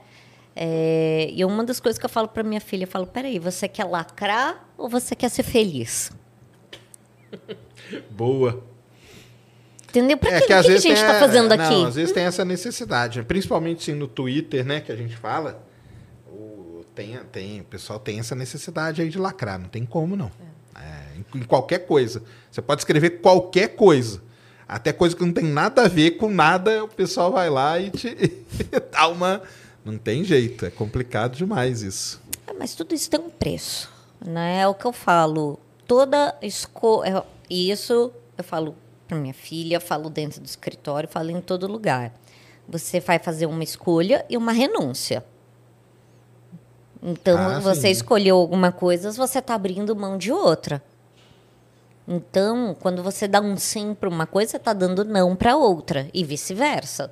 É, 0.56 1.30
e 1.32 1.44
uma 1.46 1.64
das 1.64 1.80
coisas 1.80 1.98
que 1.98 2.06
eu 2.06 2.10
falo 2.10 2.28
para 2.28 2.44
minha 2.44 2.60
filha, 2.60 2.84
eu 2.84 2.88
falo, 2.88 3.08
peraí, 3.08 3.40
você 3.40 3.68
quer 3.68 3.86
lacrar 3.86 4.68
ou 4.78 4.90
você 4.90 5.16
quer 5.16 5.30
ser 5.30 5.44
feliz? 5.44 6.12
Boa. 8.12 8.64
Entendeu? 9.90 10.18
Pra 10.18 10.32
é, 10.32 10.42
que, 10.42 10.48
que, 10.48 10.54
a, 10.54 10.64
que 10.64 10.70
a 10.70 10.78
gente 10.78 10.94
está 10.94 11.20
fazendo 11.20 11.52
aqui? 11.52 11.64
Não, 11.64 11.86
às 11.86 11.96
vezes 11.96 12.14
tem 12.14 12.24
essa 12.24 12.46
necessidade, 12.46 13.24
principalmente 13.24 13.84
sim, 13.84 13.94
no 13.94 14.08
Twitter, 14.08 14.66
né, 14.66 14.80
que 14.80 14.92
a 14.92 14.96
gente 14.96 15.16
fala, 15.18 15.62
o, 16.28 16.86
tem, 16.96 17.18
tem, 17.32 17.62
o 17.62 17.66
pessoal 17.66 18.00
tem 18.00 18.20
essa 18.20 18.36
necessidade 18.36 19.02
aí 19.02 19.10
de 19.10 19.18
lacrar, 19.18 19.60
não 19.60 19.68
tem 19.68 19.86
como 19.86 20.16
não. 20.16 20.32
É. 20.78 20.82
É, 20.82 21.18
em, 21.18 21.40
em 21.40 21.44
qualquer 21.44 21.80
coisa. 21.80 22.24
Você 22.50 22.62
pode 22.62 22.82
escrever 22.82 23.22
qualquer 23.22 23.76
coisa. 23.76 24.22
Até 24.72 24.94
coisa 24.94 25.14
que 25.14 25.22
não 25.22 25.34
tem 25.34 25.44
nada 25.44 25.82
a 25.82 25.88
ver 25.90 26.12
com 26.12 26.30
nada, 26.30 26.86
o 26.86 26.88
pessoal 26.88 27.30
vai 27.30 27.50
lá 27.50 27.78
e 27.78 27.90
te 27.90 28.16
dá 28.90 29.10
uma. 29.10 29.42
Não 29.84 29.98
tem 29.98 30.24
jeito, 30.24 30.66
é 30.66 30.70
complicado 30.70 31.36
demais 31.36 31.82
isso. 31.82 32.22
É, 32.48 32.54
mas 32.54 32.74
tudo 32.74 32.96
isso 32.96 33.10
tem 33.10 33.20
um 33.20 33.30
preço. 33.30 33.92
Né? 34.26 34.62
É 34.62 34.68
o 34.70 34.74
que 34.74 34.86
eu 34.86 34.94
falo. 34.94 35.60
Toda 35.86 36.38
escolha. 36.42 37.26
Isso 37.50 38.14
eu 38.38 38.44
falo 38.46 38.74
para 39.10 39.18
minha 39.18 39.34
filha, 39.34 39.78
falo 39.82 40.10
dentro 40.10 40.40
do 40.40 40.46
escritório, 40.46 41.10
falo 41.10 41.32
em 41.32 41.42
todo 41.42 41.68
lugar. 41.68 42.14
Você 42.66 43.02
vai 43.02 43.20
fazer 43.20 43.48
uma 43.48 43.66
escolha 43.66 44.26
e 44.30 44.38
uma 44.38 44.54
renúncia. 44.54 45.26
Então, 47.04 47.38
ah, 47.38 47.60
você 47.60 47.82
sim. 47.82 47.90
escolheu 47.90 48.38
alguma 48.38 48.72
coisa, 48.72 49.12
você 49.12 49.40
está 49.40 49.54
abrindo 49.54 49.94
mão 49.98 50.18
de 50.18 50.32
outra. 50.32 50.82
Então, 52.08 52.76
quando 52.80 53.04
você 53.04 53.28
dá 53.28 53.40
um 53.40 53.56
sim 53.58 53.94
para 53.94 54.10
uma 54.10 54.26
coisa, 54.26 54.52
você 54.52 54.58
está 54.58 54.74
dando 54.74 55.06
não 55.06 55.36
para 55.36 55.56
outra 55.56 56.10
e 56.14 56.24
vice-versa. 56.24 57.12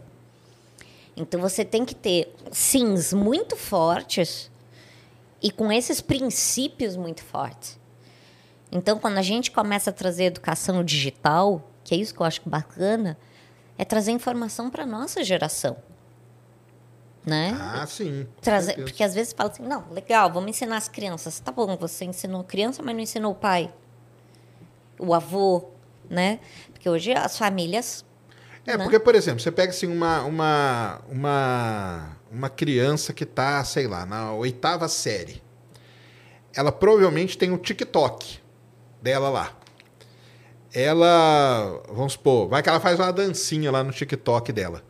Então, 1.16 1.40
você 1.40 1.64
tem 1.64 1.86
que 1.86 1.96
ter 1.96 2.34
sims 2.52 3.14
muito 3.14 3.56
fortes 3.56 4.50
e 5.42 5.52
com 5.52 5.72
esses 5.72 6.02
princípios 6.02 6.96
muito 6.96 7.24
fortes. 7.24 7.80
Então, 8.72 9.00
quando 9.00 9.18
a 9.18 9.22
gente 9.22 9.52
começa 9.52 9.90
a 9.90 9.94
trazer 9.94 10.26
educação 10.26 10.84
digital, 10.84 11.70
que 11.84 11.96
é 11.96 11.98
isso 11.98 12.14
que 12.14 12.22
eu 12.22 12.26
acho 12.26 12.42
bacana, 12.46 13.18
é 13.78 13.86
trazer 13.86 14.12
informação 14.12 14.70
para 14.70 14.86
nossa 14.86 15.24
geração 15.24 15.78
né? 17.26 17.56
Ah, 17.60 17.86
sim. 17.86 18.28
Trazer, 18.42 18.76
porque 18.76 19.04
às 19.04 19.14
vezes 19.14 19.34
fala 19.34 19.50
assim, 19.50 19.64
não, 19.64 19.86
legal, 19.92 20.32
vamos 20.32 20.50
ensinar 20.50 20.78
as 20.78 20.88
crianças. 20.88 21.40
Tá 21.40 21.52
bom, 21.52 21.78
você 21.78 22.06
ensinou 22.06 22.44
criança, 22.44 22.82
mas 22.84 22.96
não 22.96 23.02
ensinou 23.02 23.32
o 23.32 23.36
pai, 23.36 23.72
o 25.00 25.14
avô, 25.14 25.70
né? 26.10 26.40
Porque 26.72 26.90
hoje 26.90 27.12
as 27.14 27.38
famílias... 27.38 28.06
É, 28.66 28.78
né? 28.78 28.84
porque, 28.84 29.00
por 29.00 29.16
exemplo, 29.16 29.40
você 29.40 29.52
pega 29.52 29.72
assim 29.72 29.88
uma, 29.88 30.22
uma, 30.24 31.02
uma, 31.10 32.18
uma 32.32 32.50
criança 32.50 33.14
que 33.14 33.24
está, 33.24 33.64
sei 33.64 33.88
lá, 33.88 34.06
na 34.06 34.34
oitava 34.34 34.88
série. 34.88 35.42
Ela 36.54 36.72
provavelmente 36.72 37.38
tem 37.38 37.52
o 37.52 37.58
TikTok 37.58 38.40
dela 39.02 39.30
lá. 39.30 39.58
Ela, 40.72 41.82
vamos 41.88 42.14
supor, 42.14 42.48
vai 42.48 42.62
que 42.62 42.70
ela 42.70 42.80
faz 42.80 43.00
uma 43.00 43.12
dancinha 43.12 43.72
lá 43.72 43.84
no 43.84 43.92
TikTok 43.92 44.52
dela 44.52 44.84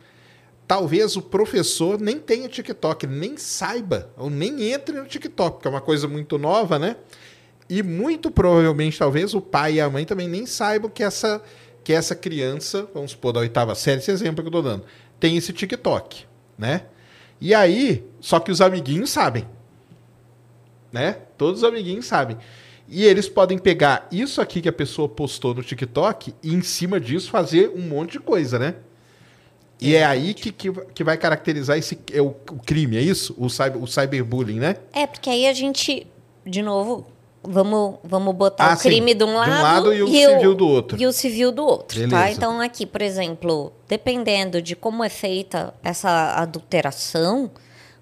talvez 0.70 1.16
o 1.16 1.22
professor 1.22 2.00
nem 2.00 2.16
tenha 2.16 2.48
TikTok, 2.48 3.04
nem 3.04 3.36
saiba, 3.36 4.08
ou 4.16 4.30
nem 4.30 4.70
entre 4.70 4.96
no 4.96 5.04
TikTok, 5.04 5.54
porque 5.56 5.66
é 5.66 5.70
uma 5.70 5.80
coisa 5.80 6.06
muito 6.06 6.38
nova, 6.38 6.78
né? 6.78 6.94
E 7.70 7.84
muito 7.84 8.32
provavelmente, 8.32 8.98
talvez, 8.98 9.32
o 9.32 9.40
pai 9.40 9.74
e 9.74 9.80
a 9.80 9.88
mãe 9.88 10.04
também 10.04 10.28
nem 10.28 10.44
saibam 10.44 10.90
que 10.90 11.04
essa, 11.04 11.40
que 11.84 11.92
essa 11.92 12.16
criança, 12.16 12.88
vamos 12.92 13.12
supor, 13.12 13.32
da 13.32 13.38
oitava 13.38 13.76
série, 13.76 14.00
esse 14.00 14.10
exemplo 14.10 14.42
que 14.42 14.48
eu 14.48 14.52
tô 14.52 14.60
dando, 14.60 14.84
tem 15.20 15.36
esse 15.36 15.52
TikTok, 15.52 16.24
né? 16.58 16.86
E 17.40 17.54
aí, 17.54 18.04
só 18.18 18.40
que 18.40 18.50
os 18.50 18.60
amiguinhos 18.60 19.10
sabem, 19.10 19.46
né? 20.92 21.18
Todos 21.38 21.62
os 21.62 21.64
amiguinhos 21.64 22.06
sabem. 22.06 22.36
E 22.88 23.04
eles 23.04 23.28
podem 23.28 23.56
pegar 23.56 24.08
isso 24.10 24.40
aqui 24.40 24.60
que 24.60 24.68
a 24.68 24.72
pessoa 24.72 25.08
postou 25.08 25.54
no 25.54 25.62
TikTok 25.62 26.34
e, 26.42 26.52
em 26.52 26.62
cima 26.62 26.98
disso, 26.98 27.30
fazer 27.30 27.70
um 27.70 27.82
monte 27.82 28.12
de 28.12 28.18
coisa, 28.18 28.58
né? 28.58 28.74
E 29.80 29.94
é 29.94 30.04
aí 30.04 30.34
que, 30.34 30.50
que, 30.50 30.72
que 30.72 31.04
vai 31.04 31.16
caracterizar 31.16 31.78
esse, 31.78 31.96
é 32.12 32.20
o, 32.20 32.30
o 32.50 32.58
crime, 32.66 32.96
é 32.96 33.00
isso? 33.00 33.32
O, 33.38 33.48
cyber, 33.48 33.80
o 33.80 33.86
cyberbullying, 33.86 34.58
né? 34.58 34.76
É, 34.92 35.06
porque 35.06 35.30
aí 35.30 35.46
a 35.46 35.52
gente, 35.52 36.04
de 36.44 36.62
novo, 36.62 37.06
vamos, 37.42 37.96
vamos 38.04 38.34
botar 38.34 38.72
ah, 38.72 38.74
o 38.74 38.78
crime 38.78 39.12
sim. 39.12 39.18
de 39.18 39.24
um 39.24 39.34
lado, 39.34 39.50
de 39.50 39.58
um 39.58 39.62
lado 39.62 39.94
e 39.94 40.02
o 40.02 40.08
e 40.08 40.26
civil 40.26 40.50
o, 40.50 40.54
do 40.54 40.68
outro. 40.68 41.00
E 41.00 41.06
o 41.06 41.12
civil 41.12 41.52
do 41.52 41.64
outro, 41.64 41.98
tá? 42.00 42.06
Beleza. 42.06 42.16
tá? 42.16 42.30
Então 42.30 42.60
aqui, 42.60 42.86
por 42.86 43.02
exemplo, 43.02 43.72
dependendo 43.88 44.60
de 44.60 44.76
como 44.76 45.02
é 45.02 45.08
feita 45.08 45.74
essa 45.82 46.34
adulteração, 46.36 47.50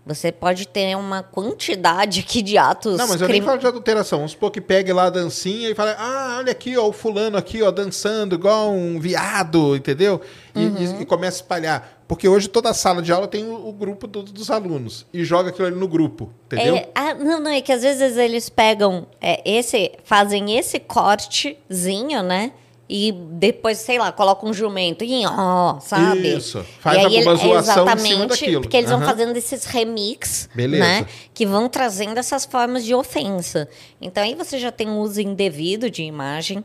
você 0.09 0.33
pode 0.33 0.67
ter 0.67 0.97
uma 0.97 1.23
quantidade 1.23 2.21
aqui 2.21 2.41
de 2.41 2.57
atos. 2.57 2.97
Não, 2.97 3.07
mas 3.07 3.21
eu 3.21 3.29
nem 3.29 3.43
falo 3.43 3.59
de 3.59 3.67
adulteração. 3.67 4.21
Vamos 4.21 4.33
supor 4.33 4.51
que 4.51 4.59
pegue 4.59 4.91
lá 4.91 5.05
a 5.05 5.11
dancinha 5.11 5.69
e 5.69 5.75
fale: 5.75 5.95
ah, 5.99 6.37
olha 6.39 6.51
aqui, 6.51 6.79
ó, 6.79 6.89
o 6.89 6.93
fulano 6.95 7.37
aqui, 7.37 7.63
ó, 7.63 7.71
dançando 7.71 8.35
igual 8.35 8.73
um 8.73 8.99
viado, 8.99 9.77
entendeu? 9.77 10.19
E, 10.55 10.65
uhum. 10.65 10.99
e, 10.99 11.03
e 11.03 11.05
começa 11.05 11.37
a 11.37 11.41
espalhar. 11.43 12.03
Porque 12.09 12.27
hoje 12.27 12.49
toda 12.49 12.71
a 12.71 12.75
sala 12.75 13.03
de 13.03 13.13
aula 13.13 13.29
tem 13.29 13.45
o, 13.45 13.69
o 13.69 13.71
grupo 13.71 14.07
do, 14.07 14.23
dos 14.23 14.51
alunos 14.51 15.05
e 15.13 15.23
joga 15.25 15.51
aquilo 15.51 15.67
ali 15.67 15.77
no 15.77 15.87
grupo, 15.87 16.33
entendeu? 16.47 16.77
É, 16.77 16.89
ah, 16.95 17.13
não, 17.13 17.39
não, 17.39 17.51
é 17.51 17.61
que 17.61 17.71
às 17.71 17.83
vezes 17.83 18.17
eles 18.17 18.49
pegam 18.49 19.07
é, 19.21 19.43
esse, 19.45 19.93
fazem 20.05 20.57
esse 20.57 20.81
cortezinho, 20.81 22.23
né? 22.23 22.53
E 22.89 23.13
depois, 23.13 23.79
sei 23.79 23.99
lá, 23.99 24.11
coloca 24.11 24.47
um 24.47 24.53
jumento 24.53 25.05
e 25.05 25.27
ó, 25.27 25.79
sabe? 25.79 26.37
Isso. 26.37 26.65
Faz 26.81 26.97
e 26.97 27.05
alguma 27.05 27.37
zoação 27.37 27.83
exatamente, 27.85 28.07
em 28.07 28.13
cima 28.13 28.27
daquilo. 28.27 28.61
Porque 28.63 28.77
eles 28.79 28.91
uhum. 28.91 28.99
vão 28.99 29.07
fazendo 29.07 29.37
esses 29.37 29.65
remix, 29.67 30.49
Beleza. 30.55 30.83
né? 30.83 31.07
Que 31.35 31.45
vão 31.45 31.69
trazendo 31.69 32.17
essas 32.17 32.47
formas 32.47 32.85
de 32.85 32.95
ofensa. 32.95 33.69
Então 34.01 34.23
aí 34.23 34.35
você 34.35 34.59
já 34.59 34.73
tem 34.73 34.89
um 34.89 35.01
uso 35.01 35.21
indevido 35.21 35.91
de 35.91 36.03
imagem, 36.03 36.65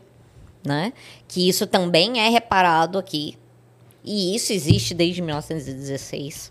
né? 0.64 0.94
Que 1.28 1.46
isso 1.46 1.66
também 1.66 2.18
é 2.18 2.30
reparado 2.30 2.98
aqui. 2.98 3.36
E 4.02 4.34
isso 4.34 4.52
existe 4.52 4.94
desde 4.94 5.20
1916, 5.20 6.50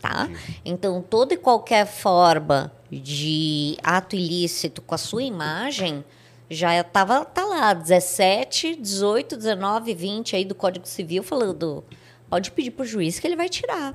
tá? 0.00 0.30
Então 0.64 1.02
toda 1.02 1.34
e 1.34 1.36
qualquer 1.36 1.86
forma 1.86 2.72
de 2.90 3.76
ato 3.82 4.16
ilícito 4.16 4.80
com 4.80 4.94
a 4.94 4.98
sua 4.98 5.22
imagem 5.22 6.02
já 6.50 6.78
estava 6.80 7.24
tá 7.24 7.44
lá 7.44 7.72
17, 7.72 8.74
18, 8.74 9.36
19, 9.36 9.94
20 9.94 10.34
aí 10.34 10.44
do 10.44 10.54
Código 10.54 10.86
Civil 10.86 11.22
falando, 11.22 11.84
pode 12.28 12.50
pedir 12.50 12.72
para 12.72 12.82
o 12.82 12.86
juiz 12.86 13.20
que 13.20 13.26
ele 13.26 13.36
vai 13.36 13.48
tirar. 13.48 13.94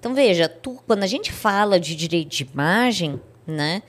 Então 0.00 0.14
veja, 0.14 0.48
tu, 0.48 0.82
quando 0.86 1.02
a 1.02 1.06
gente 1.06 1.30
fala 1.30 1.78
de 1.78 1.94
direito 1.94 2.30
de 2.30 2.48
imagem, 2.50 3.20
né? 3.46 3.82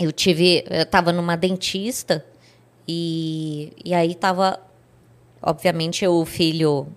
Eu 0.00 0.10
tive, 0.10 0.64
eu 0.68 0.82
estava 0.82 1.12
numa 1.12 1.36
dentista 1.36 2.26
e, 2.88 3.72
e 3.84 3.94
aí 3.94 4.10
estava, 4.10 4.60
obviamente, 5.40 6.04
o 6.04 6.24
filho 6.24 6.88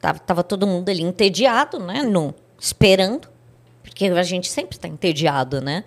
tava, 0.00 0.18
tava 0.18 0.42
todo 0.42 0.66
mundo 0.66 0.88
ali 0.88 1.02
entediado, 1.02 1.78
né? 1.78 2.02
No, 2.02 2.34
esperando, 2.58 3.28
porque 3.82 4.06
a 4.06 4.22
gente 4.22 4.48
sempre 4.48 4.78
está 4.78 4.88
entediado, 4.88 5.60
né? 5.60 5.84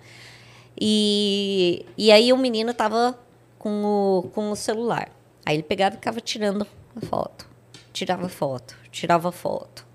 E, 0.80 1.84
e 1.98 2.12
aí 2.12 2.32
o 2.32 2.38
menino 2.38 2.70
estava 2.70 3.18
com 3.60 3.84
o, 3.84 4.22
com 4.34 4.50
o 4.50 4.56
celular. 4.56 5.08
Aí 5.46 5.54
ele 5.54 5.62
pegava 5.62 5.94
e 5.94 5.98
ficava 5.98 6.20
tirando 6.20 6.66
a 6.96 7.06
foto. 7.06 7.46
Tirava 7.92 8.28
foto, 8.28 8.74
tirava 8.90 9.30
foto. 9.30 9.86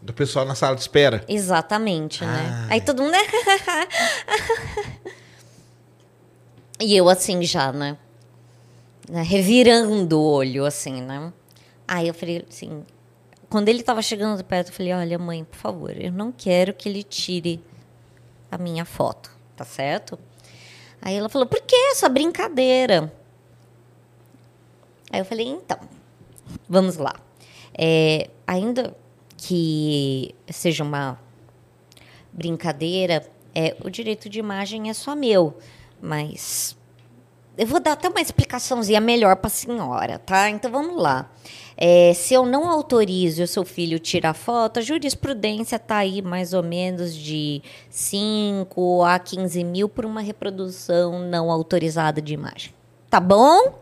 Do 0.00 0.14
pessoal 0.14 0.46
na 0.46 0.54
sala 0.54 0.74
de 0.74 0.82
espera? 0.82 1.24
Exatamente, 1.28 2.24
né? 2.24 2.66
Aí 2.70 2.80
todo 2.80 3.02
mundo. 3.02 3.14
E 6.80 6.96
eu 6.96 7.08
assim 7.08 7.42
já, 7.44 7.72
né? 7.72 7.96
né? 9.08 9.22
Revirando 9.22 10.18
o 10.18 10.24
olho, 10.24 10.64
assim, 10.64 11.00
né? 11.00 11.32
Aí 11.86 12.08
eu 12.08 12.14
falei 12.14 12.44
assim. 12.48 12.84
Quando 13.48 13.68
ele 13.68 13.80
estava 13.80 14.02
chegando 14.02 14.42
perto, 14.44 14.68
eu 14.68 14.74
falei: 14.74 14.92
Olha, 14.92 15.18
mãe, 15.18 15.44
por 15.44 15.56
favor, 15.56 15.96
eu 15.96 16.12
não 16.12 16.32
quero 16.32 16.74
que 16.74 16.88
ele 16.88 17.02
tire 17.02 17.62
a 18.50 18.58
minha 18.58 18.84
foto, 18.84 19.30
tá 19.56 19.64
certo? 19.64 20.18
Aí 21.04 21.14
ela 21.16 21.28
falou: 21.28 21.46
por 21.46 21.60
que 21.60 21.76
essa 21.90 22.08
brincadeira? 22.08 23.12
Aí 25.12 25.20
eu 25.20 25.24
falei: 25.26 25.46
então, 25.46 25.78
vamos 26.66 26.96
lá. 26.96 27.14
É, 27.76 28.30
ainda 28.46 28.96
que 29.36 30.34
seja 30.48 30.82
uma 30.82 31.20
brincadeira, 32.32 33.30
é, 33.54 33.76
o 33.84 33.90
direito 33.90 34.30
de 34.30 34.38
imagem 34.38 34.88
é 34.88 34.94
só 34.94 35.14
meu, 35.14 35.58
mas 36.00 36.74
eu 37.58 37.66
vou 37.66 37.80
dar 37.80 37.92
até 37.92 38.08
uma 38.08 38.22
explicaçãozinha 38.22 39.00
melhor 39.00 39.36
para 39.36 39.48
a 39.48 39.50
senhora, 39.50 40.18
tá? 40.18 40.48
Então 40.48 40.70
vamos 40.70 41.00
lá. 41.00 41.30
É, 41.76 42.12
se 42.14 42.34
eu 42.34 42.46
não 42.46 42.70
autorizo 42.70 43.42
o 43.42 43.46
seu 43.46 43.64
filho 43.64 43.98
tirar 43.98 44.34
foto, 44.34 44.78
a 44.78 44.82
jurisprudência 44.82 45.76
está 45.76 45.96
aí 45.96 46.22
mais 46.22 46.52
ou 46.52 46.62
menos 46.62 47.14
de 47.14 47.62
5 47.90 49.02
a 49.02 49.18
15 49.18 49.64
mil 49.64 49.88
por 49.88 50.04
uma 50.04 50.20
reprodução 50.20 51.18
não 51.18 51.50
autorizada 51.50 52.22
de 52.22 52.34
imagem. 52.34 52.72
Tá 53.10 53.18
bom? 53.18 53.78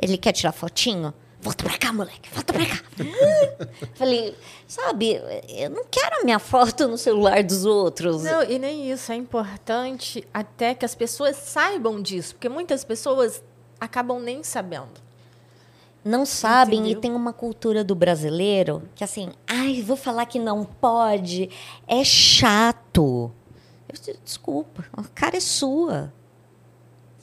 Ele 0.00 0.16
quer 0.16 0.32
tirar 0.32 0.52
fotinho? 0.52 1.12
Volta 1.40 1.64
pra 1.64 1.76
cá, 1.76 1.92
moleque, 1.92 2.30
volta 2.32 2.52
pra 2.52 2.64
cá. 2.64 2.80
Falei, 3.96 4.32
sabe, 4.68 5.20
eu 5.48 5.70
não 5.70 5.84
quero 5.90 6.20
a 6.20 6.24
minha 6.24 6.38
foto 6.38 6.86
no 6.86 6.96
celular 6.96 7.42
dos 7.42 7.64
outros. 7.64 8.22
Não, 8.22 8.44
e 8.44 8.60
nem 8.60 8.92
isso. 8.92 9.10
É 9.10 9.16
importante 9.16 10.24
até 10.32 10.72
que 10.72 10.84
as 10.84 10.94
pessoas 10.94 11.34
saibam 11.36 12.00
disso, 12.00 12.36
porque 12.36 12.48
muitas 12.48 12.84
pessoas 12.84 13.42
acabam 13.80 14.20
nem 14.20 14.44
sabendo 14.44 15.02
não 16.04 16.26
sabem 16.26 16.80
Entendeu? 16.80 16.98
e 16.98 17.00
tem 17.00 17.12
uma 17.12 17.32
cultura 17.32 17.84
do 17.84 17.94
brasileiro 17.94 18.82
que 18.94 19.04
assim, 19.04 19.30
ai, 19.46 19.80
vou 19.82 19.96
falar 19.96 20.26
que 20.26 20.38
não 20.38 20.64
pode, 20.64 21.48
é 21.86 22.02
chato. 22.04 23.30
Eu 23.88 23.94
disse, 23.94 24.18
desculpa, 24.24 24.84
a 24.92 25.02
cara 25.04 25.36
é 25.36 25.40
sua. 25.40 26.12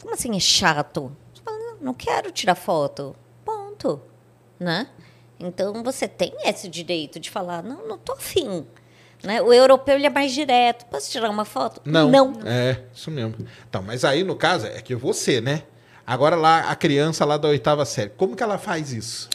Como 0.02 0.14
assim 0.14 0.36
é 0.36 0.40
chato? 0.40 1.12
Você 1.34 1.42
fala, 1.44 1.58
não, 1.58 1.78
não 1.82 1.94
quero 1.94 2.32
tirar 2.32 2.56
foto. 2.56 3.16
Ponto. 3.44 4.02
né? 4.60 4.88
Então 5.40 5.84
você 5.84 6.08
tem 6.08 6.34
esse 6.44 6.68
direito 6.68 7.20
de 7.20 7.30
falar, 7.30 7.64
não, 7.64 7.88
não 7.88 7.98
tô 7.98 8.14
afim. 8.14 8.66
Né? 9.24 9.42
O 9.42 9.52
europeu 9.54 9.96
ele 9.96 10.06
é 10.06 10.10
mais 10.10 10.32
direto. 10.34 10.86
Posso 10.86 11.12
tirar 11.12 11.30
uma 11.30 11.46
foto? 11.46 11.82
Não. 11.84 12.10
Não. 12.10 12.34
É, 12.46 12.84
isso 12.94 13.12
mesmo. 13.12 13.36
Então, 13.70 13.82
mas 13.82 14.06
aí, 14.06 14.24
no 14.24 14.36
caso, 14.36 14.68
é 14.68 14.82
que 14.82 14.96
você, 14.96 15.42
né? 15.42 15.64
Agora 16.10 16.36
lá, 16.36 16.62
a 16.62 16.76
criança 16.76 17.24
lá 17.24 17.38
da 17.38 17.50
oitava 17.50 17.86
série, 17.86 18.10
como 18.10 18.36
que 18.36 18.42
ela 18.42 18.58
faz 18.58 18.92
isso? 18.92 19.30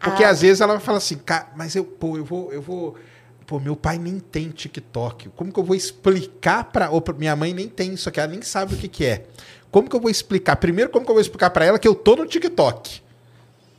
Porque 0.00 0.24
ah. 0.24 0.30
às 0.30 0.40
vezes 0.40 0.60
ela 0.60 0.80
fala 0.80 0.98
assim, 0.98 1.20
mas 1.54 1.76
eu, 1.76 1.84
pô, 1.84 2.16
eu 2.16 2.24
vou, 2.24 2.52
eu 2.52 2.60
vou. 2.60 2.96
Pô, 3.46 3.60
meu 3.60 3.76
pai 3.76 3.96
nem 3.96 4.18
tem 4.18 4.50
TikTok. 4.50 5.28
Como 5.36 5.52
que 5.52 5.60
eu 5.60 5.62
vou 5.62 5.76
explicar 5.76 6.64
para 6.64 6.90
minha 7.16 7.36
mãe 7.36 7.54
nem 7.54 7.68
tem 7.68 7.94
isso 7.94 8.08
aqui, 8.08 8.18
ela 8.18 8.32
nem 8.32 8.42
sabe 8.42 8.74
o 8.74 8.76
que, 8.76 8.88
que 8.88 9.04
é. 9.04 9.22
Como 9.70 9.88
que 9.88 9.94
eu 9.94 10.00
vou 10.00 10.10
explicar? 10.10 10.56
Primeiro, 10.56 10.90
como 10.90 11.04
que 11.04 11.10
eu 11.12 11.14
vou 11.14 11.22
explicar 11.22 11.50
para 11.50 11.64
ela 11.64 11.78
que 11.78 11.86
eu 11.86 11.94
tô 11.94 12.16
no 12.16 12.26
TikTok? 12.26 13.00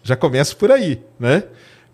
Já 0.02 0.16
começa 0.16 0.56
por 0.56 0.72
aí, 0.72 1.04
né? 1.20 1.44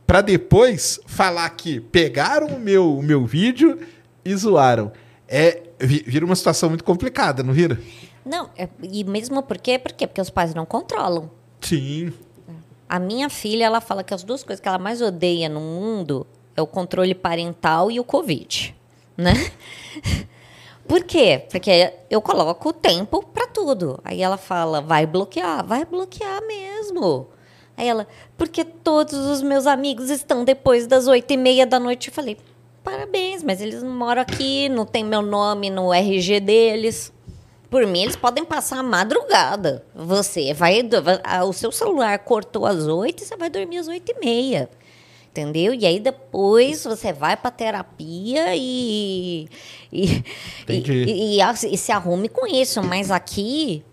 Para 0.06 0.22
depois 0.22 1.00
falar 1.08 1.50
que 1.50 1.80
pegaram 1.80 2.46
o 2.46 2.60
meu, 2.60 3.00
o 3.00 3.02
meu 3.02 3.26
vídeo 3.26 3.80
e 4.24 4.36
zoaram. 4.36 4.92
É, 5.28 5.64
vira 5.80 6.24
uma 6.24 6.36
situação 6.36 6.70
muito 6.70 6.84
complicada, 6.84 7.42
não 7.42 7.54
vira? 7.54 7.80
Não, 8.26 8.50
é, 8.58 8.68
e 8.82 9.04
mesmo 9.04 9.44
porque, 9.44 9.78
por 9.78 9.92
quê? 9.92 10.08
Porque 10.08 10.22
os 10.22 10.30
pais 10.30 10.54
não 10.54 10.66
controlam. 10.66 11.30
Sim. 11.62 12.14
A 12.88 13.00
minha 13.00 13.30
filha, 13.30 13.66
ela 13.66 13.82
fala 13.82 14.04
que 14.04 14.14
as 14.14 14.24
duas 14.24 14.44
coisas 14.44 14.62
que 14.62 14.68
ela 14.68 14.78
mais 14.78 15.02
odeia 15.02 15.50
no 15.50 15.60
mundo 15.60 16.28
é 16.56 16.62
o 16.62 16.68
controle 16.68 17.16
parental 17.16 17.90
e 17.90 18.00
o 18.00 18.04
Covid, 18.04 18.76
né? 19.18 19.34
Por 20.88 21.04
quê? 21.04 21.46
Porque 21.50 21.94
eu 22.10 22.22
coloco 22.22 22.70
o 22.70 22.74
tempo 22.74 23.24
para 23.24 23.48
tudo. 23.48 24.00
Aí 24.04 24.22
ela 24.22 24.38
fala, 24.38 24.82
vai 24.82 25.06
bloquear, 25.06 25.66
vai 25.66 25.86
bloquear 25.86 26.46
mesmo. 26.46 27.28
Aí 27.76 27.88
ela, 27.88 28.08
porque 28.38 28.64
todos 28.64 29.14
os 29.14 29.42
meus 29.42 29.66
amigos 29.66 30.10
estão 30.10 30.44
depois 30.44 30.86
das 30.86 31.08
oito 31.08 31.32
e 31.32 31.38
meia 31.38 31.66
da 31.66 31.80
noite. 31.80 32.10
Eu 32.10 32.14
falei, 32.14 32.38
parabéns, 32.84 33.42
mas 33.42 33.62
eles 33.62 33.82
não 33.82 33.96
moram 33.96 34.22
aqui, 34.22 34.70
não 34.70 34.86
tem 34.86 35.04
meu 35.04 35.22
nome 35.22 35.70
no 35.70 35.94
RG 35.94 36.40
deles. 36.42 37.14
Por 37.74 37.88
mim, 37.88 38.04
eles 38.04 38.16
podem 38.16 38.46
passar 38.46 38.78
a 38.78 38.84
madrugada. 38.84 39.84
Você 39.96 40.54
vai. 40.54 40.80
O 41.44 41.54
seu 41.54 41.72
celular 41.72 42.20
cortou 42.20 42.68
às 42.68 42.86
oito 42.86 43.24
e 43.24 43.26
você 43.26 43.36
vai 43.36 43.50
dormir 43.50 43.80
às 43.80 43.88
oito 43.88 44.12
e 44.12 44.20
meia. 44.24 44.70
Entendeu? 45.32 45.74
E 45.74 45.84
aí 45.84 46.00
depois 46.00 46.84
você 46.84 47.12
vai 47.12 47.36
para 47.36 47.50
terapia 47.50 48.56
e 48.56 49.50
e, 49.92 50.24
e, 50.70 51.40
e, 51.40 51.42
e, 51.42 51.76
se 51.76 51.92
arrume 51.92 52.30
com 52.30 52.46
isso. 52.46 52.84
Mas 52.84 53.10
aqui 53.10 53.84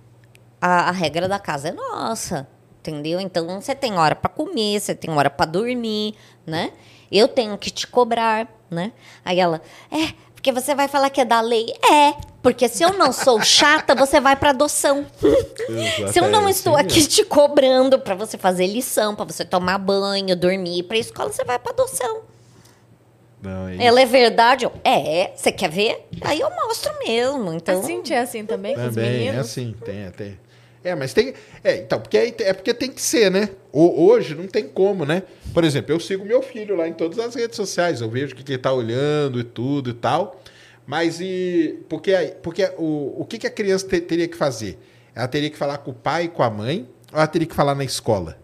a, 0.60 0.90
a 0.90 0.90
regra 0.90 1.26
da 1.26 1.38
casa 1.38 1.68
é 1.68 1.72
nossa. 1.72 2.46
Entendeu? 2.80 3.18
Então 3.18 3.62
você 3.62 3.74
tem 3.74 3.96
hora 3.96 4.14
para 4.14 4.28
comer, 4.28 4.78
você 4.78 4.94
tem 4.94 5.08
hora 5.08 5.30
para 5.30 5.46
dormir, 5.46 6.14
né? 6.46 6.70
Eu 7.10 7.26
tenho 7.28 7.56
que 7.56 7.70
te 7.70 7.86
cobrar, 7.86 8.46
né? 8.70 8.92
Aí 9.24 9.40
ela, 9.40 9.62
é, 9.90 10.12
porque 10.40 10.52
você 10.52 10.74
vai 10.74 10.88
falar 10.88 11.10
que 11.10 11.20
é 11.20 11.24
da 11.24 11.42
lei. 11.42 11.66
É, 11.84 12.14
porque 12.42 12.66
se 12.66 12.82
eu 12.82 12.94
não 12.94 13.12
sou 13.12 13.42
chata, 13.42 13.94
você 13.94 14.18
vai 14.18 14.34
para 14.34 14.50
adoção. 14.50 15.04
se 16.10 16.18
eu 16.18 16.28
não 16.28 16.48
estou 16.48 16.74
aqui 16.74 17.06
te 17.06 17.22
cobrando 17.22 17.98
para 17.98 18.14
você 18.14 18.38
fazer 18.38 18.66
lição, 18.66 19.14
para 19.14 19.26
você 19.26 19.44
tomar 19.44 19.76
banho, 19.76 20.34
dormir, 20.34 20.84
para 20.84 20.96
escola, 20.96 21.30
você 21.30 21.44
vai 21.44 21.58
para 21.58 21.72
adoção. 21.72 22.22
Não, 23.42 23.68
é 23.68 23.84
Ela 23.84 24.00
é 24.00 24.06
verdade? 24.06 24.66
é. 24.82 25.30
Você 25.36 25.52
quer 25.52 25.68
ver? 25.68 26.08
Aí 26.22 26.40
eu 26.40 26.50
mostro 26.50 26.90
mesmo. 27.06 27.52
Então... 27.52 27.78
A 27.78 27.82
Cintia 27.82 28.16
é 28.16 28.20
assim 28.20 28.46
também, 28.46 28.74
também 28.74 28.84
com 28.86 28.90
os 28.90 28.96
meninos? 28.96 29.36
é 29.36 29.40
assim, 29.40 29.74
tem, 29.84 30.10
tem. 30.10 30.38
É, 30.82 30.94
mas 30.94 31.12
tem. 31.12 31.34
É, 31.62 31.76
então, 31.76 32.00
porque 32.00 32.16
é, 32.16 32.34
é 32.40 32.52
porque 32.52 32.72
tem 32.72 32.90
que 32.90 33.02
ser, 33.02 33.30
né? 33.30 33.50
O, 33.72 34.06
hoje 34.06 34.34
não 34.34 34.46
tem 34.46 34.66
como, 34.66 35.04
né? 35.04 35.22
Por 35.52 35.62
exemplo, 35.62 35.92
eu 35.92 36.00
sigo 36.00 36.24
meu 36.24 36.40
filho 36.40 36.74
lá 36.74 36.88
em 36.88 36.92
todas 36.92 37.18
as 37.18 37.34
redes 37.34 37.56
sociais, 37.56 38.00
eu 38.00 38.08
vejo 38.08 38.32
o 38.32 38.36
que, 38.36 38.42
que 38.42 38.52
ele 38.52 38.58
tá 38.58 38.72
olhando 38.72 39.38
e 39.38 39.44
tudo 39.44 39.90
e 39.90 39.94
tal. 39.94 40.40
Mas 40.86 41.20
e. 41.20 41.78
Porque, 41.88 42.34
porque 42.42 42.64
o, 42.78 43.20
o 43.20 43.24
que, 43.24 43.38
que 43.38 43.46
a 43.46 43.50
criança 43.50 43.86
te, 43.86 44.00
teria 44.00 44.26
que 44.26 44.36
fazer? 44.36 44.78
Ela 45.14 45.28
teria 45.28 45.50
que 45.50 45.56
falar 45.56 45.78
com 45.78 45.90
o 45.90 45.94
pai 45.94 46.24
e 46.24 46.28
com 46.28 46.42
a 46.42 46.48
mãe, 46.48 46.88
ou 47.12 47.18
ela 47.18 47.26
teria 47.26 47.46
que 47.46 47.54
falar 47.54 47.74
na 47.74 47.84
escola? 47.84 48.38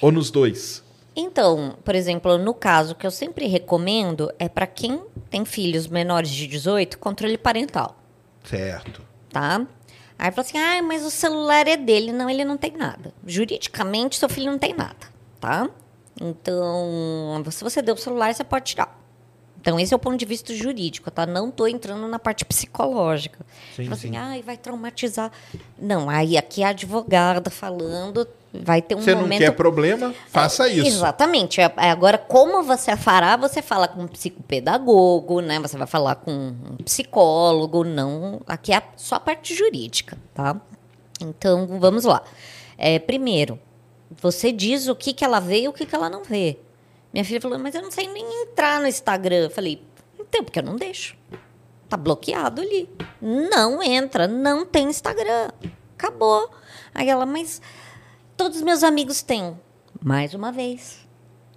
Ou 0.00 0.12
nos 0.12 0.30
dois? 0.30 0.84
Então, 1.16 1.76
por 1.82 1.94
exemplo, 1.94 2.36
no 2.36 2.52
caso 2.52 2.94
que 2.94 3.06
eu 3.06 3.10
sempre 3.10 3.46
recomendo 3.46 4.30
é 4.38 4.48
para 4.48 4.66
quem 4.66 5.02
tem 5.30 5.44
filhos 5.44 5.88
menores 5.88 6.30
de 6.30 6.46
18, 6.46 6.98
controle 6.98 7.38
parental. 7.38 7.98
Certo. 8.44 9.02
Tá? 9.30 9.66
Aí 10.18 10.30
falou 10.30 10.46
assim: 10.46 10.58
ah, 10.58 10.82
mas 10.82 11.04
o 11.04 11.10
celular 11.10 11.66
é 11.66 11.76
dele. 11.76 12.12
Não, 12.12 12.28
ele 12.28 12.44
não 12.44 12.56
tem 12.56 12.72
nada. 12.72 13.12
Juridicamente, 13.26 14.16
seu 14.16 14.28
filho 14.28 14.50
não 14.50 14.58
tem 14.58 14.74
nada, 14.74 15.06
tá? 15.40 15.68
Então, 16.20 17.42
se 17.50 17.62
você 17.62 17.82
deu 17.82 17.94
o 17.94 17.98
celular, 17.98 18.34
você 18.34 18.42
pode 18.44 18.64
tirar. 18.64 18.98
Então, 19.60 19.80
esse 19.80 19.92
é 19.92 19.96
o 19.96 19.98
ponto 19.98 20.16
de 20.16 20.24
vista 20.24 20.54
jurídico, 20.54 21.10
tá? 21.10 21.26
Não 21.26 21.48
estou 21.48 21.66
entrando 21.66 22.06
na 22.06 22.18
parte 22.20 22.44
psicológica. 22.44 23.44
Sim, 23.74 23.92
assim, 23.92 24.16
ai, 24.16 24.40
vai 24.40 24.56
traumatizar. 24.56 25.32
Não, 25.76 26.08
aí 26.08 26.38
aqui 26.38 26.62
a 26.62 26.68
advogada 26.68 27.50
falando, 27.50 28.26
vai 28.62 28.82
ter 28.82 28.94
um 28.94 29.00
você 29.00 29.14
momento... 29.14 29.40
Não 29.40 29.46
quer 29.46 29.52
problema, 29.52 30.14
faça 30.28 30.68
é, 30.68 30.72
isso. 30.72 30.88
Exatamente. 30.88 31.60
É, 31.60 31.72
é, 31.76 31.90
agora, 31.90 32.18
como 32.18 32.62
você 32.62 32.96
fará, 32.96 33.36
você 33.36 33.62
fala 33.62 33.88
com 33.88 34.02
um 34.02 34.06
psicopedagogo, 34.06 35.40
né? 35.40 35.58
Você 35.60 35.76
vai 35.76 35.86
falar 35.86 36.16
com 36.16 36.32
um 36.32 36.76
psicólogo, 36.84 37.84
não... 37.84 38.40
Aqui 38.46 38.72
é 38.72 38.82
só 38.96 39.16
a 39.16 39.20
parte 39.20 39.54
jurídica, 39.54 40.16
tá? 40.34 40.60
Então, 41.20 41.66
vamos 41.78 42.04
lá. 42.04 42.22
É, 42.78 42.98
primeiro, 42.98 43.58
você 44.20 44.52
diz 44.52 44.88
o 44.88 44.94
que, 44.94 45.12
que 45.12 45.24
ela 45.24 45.40
vê 45.40 45.62
e 45.62 45.68
o 45.68 45.72
que, 45.72 45.86
que 45.86 45.94
ela 45.94 46.10
não 46.10 46.22
vê. 46.22 46.58
Minha 47.12 47.24
filha 47.24 47.40
falou, 47.40 47.58
mas 47.58 47.74
eu 47.74 47.82
não 47.82 47.90
sei 47.90 48.06
nem 48.08 48.42
entrar 48.42 48.80
no 48.80 48.86
Instagram. 48.86 49.44
Eu 49.44 49.50
falei, 49.50 49.82
então, 50.18 50.44
porque 50.44 50.58
eu 50.58 50.62
não 50.62 50.76
deixo. 50.76 51.16
Tá 51.88 51.96
bloqueado 51.96 52.60
ali. 52.60 52.88
Não 53.20 53.82
entra, 53.82 54.26
não 54.26 54.66
tem 54.66 54.88
Instagram. 54.88 55.50
Acabou. 55.96 56.50
Aí 56.94 57.08
ela, 57.08 57.24
mas 57.24 57.62
todos 58.36 58.58
os 58.58 58.62
meus 58.62 58.82
amigos 58.82 59.22
têm. 59.22 59.58
Mais 60.02 60.34
uma 60.34 60.52
vez. 60.52 61.06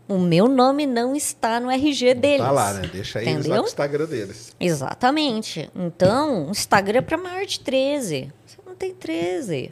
O 0.08 0.18
meu 0.18 0.48
nome 0.48 0.88
não 0.88 1.16
está 1.16 1.60
no 1.60 1.70
RG 1.70 2.16
deles. 2.16 2.46
Tá 2.46 2.52
lá, 2.52 2.74
né? 2.74 2.90
Deixa 2.92 3.20
aí 3.20 3.30
Entendeu? 3.30 3.52
lá 3.52 3.58
no 3.58 3.68
Instagram 3.68 4.06
deles. 4.06 4.56
Exatamente. 4.60 5.70
Então, 5.76 6.50
Instagram 6.50 6.98
é 6.98 7.02
para 7.02 7.18
maior 7.18 7.46
de 7.46 7.60
13. 7.60 8.34
Você 8.46 8.58
não 8.66 8.74
tem 8.74 8.94
13. 8.94 9.72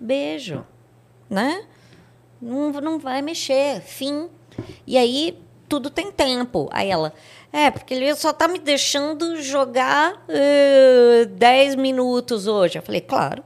Beijo. 0.00 0.66
Né? 1.30 1.64
Não, 2.42 2.72
não 2.72 2.98
vai 2.98 3.22
mexer. 3.22 3.80
Fim. 3.80 4.28
E 4.84 4.98
aí, 4.98 5.38
tudo 5.68 5.88
tem 5.88 6.10
tempo. 6.10 6.68
Aí 6.72 6.90
ela, 6.90 7.12
é, 7.52 7.70
porque 7.70 7.94
ele 7.94 8.12
só 8.16 8.32
tá 8.32 8.48
me 8.48 8.58
deixando 8.58 9.40
jogar 9.40 10.14
uh, 10.14 11.26
10 11.26 11.76
minutos 11.76 12.48
hoje. 12.48 12.78
Eu 12.78 12.82
falei, 12.82 13.00
claro, 13.00 13.44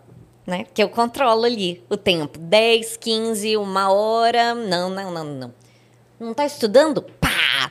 né? 0.49 0.65
Que 0.73 0.83
eu 0.83 0.89
controlo 0.89 1.45
ali 1.45 1.85
o 1.91 1.97
tempo. 1.97 2.39
10, 2.39 2.97
15, 2.97 3.57
uma 3.59 3.93
hora. 3.93 4.55
Não, 4.55 4.89
não, 4.89 5.13
não, 5.13 5.25
não. 5.25 5.55
Não 6.19 6.35
tá 6.35 6.47
estudando? 6.47 7.03
Pá! 7.03 7.71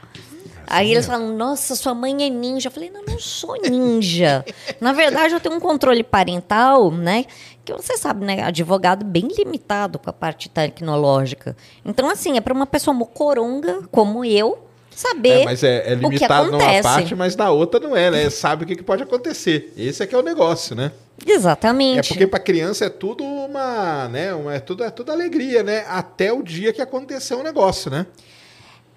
Aí 0.67 0.91
eles 0.91 1.07
falam, 1.07 1.35
nossa, 1.35 1.75
sua 1.75 1.95
mãe 1.95 2.23
é 2.23 2.29
ninja. 2.29 2.67
Eu 2.67 2.71
falei, 2.71 2.91
não, 2.91 3.01
não 3.03 3.17
sou 3.17 3.59
ninja. 3.59 4.45
Na 4.79 4.93
verdade, 4.93 5.33
eu 5.33 5.39
tenho 5.39 5.55
um 5.55 5.59
controle 5.59 6.03
parental, 6.03 6.91
né? 6.91 7.25
Que 7.65 7.73
você 7.73 7.97
sabe, 7.97 8.23
né? 8.23 8.43
Advogado 8.43 9.03
bem 9.03 9.27
limitado 9.27 9.97
com 9.97 10.09
a 10.09 10.13
parte 10.13 10.47
tecnológica. 10.47 11.57
Então, 11.83 12.07
assim, 12.07 12.37
é 12.37 12.41
para 12.41 12.53
uma 12.53 12.67
pessoa 12.67 12.93
mocoronga 12.93 13.87
como 13.91 14.23
eu 14.23 14.66
saber. 14.97 15.41
É, 15.41 15.45
mas 15.45 15.63
é, 15.63 15.91
é 15.91 15.95
limitado 15.95 16.51
numa 16.51 16.81
parte, 16.81 17.15
mas 17.15 17.35
na 17.35 17.51
outra 17.51 17.79
não 17.79 17.95
é, 17.95 18.09
né? 18.09 18.29
Sabe 18.29 18.63
o 18.63 18.67
que, 18.67 18.75
que 18.75 18.83
pode 18.83 19.03
acontecer. 19.03 19.71
Esse 19.77 20.01
é 20.03 20.07
que 20.07 20.15
é 20.15 20.17
o 20.17 20.23
negócio, 20.23 20.75
né? 20.75 20.91
Exatamente. 21.25 21.99
É 21.99 22.03
porque 22.03 22.27
para 22.27 22.39
criança 22.39 22.85
é 22.85 22.89
tudo 22.89 23.23
uma, 23.23 24.07
né? 24.07 24.33
Uma, 24.33 24.55
é 24.55 24.59
tudo 24.59 24.83
é 24.83 24.89
tudo 24.89 25.11
alegria, 25.11 25.61
né? 25.61 25.85
Até 25.87 26.33
o 26.33 26.41
dia 26.41 26.73
que 26.73 26.81
aconteceu 26.81 27.39
o 27.39 27.43
negócio, 27.43 27.91
né? 27.91 28.07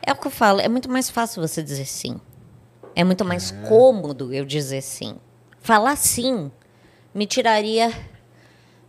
É 0.03 0.13
o 0.13 0.17
que 0.17 0.27
eu 0.27 0.31
falo, 0.31 0.61
é 0.61 0.69
muito 0.69 0.89
mais 0.89 1.11
fácil 1.11 1.47
você 1.47 1.63
dizer 1.63 1.87
sim. 1.87 2.19
É 2.95 3.05
muito 3.05 3.25
mais 3.25 3.53
é. 3.53 3.69
cômodo 3.69 4.33
eu 4.33 4.45
dizer 4.45 4.83
sim. 4.83 5.17
Falar 5.61 5.97
sim 5.97 6.51
me 7.15 7.27
tiraria, 7.27 7.93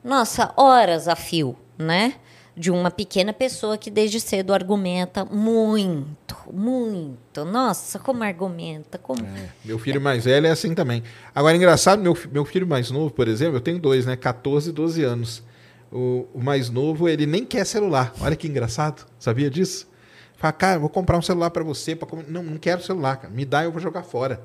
nossa, 0.03 0.53
horas 0.55 1.07
a 1.07 1.15
fio, 1.15 1.57
né? 1.77 2.15
De 2.55 2.69
uma 2.69 2.91
pequena 2.91 3.31
pessoa 3.31 3.77
que 3.77 3.89
desde 3.89 4.19
cedo 4.19 4.53
argumenta 4.53 5.23
muito, 5.23 6.35
muito. 6.51 7.45
Nossa, 7.45 7.97
como 7.97 8.23
argumenta. 8.23 8.97
Como... 8.97 9.25
É, 9.25 9.49
meu 9.63 9.79
filho 9.79 10.01
mais 10.01 10.25
velho 10.25 10.47
é 10.47 10.51
assim 10.51 10.75
também. 10.75 11.01
Agora, 11.33 11.55
engraçado, 11.55 12.01
meu, 12.01 12.17
meu 12.31 12.43
filho 12.43 12.67
mais 12.67 12.91
novo, 12.91 13.09
por 13.09 13.27
exemplo, 13.27 13.55
eu 13.55 13.61
tenho 13.61 13.79
dois, 13.79 14.05
né? 14.05 14.15
14 14.15 14.69
e 14.69 14.73
12 14.73 15.03
anos. 15.03 15.43
O, 15.91 16.27
o 16.33 16.43
mais 16.43 16.69
novo, 16.69 17.07
ele 17.07 17.25
nem 17.25 17.45
quer 17.45 17.65
celular. 17.65 18.13
Olha 18.19 18.35
que 18.35 18.47
engraçado. 18.47 19.05
Sabia 19.17 19.49
disso? 19.49 19.89
Fala, 20.35 20.53
cara, 20.53 20.79
vou 20.79 20.89
comprar 20.89 21.17
um 21.17 21.21
celular 21.21 21.51
para 21.51 21.63
você. 21.63 21.95
Pra... 21.95 22.07
Não, 22.27 22.41
não 22.43 22.57
quero 22.57 22.81
celular, 22.81 23.17
cara. 23.17 23.33
Me 23.33 23.45
dá, 23.45 23.63
eu 23.63 23.71
vou 23.71 23.79
jogar 23.79 24.03
fora. 24.03 24.41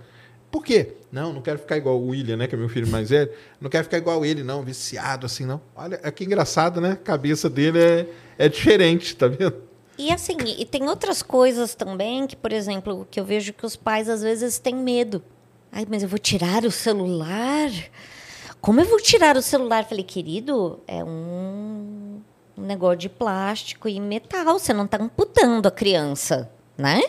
Por 0.50 0.64
quê? 0.64 0.94
Não, 1.10 1.32
não 1.32 1.42
quero 1.42 1.58
ficar 1.58 1.76
igual 1.76 2.00
o 2.00 2.08
William, 2.08 2.36
né? 2.36 2.46
Que 2.46 2.54
é 2.54 2.58
meu 2.58 2.68
filho 2.68 2.88
mais 2.88 3.10
velho. 3.10 3.30
Não 3.60 3.68
quero 3.68 3.84
ficar 3.84 3.98
igual 3.98 4.24
ele, 4.24 4.42
não, 4.42 4.62
viciado 4.62 5.26
assim, 5.26 5.44
não. 5.44 5.60
Olha, 5.74 6.00
é 6.02 6.10
que 6.10 6.24
engraçado, 6.24 6.80
né? 6.80 6.92
A 6.92 6.96
cabeça 6.96 7.50
dele 7.50 7.78
é, 7.78 8.06
é 8.38 8.48
diferente, 8.48 9.14
tá 9.16 9.26
vendo? 9.26 9.66
E 9.98 10.12
assim, 10.12 10.36
e 10.58 10.64
tem 10.66 10.88
outras 10.88 11.22
coisas 11.22 11.74
também 11.74 12.26
que, 12.26 12.36
por 12.36 12.52
exemplo, 12.52 13.06
que 13.10 13.18
eu 13.18 13.24
vejo 13.24 13.52
que 13.52 13.64
os 13.64 13.76
pais 13.76 14.08
às 14.08 14.22
vezes 14.22 14.58
têm 14.58 14.74
medo. 14.74 15.22
Ai, 15.72 15.86
mas 15.88 16.02
eu 16.02 16.08
vou 16.08 16.18
tirar 16.18 16.64
o 16.64 16.70
celular? 16.70 17.70
Como 18.60 18.80
eu 18.80 18.84
vou 18.84 19.00
tirar 19.00 19.36
o 19.36 19.42
celular? 19.42 19.84
Falei, 19.84 20.04
querido, 20.04 20.80
é 20.86 21.02
um, 21.02 22.20
negócio 22.56 22.98
de 22.98 23.08
plástico 23.08 23.88
e 23.88 24.00
metal. 24.00 24.58
Você 24.58 24.72
não 24.72 24.84
está 24.84 24.98
amputando 25.00 25.66
a 25.66 25.70
criança, 25.70 26.50
né? 26.76 27.00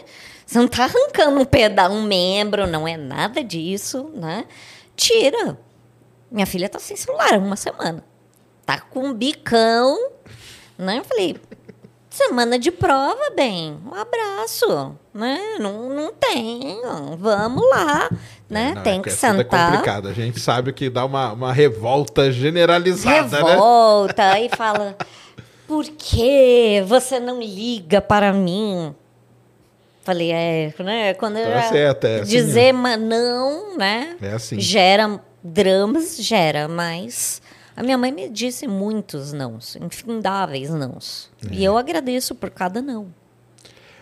Você 0.48 0.60
não 0.60 0.66
está 0.66 0.86
arrancando 0.86 1.42
um 1.42 1.46
pedaço, 1.46 1.94
um 1.94 2.02
membro, 2.02 2.66
não 2.66 2.88
é 2.88 2.96
nada 2.96 3.44
disso, 3.44 4.10
né? 4.16 4.46
Tira. 4.96 5.60
Minha 6.32 6.46
filha 6.46 6.68
está 6.68 6.80
sem 6.80 6.96
celular 6.96 7.34
há 7.34 7.38
uma 7.38 7.58
semana. 7.58 8.02
Tá 8.66 8.80
com 8.80 9.08
um 9.08 9.14
bicão, 9.14 9.98
né? 10.78 11.00
Eu 11.00 11.04
falei, 11.04 11.36
semana 12.10 12.58
de 12.58 12.72
prova, 12.72 13.30
bem, 13.36 13.78
um 13.86 13.94
abraço, 13.94 14.96
né? 15.14 15.58
Não, 15.60 15.90
não 15.90 16.14
tem, 16.14 16.80
vamos 17.18 17.70
lá, 17.70 18.10
né? 18.50 18.72
Não, 18.74 18.84
tem 18.84 19.00
é 19.00 19.04
que, 19.04 19.10
que 19.10 19.10
é 19.10 19.18
sentar. 19.18 19.40
É 19.42 19.44
complicado, 19.44 20.08
a 20.08 20.14
gente 20.14 20.40
sabe 20.40 20.72
que 20.72 20.90
dá 20.90 21.04
uma, 21.04 21.34
uma 21.34 21.52
revolta 21.52 22.32
generalizada, 22.32 23.44
né? 23.44 23.52
revolta, 23.52 24.34
né? 24.34 24.46
e 24.46 24.50
fala, 24.50 24.96
por 25.68 25.84
que 25.86 26.82
você 26.88 27.20
não 27.20 27.42
liga 27.42 28.00
para 28.00 28.32
mim? 28.32 28.96
Falei, 30.08 30.32
é, 30.32 30.74
né? 30.80 31.14
Quando 31.16 31.36
tá 31.36 31.64
certo, 31.64 32.06
é 32.08 32.22
assim 32.22 32.32
dizer 32.32 32.74
assim 32.74 32.98
não, 33.04 33.78
né? 33.78 34.16
É 34.22 34.32
assim. 34.32 34.58
Gera 34.58 35.20
dramas, 35.44 36.16
gera, 36.16 36.70
mas 36.70 37.42
a 37.76 37.84
minha 37.84 37.98
mãe 37.98 38.10
me 38.10 38.30
disse 38.30 38.70
muitos 38.70 39.34
nãos, 39.34 39.76
infindáveis 39.76 40.70
nãos. 40.70 41.30
É. 41.46 41.56
E 41.56 41.66
eu 41.66 41.78
agradeço 41.78 42.34
por 42.36 42.50
cada 42.50 42.82
não. 42.82 43.14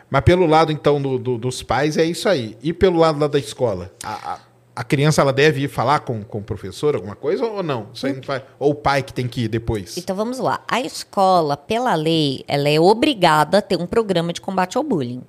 Mas 0.07 0.21
pelo 0.21 0.45
lado, 0.45 0.71
então, 0.71 1.01
do, 1.01 1.17
do, 1.17 1.39
dos 1.39 1.63
pais, 1.63 1.97
é 1.97 2.05
isso 2.05 2.29
aí. 2.29 2.55
E 2.61 2.71
pelo 2.71 2.99
lado 2.99 3.17
lá 3.17 3.25
da 3.25 3.39
escola? 3.39 3.91
A, 4.03 4.33
a, 4.33 4.39
a, 4.75 4.83
criança 4.83 5.23
ela 5.23 5.33
deve 5.33 5.63
ir 5.63 5.69
falar 5.69 6.01
com, 6.01 6.23
com 6.23 6.37
o 6.37 6.43
professor 6.43 6.93
alguma 6.93 7.15
coisa 7.15 7.43
ou 7.47 7.63
não? 7.63 7.87
Isso 7.95 8.05
aí 8.05 8.13
não 8.13 8.21
faz, 8.21 8.43
ou 8.59 8.73
o 8.73 8.75
pai 8.75 9.01
que 9.01 9.11
tem 9.11 9.27
que 9.27 9.45
ir 9.45 9.47
depois? 9.47 9.97
Então 9.97 10.15
vamos 10.15 10.37
lá. 10.37 10.63
A 10.67 10.79
escola, 10.79 11.57
pela 11.57 11.95
lei, 11.95 12.45
ela 12.47 12.69
é 12.69 12.79
obrigada 12.79 13.57
a 13.57 13.61
ter 13.63 13.75
um 13.75 13.87
programa 13.87 14.31
de 14.31 14.39
combate 14.39 14.77
ao 14.77 14.83
bullying 14.83 15.23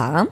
tá? 0.00 0.28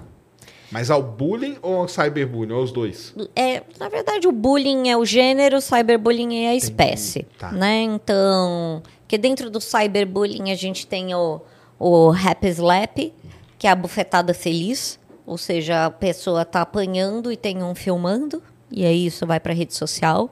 Mas 0.70 0.90
ao 0.90 1.02
bullying 1.02 1.56
ou 1.62 1.76
ao 1.76 1.88
cyberbullying? 1.88 2.52
Ou 2.52 2.62
os 2.62 2.72
dois? 2.72 3.14
É, 3.34 3.62
na 3.78 3.88
verdade, 3.88 4.26
o 4.26 4.32
bullying 4.32 4.88
é 4.88 4.96
o 4.96 5.04
gênero, 5.04 5.56
o 5.56 5.60
cyberbullying 5.60 6.44
é 6.44 6.50
a 6.50 6.54
espécie. 6.54 7.26
Tá. 7.38 7.52
Né? 7.52 7.82
Então, 7.82 8.82
que 9.06 9.16
dentro 9.16 9.50
do 9.50 9.60
cyberbullying 9.60 10.50
a 10.50 10.54
gente 10.54 10.86
tem 10.86 11.14
o, 11.14 11.40
o 11.78 12.10
happy 12.10 12.48
slap, 12.48 13.12
que 13.58 13.66
é 13.66 13.70
a 13.70 13.74
bufetada 13.74 14.34
feliz. 14.34 14.98
Ou 15.26 15.36
seja, 15.36 15.86
a 15.86 15.90
pessoa 15.90 16.44
tá 16.44 16.62
apanhando 16.62 17.30
e 17.30 17.36
tem 17.36 17.62
um 17.62 17.74
filmando. 17.74 18.42
E 18.70 18.84
aí 18.84 19.06
isso 19.06 19.26
vai 19.26 19.40
para 19.40 19.52
rede 19.52 19.74
social. 19.74 20.30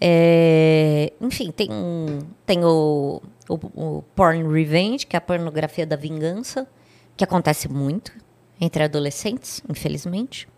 É, 0.00 1.12
enfim, 1.20 1.50
tem, 1.52 1.68
tem 2.46 2.64
o, 2.64 3.20
o, 3.48 3.54
o 3.54 4.04
porn 4.14 4.42
revenge, 4.52 5.06
que 5.06 5.14
é 5.14 5.18
a 5.18 5.20
pornografia 5.20 5.86
da 5.86 5.96
vingança 5.96 6.66
que 7.20 7.24
acontece 7.24 7.68
muito 7.68 8.12
entre 8.58 8.82
adolescentes, 8.82 9.62
infelizmente, 9.68 10.48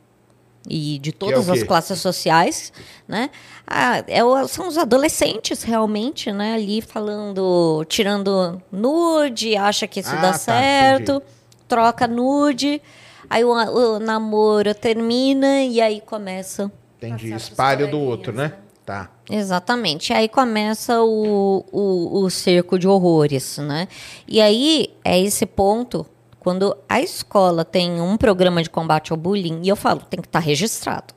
e 0.68 0.96
de 1.00 1.10
é 1.10 1.12
todas 1.12 1.48
é 1.48 1.52
as 1.52 1.64
classes 1.64 1.98
sociais, 1.98 2.72
né? 3.08 3.30
Ah, 3.66 4.04
é 4.06 4.22
o, 4.22 4.46
são 4.46 4.68
os 4.68 4.78
adolescentes 4.78 5.64
realmente, 5.64 6.30
né? 6.30 6.54
Ali 6.54 6.80
falando, 6.80 7.84
tirando 7.88 8.62
nude, 8.70 9.56
acha 9.56 9.88
que 9.88 9.98
isso 9.98 10.14
ah, 10.14 10.20
dá 10.20 10.30
tá, 10.30 10.34
certo, 10.34 11.12
entendi. 11.14 11.24
troca 11.66 12.06
nude, 12.06 12.80
aí 13.28 13.42
o, 13.44 13.50
o, 13.50 13.98
namoro 13.98 14.72
termina 14.72 15.64
e 15.64 15.80
aí 15.80 16.00
começa. 16.00 16.70
Entendi, 16.98 17.34
espalha 17.34 17.88
do 17.88 17.98
outro, 17.98 18.32
né? 18.32 18.52
Tá. 18.86 19.10
Exatamente. 19.28 20.12
Aí 20.12 20.28
começa 20.28 21.02
o, 21.02 21.64
o, 21.72 22.22
o 22.22 22.30
cerco 22.30 22.78
de 22.78 22.86
horrores, 22.86 23.58
né? 23.58 23.88
E 24.28 24.40
aí 24.40 24.94
é 25.04 25.18
esse 25.20 25.44
ponto 25.44 26.06
quando 26.42 26.76
a 26.88 27.00
escola 27.00 27.64
tem 27.64 28.00
um 28.00 28.16
programa 28.16 28.60
de 28.64 28.68
combate 28.68 29.12
ao 29.12 29.16
bullying, 29.16 29.60
e 29.62 29.68
eu 29.68 29.76
falo, 29.76 30.00
tem 30.00 30.20
que 30.20 30.26
estar 30.26 30.40
tá 30.40 30.44
registrado. 30.44 31.14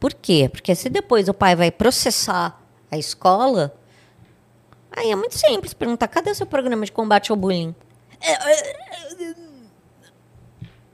Por 0.00 0.12
quê? 0.12 0.48
Porque 0.50 0.74
se 0.74 0.88
depois 0.88 1.28
o 1.28 1.32
pai 1.32 1.54
vai 1.54 1.70
processar 1.70 2.60
a 2.90 2.98
escola, 2.98 3.72
aí 4.90 5.12
é 5.12 5.14
muito 5.14 5.38
simples 5.38 5.72
perguntar: 5.72 6.08
cadê 6.08 6.28
o 6.28 6.34
seu 6.34 6.44
programa 6.44 6.84
de 6.84 6.90
combate 6.90 7.30
ao 7.30 7.36
bullying? 7.36 7.72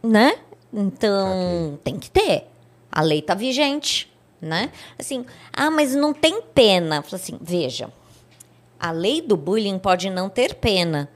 Né? 0.03 0.39
Então, 0.71 1.79
tem 1.83 1.99
que 1.99 2.11
ter. 2.11 2.47
A 2.93 3.01
lei 3.01 3.21
está 3.21 3.33
vigente, 3.33 4.12
né? 4.43 4.71
Assim, 4.99 5.25
ah, 5.55 5.71
mas 5.71 5.95
não 5.95 6.12
tem 6.12 6.43
pena. 6.43 7.03
Assim, 7.11 7.39
veja, 7.41 7.91
a 8.79 8.91
lei 8.91 9.23
do 9.23 9.39
bullying 9.39 9.79
pode 9.79 10.11
não 10.11 10.29
ter 10.29 10.57
pena, 10.57 11.09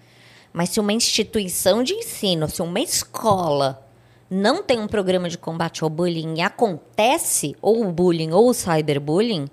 mas 0.53 0.71
se 0.71 0.81
uma 0.81 0.93
instituição 0.93 1.83
de 1.83 1.95
ensino, 1.95 2.49
se 2.49 2.61
uma 2.63 2.81
escola 2.81 3.87
não 4.29 4.63
tem 4.63 4.79
um 4.79 4.87
programa 4.87 5.29
de 5.29 5.37
combate 5.37 5.83
ao 5.83 5.91
bullying 5.91 6.35
e 6.37 6.41
acontece 6.41 7.57
ou 7.61 7.85
o 7.85 7.93
bullying 7.93 8.31
ou 8.31 8.49
o 8.49 8.55
cyberbullying, 8.55 9.49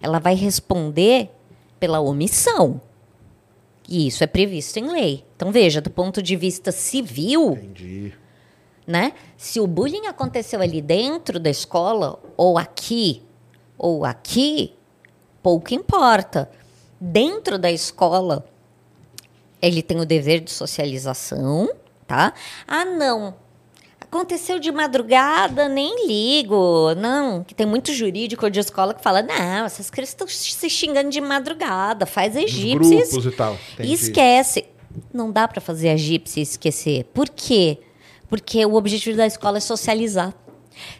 ela 0.00 0.18
vai 0.18 0.34
responder 0.34 1.30
pela 1.80 2.00
omissão. 2.00 2.80
E 3.88 4.06
isso 4.06 4.22
é 4.24 4.26
previsto 4.26 4.78
em 4.78 4.90
lei. 4.90 5.24
Então 5.36 5.50
veja, 5.50 5.80
do 5.80 5.90
ponto 5.90 6.22
de 6.22 6.36
vista 6.36 6.72
civil, 6.72 7.52
Entendi. 7.52 8.14
né? 8.86 9.12
Se 9.36 9.60
o 9.60 9.66
bullying 9.66 10.06
aconteceu 10.06 10.60
ali 10.60 10.80
dentro 10.80 11.38
da 11.40 11.50
escola 11.50 12.18
ou 12.36 12.58
aqui 12.58 13.22
ou 13.76 14.04
aqui, 14.04 14.74
pouco 15.42 15.74
importa. 15.74 16.50
Dentro 17.00 17.58
da 17.58 17.70
escola, 17.70 18.46
ele 19.66 19.82
tem 19.82 20.00
o 20.00 20.06
dever 20.06 20.40
de 20.40 20.50
socialização, 20.50 21.70
tá? 22.06 22.32
Ah, 22.66 22.84
não. 22.84 23.34
Aconteceu 24.00 24.60
de 24.60 24.70
madrugada, 24.70 25.68
nem 25.68 26.06
ligo. 26.06 26.94
Não, 26.96 27.42
que 27.42 27.54
tem 27.54 27.66
muito 27.66 27.92
jurídico 27.92 28.48
de 28.48 28.60
escola 28.60 28.94
que 28.94 29.02
fala: 29.02 29.22
não, 29.22 29.64
essas 29.64 29.90
crianças 29.90 30.12
estão 30.12 30.28
se 30.28 30.70
xingando 30.70 31.10
de 31.10 31.20
madrugada, 31.20 32.06
faz 32.06 32.36
egípcios. 32.36 33.10
Grupos 33.10 33.26
e 33.26 33.30
tal. 33.32 33.58
Entendi. 33.72 33.92
Esquece. 33.92 34.66
Não 35.12 35.32
dá 35.32 35.48
para 35.48 35.60
fazer 35.60 35.88
egípcia 35.88 36.38
e 36.38 36.44
esquecer. 36.44 37.04
Por 37.12 37.28
quê? 37.28 37.78
Porque 38.28 38.64
o 38.64 38.74
objetivo 38.74 39.16
da 39.16 39.26
escola 39.26 39.58
é 39.58 39.60
socializar. 39.60 40.32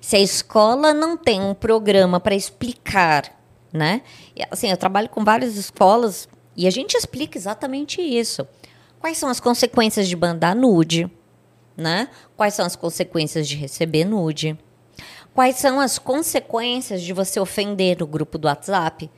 Se 0.01 0.17
a 0.17 0.21
escola 0.21 0.93
não 0.93 1.17
tem 1.17 1.41
um 1.41 1.55
programa 1.55 2.19
para 2.19 2.35
explicar, 2.35 3.33
né? 3.73 4.03
Assim, 4.51 4.71
eu 4.71 4.77
trabalho 4.77 5.09
com 5.09 5.25
várias 5.25 5.57
escolas 5.57 6.29
e 6.57 6.67
a 6.67 6.71
gente 6.71 6.95
explica 6.95 7.37
exatamente 7.37 8.01
isso. 8.01 8.47
Quais 9.01 9.19
são 9.19 9.29
as 9.29 9.41
consequências 9.41 10.09
de 10.09 10.17
mandar 10.17 10.55
nude? 10.55 11.11
Né? 11.77 12.09
Quais 12.37 12.55
são 12.55 12.65
as 12.65 12.77
consequências 12.77 13.47
de 13.49 13.57
receber 13.57 14.05
nude? 14.05 14.59
Quais 15.35 15.57
são 15.57 15.81
as 15.81 15.99
consequências 15.99 17.03
de 17.03 17.13
você 17.13 17.41
ofender 17.41 18.03
o 18.03 18.07
grupo 18.07 18.39
do 18.39 18.47
WhatsApp? 18.47 19.11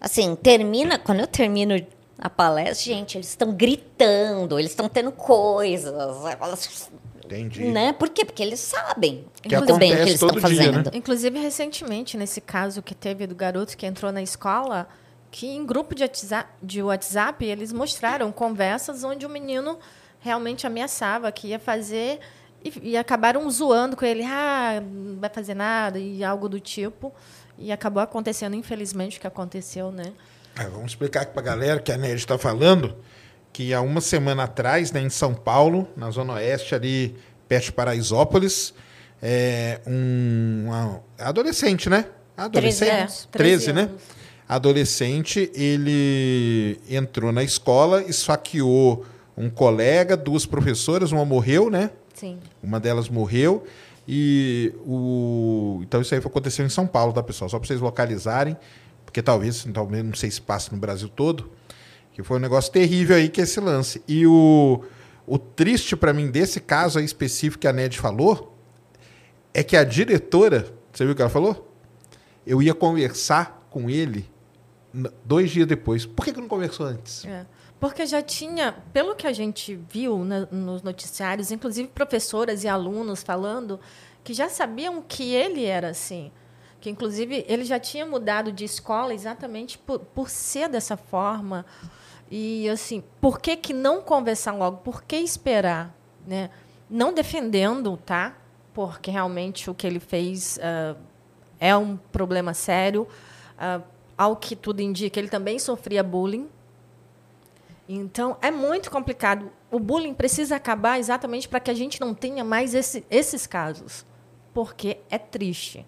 Assim, 0.00 0.34
termina. 0.34 0.98
Quando 0.98 1.20
eu 1.20 1.26
termino 1.26 1.74
a 2.18 2.28
palestra, 2.28 2.92
gente, 2.94 3.16
eles 3.16 3.28
estão 3.28 3.52
gritando, 3.52 4.58
eles 4.58 4.72
estão 4.72 4.88
tendo 4.88 5.12
coisas. 5.12 5.94
Entendi. 7.24 7.64
Né? 7.64 7.92
Por 7.92 8.10
quê? 8.10 8.24
Porque 8.24 8.42
eles 8.42 8.60
sabem 8.60 9.24
que 9.40 9.56
muito 9.56 9.76
bem 9.78 9.92
o 9.92 9.96
que 9.96 10.02
eles 10.02 10.14
estão 10.14 10.40
fazendo. 10.40 10.78
Né? 10.78 10.90
Inclusive, 10.92 11.38
recentemente, 11.38 12.16
nesse 12.16 12.40
caso 12.40 12.82
que 12.82 12.94
teve 12.94 13.26
do 13.26 13.34
garoto 13.34 13.76
que 13.76 13.86
entrou 13.86 14.12
na 14.12 14.22
escola, 14.22 14.88
que 15.34 15.48
em 15.48 15.66
grupo 15.66 15.96
de 15.96 16.04
WhatsApp, 16.04 16.48
de 16.62 16.80
WhatsApp 16.80 17.44
eles 17.44 17.72
mostraram 17.72 18.30
conversas 18.30 19.02
onde 19.02 19.26
o 19.26 19.28
menino 19.28 19.80
realmente 20.20 20.64
ameaçava 20.64 21.32
que 21.32 21.48
ia 21.48 21.58
fazer 21.58 22.20
e, 22.64 22.90
e, 22.90 22.96
acabaram 22.96 23.50
zoando 23.50 23.96
com 23.96 24.04
ele, 24.04 24.22
ah, 24.22 24.80
não 24.80 25.18
vai 25.18 25.28
fazer 25.28 25.54
nada 25.54 25.98
e 25.98 26.22
algo 26.22 26.48
do 26.48 26.60
tipo. 26.60 27.12
E 27.58 27.72
acabou 27.72 28.00
acontecendo, 28.00 28.54
infelizmente, 28.54 29.18
o 29.18 29.20
que 29.20 29.26
aconteceu, 29.26 29.90
né? 29.90 30.12
É, 30.56 30.68
vamos 30.68 30.92
explicar 30.92 31.22
aqui 31.22 31.32
para 31.32 31.42
a 31.42 31.44
galera 31.44 31.80
que 31.80 31.90
a 31.90 31.96
Nery 31.96 32.14
está 32.14 32.38
falando 32.38 32.96
que 33.52 33.74
há 33.74 33.80
uma 33.80 34.00
semana 34.00 34.44
atrás, 34.44 34.92
né, 34.92 35.00
em 35.00 35.10
São 35.10 35.34
Paulo, 35.34 35.88
na 35.96 36.12
Zona 36.12 36.34
Oeste, 36.34 36.76
ali 36.76 37.16
perto 37.48 37.64
de 37.64 37.72
Paraisópolis, 37.72 38.72
é, 39.20 39.80
um 39.84 40.66
uma, 40.68 41.02
adolescente, 41.18 41.90
né? 41.90 42.06
Adolescente? 42.36 42.88
13, 42.88 42.92
é, 42.92 43.06
13, 43.06 43.28
13 43.32 43.72
né? 43.72 43.90
Adolescente, 44.48 45.50
ele 45.54 46.78
entrou 46.88 47.32
na 47.32 47.42
escola, 47.42 48.02
esfaqueou 48.02 49.04
um 49.36 49.50
colega, 49.50 50.16
duas 50.16 50.46
professoras, 50.46 51.12
uma 51.12 51.24
morreu, 51.24 51.70
né? 51.70 51.90
Sim. 52.14 52.38
Uma 52.62 52.78
delas 52.78 53.08
morreu. 53.08 53.64
E 54.06 54.72
o. 54.86 55.80
Então 55.82 56.00
isso 56.00 56.14
aí 56.14 56.20
aconteceu 56.20 56.64
em 56.64 56.68
São 56.68 56.86
Paulo, 56.86 57.12
tá, 57.12 57.22
pessoal? 57.22 57.48
Só 57.48 57.58
para 57.58 57.66
vocês 57.66 57.80
localizarem, 57.80 58.56
porque 59.04 59.22
talvez, 59.22 59.66
talvez, 59.72 60.04
não 60.04 60.14
sei 60.14 60.30
se 60.30 60.40
passa 60.40 60.70
no 60.72 60.78
Brasil 60.78 61.08
todo. 61.08 61.50
Que 62.12 62.22
foi 62.22 62.36
um 62.36 62.40
negócio 62.40 62.70
terrível 62.70 63.16
aí 63.16 63.28
que 63.28 63.40
é 63.40 63.44
esse 63.44 63.58
lance. 63.58 64.00
E 64.06 64.24
o, 64.26 64.84
o 65.26 65.36
triste 65.36 65.96
para 65.96 66.12
mim 66.12 66.30
desse 66.30 66.60
caso 66.60 66.98
aí 66.98 67.04
específico 67.04 67.62
que 67.62 67.66
a 67.66 67.72
Ned 67.72 67.98
falou 67.98 68.56
é 69.52 69.64
que 69.64 69.76
a 69.76 69.82
diretora, 69.82 70.72
você 70.92 71.04
viu 71.04 71.12
o 71.12 71.16
que 71.16 71.22
ela 71.22 71.30
falou? 71.30 71.72
Eu 72.46 72.62
ia 72.62 72.74
conversar 72.74 73.66
com 73.68 73.90
ele 73.90 74.30
dois 75.24 75.50
dias 75.50 75.66
depois. 75.66 76.06
Por 76.06 76.24
que, 76.24 76.32
que 76.32 76.40
não 76.40 76.48
conversou 76.48 76.86
antes? 76.86 77.24
É. 77.24 77.44
Porque 77.80 78.06
já 78.06 78.22
tinha, 78.22 78.72
pelo 78.92 79.14
que 79.14 79.26
a 79.26 79.32
gente 79.32 79.78
viu 79.90 80.24
na, 80.24 80.46
nos 80.46 80.82
noticiários, 80.82 81.50
inclusive 81.50 81.88
professoras 81.88 82.64
e 82.64 82.68
alunos 82.68 83.22
falando 83.22 83.80
que 84.22 84.32
já 84.32 84.48
sabiam 84.48 85.02
que 85.02 85.34
ele 85.34 85.64
era 85.64 85.90
assim. 85.90 86.30
Que, 86.80 86.88
inclusive, 86.88 87.44
ele 87.48 87.64
já 87.64 87.78
tinha 87.78 88.06
mudado 88.06 88.52
de 88.52 88.64
escola 88.64 89.12
exatamente 89.12 89.76
por, 89.76 89.98
por 89.98 90.30
ser 90.30 90.68
dessa 90.68 90.96
forma. 90.96 91.66
E, 92.30 92.68
assim, 92.68 93.02
por 93.20 93.40
que, 93.40 93.56
que 93.56 93.72
não 93.72 94.00
conversar 94.00 94.52
logo? 94.52 94.78
Por 94.78 95.02
que 95.02 95.16
esperar? 95.16 95.94
Né? 96.26 96.50
Não 96.88 97.12
defendendo, 97.12 97.96
tá? 97.96 98.36
Porque 98.72 99.10
realmente 99.10 99.70
o 99.70 99.74
que 99.74 99.86
ele 99.86 100.00
fez 100.00 100.58
uh, 100.58 100.98
é 101.60 101.76
um 101.76 101.96
problema 101.96 102.54
sério. 102.54 103.06
Uh, 103.56 103.93
ao 104.16 104.36
que 104.36 104.54
tudo 104.54 104.80
indica, 104.80 105.18
ele 105.18 105.28
também 105.28 105.58
sofria 105.58 106.02
bullying. 106.02 106.48
Então, 107.88 108.36
é 108.40 108.50
muito 108.50 108.90
complicado. 108.90 109.50
O 109.70 109.78
bullying 109.78 110.14
precisa 110.14 110.56
acabar 110.56 110.98
exatamente 110.98 111.48
para 111.48 111.60
que 111.60 111.70
a 111.70 111.74
gente 111.74 112.00
não 112.00 112.14
tenha 112.14 112.42
mais 112.42 112.74
esse, 112.74 113.04
esses 113.10 113.46
casos, 113.46 114.06
porque 114.54 114.98
é 115.10 115.18
triste. 115.18 115.84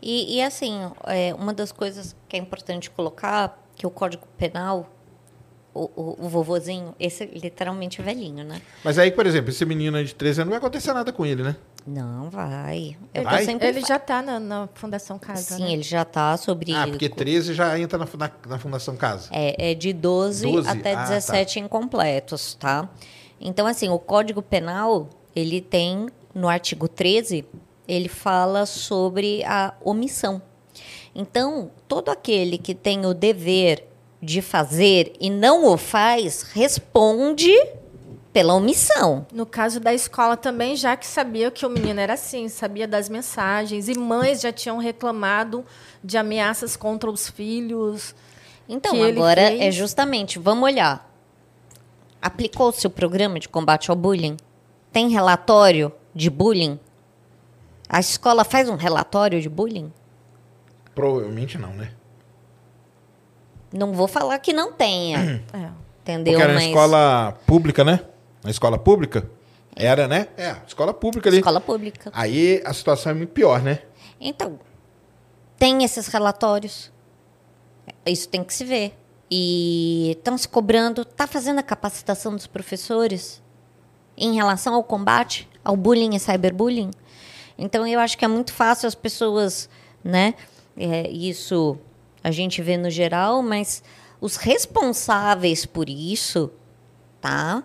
E, 0.00 0.36
e 0.36 0.42
assim, 0.42 0.80
é, 1.06 1.34
uma 1.34 1.52
das 1.52 1.72
coisas 1.72 2.16
que 2.28 2.36
é 2.36 2.38
importante 2.38 2.90
colocar, 2.90 3.62
que 3.76 3.86
o 3.86 3.90
Código 3.90 4.26
Penal, 4.38 4.90
o, 5.74 5.90
o, 5.94 6.26
o 6.26 6.28
vovozinho, 6.28 6.94
esse 6.98 7.26
literalmente 7.26 8.00
é 8.00 8.04
velhinho, 8.04 8.44
né? 8.44 8.60
Mas 8.82 8.98
aí, 8.98 9.10
por 9.10 9.26
exemplo, 9.26 9.50
esse 9.50 9.64
menino 9.64 10.02
de 10.02 10.14
13 10.14 10.40
anos 10.40 10.50
não 10.50 10.58
vai 10.58 10.58
acontecer 10.58 10.92
nada 10.92 11.12
com 11.12 11.24
ele, 11.24 11.42
né? 11.42 11.56
Não, 11.86 12.30
vai. 12.30 12.96
Ele, 13.14 13.24
vai? 13.24 13.44
ele 13.44 13.80
já 13.80 13.96
está 13.96 14.22
na, 14.22 14.38
na, 14.38 14.68
Fundação 14.74 15.18
Casa. 15.18 15.56
Sim, 15.56 15.64
né? 15.64 15.72
ele 15.72 15.82
já 15.82 16.02
está 16.02 16.36
sobre. 16.36 16.74
Ah, 16.74 16.86
porque 16.86 17.08
13 17.08 17.54
já 17.54 17.78
entra 17.78 17.98
na, 17.98 18.06
na, 18.18 18.30
na 18.48 18.58
Fundação 18.58 18.96
Casa. 18.96 19.28
É, 19.32 19.70
é 19.70 19.74
de 19.74 19.92
12, 19.92 20.46
12? 20.46 20.68
até 20.68 20.94
ah, 20.94 21.04
17 21.04 21.54
tá. 21.54 21.66
incompletos, 21.66 22.54
tá? 22.54 22.88
Então, 23.40 23.66
assim, 23.66 23.88
o 23.88 23.98
Código 23.98 24.42
Penal, 24.42 25.08
ele 25.34 25.60
tem, 25.60 26.08
no 26.34 26.48
artigo 26.48 26.86
13, 26.86 27.44
ele 27.88 28.08
fala 28.08 28.66
sobre 28.66 29.42
a 29.44 29.74
omissão. 29.82 30.42
Então, 31.14 31.70
todo 31.88 32.10
aquele 32.10 32.58
que 32.58 32.74
tem 32.74 33.04
o 33.06 33.14
dever 33.14 33.86
de 34.22 34.42
fazer 34.42 35.14
e 35.18 35.30
não 35.30 35.66
o 35.66 35.76
faz, 35.76 36.42
responde 36.52 37.52
pela 38.32 38.54
omissão. 38.54 39.26
No 39.32 39.44
caso 39.44 39.80
da 39.80 39.92
escola 39.92 40.36
também, 40.36 40.76
já 40.76 40.96
que 40.96 41.06
sabia 41.06 41.50
que 41.50 41.66
o 41.66 41.70
menino 41.70 42.00
era 42.00 42.14
assim, 42.14 42.48
sabia 42.48 42.86
das 42.86 43.08
mensagens, 43.08 43.88
e 43.88 43.98
mães 43.98 44.40
já 44.40 44.52
tinham 44.52 44.78
reclamado 44.78 45.64
de 46.02 46.16
ameaças 46.16 46.76
contra 46.76 47.10
os 47.10 47.28
filhos. 47.28 48.14
Então, 48.68 49.02
agora 49.02 49.48
fez... 49.48 49.60
é 49.60 49.70
justamente, 49.70 50.38
vamos 50.38 50.64
olhar. 50.64 51.08
Aplicou-se 52.22 52.86
o 52.86 52.90
programa 52.90 53.40
de 53.40 53.48
combate 53.48 53.90
ao 53.90 53.96
bullying? 53.96 54.36
Tem 54.92 55.08
relatório 55.08 55.92
de 56.14 56.30
bullying? 56.30 56.78
A 57.88 57.98
escola 57.98 58.44
faz 58.44 58.68
um 58.68 58.76
relatório 58.76 59.40
de 59.40 59.48
bullying? 59.48 59.92
Provavelmente 60.94 61.58
não, 61.58 61.72
né? 61.72 61.92
Não 63.72 63.92
vou 63.92 64.06
falar 64.06 64.38
que 64.38 64.52
não 64.52 64.72
tenha. 64.72 65.42
é. 65.52 65.70
Entendeu? 66.02 66.34
Porque 66.34 66.44
era 66.44 66.54
Mas... 66.54 66.64
escola 66.64 67.38
pública, 67.46 67.84
né? 67.84 68.00
Na 68.42 68.50
escola 68.50 68.78
pública? 68.78 69.28
Era, 69.76 70.08
né? 70.08 70.28
É, 70.36 70.56
escola 70.66 70.92
pública 70.92 71.28
ali. 71.28 71.38
Escola 71.38 71.60
pública. 71.60 72.10
Aí 72.14 72.62
a 72.64 72.72
situação 72.72 73.12
é 73.12 73.14
muito 73.14 73.30
pior, 73.30 73.62
né? 73.62 73.82
Então, 74.20 74.58
tem 75.58 75.84
esses 75.84 76.06
relatórios. 76.08 76.90
Isso 78.04 78.28
tem 78.28 78.42
que 78.42 78.52
se 78.52 78.64
ver. 78.64 78.96
E 79.30 80.16
estão 80.18 80.36
se 80.36 80.48
cobrando, 80.48 81.02
está 81.02 81.26
fazendo 81.26 81.60
a 81.60 81.62
capacitação 81.62 82.34
dos 82.34 82.46
professores 82.46 83.40
em 84.16 84.34
relação 84.34 84.74
ao 84.74 84.82
combate 84.82 85.48
ao 85.64 85.76
bullying 85.76 86.16
e 86.16 86.20
cyberbullying. 86.20 86.90
Então, 87.56 87.86
eu 87.86 88.00
acho 88.00 88.16
que 88.16 88.24
é 88.24 88.28
muito 88.28 88.52
fácil 88.52 88.86
as 88.88 88.94
pessoas, 88.94 89.68
né? 90.02 90.34
É, 90.76 91.08
isso 91.10 91.78
a 92.22 92.30
gente 92.30 92.62
vê 92.62 92.76
no 92.76 92.90
geral, 92.90 93.42
mas 93.42 93.82
os 94.20 94.36
responsáveis 94.36 95.64
por 95.64 95.88
isso, 95.88 96.50
tá? 97.20 97.62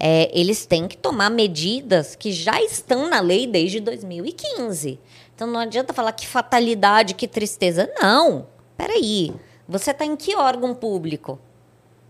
É, 0.00 0.30
eles 0.32 0.64
têm 0.64 0.86
que 0.86 0.96
tomar 0.96 1.28
medidas 1.28 2.14
que 2.14 2.30
já 2.30 2.62
estão 2.62 3.10
na 3.10 3.18
lei 3.18 3.48
desde 3.48 3.80
2015. 3.80 5.00
Então 5.34 5.48
não 5.48 5.58
adianta 5.58 5.92
falar 5.92 6.12
que 6.12 6.24
fatalidade, 6.24 7.14
que 7.14 7.26
tristeza. 7.26 7.92
Não. 8.00 8.46
Peraí. 8.76 9.34
Você 9.68 9.90
está 9.90 10.04
em 10.04 10.14
que 10.14 10.36
órgão 10.36 10.72
público? 10.72 11.38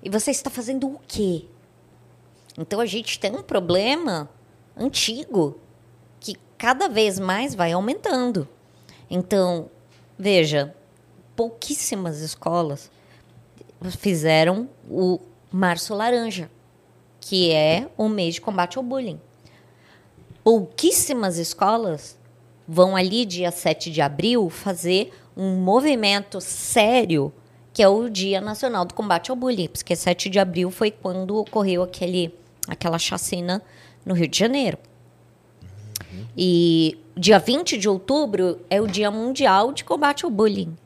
E 0.02 0.10
você 0.10 0.30
está 0.30 0.50
fazendo 0.50 0.86
o 0.86 1.00
quê? 1.08 1.46
Então 2.58 2.78
a 2.78 2.86
gente 2.86 3.18
tem 3.18 3.34
um 3.34 3.42
problema 3.42 4.28
antigo 4.76 5.58
que 6.20 6.36
cada 6.58 6.88
vez 6.88 7.18
mais 7.18 7.54
vai 7.54 7.72
aumentando. 7.72 8.46
Então, 9.10 9.70
veja, 10.18 10.74
pouquíssimas 11.34 12.20
escolas 12.20 12.90
fizeram 13.98 14.68
o 14.90 15.18
Março 15.50 15.94
Laranja 15.94 16.50
que 17.20 17.52
é 17.52 17.88
o 17.96 18.08
mês 18.08 18.34
de 18.34 18.40
combate 18.40 18.78
ao 18.78 18.84
bullying. 18.84 19.20
Pouquíssimas 20.42 21.36
escolas 21.36 22.18
vão 22.66 22.94
ali, 22.94 23.24
dia 23.24 23.50
7 23.50 23.90
de 23.90 24.00
abril, 24.00 24.50
fazer 24.50 25.12
um 25.36 25.56
movimento 25.56 26.40
sério, 26.40 27.32
que 27.72 27.82
é 27.82 27.88
o 27.88 28.08
Dia 28.08 28.40
Nacional 28.40 28.84
do 28.84 28.92
Combate 28.92 29.30
ao 29.30 29.36
Bullying, 29.36 29.68
porque 29.68 29.94
7 29.94 30.28
de 30.28 30.38
abril 30.38 30.70
foi 30.70 30.90
quando 30.90 31.36
ocorreu 31.36 31.82
aquele, 31.82 32.34
aquela 32.66 32.98
chacina 32.98 33.62
no 34.04 34.14
Rio 34.14 34.28
de 34.28 34.38
Janeiro. 34.38 34.76
Uhum. 36.12 36.26
E 36.36 36.98
dia 37.16 37.38
20 37.38 37.78
de 37.78 37.88
outubro 37.88 38.60
é 38.68 38.80
o 38.80 38.86
Dia 38.86 39.10
Mundial 39.10 39.72
de 39.72 39.84
Combate 39.84 40.24
ao 40.24 40.30
Bullying. 40.30 40.76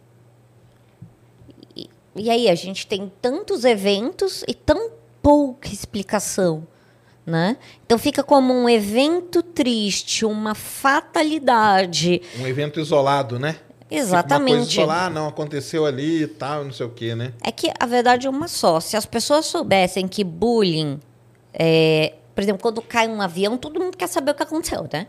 E, 1.74 1.88
e 2.14 2.30
aí, 2.30 2.48
a 2.48 2.54
gente 2.54 2.86
tem 2.86 3.10
tantos 3.20 3.64
eventos 3.64 4.44
e 4.46 4.54
tão 4.54 4.90
pouca 5.22 5.68
explicação. 5.68 6.66
Né? 7.24 7.56
Então 7.86 7.98
fica 7.98 8.24
como 8.24 8.52
um 8.52 8.68
evento 8.68 9.44
triste, 9.44 10.24
uma 10.24 10.56
fatalidade. 10.56 12.20
Um 12.40 12.46
evento 12.48 12.80
isolado, 12.80 13.38
né? 13.38 13.56
Exatamente. 13.88 14.50
Uma 14.50 14.56
coisa 14.56 14.72
isolada, 14.72 15.06
ah, 15.06 15.10
não 15.10 15.28
aconteceu 15.28 15.86
ali 15.86 16.22
e 16.22 16.26
tal, 16.26 16.64
não 16.64 16.72
sei 16.72 16.86
o 16.86 16.90
quê, 16.90 17.14
né? 17.14 17.32
É 17.40 17.52
que 17.52 17.70
a 17.78 17.86
verdade 17.86 18.26
é 18.26 18.30
uma 18.30 18.48
só. 18.48 18.80
Se 18.80 18.96
as 18.96 19.06
pessoas 19.06 19.46
soubessem 19.46 20.08
que 20.08 20.24
bullying, 20.24 20.98
é, 21.52 22.14
por 22.34 22.42
exemplo, 22.42 22.60
quando 22.60 22.82
cai 22.82 23.06
um 23.06 23.20
avião, 23.20 23.56
todo 23.56 23.78
mundo 23.78 23.96
quer 23.96 24.08
saber 24.08 24.32
o 24.32 24.34
que 24.34 24.42
aconteceu, 24.42 24.88
né? 24.92 25.06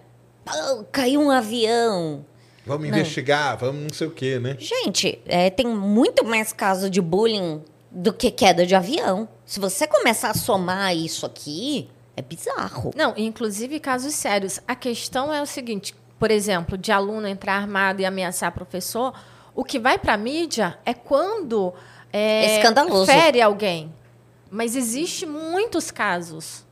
Oh, 0.48 0.84
caiu 0.92 1.22
um 1.22 1.32
avião. 1.32 2.26
Vamos 2.66 2.90
não. 2.90 2.98
investigar, 2.98 3.58
vamos 3.58 3.82
não 3.82 3.90
sei 3.94 4.08
o 4.08 4.12
quê, 4.12 4.40
né? 4.40 4.56
Gente, 4.60 5.20
é, 5.26 5.50
tem 5.50 5.66
muito 5.66 6.26
mais 6.26 6.54
caso 6.54 6.90
de 6.90 7.02
bullying 7.02 7.62
do 7.94 8.12
que 8.12 8.32
queda 8.32 8.66
de 8.66 8.74
avião. 8.74 9.30
Se 9.46 9.60
você 9.60 9.86
começar 9.86 10.32
a 10.32 10.34
somar 10.34 10.96
isso 10.96 11.26
aqui, 11.26 11.90
é 12.18 12.22
bizarro. 12.22 12.92
Não, 12.96 13.14
inclusive 13.16 13.80
casos 13.80 14.16
sérios. 14.16 14.60
A 14.68 14.76
questão 14.76 15.32
é 15.32 15.42
o 15.42 15.46
seguinte, 15.46 15.96
por 16.18 16.32
exemplo, 16.32 16.78
de 16.78 16.92
aluno 16.92 17.28
entrar 17.28 17.56
armado 17.56 18.02
e 18.02 18.06
ameaçar 18.06 18.52
professor, 18.52 19.14
o 19.56 19.64
que 19.64 19.80
vai 19.80 20.00
para 20.00 20.14
a 20.14 20.18
mídia 20.18 20.78
é 20.84 20.94
quando 20.94 21.72
é, 22.12 22.58
Escandaloso. 22.58 23.06
fere 23.06 23.42
alguém. 23.42 23.94
Mas 24.50 24.76
existe 24.76 25.26
muitos 25.26 25.92
casos. 25.92 26.64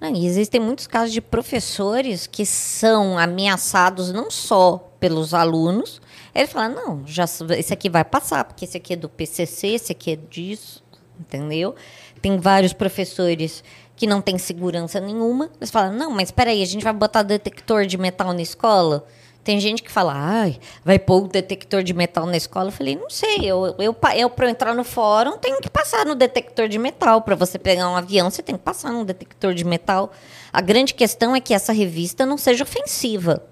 Não, 0.00 0.14
existem 0.14 0.60
muitos 0.60 0.86
casos 0.86 1.12
de 1.12 1.20
professores 1.20 2.26
que 2.26 2.46
são 2.46 3.18
ameaçados 3.18 4.12
não 4.12 4.30
só 4.30 4.92
pelos 4.98 5.34
alunos, 5.34 6.00
ele 6.34 6.46
fala, 6.46 6.68
não, 6.68 7.02
já, 7.06 7.24
esse 7.24 7.72
aqui 7.72 7.88
vai 7.88 8.04
passar, 8.04 8.44
porque 8.44 8.64
esse 8.64 8.76
aqui 8.76 8.92
é 8.92 8.96
do 8.96 9.08
PCC, 9.08 9.68
esse 9.68 9.92
aqui 9.92 10.12
é 10.12 10.16
disso, 10.16 10.82
entendeu? 11.18 11.74
Tem 12.22 12.38
vários 12.38 12.72
professores 12.72 13.64
que 13.96 14.06
não 14.06 14.20
têm 14.20 14.38
segurança 14.38 15.00
nenhuma. 15.00 15.50
Eles 15.58 15.70
falam, 15.70 15.92
não, 15.92 16.10
mas 16.10 16.28
espera 16.28 16.50
aí, 16.50 16.62
a 16.62 16.66
gente 16.66 16.82
vai 16.82 16.92
botar 16.92 17.22
detector 17.22 17.84
de 17.84 17.98
metal 17.98 18.32
na 18.32 18.42
escola? 18.42 19.06
Tem 19.42 19.58
gente 19.58 19.82
que 19.82 19.90
fala, 19.90 20.12
ai, 20.14 20.58
vai 20.84 20.98
pôr 20.98 21.24
o 21.24 21.28
detector 21.28 21.82
de 21.82 21.94
metal 21.94 22.26
na 22.26 22.36
escola. 22.36 22.68
Eu 22.68 22.72
falei, 22.72 22.94
não 22.94 23.08
sei, 23.08 23.38
eu, 23.38 23.74
eu, 23.78 23.96
eu 24.14 24.30
para 24.30 24.50
entrar 24.50 24.74
no 24.74 24.84
fórum 24.84 25.38
tenho 25.38 25.60
que 25.60 25.70
passar 25.70 26.04
no 26.04 26.14
detector 26.14 26.68
de 26.68 26.78
metal. 26.78 27.22
Para 27.22 27.34
você 27.34 27.58
pegar 27.58 27.88
um 27.88 27.96
avião, 27.96 28.30
você 28.30 28.42
tem 28.42 28.54
que 28.54 28.62
passar 28.62 28.92
no 28.92 29.04
detector 29.04 29.54
de 29.54 29.64
metal. 29.64 30.12
A 30.52 30.60
grande 30.60 30.92
questão 30.92 31.34
é 31.34 31.40
que 31.40 31.54
essa 31.54 31.72
revista 31.72 32.26
não 32.26 32.36
seja 32.36 32.64
ofensiva. 32.64 33.42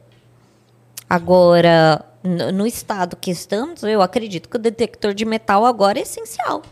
Agora, 1.08 2.04
no 2.52 2.66
estado 2.66 3.16
que 3.16 3.30
estamos, 3.30 3.82
eu 3.82 4.02
acredito 4.02 4.48
que 4.48 4.56
o 4.56 4.60
detector 4.60 5.14
de 5.14 5.24
metal 5.24 5.64
agora 5.64 5.98
é 5.98 6.02
essencial. 6.02 6.62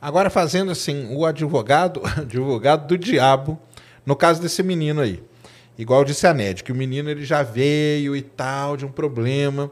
Agora 0.00 0.30
fazendo 0.30 0.70
assim, 0.72 1.14
o 1.14 1.26
advogado, 1.26 2.00
advogado 2.16 2.86
do 2.86 2.98
diabo, 2.98 3.58
no 4.04 4.16
caso 4.16 4.40
desse 4.40 4.62
menino 4.62 5.00
aí. 5.00 5.22
Igual 5.78 6.04
disse 6.04 6.26
a 6.26 6.34
Ned, 6.34 6.62
que 6.62 6.72
o 6.72 6.74
menino 6.74 7.08
ele 7.08 7.24
já 7.24 7.42
veio 7.42 8.14
e 8.14 8.22
tal, 8.22 8.76
de 8.76 8.84
um 8.84 8.92
problema. 8.92 9.70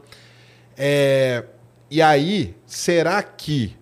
É, 0.77 1.43
e 1.89 2.01
aí, 2.01 2.55
será 2.65 3.21
que 3.21 3.75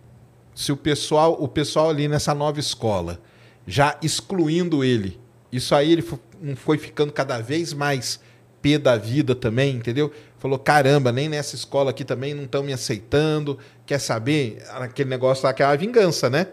se 0.54 0.72
o 0.72 0.78
pessoal, 0.78 1.38
o 1.40 1.48
pessoal 1.48 1.90
ali 1.90 2.08
nessa 2.08 2.34
nova 2.34 2.60
escola, 2.60 3.22
já 3.66 3.98
excluindo 4.02 4.84
ele, 4.84 5.20
isso 5.52 5.76
aí 5.76 5.92
ele 5.92 6.06
não 6.42 6.56
foi 6.56 6.78
ficando 6.78 7.14
cada 7.14 7.40
vez 7.40 7.74
mais 7.74 8.20
pé 8.62 8.78
da 8.78 8.98
vida 8.98 9.36
também, 9.36 9.76
entendeu? 9.76 10.12
Falou, 10.38 10.60
caramba, 10.60 11.12
nem 11.12 11.28
nessa 11.30 11.56
escola 11.56 11.92
aqui 11.92 12.04
também 12.04 12.34
não 12.34 12.44
estão 12.44 12.64
me 12.64 12.74
aceitando. 12.74 13.58
Quer 13.86 14.00
saber? 14.00 14.64
Aquele 14.72 15.10
negócio 15.10 15.46
lá 15.46 15.54
que 15.54 15.64
é 15.64 15.66
a 15.66 15.76
vingança, 15.76 16.30
né? 16.30 16.48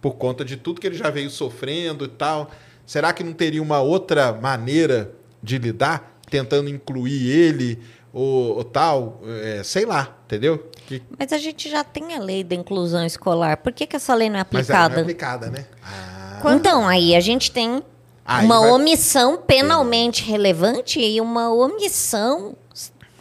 Por 0.00 0.14
conta 0.14 0.44
de 0.44 0.56
tudo 0.56 0.80
que 0.80 0.86
ele 0.86 0.96
já 0.96 1.10
veio 1.10 1.30
sofrendo 1.30 2.04
e 2.04 2.08
tal. 2.08 2.50
Será 2.86 3.12
que 3.12 3.24
não 3.24 3.32
teria 3.32 3.62
uma 3.62 3.80
outra 3.80 4.32
maneira 4.32 5.12
de 5.42 5.58
lidar, 5.58 6.18
tentando 6.30 6.68
incluir 6.68 7.30
ele 7.30 7.78
ou, 8.12 8.58
ou 8.58 8.64
tal? 8.64 9.20
É, 9.42 9.62
sei 9.64 9.84
lá, 9.84 10.16
entendeu? 10.26 10.70
Que... 10.86 11.02
Mas 11.18 11.32
a 11.32 11.38
gente 11.38 11.68
já 11.70 11.82
tem 11.82 12.14
a 12.14 12.20
lei 12.20 12.44
da 12.44 12.54
inclusão 12.54 13.04
escolar. 13.04 13.56
Por 13.56 13.72
que, 13.72 13.86
que 13.86 13.96
essa 13.96 14.14
lei 14.14 14.28
não 14.28 14.38
é 14.38 14.42
aplicada? 14.42 14.68
Mas 14.68 14.78
ela 14.78 14.88
não 14.90 14.98
é 14.98 15.02
aplicada, 15.02 15.50
né? 15.50 15.66
Ah. 15.82 16.54
Então, 16.54 16.86
aí 16.86 17.16
a 17.16 17.20
gente 17.20 17.50
tem 17.50 17.82
aí 18.24 18.44
uma 18.44 18.60
vai... 18.60 18.70
omissão 18.70 19.36
penalmente 19.36 20.22
é. 20.22 20.26
relevante 20.26 21.00
e 21.00 21.20
uma 21.20 21.52
omissão 21.52 22.56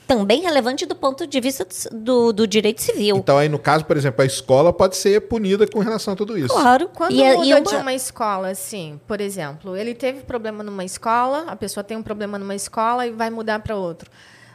também 0.08 0.42
relevante 0.42 0.86
do 0.86 0.96
ponto 0.96 1.26
de 1.26 1.40
vista 1.40 1.66
do, 1.92 2.34
do, 2.34 2.46
direito 2.46 2.82
civil. 2.82 3.18
Então, 3.18 3.38
aí, 3.38 3.50
no 3.50 3.58
caso, 3.58 3.86
por 3.86 3.98
exemplo, 3.98 4.22
a 4.22 4.26
escola 4.26 4.72
pode 4.72 4.96
ser 4.96 5.22
punida 5.22 5.66
com 5.66 5.80
relação 5.80 6.14
a 6.14 6.18
tudo 6.18 6.38
isso. 6.38 6.54
Claro. 6.54 6.90
Quando 6.94 7.14
e, 7.14 7.24
muda 7.24 7.46
e 7.46 7.54
uma... 7.54 7.62
de 7.62 7.76
uma 7.76 7.94
escola, 7.94 8.50
assim, 8.50 9.00
por 9.08 9.22
exemplo, 9.22 9.76
ele 9.76 9.96
teve 9.96 10.22
problema 10.22 10.64
numa 10.64 10.84
escola, 10.84 11.46
a 11.48 11.56
pessoa 11.56 11.84
tem 11.84 11.98
um 11.98 12.04
problema 12.04 12.38
numa 12.38 12.56
escola 12.56 13.08
e 13.08 13.12
vai 13.12 13.30
mudar 13.30 13.60
para 13.60 13.76
outro. 13.76 14.10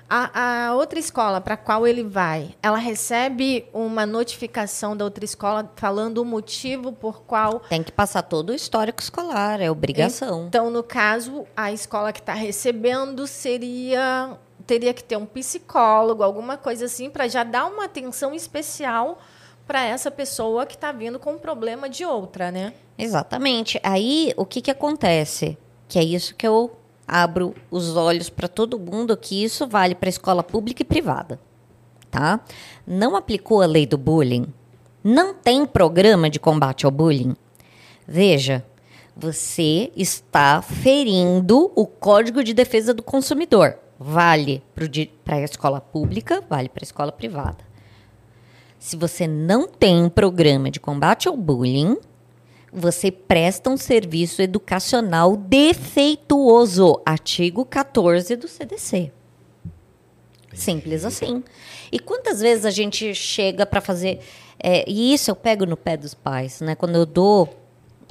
A, 0.09 0.68
a, 0.68 0.74
outra 0.74 0.98
escola 0.98 1.40
para 1.40 1.54
a 1.54 1.56
qual 1.56 1.86
ele 1.86 2.02
vai, 2.02 2.54
ela 2.62 2.78
recebe 2.78 3.66
uma 3.74 4.06
notificação 4.06 4.96
da 4.96 5.04
outra 5.04 5.24
escola 5.24 5.70
falando 5.76 6.18
o 6.18 6.24
motivo 6.24 6.92
por 6.92 7.22
qual. 7.22 7.61
Tem 7.68 7.82
que 7.82 7.92
passar 7.92 8.22
todo 8.22 8.50
o 8.50 8.54
histórico 8.54 9.02
escolar, 9.02 9.61
é 9.61 9.70
obrigação. 9.70 10.46
Então, 10.46 10.70
no 10.70 10.82
caso, 10.82 11.44
a 11.54 11.70
escola 11.72 12.12
que 12.12 12.20
está 12.20 12.34
recebendo 12.34 13.26
seria 13.26 14.38
teria 14.66 14.92
que 14.92 15.02
ter 15.02 15.16
um 15.16 15.24
psicólogo, 15.24 16.22
alguma 16.22 16.59
coisa 16.59 16.84
assim, 16.84 17.09
para 17.09 17.26
já 17.26 17.42
dar 17.42 17.64
uma 17.66 17.86
atenção 17.86 18.34
especial 18.34 19.18
para 19.66 19.82
essa 19.82 20.11
pessoa 20.11 20.66
que 20.66 20.74
está 20.74 20.92
vindo 20.92 21.18
com 21.18 21.32
um 21.32 21.38
problema 21.38 21.88
de 21.88 22.04
outra, 22.04 22.50
né? 22.50 22.74
Exatamente. 22.98 23.80
Aí, 23.82 24.32
o 24.36 24.44
que, 24.44 24.61
que 24.61 24.70
acontece? 24.70 25.56
Que 25.86 25.98
é 25.98 26.02
isso 26.02 26.34
que 26.34 26.46
eu 26.46 26.76
abro 27.09 27.54
os 27.70 27.96
olhos 27.96 28.28
para 28.28 28.46
todo 28.46 28.78
mundo, 28.78 29.16
que 29.16 29.42
isso 29.42 29.66
vale 29.66 29.94
para 29.94 30.09
escola 30.09 30.42
pública 30.42 30.82
e 30.82 30.84
privada, 30.84 31.40
tá? 32.11 32.40
Não 32.86 33.16
aplicou 33.16 33.62
a 33.62 33.66
lei 33.66 33.86
do 33.86 33.96
bullying? 33.96 34.46
Não 35.02 35.32
tem 35.32 35.64
programa 35.64 36.28
de 36.28 36.38
combate 36.38 36.84
ao 36.84 36.92
bullying? 36.92 37.34
Veja, 38.06 38.64
você 39.16 39.90
está 39.96 40.61
ferindo 40.62 41.72
o 41.74 41.86
Código 41.86 42.44
de 42.44 42.52
Defesa 42.52 42.92
do 42.92 43.02
Consumidor 43.02 43.78
vale 43.98 44.62
para 45.24 45.36
a 45.36 45.42
escola 45.42 45.80
pública, 45.80 46.42
vale 46.48 46.68
para 46.68 46.82
a 46.82 46.86
escola 46.86 47.11
privada. 47.11 47.66
Se 48.78 48.96
você 48.96 49.26
não 49.26 49.66
tem 49.66 50.00
um 50.00 50.09
programa 50.09 50.70
de 50.70 50.78
combate 50.78 51.26
ao 51.26 51.36
bullying, 51.36 51.96
você 52.72 53.10
presta 53.10 53.70
um 53.70 53.76
serviço 53.76 54.42
educacional 54.42 55.36
defeituoso. 55.36 57.00
Artigo 57.04 57.64
14 57.64 58.36
do 58.36 58.48
CDC. 58.48 59.12
Simples 60.52 61.04
assim. 61.04 61.42
E 61.90 61.98
quantas 61.98 62.40
vezes 62.40 62.64
a 62.64 62.70
gente 62.70 63.14
chega 63.14 63.64
para 63.64 63.80
fazer. 63.80 64.20
É, 64.62 64.84
e 64.88 65.14
isso 65.14 65.30
eu 65.30 65.36
pego 65.36 65.64
no 65.64 65.76
pé 65.76 65.96
dos 65.96 66.14
pais, 66.14 66.60
né? 66.60 66.74
Quando 66.74 66.96
eu 66.96 67.06
dou 67.06 67.48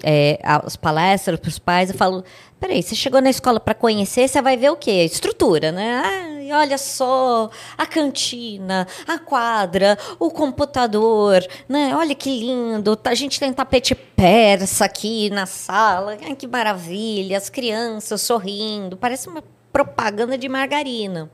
é, 0.04 0.40
as 0.44 0.76
palestras 0.76 1.40
para 1.40 1.50
os 1.50 1.60
pais, 1.60 1.90
eu 1.90 1.96
falo: 1.96 2.24
peraí, 2.60 2.82
você 2.82 2.96
chegou 2.96 3.22
na 3.22 3.30
escola 3.30 3.60
para 3.60 3.74
conhecer, 3.74 4.28
você 4.28 4.42
vai 4.42 4.56
ver 4.56 4.70
o 4.72 4.76
quê? 4.76 5.04
Estrutura, 5.04 5.72
né? 5.72 6.37
Ai, 6.48 6.52
olha 6.54 6.78
só, 6.78 7.50
a 7.78 7.86
cantina, 7.86 8.88
a 9.06 9.20
quadra, 9.20 9.98
o 10.18 10.30
computador, 10.32 11.46
né? 11.68 11.94
Olha 11.96 12.16
que 12.16 12.30
lindo, 12.30 12.98
a 13.04 13.14
gente 13.14 13.40
tem 13.40 13.52
tapete 13.52 13.94
persa 13.94 14.86
aqui 14.86 15.30
na 15.30 15.46
sala, 15.46 16.18
ai, 16.24 16.36
que 16.36 16.48
maravilha, 16.48 17.38
as 17.38 17.50
crianças 17.50 18.22
sorrindo, 18.22 18.96
parece 18.96 19.28
uma 19.28 19.44
propaganda 19.72 20.38
de 20.38 20.48
margarina. 20.48 21.30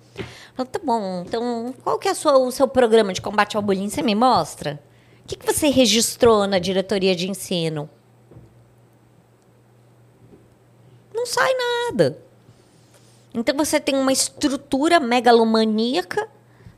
Falo, 0.55 0.70
tá 0.70 0.80
bom, 0.84 1.24
então 1.26 1.74
qual 1.84 1.99
que 1.99 2.07
é 2.07 2.14
sua, 2.14 2.38
o 2.38 2.51
seu 2.51 2.68
programa 2.68 3.14
de 3.14 3.22
combate 3.22 3.55
ao 3.55 3.61
bullying? 3.61 3.89
Você 3.89 4.01
me 4.01 4.16
mostra? 4.16 4.82
O 5.24 5.28
que, 5.28 5.36
que 5.36 5.45
você 5.45 5.70
registrou 5.70 6.47
na 6.47 6.59
diretoria 6.59 7.16
de 7.16 7.30
ensino? 7.30 7.89
não 11.24 11.26
sai 11.26 11.53
nada. 11.53 12.22
Então 13.34 13.55
você 13.57 13.79
tem 13.79 13.95
uma 13.95 14.11
estrutura 14.11 14.99
megalomaníaca, 14.99 16.27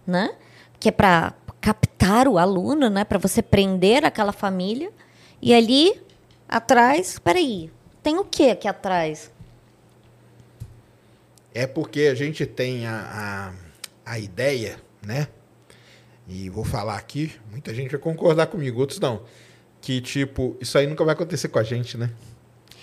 né? 0.08 0.36
Que 0.80 0.90
é 0.90 0.92
para 0.92 1.34
captar 1.60 2.28
o 2.28 2.38
aluno, 2.38 2.90
né? 2.90 3.04
Para 3.04 3.18
você 3.18 3.42
prender 3.42 4.06
aquela 4.06 4.32
família. 4.32 4.92
E 5.42 5.54
ali 5.54 6.02
atrás, 6.48 7.20
peraí, 7.20 7.70
tem 8.02 8.18
o 8.18 8.24
que 8.24 8.50
aqui 8.50 8.68
atrás? 8.68 9.32
É 11.54 11.66
porque 11.66 12.02
a 12.02 12.16
gente 12.16 12.46
tem 12.46 12.86
a, 12.86 13.54
a, 14.06 14.14
a 14.14 14.20
ideia, 14.20 14.78
né? 15.06 15.28
E 16.28 16.50
vou 16.50 16.64
falar 16.64 16.98
aqui, 16.98 17.32
muita 17.52 17.74
gente 17.74 17.92
vai 17.92 18.00
concordar 18.00 18.48
comigo, 18.48 18.80
outros 18.80 19.00
não. 19.00 19.24
Que, 19.80 20.02
tipo, 20.02 20.58
isso 20.60 20.78
aí 20.78 20.88
nunca 20.88 21.04
vai 21.04 21.14
acontecer 21.14 21.50
com 21.50 21.60
a 21.60 21.64
gente, 21.64 21.98
né? 21.98 22.10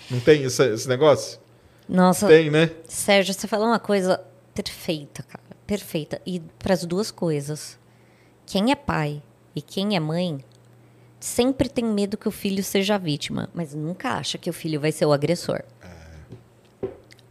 Não 0.09 0.19
tem 0.19 0.43
esse, 0.43 0.63
esse 0.73 0.87
negócio? 0.87 1.39
Nossa. 1.87 2.27
Tem, 2.27 2.49
né? 2.49 2.71
Sérgio, 2.87 3.33
você 3.33 3.47
falou 3.47 3.67
uma 3.67 3.79
coisa 3.79 4.21
perfeita, 4.53 5.23
cara. 5.23 5.43
Perfeita. 5.65 6.21
E 6.25 6.39
para 6.39 6.73
as 6.73 6.85
duas 6.85 7.11
coisas. 7.11 7.79
Quem 8.45 8.71
é 8.71 8.75
pai 8.75 9.21
e 9.55 9.61
quem 9.61 9.95
é 9.95 9.99
mãe 9.99 10.43
sempre 11.19 11.69
tem 11.69 11.85
medo 11.85 12.17
que 12.17 12.27
o 12.27 12.31
filho 12.31 12.61
seja 12.63 12.95
a 12.95 12.97
vítima, 12.97 13.49
mas 13.53 13.73
nunca 13.73 14.09
acha 14.11 14.37
que 14.37 14.49
o 14.49 14.53
filho 14.53 14.79
vai 14.79 14.91
ser 14.91 15.05
o 15.05 15.13
agressor. 15.13 15.63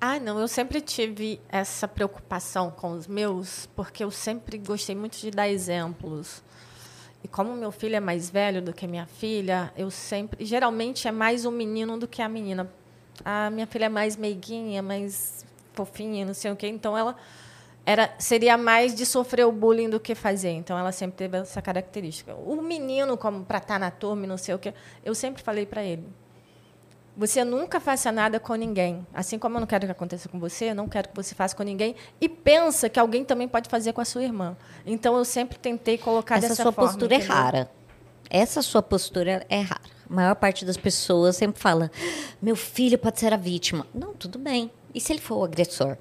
Ah, 0.00 0.18
não, 0.18 0.40
eu 0.40 0.48
sempre 0.48 0.80
tive 0.80 1.40
essa 1.48 1.86
preocupação 1.86 2.72
com 2.72 2.90
os 2.90 3.06
meus, 3.06 3.68
porque 3.76 4.02
eu 4.02 4.10
sempre 4.10 4.58
gostei 4.58 4.96
muito 4.96 5.16
de 5.16 5.30
dar 5.30 5.48
exemplos. 5.48 6.42
E 7.22 7.28
como 7.28 7.54
meu 7.54 7.70
filho 7.70 7.94
é 7.94 8.00
mais 8.00 8.28
velho 8.28 8.60
do 8.60 8.72
que 8.72 8.84
minha 8.86 9.06
filha, 9.06 9.72
eu 9.76 9.90
sempre, 9.92 10.44
geralmente 10.44 11.06
é 11.06 11.12
mais 11.12 11.44
o 11.44 11.52
menino 11.52 11.96
do 11.96 12.08
que 12.08 12.20
a 12.20 12.28
menina, 12.28 12.68
a 13.24 13.50
minha 13.50 13.66
filha 13.66 13.86
é 13.86 13.88
mais 13.88 14.16
meiguinha, 14.16 14.82
mais 14.82 15.44
fofinha, 15.72 16.24
não 16.24 16.34
sei 16.34 16.50
o 16.50 16.56
quê. 16.56 16.68
Então 16.68 16.96
ela 16.96 17.16
era 17.84 18.14
seria 18.18 18.56
mais 18.56 18.94
de 18.94 19.04
sofrer 19.04 19.46
o 19.46 19.52
bullying 19.52 19.90
do 19.90 19.98
que 19.98 20.14
fazer. 20.14 20.50
Então 20.50 20.78
ela 20.78 20.92
sempre 20.92 21.16
teve 21.16 21.38
essa 21.38 21.60
característica. 21.60 22.34
O 22.34 22.60
menino, 22.62 23.16
como 23.16 23.44
para 23.44 23.58
estar 23.58 23.74
tá 23.74 23.78
na 23.78 23.90
turma, 23.90 24.26
não 24.26 24.38
sei 24.38 24.54
o 24.54 24.58
quê, 24.58 24.72
eu 25.04 25.14
sempre 25.14 25.42
falei 25.42 25.66
para 25.66 25.82
ele: 25.82 26.06
você 27.16 27.44
nunca 27.44 27.78
faça 27.78 28.10
nada 28.10 28.40
com 28.40 28.54
ninguém. 28.54 29.06
Assim 29.12 29.38
como 29.38 29.56
eu 29.56 29.60
não 29.60 29.66
quero 29.66 29.86
que 29.86 29.92
aconteça 29.92 30.28
com 30.28 30.38
você, 30.38 30.70
eu 30.70 30.74
não 30.74 30.88
quero 30.88 31.08
que 31.08 31.16
você 31.16 31.34
faça 31.34 31.54
com 31.54 31.62
ninguém. 31.62 31.94
E 32.20 32.28
pensa 32.28 32.88
que 32.88 32.98
alguém 32.98 33.24
também 33.24 33.48
pode 33.48 33.68
fazer 33.68 33.92
com 33.92 34.00
a 34.00 34.04
sua 34.04 34.22
irmã. 34.22 34.56
Então 34.86 35.16
eu 35.16 35.24
sempre 35.24 35.58
tentei 35.58 35.98
colocar 35.98 36.38
Essa 36.38 36.48
dessa 36.48 36.72
forma. 36.72 36.88
Essa 36.88 36.98
sua 36.98 36.98
postura 36.98 37.14
é 37.14 37.18
rara. 37.18 37.70
Essa 38.30 38.62
sua 38.62 38.82
postura 38.82 39.46
é 39.48 39.60
rara. 39.60 39.91
Maior 40.12 40.34
parte 40.34 40.66
das 40.66 40.76
pessoas 40.76 41.36
sempre 41.36 41.58
fala: 41.58 41.90
meu 42.40 42.54
filho 42.54 42.98
pode 42.98 43.18
ser 43.18 43.32
a 43.32 43.36
vítima. 43.38 43.86
Não, 43.94 44.12
tudo 44.12 44.38
bem. 44.38 44.70
E 44.94 45.00
se 45.00 45.10
ele 45.10 45.20
for 45.22 45.38
o 45.38 45.44
agressor? 45.44 45.96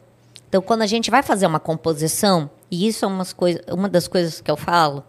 Então, 0.49 0.61
quando 0.61 0.81
a 0.81 0.85
gente 0.85 1.09
vai 1.09 1.23
fazer 1.23 1.47
uma 1.47 1.61
composição, 1.61 2.51
e 2.69 2.85
isso 2.85 3.05
é 3.05 3.07
umas 3.07 3.31
coisa, 3.31 3.63
uma 3.71 3.87
das 3.87 4.09
coisas 4.09 4.41
que 4.41 4.51
eu 4.51 4.57
falo, 4.57 5.01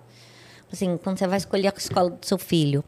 assim, 0.72 0.96
quando 0.96 1.18
você 1.18 1.26
vai 1.26 1.36
escolher 1.36 1.66
a 1.66 1.74
escola 1.76 2.10
do 2.10 2.24
seu 2.24 2.38
filho, 2.38 2.84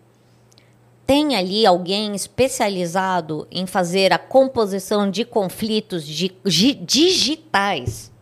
tem 1.04 1.34
ali 1.34 1.66
alguém 1.66 2.14
especializado 2.14 3.48
em 3.50 3.66
fazer 3.66 4.12
a 4.12 4.18
composição 4.18 5.10
de 5.10 5.24
conflitos 5.24 6.06
de, 6.06 6.32
de, 6.44 6.74
digitais. 6.74 8.12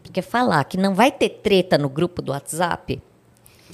Porque 0.00 0.22
falar 0.22 0.62
que 0.62 0.76
não 0.76 0.94
vai 0.94 1.10
ter 1.10 1.28
treta 1.28 1.76
no 1.76 1.88
grupo 1.88 2.22
do 2.22 2.30
WhatsApp 2.30 3.02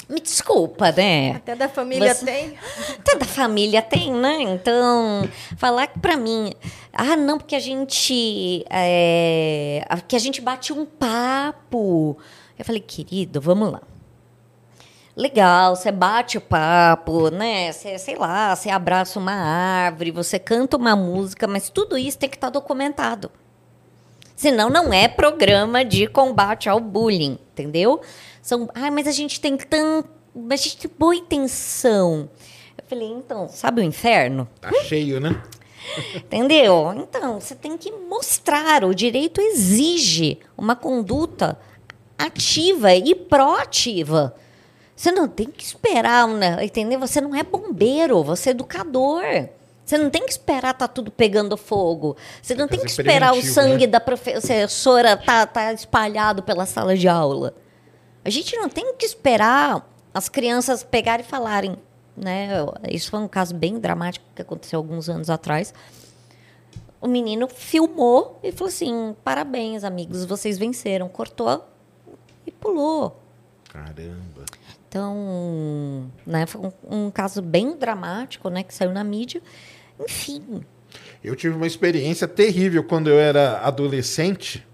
me 0.08 0.20
desculpa, 0.20 0.90
né? 0.90 1.32
Até 1.32 1.54
da 1.54 1.68
família 1.68 2.14
Você... 2.14 2.24
tem. 2.24 2.58
Até 2.98 3.16
da 3.16 3.26
família 3.26 3.82
tem, 3.82 4.12
né? 4.12 4.38
Então, 4.40 5.28
falar 5.58 5.86
que 5.86 5.98
para 5.98 6.16
mim, 6.16 6.52
ah, 6.92 7.14
não, 7.14 7.36
porque 7.36 7.54
a 7.54 7.60
gente 7.60 8.64
é, 8.70 9.86
que 10.08 10.16
a 10.16 10.18
gente 10.18 10.40
bate 10.40 10.72
um 10.72 10.86
papo. 10.86 12.16
Eu 12.58 12.64
falei, 12.64 12.80
querido, 12.80 13.40
vamos 13.40 13.70
lá. 13.70 13.82
legal, 15.14 15.76
você 15.76 15.92
bate 15.92 16.38
o 16.38 16.40
papo, 16.40 17.28
né? 17.28 17.70
Você, 17.70 17.98
sei 17.98 18.16
lá, 18.16 18.56
você 18.56 18.70
abraça 18.70 19.18
uma 19.18 19.32
árvore, 19.32 20.10
você 20.10 20.38
canta 20.38 20.76
uma 20.76 20.96
música, 20.96 21.46
mas 21.46 21.68
tudo 21.68 21.98
isso 21.98 22.18
tem 22.18 22.30
que 22.30 22.36
estar 22.36 22.48
tá 22.50 22.58
documentado. 22.58 23.30
Senão 24.38 24.70
não 24.70 24.92
é 24.92 25.08
programa 25.08 25.84
de 25.84 26.06
combate 26.06 26.68
ao 26.68 26.78
bullying, 26.78 27.38
entendeu? 27.52 28.00
São, 28.48 28.66
ah, 28.74 28.90
mas 28.90 29.06
a 29.06 29.12
gente 29.12 29.42
tem 29.42 29.58
tão, 29.58 30.02
a 30.50 30.56
gente 30.56 30.78
tem 30.78 30.90
boa 30.98 31.14
intenção. 31.14 32.30
Eu 32.78 32.84
falei, 32.88 33.06
então, 33.06 33.46
sabe 33.46 33.82
o 33.82 33.84
inferno? 33.84 34.48
Tá 34.58 34.72
cheio, 34.84 35.20
né? 35.20 35.42
Entendeu? 36.16 36.94
Então, 36.96 37.38
você 37.38 37.54
tem 37.54 37.76
que 37.76 37.92
mostrar. 37.92 38.86
O 38.86 38.94
direito 38.94 39.38
exige 39.38 40.38
uma 40.56 40.74
conduta 40.74 41.58
ativa 42.16 42.94
e 42.94 43.14
proativa. 43.14 44.34
Você 44.96 45.12
não 45.12 45.28
tem 45.28 45.48
que 45.48 45.62
esperar, 45.62 46.26
né? 46.26 46.64
entendeu? 46.64 46.98
Você 47.00 47.20
não 47.20 47.34
é 47.34 47.42
bombeiro, 47.42 48.24
você 48.24 48.48
é 48.48 48.52
educador. 48.52 49.24
Você 49.84 49.98
não 49.98 50.08
tem 50.08 50.24
que 50.24 50.32
esperar 50.32 50.72
tá 50.72 50.88
tudo 50.88 51.10
pegando 51.10 51.54
fogo. 51.58 52.16
Você 52.40 52.54
não 52.54 52.66
tem 52.66 52.80
que 52.80 52.88
esperar 52.88 53.34
o 53.34 53.42
sangue 53.42 53.86
né? 53.86 53.92
da 53.92 54.00
professora 54.00 55.18
tá, 55.18 55.46
tá 55.46 55.70
espalhado 55.74 56.42
pela 56.42 56.64
sala 56.64 56.96
de 56.96 57.06
aula. 57.06 57.54
A 58.28 58.30
gente 58.30 58.54
não 58.58 58.68
tem 58.68 58.94
que 58.94 59.06
esperar 59.06 59.90
as 60.12 60.28
crianças 60.28 60.84
pegarem 60.84 61.24
e 61.24 61.26
falarem, 61.26 61.78
né? 62.14 62.50
Isso 62.90 63.10
foi 63.10 63.20
um 63.20 63.26
caso 63.26 63.54
bem 63.54 63.80
dramático 63.80 64.26
que 64.34 64.42
aconteceu 64.42 64.78
alguns 64.78 65.08
anos 65.08 65.30
atrás. 65.30 65.72
O 67.00 67.08
menino 67.08 67.48
filmou 67.48 68.38
e 68.42 68.52
falou 68.52 68.68
assim: 68.68 69.16
"Parabéns, 69.24 69.82
amigos, 69.82 70.26
vocês 70.26 70.58
venceram". 70.58 71.08
Cortou 71.08 71.66
e 72.46 72.50
pulou. 72.50 73.18
Caramba. 73.72 74.44
Então, 74.86 76.12
né, 76.26 76.44
foi 76.44 76.60
um, 76.60 77.06
um, 77.06 77.10
caso 77.10 77.40
bem 77.40 77.78
dramático, 77.78 78.50
né, 78.50 78.62
que 78.62 78.74
saiu 78.74 78.92
na 78.92 79.02
mídia. 79.02 79.40
Enfim. 79.98 80.62
Eu 81.24 81.34
tive 81.34 81.56
uma 81.56 81.66
experiência 81.66 82.28
terrível 82.28 82.84
quando 82.84 83.08
eu 83.08 83.18
era 83.18 83.60
adolescente, 83.60 84.67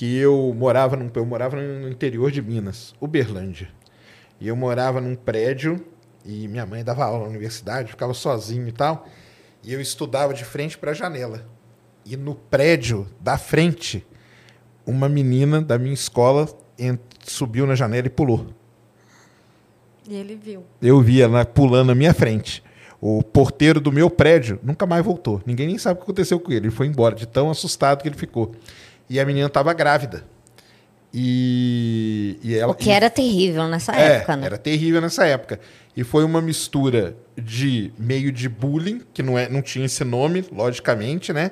que 0.00 0.16
eu 0.16 0.54
morava 0.56 0.96
num, 0.96 1.10
eu 1.14 1.26
morava 1.26 1.60
no 1.60 1.86
interior 1.86 2.30
de 2.30 2.40
Minas, 2.40 2.94
Uberlândia. 2.98 3.68
E 4.40 4.48
eu 4.48 4.56
morava 4.56 4.98
num 4.98 5.14
prédio 5.14 5.84
e 6.24 6.48
minha 6.48 6.64
mãe 6.64 6.82
dava 6.82 7.04
aula 7.04 7.24
na 7.24 7.28
universidade, 7.28 7.90
ficava 7.90 8.14
sozinho 8.14 8.66
e 8.66 8.72
tal. 8.72 9.06
E 9.62 9.74
eu 9.74 9.78
estudava 9.78 10.32
de 10.32 10.42
frente 10.42 10.78
para 10.78 10.92
a 10.92 10.94
janela. 10.94 11.46
E 12.02 12.16
no 12.16 12.34
prédio 12.34 13.06
da 13.20 13.36
frente, 13.36 14.02
uma 14.86 15.06
menina 15.06 15.60
da 15.60 15.78
minha 15.78 15.92
escola 15.92 16.48
subiu 17.22 17.66
na 17.66 17.74
janela 17.74 18.06
e 18.06 18.10
pulou. 18.10 18.46
E 20.08 20.14
ele 20.14 20.34
viu. 20.34 20.64
Eu 20.80 21.02
vi 21.02 21.20
ela 21.20 21.44
pulando 21.44 21.88
na 21.88 21.94
minha 21.94 22.14
frente. 22.14 22.64
O 23.02 23.22
porteiro 23.22 23.78
do 23.78 23.92
meu 23.92 24.08
prédio 24.08 24.58
nunca 24.62 24.86
mais 24.86 25.04
voltou. 25.04 25.42
Ninguém 25.44 25.66
nem 25.66 25.76
sabe 25.76 25.96
o 25.96 25.96
que 25.98 26.04
aconteceu 26.04 26.40
com 26.40 26.50
ele. 26.52 26.68
Ele 26.68 26.74
foi 26.74 26.86
embora, 26.86 27.14
de 27.14 27.26
tão 27.26 27.50
assustado 27.50 28.00
que 28.00 28.08
ele 28.08 28.16
ficou. 28.16 28.54
E 29.10 29.18
a 29.18 29.26
menina 29.26 29.48
estava 29.48 29.72
grávida. 29.72 30.24
E, 31.12 32.38
e 32.44 32.54
ela, 32.54 32.70
o 32.70 32.74
que 32.76 32.88
era 32.88 33.10
terrível 33.10 33.66
nessa 33.66 33.92
é, 33.96 34.18
época, 34.18 34.36
né? 34.36 34.46
Era 34.46 34.56
terrível 34.56 35.00
nessa 35.00 35.26
época. 35.26 35.58
E 35.96 36.04
foi 36.04 36.22
uma 36.22 36.40
mistura 36.40 37.16
de 37.36 37.92
meio 37.98 38.30
de 38.30 38.48
bullying, 38.48 39.02
que 39.12 39.20
não, 39.20 39.36
é, 39.36 39.48
não 39.48 39.60
tinha 39.60 39.84
esse 39.84 40.04
nome, 40.04 40.44
logicamente, 40.52 41.32
né? 41.32 41.50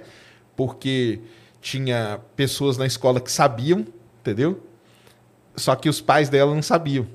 Porque 0.55 1.18
tinha 1.60 2.20
pessoas 2.36 2.78
na 2.78 2.86
escola 2.86 3.20
que 3.20 3.32
sabiam, 3.32 3.85
entendeu? 4.20 4.64
Só 5.56 5.74
que 5.74 5.89
os 5.89 6.01
pais 6.01 6.28
dela 6.28 6.55
não 6.55 6.62
sabiam. 6.62 7.09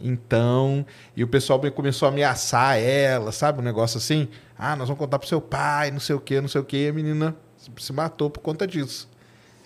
Então, 0.00 0.86
e 1.14 1.22
o 1.22 1.28
pessoal 1.28 1.60
começou 1.72 2.06
a 2.06 2.10
ameaçar 2.10 2.78
ela, 2.78 3.30
sabe? 3.32 3.60
Um 3.60 3.64
negócio 3.64 3.98
assim. 3.98 4.28
Ah, 4.58 4.74
nós 4.74 4.88
vamos 4.88 4.98
contar 4.98 5.18
pro 5.18 5.28
seu 5.28 5.42
pai, 5.42 5.90
não 5.90 6.00
sei 6.00 6.16
o 6.16 6.20
quê, 6.20 6.40
não 6.40 6.48
sei 6.48 6.62
o 6.62 6.64
quê. 6.64 6.86
E 6.86 6.88
a 6.88 6.92
menina 6.94 7.36
se 7.76 7.92
matou 7.92 8.30
por 8.30 8.40
conta 8.40 8.66
disso. 8.66 9.14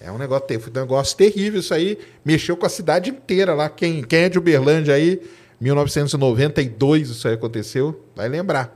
É 0.01 0.11
um 0.11 0.17
negócio, 0.17 0.47
foi 0.61 0.73
um 0.73 0.81
negócio 0.81 1.17
terrível 1.17 1.61
isso 1.61 1.75
aí. 1.75 1.99
Mexeu 2.25 2.57
com 2.57 2.65
a 2.65 2.71
cidade 2.71 3.11
inteira 3.11 3.53
lá. 3.53 3.69
Quem, 3.69 4.03
quem 4.03 4.21
é 4.21 4.29
de 4.31 4.39
Uberlândia 4.39 4.95
aí, 4.95 5.21
1992 5.61 7.11
isso 7.11 7.29
aí 7.29 7.35
aconteceu, 7.35 8.03
vai 8.17 8.27
lembrar. 8.27 8.75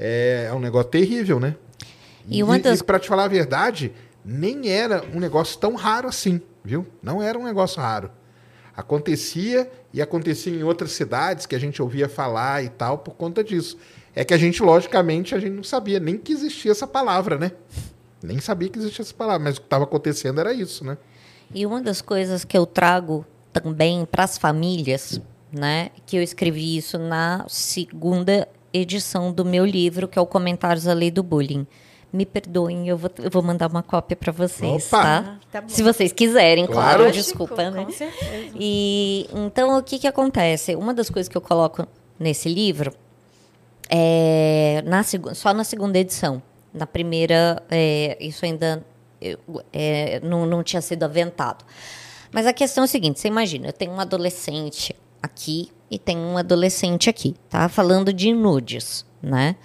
É, 0.00 0.46
é 0.48 0.54
um 0.54 0.58
negócio 0.58 0.90
terrível, 0.90 1.38
né? 1.38 1.54
E, 2.26 2.42
uma 2.42 2.58
das... 2.58 2.80
e 2.80 2.84
para 2.84 2.98
te 2.98 3.06
falar 3.06 3.24
a 3.24 3.28
verdade, 3.28 3.92
nem 4.24 4.70
era 4.70 5.04
um 5.14 5.20
negócio 5.20 5.58
tão 5.58 5.74
raro 5.74 6.08
assim, 6.08 6.40
viu? 6.64 6.86
Não 7.02 7.22
era 7.22 7.38
um 7.38 7.44
negócio 7.44 7.80
raro. 7.80 8.10
Acontecia 8.74 9.70
e 9.92 10.00
acontecia 10.00 10.54
em 10.54 10.62
outras 10.62 10.92
cidades 10.92 11.44
que 11.44 11.54
a 11.54 11.58
gente 11.58 11.82
ouvia 11.82 12.08
falar 12.08 12.64
e 12.64 12.70
tal 12.70 12.98
por 12.98 13.14
conta 13.14 13.44
disso. 13.44 13.76
É 14.14 14.24
que 14.24 14.32
a 14.32 14.38
gente, 14.38 14.62
logicamente, 14.62 15.34
a 15.34 15.38
gente 15.38 15.52
não 15.52 15.64
sabia 15.64 16.00
nem 16.00 16.16
que 16.16 16.32
existia 16.32 16.70
essa 16.70 16.86
palavra, 16.86 17.36
né? 17.36 17.52
Nem 18.26 18.40
sabia 18.40 18.68
que 18.68 18.78
existia 18.78 19.02
essa 19.02 19.14
palavra, 19.14 19.44
mas 19.44 19.56
o 19.56 19.60
que 19.60 19.66
estava 19.66 19.84
acontecendo 19.84 20.40
era 20.40 20.52
isso, 20.52 20.84
né? 20.84 20.96
E 21.54 21.66
uma 21.66 21.82
das 21.82 22.00
coisas 22.00 22.44
que 22.44 22.56
eu 22.56 22.64
trago 22.64 23.26
também 23.52 24.04
para 24.04 24.24
as 24.24 24.38
famílias, 24.38 25.20
né, 25.52 25.90
que 26.06 26.16
eu 26.16 26.22
escrevi 26.22 26.76
isso 26.76 26.98
na 26.98 27.44
segunda 27.48 28.48
edição 28.72 29.30
do 29.32 29.44
meu 29.44 29.66
livro, 29.66 30.08
que 30.08 30.18
é 30.18 30.22
o 30.22 30.26
Comentários 30.26 30.86
à 30.88 30.94
Lei 30.94 31.10
do 31.10 31.22
Bullying 31.22 31.66
me 32.12 32.26
perdoem, 32.26 32.88
eu 32.88 32.96
vou, 32.96 33.10
eu 33.18 33.30
vou 33.30 33.42
mandar 33.42 33.70
uma 33.70 33.82
cópia 33.82 34.14
para 34.14 34.30
vocês, 34.30 34.86
Opa. 34.88 35.02
tá? 35.02 35.24
Ah, 35.26 35.38
tá 35.50 35.64
Se 35.66 35.82
vocês 35.82 36.12
quiserem, 36.12 36.66
claro, 36.66 36.98
claro 36.98 37.12
desculpa, 37.12 37.70
né? 37.70 37.86
Com 37.86 37.90
certeza. 37.90 38.54
E 38.54 39.26
então 39.32 39.78
o 39.78 39.82
que 39.82 39.98
que 39.98 40.06
acontece? 40.06 40.76
Uma 40.76 40.92
das 40.92 41.08
coisas 41.08 41.28
que 41.28 41.36
eu 41.36 41.40
coloco 41.40 41.86
nesse 42.20 42.48
livro 42.50 42.92
é 43.88 44.82
na 44.84 45.02
só 45.02 45.54
na 45.54 45.64
segunda 45.64 45.98
edição. 45.98 46.42
Na 46.72 46.86
primeira, 46.86 47.62
é, 47.70 48.16
isso 48.20 48.44
ainda 48.44 48.84
é, 49.72 50.20
não, 50.20 50.46
não 50.46 50.62
tinha 50.62 50.80
sido 50.80 51.02
aventado. 51.02 51.64
Mas 52.32 52.46
a 52.46 52.52
questão 52.52 52.84
é 52.84 52.86
a 52.86 52.88
seguinte: 52.88 53.20
você 53.20 53.28
imagina, 53.28 53.68
eu 53.68 53.72
tenho 53.72 53.92
um 53.92 54.00
adolescente 54.00 54.94
aqui 55.22 55.70
e 55.90 55.98
tem 55.98 56.16
um 56.16 56.36
adolescente 56.38 57.10
aqui, 57.10 57.36
tá? 57.48 57.68
Falando 57.68 58.12
de 58.12 58.32
nudes, 58.32 59.04
né? 59.22 59.56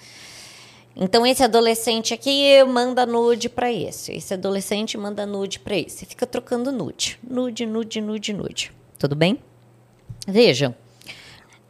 Então 1.00 1.26
esse 1.26 1.44
adolescente 1.44 2.14
aqui 2.14 2.64
manda 2.64 3.06
nude 3.06 3.48
para 3.48 3.72
esse, 3.72 4.14
esse 4.14 4.34
adolescente 4.34 4.98
manda 4.98 5.26
nude 5.26 5.60
para 5.60 5.78
esse, 5.78 6.06
fica 6.06 6.26
trocando 6.26 6.72
nude, 6.72 7.20
nude, 7.24 7.66
nude, 7.66 8.02
nude, 8.02 8.34
nude. 8.34 8.74
Tudo 8.98 9.16
bem? 9.16 9.40
Vejam, 10.28 10.76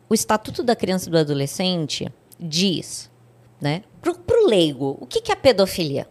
o 0.10 0.14
Estatuto 0.14 0.64
da 0.64 0.76
Criança 0.76 1.10
e 1.10 1.12
do 1.12 1.18
Adolescente 1.18 2.10
diz, 2.40 3.12
né, 3.60 3.84
pro, 4.02 4.16
pro 4.16 4.48
leigo, 4.48 4.98
o 5.00 5.06
que, 5.06 5.22
que 5.22 5.32
é 5.32 5.36
pedofilia? 5.36 6.08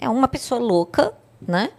É 0.00 0.08
uma 0.08 0.28
pessoa 0.28 0.60
louca, 0.60 1.14
né, 1.40 1.70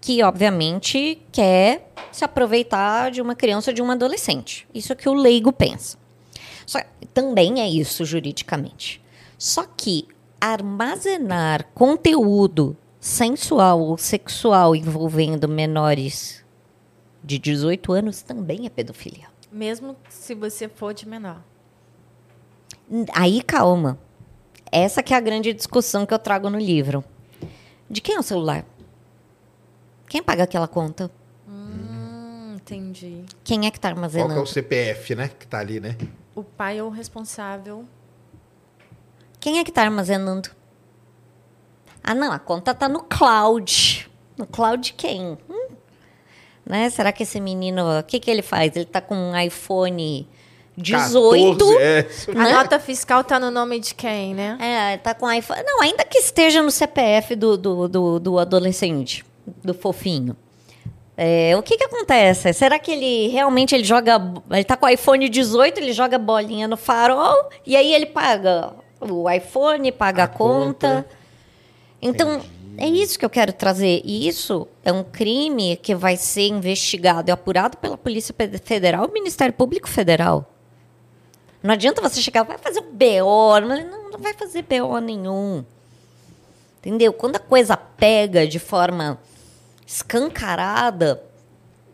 que 0.00 0.22
obviamente 0.22 1.22
quer 1.32 1.90
se 2.12 2.24
aproveitar 2.24 3.10
de 3.10 3.20
uma 3.20 3.34
criança 3.34 3.70
ou 3.70 3.74
de 3.74 3.82
um 3.82 3.90
adolescente. 3.90 4.66
Isso 4.72 4.92
é 4.92 4.94
o 4.94 4.96
que 4.96 5.08
o 5.08 5.14
leigo 5.14 5.52
pensa. 5.52 5.98
Só, 6.64 6.78
também 7.12 7.60
é 7.60 7.68
isso 7.68 8.04
juridicamente. 8.04 9.02
Só 9.38 9.64
que 9.64 10.06
armazenar 10.40 11.66
conteúdo 11.74 12.76
sensual 13.00 13.80
ou 13.80 13.98
sexual 13.98 14.74
envolvendo 14.74 15.48
menores 15.48 16.44
de 17.22 17.38
18 17.38 17.92
anos 17.92 18.22
também 18.22 18.66
é 18.66 18.70
pedofilia. 18.70 19.26
Mesmo 19.50 19.96
se 20.08 20.34
você 20.34 20.68
for 20.68 20.94
de 20.94 21.06
menor. 21.08 21.42
Aí 23.12 23.42
calma. 23.42 23.98
Essa 24.70 25.02
que 25.02 25.14
é 25.14 25.16
a 25.16 25.20
grande 25.20 25.52
discussão 25.52 26.04
que 26.04 26.12
eu 26.12 26.18
trago 26.18 26.50
no 26.50 26.58
livro. 26.58 27.04
De 27.88 28.00
quem 28.00 28.16
é 28.16 28.18
o 28.18 28.22
celular? 28.22 28.64
Quem 30.08 30.22
paga 30.22 30.44
aquela 30.44 30.68
conta? 30.68 31.10
Hum, 31.48 32.54
entendi. 32.56 33.24
Quem 33.44 33.66
é 33.66 33.70
que 33.70 33.78
está 33.78 33.88
armazenando? 33.88 34.34
Qual 34.34 34.40
é 34.40 34.42
o 34.42 34.46
CPF, 34.46 35.14
né? 35.14 35.28
Que 35.28 35.44
está 35.44 35.58
ali, 35.58 35.80
né? 35.80 35.96
O 36.34 36.42
pai 36.42 36.78
é 36.78 36.82
o 36.82 36.88
responsável 36.88 37.84
quem 39.46 39.60
é 39.60 39.62
que 39.62 39.70
está 39.70 39.82
armazenando? 39.82 40.50
Ah, 42.02 42.16
não, 42.16 42.32
a 42.32 42.38
conta 42.40 42.72
está 42.72 42.88
no 42.88 43.04
cloud. 43.04 44.10
No 44.36 44.44
cloud 44.44 44.92
quem? 44.94 45.38
Hum? 45.48 45.68
Né? 46.64 46.90
Será 46.90 47.12
que 47.12 47.22
esse 47.22 47.38
menino, 47.38 48.00
o 48.00 48.02
que, 48.02 48.18
que 48.18 48.28
ele 48.28 48.42
faz? 48.42 48.74
Ele 48.74 48.86
está 48.86 49.00
com 49.00 49.14
um 49.14 49.38
iPhone 49.38 50.28
18. 50.76 51.58
14, 51.58 51.82
é. 51.82 52.06
Né? 52.34 52.50
A 52.50 52.52
nota 52.54 52.78
fiscal 52.78 53.22
está 53.22 53.40
no 53.40 53.50
nome 53.50 53.80
de 53.80 53.94
quem, 53.94 54.34
né? 54.34 54.58
É, 54.60 54.96
tá 54.98 55.14
com 55.14 55.30
iPhone. 55.30 55.62
Não, 55.64 55.80
ainda 55.80 56.04
que 56.04 56.18
esteja 56.18 56.62
no 56.62 56.70
CPF 56.70 57.34
do, 57.34 57.56
do, 57.56 57.88
do, 57.88 58.20
do 58.20 58.38
adolescente, 58.38 59.24
do 59.64 59.72
fofinho. 59.72 60.36
É, 61.16 61.56
o 61.56 61.62
que 61.62 61.78
que 61.78 61.84
acontece? 61.84 62.52
Será 62.52 62.78
que 62.78 62.90
ele 62.90 63.28
realmente 63.28 63.74
ele 63.74 63.84
joga. 63.84 64.20
Ele 64.50 64.64
tá 64.64 64.76
com 64.76 64.84
o 64.84 64.88
iPhone 64.88 65.26
18, 65.28 65.78
ele 65.78 65.92
joga 65.92 66.18
bolinha 66.18 66.68
no 66.68 66.76
farol 66.76 67.48
e 67.64 67.74
aí 67.74 67.94
ele 67.94 68.06
paga 68.06 68.74
o 69.00 69.30
iPhone, 69.30 69.90
paga 69.92 70.22
a, 70.22 70.24
a 70.26 70.28
conta. 70.28 70.88
conta. 70.88 71.06
Então, 72.02 72.34
Entendi. 72.34 72.56
É 72.78 72.86
isso 72.86 73.18
que 73.18 73.24
eu 73.24 73.30
quero 73.30 73.52
trazer. 73.52 74.02
E 74.04 74.28
isso 74.28 74.68
é 74.84 74.92
um 74.92 75.02
crime 75.02 75.76
que 75.76 75.94
vai 75.94 76.16
ser 76.16 76.48
investigado 76.48 77.30
e 77.30 77.32
apurado 77.32 77.78
pela 77.78 77.96
Polícia 77.96 78.34
Federal 78.62 79.06
e 79.08 79.12
Ministério 79.12 79.54
Público 79.54 79.88
Federal. 79.88 80.46
Não 81.66 81.74
adianta 81.74 82.00
você 82.00 82.22
chegar, 82.22 82.44
vai 82.44 82.58
fazer 82.58 82.78
um 82.80 82.92
BO. 82.92 83.60
Não, 83.60 84.10
não 84.12 84.18
vai 84.20 84.32
fazer 84.34 84.62
BO 84.62 84.98
nenhum. 85.00 85.64
Entendeu? 86.78 87.12
Quando 87.12 87.36
a 87.36 87.40
coisa 87.40 87.76
pega 87.76 88.46
de 88.46 88.60
forma 88.60 89.18
escancarada, 89.84 91.20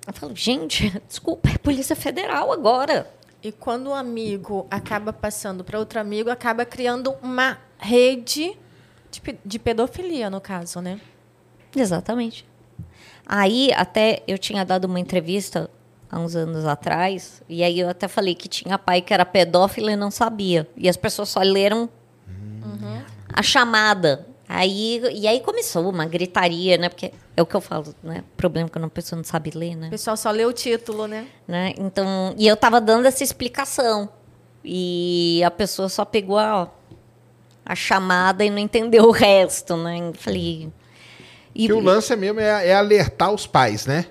eu 0.07 0.13
falo, 0.13 0.37
gente, 0.37 0.91
desculpa, 1.09 1.49
é 1.49 1.57
Polícia 1.57 1.97
Federal 1.97 2.53
agora. 2.53 3.11
E 3.43 3.51
quando 3.51 3.89
o 3.89 3.95
amigo 3.95 4.67
acaba 4.71 5.11
passando 5.11 5.65
para 5.65 5.79
outro 5.79 5.99
amigo, 5.99 6.31
acaba 6.31 6.67
criando 6.67 7.15
uma 7.23 7.59
rede 7.79 8.57
de, 9.11 9.39
de 9.43 9.59
pedofilia, 9.59 10.29
no 10.29 10.41
caso, 10.41 10.81
né? 10.83 11.01
Exatamente. 11.75 12.47
Aí, 13.25 13.73
até 13.73 14.23
eu 14.29 14.37
tinha 14.37 14.65
dado 14.65 14.85
uma 14.85 15.01
entrevista 15.01 15.71
há 16.13 16.19
uns 16.19 16.37
anos 16.37 16.67
atrás, 16.67 17.43
e 17.49 17.65
aí 17.65 17.81
eu 17.81 17.89
até 17.89 18.07
falei 18.07 18.35
que 18.35 18.47
tinha 18.47 18.79
pai 18.79 19.01
que 19.01 19.15
era 19.15 19.25
pedófilo 19.25 19.89
e 19.89 19.97
não 19.97 20.11
sabia. 20.11 20.69
E 20.77 20.87
as 20.87 20.97
pessoas 20.97 21.31
só 21.31 21.41
leram 21.41 21.89
uhum. 22.29 23.03
a 23.33 23.43
chamada. 23.43 24.27
Aí, 24.47 25.01
e 25.15 25.27
aí 25.27 25.41
começou 25.41 25.89
uma 25.89 26.05
gritaria, 26.05 26.77
né? 26.77 26.91
Porque 26.91 27.11
é 27.35 27.41
o 27.41 27.47
que 27.47 27.55
eu 27.55 27.61
falo, 27.63 27.95
né? 28.03 28.23
Problema 28.37 28.69
que 28.69 28.79
a 28.79 28.89
pessoa 28.91 29.17
não 29.17 29.25
sabe 29.25 29.51
ler, 29.55 29.75
né? 29.75 29.87
O 29.87 29.91
pessoal 29.91 30.15
só 30.15 30.31
lê 30.31 30.45
o 30.45 30.53
título, 30.53 31.07
né? 31.07 31.27
né? 31.49 31.73
Então, 31.79 32.35
e 32.37 32.47
eu 32.47 32.55
tava 32.59 32.79
dando 32.79 33.07
essa 33.07 33.25
explicação. 33.25 34.11
E 34.63 35.43
a 35.43 35.51
pessoa 35.51 35.89
só 35.89 36.05
pegou 36.05 36.39
a, 36.39 36.69
a 37.65 37.75
chamada 37.75 38.45
e 38.45 38.51
não 38.51 38.59
entendeu 38.59 39.05
o 39.05 39.11
resto, 39.11 39.75
né? 39.79 40.13
Falei. 40.19 40.71
E, 41.55 41.67
que 41.67 41.73
o 41.73 41.81
lance 41.81 42.13
é 42.13 42.17
mesmo 42.17 42.41
é, 42.41 42.69
é 42.69 42.75
alertar 42.75 43.33
os 43.33 43.47
pais, 43.47 43.87
né? 43.87 44.07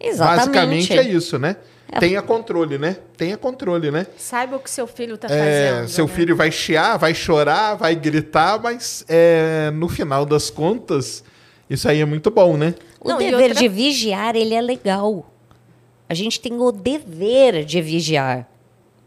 Exatamente. 0.00 0.46
Basicamente 0.46 0.98
é 0.98 1.02
isso, 1.02 1.38
né? 1.38 1.56
É. 1.90 2.00
Tenha 2.00 2.22
controle, 2.22 2.78
né? 2.78 2.96
Tenha 3.16 3.36
controle, 3.36 3.90
né? 3.90 4.06
Saiba 4.16 4.56
o 4.56 4.58
que 4.58 4.70
seu 4.70 4.86
filho 4.86 5.14
está 5.14 5.28
é, 5.28 5.70
fazendo. 5.70 5.88
Seu 5.88 6.06
né? 6.06 6.12
filho 6.14 6.36
vai 6.36 6.50
chiar, 6.50 6.96
vai 6.96 7.14
chorar, 7.14 7.74
vai 7.74 7.94
gritar, 7.94 8.60
mas 8.60 9.04
é, 9.08 9.70
no 9.72 9.88
final 9.88 10.24
das 10.24 10.50
contas, 10.50 11.22
isso 11.68 11.88
aí 11.88 12.00
é 12.00 12.04
muito 12.04 12.30
bom, 12.30 12.56
né? 12.56 12.74
O 13.00 13.08
Não, 13.10 13.18
dever 13.18 13.50
outra... 13.50 13.54
de 13.54 13.68
vigiar, 13.68 14.34
ele 14.34 14.54
é 14.54 14.60
legal. 14.60 15.30
A 16.08 16.14
gente 16.14 16.40
tem 16.40 16.58
o 16.58 16.72
dever 16.72 17.64
de 17.64 17.80
vigiar. 17.80 18.48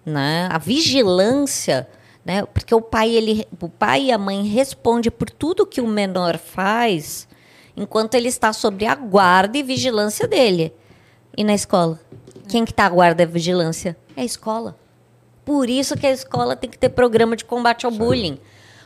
Né? 0.05 0.47
A 0.49 0.57
vigilância, 0.57 1.87
né? 2.23 2.45
porque 2.45 2.73
o 2.73 2.81
pai, 2.81 3.09
ele, 3.09 3.45
o 3.59 3.67
pai 3.67 4.03
e 4.03 4.11
a 4.11 4.17
mãe 4.17 4.45
respondem 4.45 5.11
por 5.11 5.29
tudo 5.29 5.65
que 5.65 5.81
o 5.81 5.87
menor 5.87 6.37
faz 6.37 7.26
enquanto 7.77 8.15
ele 8.15 8.27
está 8.27 8.51
sob 8.51 8.85
a 8.85 8.95
guarda 8.95 9.55
e 9.57 9.63
vigilância 9.63 10.27
dele. 10.27 10.73
E 11.37 11.43
na 11.43 11.53
escola? 11.53 11.99
Quem 12.49 12.65
que 12.65 12.71
está 12.71 12.87
a 12.87 12.89
guarda 12.89 13.21
e 13.21 13.25
vigilância? 13.27 13.95
É 14.15 14.21
a 14.21 14.25
escola. 14.25 14.75
Por 15.45 15.69
isso 15.69 15.95
que 15.95 16.07
a 16.07 16.11
escola 16.11 16.55
tem 16.55 16.69
que 16.69 16.77
ter 16.77 16.89
programa 16.89 17.35
de 17.35 17.45
combate 17.45 17.85
ao 17.85 17.91
Sim. 17.91 17.97
bullying. 17.99 18.39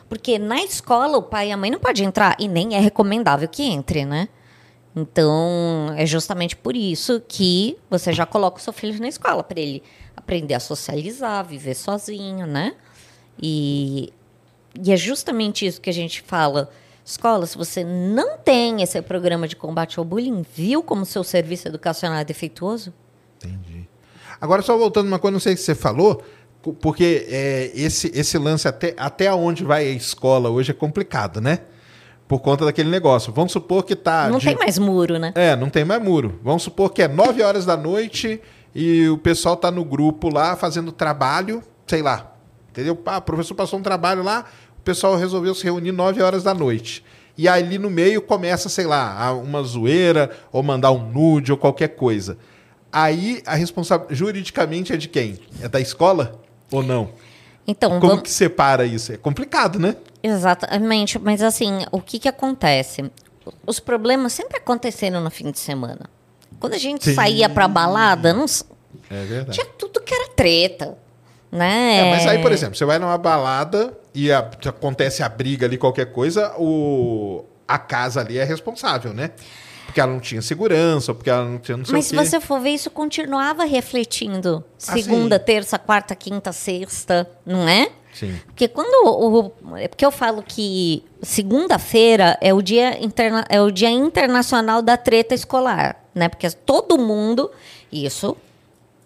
Porque 0.08 0.38
na 0.38 0.62
escola 0.62 1.16
o 1.16 1.22
pai 1.22 1.48
e 1.48 1.52
a 1.52 1.56
mãe 1.56 1.70
não 1.70 1.80
podem 1.80 2.06
entrar 2.06 2.36
e 2.38 2.46
nem 2.46 2.76
é 2.76 2.78
recomendável 2.78 3.48
que 3.48 3.62
entre, 3.62 4.04
né? 4.04 4.28
Então, 4.94 5.94
é 5.96 6.04
justamente 6.04 6.54
por 6.54 6.76
isso 6.76 7.22
que 7.26 7.78
você 7.88 8.12
já 8.12 8.26
coloca 8.26 8.58
o 8.58 8.60
seu 8.60 8.74
filho 8.74 9.00
na 9.00 9.08
escola 9.08 9.42
para 9.42 9.58
ele 9.58 9.82
aprender 10.14 10.52
a 10.52 10.60
socializar, 10.60 11.42
viver 11.46 11.74
sozinho, 11.74 12.46
né? 12.46 12.74
E, 13.40 14.12
e 14.78 14.92
é 14.92 14.96
justamente 14.96 15.64
isso 15.64 15.80
que 15.80 15.88
a 15.88 15.94
gente 15.94 16.20
fala. 16.20 16.70
Escola, 17.04 17.46
se 17.46 17.58
você 17.58 17.84
não 17.84 18.38
tem 18.38 18.80
esse 18.82 19.00
programa 19.02 19.48
de 19.48 19.56
combate 19.56 19.98
ao 19.98 20.04
bullying, 20.04 20.44
viu 20.54 20.82
como 20.82 21.04
seu 21.04 21.24
serviço 21.24 21.68
educacional 21.68 22.18
é 22.18 22.24
defeituoso? 22.24 22.92
Entendi. 23.38 23.88
Agora, 24.40 24.62
só 24.62 24.76
voltando 24.76 25.08
uma 25.08 25.18
coisa, 25.18 25.32
não 25.32 25.40
sei 25.40 25.56
se 25.56 25.64
você 25.64 25.74
falou, 25.74 26.22
porque 26.80 27.26
é, 27.28 27.72
esse, 27.74 28.10
esse 28.14 28.38
lance 28.38 28.68
até, 28.68 28.94
até 28.96 29.32
onde 29.32 29.64
vai 29.64 29.86
a 29.86 29.90
escola 29.90 30.48
hoje 30.48 30.70
é 30.70 30.74
complicado, 30.74 31.40
né? 31.40 31.60
Por 32.28 32.40
conta 32.40 32.64
daquele 32.64 32.88
negócio. 32.88 33.32
Vamos 33.32 33.52
supor 33.52 33.84
que 33.84 33.96
tá. 33.96 34.28
Não 34.28 34.38
de... 34.38 34.46
tem 34.46 34.56
mais 34.56 34.78
muro, 34.78 35.18
né? 35.18 35.32
É, 35.34 35.56
não 35.56 35.68
tem 35.68 35.84
mais 35.84 36.02
muro. 36.02 36.38
Vamos 36.42 36.62
supor 36.62 36.92
que 36.92 37.02
é 37.02 37.08
9 37.08 37.42
horas 37.42 37.66
da 37.66 37.76
noite 37.76 38.40
e 38.74 39.08
o 39.08 39.18
pessoal 39.18 39.56
tá 39.56 39.70
no 39.70 39.84
grupo 39.84 40.28
lá 40.28 40.56
fazendo 40.56 40.92
trabalho, 40.92 41.62
sei 41.86 42.00
lá. 42.00 42.32
Entendeu? 42.70 42.98
Ah, 43.04 43.18
o 43.18 43.22
professor 43.22 43.54
passou 43.54 43.78
um 43.78 43.82
trabalho 43.82 44.22
lá, 44.22 44.46
o 44.82 44.84
pessoal 44.84 45.14
resolveu 45.14 45.54
se 45.54 45.62
reunir 45.62 45.92
9 45.92 46.20
horas 46.20 46.42
da 46.42 46.52
noite. 46.52 47.04
E 47.38 47.46
ali 47.46 47.78
no 47.78 47.88
meio 47.88 48.20
começa, 48.20 48.68
sei 48.68 48.84
lá, 48.84 49.32
uma 49.32 49.62
zoeira, 49.62 50.28
ou 50.50 50.60
mandar 50.60 50.90
um 50.90 51.08
nude, 51.08 51.52
ou 51.52 51.56
qualquer 51.56 51.90
coisa. 51.90 52.36
Aí 52.92 53.40
a 53.46 53.54
responsabilidade 53.54 54.18
juridicamente 54.18 54.92
é 54.92 54.96
de 54.96 55.08
quem? 55.08 55.38
É 55.62 55.68
da 55.68 55.80
escola 55.80 56.42
ou 56.70 56.82
não? 56.82 57.10
Então, 57.64 57.90
como 57.90 58.08
vamos... 58.08 58.22
que 58.24 58.30
separa 58.30 58.84
isso? 58.84 59.12
É 59.12 59.16
complicado, 59.16 59.78
né? 59.78 59.94
Exatamente, 60.20 61.16
mas 61.16 61.42
assim, 61.42 61.86
o 61.92 62.00
que 62.00 62.18
que 62.18 62.28
acontece? 62.28 63.08
Os 63.64 63.78
problemas 63.78 64.32
sempre 64.32 64.58
aconteceram 64.58 65.20
no 65.20 65.30
fim 65.30 65.52
de 65.52 65.60
semana. 65.60 66.10
Quando 66.58 66.74
a 66.74 66.78
gente 66.78 67.04
Sim. 67.04 67.14
saía 67.14 67.48
pra 67.48 67.68
balada, 67.68 68.32
não... 68.32 68.46
é 69.08 69.24
verdade. 69.24 69.52
tinha 69.52 69.66
tudo 69.78 70.00
que 70.00 70.12
era 70.12 70.28
treta. 70.30 70.98
Né? 71.52 71.98
É, 71.98 72.10
mas 72.10 72.26
aí, 72.26 72.42
por 72.42 72.50
exemplo, 72.50 72.74
você 72.74 72.84
vai 72.84 72.98
numa 72.98 73.16
balada 73.16 73.96
e 74.14 74.30
a, 74.30 74.38
acontece 74.38 75.22
a 75.22 75.28
briga 75.28 75.66
ali, 75.66 75.78
qualquer 75.78 76.12
coisa, 76.12 76.54
o, 76.58 77.44
a 77.66 77.78
casa 77.78 78.20
ali 78.20 78.38
é 78.38 78.44
responsável, 78.44 79.12
né? 79.12 79.30
Porque 79.86 80.00
ela 80.00 80.12
não 80.12 80.20
tinha 80.20 80.40
segurança, 80.40 81.12
porque 81.12 81.28
ela 81.28 81.44
não 81.44 81.58
tinha 81.58 81.76
não 81.76 81.84
sei 81.84 81.94
Mas 81.94 82.06
se 82.06 82.16
você 82.16 82.40
for 82.40 82.60
ver, 82.60 82.70
isso 82.70 82.90
continuava 82.90 83.64
refletindo. 83.64 84.64
Ah, 84.88 84.92
Segunda, 84.92 85.36
ah, 85.36 85.38
terça, 85.38 85.78
quarta, 85.78 86.14
quinta, 86.14 86.52
sexta, 86.52 87.28
não 87.44 87.68
é? 87.68 87.90
Sim. 88.12 88.38
Porque 88.46 88.68
quando 88.68 89.06
o, 89.06 89.76
é 89.76 89.88
porque 89.88 90.04
eu 90.04 90.10
falo 90.10 90.42
que 90.42 91.02
segunda-feira 91.22 92.38
é 92.40 92.52
o 92.52 92.60
dia 92.62 93.02
interna, 93.02 93.44
é 93.48 93.60
o 93.60 93.70
dia 93.70 93.90
internacional 93.90 94.82
da 94.82 94.96
treta 94.96 95.34
escolar, 95.34 96.02
né? 96.14 96.28
Porque 96.28 96.48
todo 96.50 96.98
mundo 96.98 97.50
isso 97.90 98.36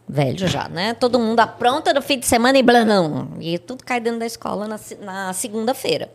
velho 0.08 0.46
já, 0.46 0.68
né? 0.68 0.94
Todo 0.94 1.18
mundo 1.18 1.40
apronta 1.40 1.92
no 1.92 2.00
fim 2.00 2.18
de 2.18 2.26
semana 2.26 2.58
e 2.58 2.62
blanão. 2.62 3.36
E 3.40 3.58
tudo 3.58 3.84
cai 3.84 4.00
dentro 4.00 4.20
da 4.20 4.26
escola 4.26 4.68
na, 4.68 4.78
na 5.00 5.32
segunda-feira. 5.32 6.10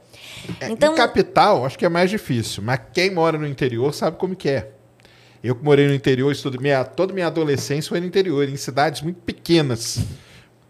É, 0.59 0.69
então, 0.69 0.95
capital, 0.95 1.65
acho 1.65 1.77
que 1.77 1.85
é 1.85 1.89
mais 1.89 2.09
difícil. 2.09 2.63
Mas 2.63 2.80
quem 2.93 3.13
mora 3.13 3.38
no 3.38 3.47
interior 3.47 3.93
sabe 3.93 4.18
como 4.18 4.35
que 4.35 4.49
é. 4.49 4.72
Eu 5.43 5.55
que 5.55 5.63
morei 5.63 5.88
no 5.88 5.93
interior, 5.93 6.31
estudo 6.31 6.61
minha, 6.61 6.84
toda 6.84 7.13
minha 7.13 7.27
adolescência 7.27 7.89
foi 7.89 7.99
no 7.99 8.05
interior, 8.05 8.47
em 8.47 8.55
cidades 8.55 9.01
muito 9.01 9.22
pequenas, 9.22 9.99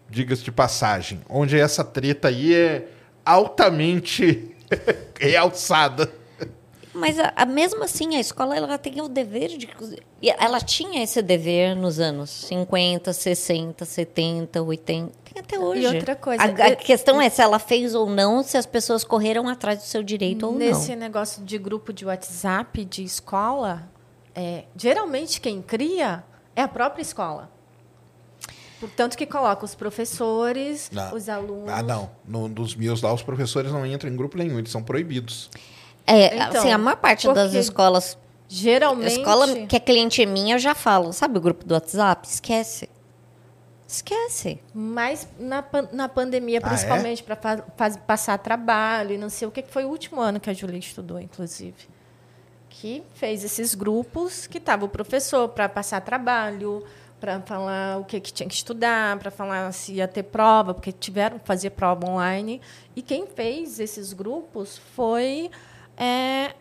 diga-se 0.08 0.42
de 0.42 0.50
passagem, 0.50 1.20
onde 1.28 1.58
essa 1.58 1.84
treta 1.84 2.28
aí 2.28 2.54
é 2.54 2.88
altamente 3.22 4.50
realçada. 5.20 6.10
Mas 6.94 7.18
a, 7.18 7.32
a, 7.34 7.46
mesmo 7.46 7.82
assim, 7.82 8.16
a 8.16 8.20
escola 8.20 8.54
ela 8.54 8.76
tem 8.76 9.00
o 9.00 9.08
dever 9.08 9.56
de. 9.56 9.68
Ela 10.22 10.60
tinha 10.60 11.02
esse 11.02 11.22
dever 11.22 11.74
nos 11.74 11.98
anos 11.98 12.28
50, 12.30 13.12
60, 13.12 13.84
70, 13.84 14.62
80. 14.62 15.12
Tem 15.24 15.42
até 15.42 15.58
hoje. 15.58 15.82
E 15.82 15.86
outra 15.86 16.14
coisa. 16.14 16.42
A, 16.42 16.46
a 16.46 16.76
questão 16.76 17.20
é 17.20 17.30
se 17.30 17.40
ela 17.40 17.58
fez 17.58 17.94
ou 17.94 18.10
não, 18.10 18.42
se 18.42 18.58
as 18.58 18.66
pessoas 18.66 19.04
correram 19.04 19.48
atrás 19.48 19.78
do 19.78 19.84
seu 19.84 20.02
direito 20.02 20.44
ou 20.44 20.52
não. 20.52 20.58
Nesse 20.58 20.94
negócio 20.94 21.42
de 21.42 21.56
grupo 21.56 21.92
de 21.92 22.04
WhatsApp, 22.04 22.84
de 22.84 23.02
escola, 23.02 23.90
é, 24.34 24.64
geralmente 24.76 25.40
quem 25.40 25.62
cria 25.62 26.22
é 26.54 26.62
a 26.62 26.68
própria 26.68 27.02
escola. 27.02 27.50
Portanto, 28.78 29.16
que 29.16 29.24
coloca 29.24 29.64
os 29.64 29.76
professores, 29.76 30.90
não. 30.92 31.14
os 31.14 31.28
alunos. 31.28 31.68
Ah, 31.68 31.82
não. 31.82 32.10
No, 32.26 32.48
nos 32.48 32.74
meus 32.74 33.00
lá, 33.00 33.14
os 33.14 33.22
professores 33.22 33.70
não 33.70 33.86
entram 33.86 34.10
em 34.10 34.16
grupo 34.16 34.36
nenhum, 34.36 34.58
eles 34.58 34.72
são 34.72 34.82
proibidos. 34.82 35.48
É, 36.06 36.34
então, 36.36 36.60
assim, 36.60 36.70
a 36.70 36.78
maior 36.78 36.96
parte 36.96 37.32
das 37.32 37.54
escolas. 37.54 38.18
Geralmente. 38.48 39.18
Escola 39.18 39.66
que 39.66 39.76
é 39.76 39.80
cliente 39.80 40.24
minha, 40.26 40.56
eu 40.56 40.58
já 40.58 40.74
falo. 40.74 41.12
Sabe 41.12 41.38
o 41.38 41.40
grupo 41.40 41.64
do 41.64 41.72
WhatsApp? 41.72 42.28
Esquece. 42.28 42.88
Esquece. 43.88 44.58
Mas 44.74 45.28
na, 45.38 45.64
na 45.92 46.08
pandemia, 46.08 46.60
ah, 46.62 46.68
principalmente, 46.68 47.22
é? 47.26 47.34
para 47.34 47.62
passar 48.06 48.38
trabalho 48.38 49.12
e 49.12 49.18
não 49.18 49.28
sei 49.28 49.46
o 49.46 49.50
que, 49.50 49.62
foi 49.62 49.84
o 49.84 49.88
último 49.88 50.20
ano 50.20 50.40
que 50.40 50.48
a 50.48 50.52
Julia 50.54 50.78
estudou, 50.78 51.20
inclusive. 51.20 51.88
Que 52.68 53.02
fez 53.14 53.44
esses 53.44 53.74
grupos 53.74 54.46
que 54.46 54.58
estava 54.58 54.84
o 54.84 54.88
professor 54.88 55.48
para 55.48 55.68
passar 55.68 56.00
trabalho, 56.00 56.84
para 57.20 57.40
falar 57.40 57.98
o 57.98 58.04
que, 58.04 58.18
que 58.18 58.32
tinha 58.32 58.48
que 58.48 58.54
estudar, 58.54 59.18
para 59.18 59.30
falar 59.30 59.70
se 59.72 59.92
ia 59.92 60.08
ter 60.08 60.24
prova, 60.24 60.74
porque 60.74 60.90
tiveram 60.90 61.38
que 61.38 61.46
fazer 61.46 61.70
prova 61.70 62.06
online. 62.08 62.60
E 62.96 63.02
quem 63.02 63.26
fez 63.26 63.78
esses 63.78 64.12
grupos 64.12 64.80
foi 64.96 65.50
é, 66.02 66.54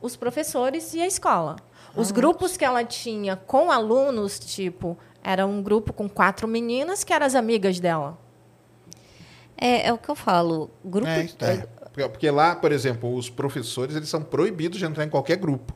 os 0.00 0.16
professores 0.16 0.94
e 0.94 1.02
a 1.02 1.06
escola. 1.06 1.56
Os 1.94 2.10
ah, 2.10 2.14
grupos 2.14 2.56
que 2.56 2.64
ela 2.64 2.82
tinha 2.82 3.36
com 3.36 3.70
alunos, 3.70 4.38
tipo, 4.38 4.96
era 5.22 5.46
um 5.46 5.62
grupo 5.62 5.92
com 5.92 6.08
quatro 6.08 6.48
meninas 6.48 7.04
que 7.04 7.12
eram 7.12 7.26
as 7.26 7.34
amigas 7.34 7.78
dela. 7.78 8.18
É, 9.56 9.88
é 9.88 9.92
o 9.92 9.98
que 9.98 10.08
eu 10.08 10.14
falo. 10.14 10.70
Grupo, 10.82 11.08
é, 11.08 11.28
é. 11.40 11.56
Porque, 11.92 12.08
porque 12.08 12.30
lá, 12.30 12.56
por 12.56 12.72
exemplo, 12.72 13.14
os 13.14 13.28
professores 13.28 13.94
eles 13.96 14.08
são 14.08 14.22
proibidos 14.22 14.78
de 14.78 14.84
entrar 14.86 15.04
em 15.04 15.10
qualquer 15.10 15.36
grupo. 15.36 15.74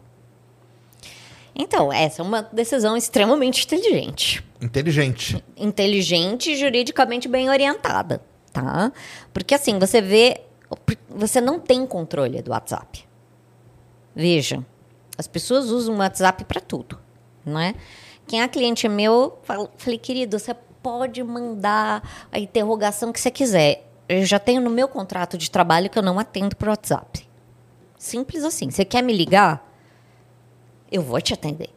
Então, 1.55 1.93
essa 1.93 2.23
é 2.23 2.25
uma 2.25 2.43
decisão 2.43 2.97
extremamente 2.97 3.65
inteligente. 3.65 4.43
Inteligente. 4.63 5.45
Inteligente 5.57 6.53
e 6.53 6.57
juridicamente 6.57 7.29
bem 7.29 7.51
orientada, 7.51 8.23
tá? 8.53 8.93
Porque 9.33 9.55
assim, 9.55 9.79
você 9.79 10.01
vê, 10.01 10.43
você 11.09 11.41
não 11.41 11.59
tem 11.59 11.87
controle 11.87 12.41
do 12.41 12.51
WhatsApp. 12.53 13.10
Veja, 14.15 14.65
as 15.17 15.27
pessoas 15.27 15.71
usam 15.71 15.95
o 15.95 15.99
WhatsApp 15.99 16.45
para 16.45 16.61
tudo, 16.61 16.99
não 17.45 17.59
é? 17.59 17.75
Quem 18.27 18.43
é 18.43 18.49
cliente 18.49 18.89
meu, 18.89 19.39
falei, 19.77 19.99
querido, 19.99 20.39
você 20.39 20.55
pode 20.83 21.23
mandar 21.23 22.27
a 22.31 22.39
interrogação 22.39 23.13
que 23.13 23.21
você 23.21 23.31
quiser. 23.31 23.87
Eu 24.09 24.25
já 24.25 24.39
tenho 24.39 24.61
no 24.61 24.71
meu 24.71 24.89
contrato 24.89 25.39
de 25.39 25.51
trabalho 25.51 25.89
que 25.89 25.99
eu 25.99 26.03
não 26.03 26.19
atendo 26.19 26.57
por 26.57 26.69
WhatsApp. 26.69 27.29
Simples 27.99 28.43
assim. 28.45 28.71
Você 28.71 28.85
quer 28.85 29.03
me 29.03 29.13
ligar? 29.13 29.69
Eu 30.91 31.03
vou 31.03 31.21
te 31.21 31.35
atender. 31.35 31.71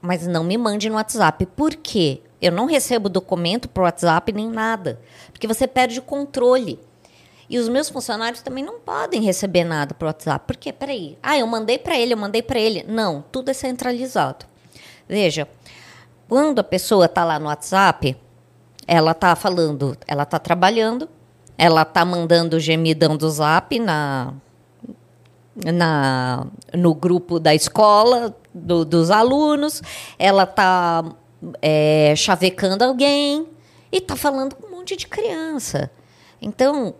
Mas 0.00 0.26
não 0.26 0.42
me 0.42 0.56
mande 0.56 0.88
no 0.88 0.96
WhatsApp. 0.96 1.46
Por 1.46 1.76
quê? 1.76 2.22
Eu 2.40 2.50
não 2.50 2.66
recebo 2.66 3.08
documento 3.08 3.68
por 3.68 3.82
WhatsApp 3.82 4.32
nem 4.32 4.48
nada. 4.48 5.00
Porque 5.32 5.46
você 5.46 5.66
perde 5.66 5.98
o 5.98 6.02
controle. 6.02 6.80
E 7.48 7.58
os 7.58 7.68
meus 7.68 7.88
funcionários 7.88 8.42
também 8.42 8.64
não 8.64 8.80
podem 8.80 9.22
receber 9.22 9.64
nada 9.64 9.94
por 9.94 10.06
WhatsApp. 10.06 10.46
Por 10.46 10.56
quê? 10.56 10.72
Peraí. 10.72 11.18
Ah, 11.22 11.38
eu 11.38 11.46
mandei 11.46 11.78
para 11.78 11.98
ele, 11.98 12.14
eu 12.14 12.18
mandei 12.18 12.42
para 12.42 12.58
ele. 12.58 12.84
Não, 12.88 13.24
tudo 13.30 13.50
é 13.50 13.54
centralizado. 13.54 14.46
Veja, 15.08 15.46
quando 16.28 16.58
a 16.58 16.64
pessoa 16.64 17.04
está 17.04 17.24
lá 17.24 17.38
no 17.38 17.46
WhatsApp, 17.46 18.16
ela 18.86 19.12
está 19.12 19.36
falando, 19.36 19.96
ela 20.06 20.22
está 20.22 20.38
trabalhando, 20.38 21.08
ela 21.56 21.82
está 21.82 22.04
mandando 22.04 22.56
o 22.56 22.60
gemidão 22.60 23.16
do 23.16 23.28
zap 23.30 23.78
na, 23.78 24.32
na, 25.72 26.46
no 26.72 26.94
grupo 26.94 27.38
da 27.38 27.54
escola, 27.54 28.34
do, 28.52 28.84
dos 28.84 29.10
alunos, 29.10 29.82
ela 30.18 30.44
está 30.44 31.04
é, 31.60 32.14
chavecando 32.16 32.84
alguém 32.84 33.46
e 33.92 33.98
está 33.98 34.16
falando 34.16 34.54
com 34.54 34.66
um 34.66 34.70
monte 34.78 34.96
de 34.96 35.06
criança. 35.06 35.90
Então, 36.40 36.94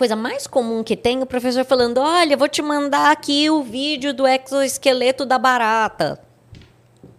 coisa 0.00 0.16
mais 0.16 0.46
comum 0.46 0.82
que 0.82 0.96
tem 0.96 1.20
o 1.20 1.26
professor 1.26 1.62
falando: 1.62 1.98
olha, 1.98 2.34
vou 2.34 2.48
te 2.48 2.62
mandar 2.62 3.10
aqui 3.10 3.50
o 3.50 3.62
vídeo 3.62 4.14
do 4.14 4.26
exoesqueleto 4.26 5.26
da 5.26 5.38
barata. 5.38 6.18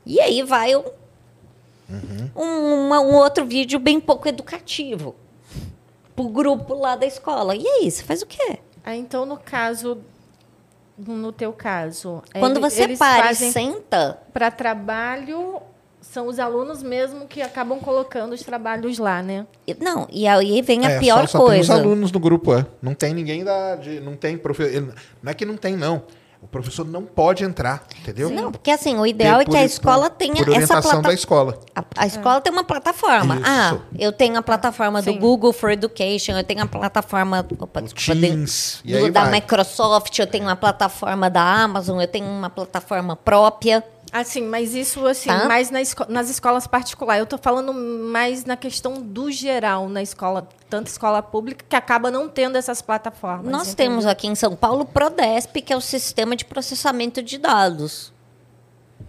E 0.03 0.19
aí 0.19 0.41
vai 0.41 0.75
um, 0.75 0.83
uhum. 1.87 2.31
um, 2.35 2.87
uma, 2.87 2.99
um 2.99 3.13
outro 3.13 3.45
vídeo 3.45 3.77
bem 3.77 3.99
pouco 3.99 4.27
educativo 4.27 5.15
pro 6.15 6.27
grupo 6.27 6.73
lá 6.73 6.95
da 6.95 7.05
escola. 7.05 7.55
E 7.55 7.67
aí, 7.67 7.91
você 7.91 8.01
faz 8.01 8.23
o 8.23 8.25
quê? 8.25 8.57
Ah, 8.83 8.95
então, 8.95 9.27
no 9.27 9.37
caso 9.37 9.99
no 10.97 11.31
teu 11.31 11.53
caso? 11.53 12.23
Quando 12.33 12.59
você 12.59 12.97
para 12.97 13.31
e 13.31 13.35
senta. 13.35 14.19
Para 14.33 14.49
trabalho, 14.49 15.61
são 16.11 16.27
os 16.27 16.39
alunos 16.39 16.83
mesmo 16.83 17.25
que 17.25 17.41
acabam 17.41 17.79
colocando 17.79 18.33
os 18.33 18.41
trabalhos 18.41 18.97
lá, 18.97 19.23
né? 19.23 19.45
Não, 19.79 20.07
e 20.11 20.27
aí 20.27 20.61
vem 20.61 20.85
a 20.85 20.91
é, 20.91 20.99
pior 20.99 21.21
só, 21.21 21.39
só 21.39 21.45
coisa. 21.45 21.53
Tem 21.53 21.61
os 21.61 21.69
alunos 21.69 22.11
no 22.11 22.19
grupo, 22.19 22.53
é. 22.53 22.65
Não 22.81 22.93
tem 22.93 23.13
ninguém 23.13 23.45
da. 23.45 23.77
De, 23.77 24.01
não 24.01 24.17
tem 24.17 24.37
professor. 24.37 24.93
Não 25.23 25.31
é 25.31 25.33
que 25.33 25.45
não 25.45 25.55
tem, 25.55 25.77
não. 25.77 26.03
O 26.41 26.47
professor 26.47 26.85
não 26.85 27.03
pode 27.03 27.43
entrar, 27.43 27.85
entendeu? 28.01 28.29
Não, 28.31 28.51
porque 28.51 28.71
assim, 28.71 28.97
o 28.97 29.05
ideal 29.05 29.35
por, 29.35 29.41
é 29.41 29.45
que 29.45 29.57
a 29.57 29.63
escola 29.63 30.09
por, 30.09 30.17
tenha 30.17 30.43
por 30.43 30.51
essa 30.51 30.73
plataforma. 30.73 31.01
da 31.03 31.13
escola. 31.13 31.59
A, 31.75 31.83
a 31.95 32.07
escola 32.07 32.37
é. 32.37 32.41
tem 32.41 32.51
uma 32.51 32.63
plataforma. 32.63 33.35
Isso. 33.35 33.43
Ah, 33.45 33.77
eu 33.97 34.11
tenho 34.11 34.37
a 34.37 34.41
plataforma 34.41 35.03
Sim. 35.03 35.13
do 35.13 35.19
Google 35.19 35.53
for 35.53 35.69
Education, 35.69 36.33
eu 36.33 36.43
tenho 36.43 36.63
a 36.63 36.65
plataforma 36.65 37.45
opa, 37.59 37.81
desculpa, 37.83 38.19
Teams, 38.19 38.81
de, 38.83 38.97
do, 38.97 39.11
da 39.11 39.25
vai. 39.25 39.33
Microsoft, 39.33 40.17
eu 40.17 40.25
tenho 40.25 40.45
uma 40.45 40.55
plataforma 40.55 41.29
da 41.29 41.43
Amazon, 41.43 42.01
eu 42.01 42.07
tenho 42.07 42.25
uma 42.25 42.49
plataforma 42.49 43.15
própria. 43.15 43.83
Assim, 44.11 44.41
mas 44.41 44.75
isso 44.75 45.05
assim, 45.07 45.29
tá? 45.29 45.47
mais 45.47 45.71
na 45.71 45.81
esco 45.81 46.05
nas 46.09 46.29
escolas 46.29 46.67
particulares. 46.67 47.19
Eu 47.19 47.23
estou 47.23 47.39
falando 47.39 47.73
mais 47.73 48.43
na 48.43 48.57
questão 48.57 48.95
do 48.95 49.31
geral 49.31 49.87
na 49.87 50.01
escola, 50.01 50.49
tanto 50.69 50.87
escola 50.87 51.23
pública, 51.23 51.63
que 51.67 51.75
acaba 51.75 52.11
não 52.11 52.27
tendo 52.27 52.57
essas 52.57 52.81
plataformas. 52.81 53.49
Nós 53.49 53.69
entendeu? 53.69 53.91
temos 53.91 54.05
aqui 54.05 54.27
em 54.27 54.35
São 54.35 54.55
Paulo 54.55 54.81
o 54.81 54.85
Prodesp, 54.85 55.61
que 55.61 55.71
é 55.71 55.77
o 55.77 55.81
sistema 55.81 56.35
de 56.35 56.43
processamento 56.43 57.23
de 57.23 57.37
dados. 57.37 58.11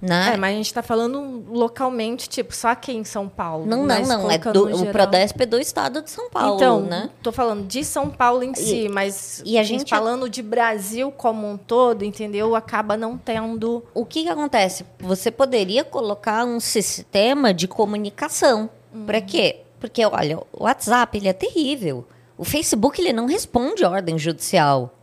Né? 0.02 0.32
É, 0.34 0.36
mas 0.36 0.52
a 0.52 0.56
gente 0.56 0.66
está 0.66 0.82
falando 0.82 1.44
localmente, 1.48 2.28
tipo, 2.28 2.52
só 2.52 2.70
aqui 2.70 2.90
em 2.90 3.04
São 3.04 3.28
Paulo. 3.28 3.64
Não, 3.64 3.86
não, 3.86 4.02
não. 4.02 4.28
É 4.28 4.36
do, 4.36 4.82
o 4.82 4.86
Prodesp 4.86 5.40
é 5.40 5.46
do 5.46 5.60
estado 5.60 6.02
de 6.02 6.10
São 6.10 6.28
Paulo, 6.28 6.56
então, 6.56 6.80
né? 6.80 7.08
Tô 7.22 7.30
falando 7.30 7.68
de 7.68 7.84
São 7.84 8.10
Paulo 8.10 8.42
em 8.42 8.52
si, 8.52 8.88
mas 8.88 9.40
e 9.46 9.56
a 9.56 9.62
gente 9.62 9.88
falando 9.88 10.28
de 10.28 10.42
Brasil 10.42 11.12
como 11.12 11.48
um 11.48 11.56
todo, 11.56 12.04
entendeu? 12.04 12.56
Acaba 12.56 12.96
não 12.96 13.16
tendo. 13.16 13.84
O 13.94 14.04
que, 14.04 14.24
que 14.24 14.28
acontece? 14.28 14.84
Você 14.98 15.30
poderia 15.30 15.84
colocar 15.84 16.44
um 16.44 16.58
sistema 16.58 17.54
de 17.54 17.68
comunicação. 17.68 18.68
Uhum. 18.92 19.06
Para 19.06 19.20
quê? 19.20 19.60
Porque, 19.78 20.04
olha, 20.04 20.38
o 20.52 20.64
WhatsApp 20.64 21.16
ele 21.16 21.28
é 21.28 21.32
terrível. 21.32 22.04
O 22.36 22.42
Facebook 22.42 23.00
ele 23.00 23.12
não 23.12 23.26
responde 23.26 23.84
ordem 23.84 24.18
judicial. 24.18 24.98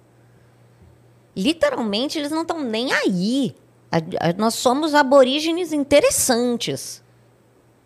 Literalmente, 1.34 2.20
eles 2.20 2.32
não 2.32 2.42
estão 2.42 2.62
nem 2.62 2.92
aí. 2.92 3.56
A, 3.92 3.98
a, 3.98 4.34
nós 4.38 4.56
somos 4.56 4.94
aborígenes 4.94 5.72
interessantes. 5.74 7.02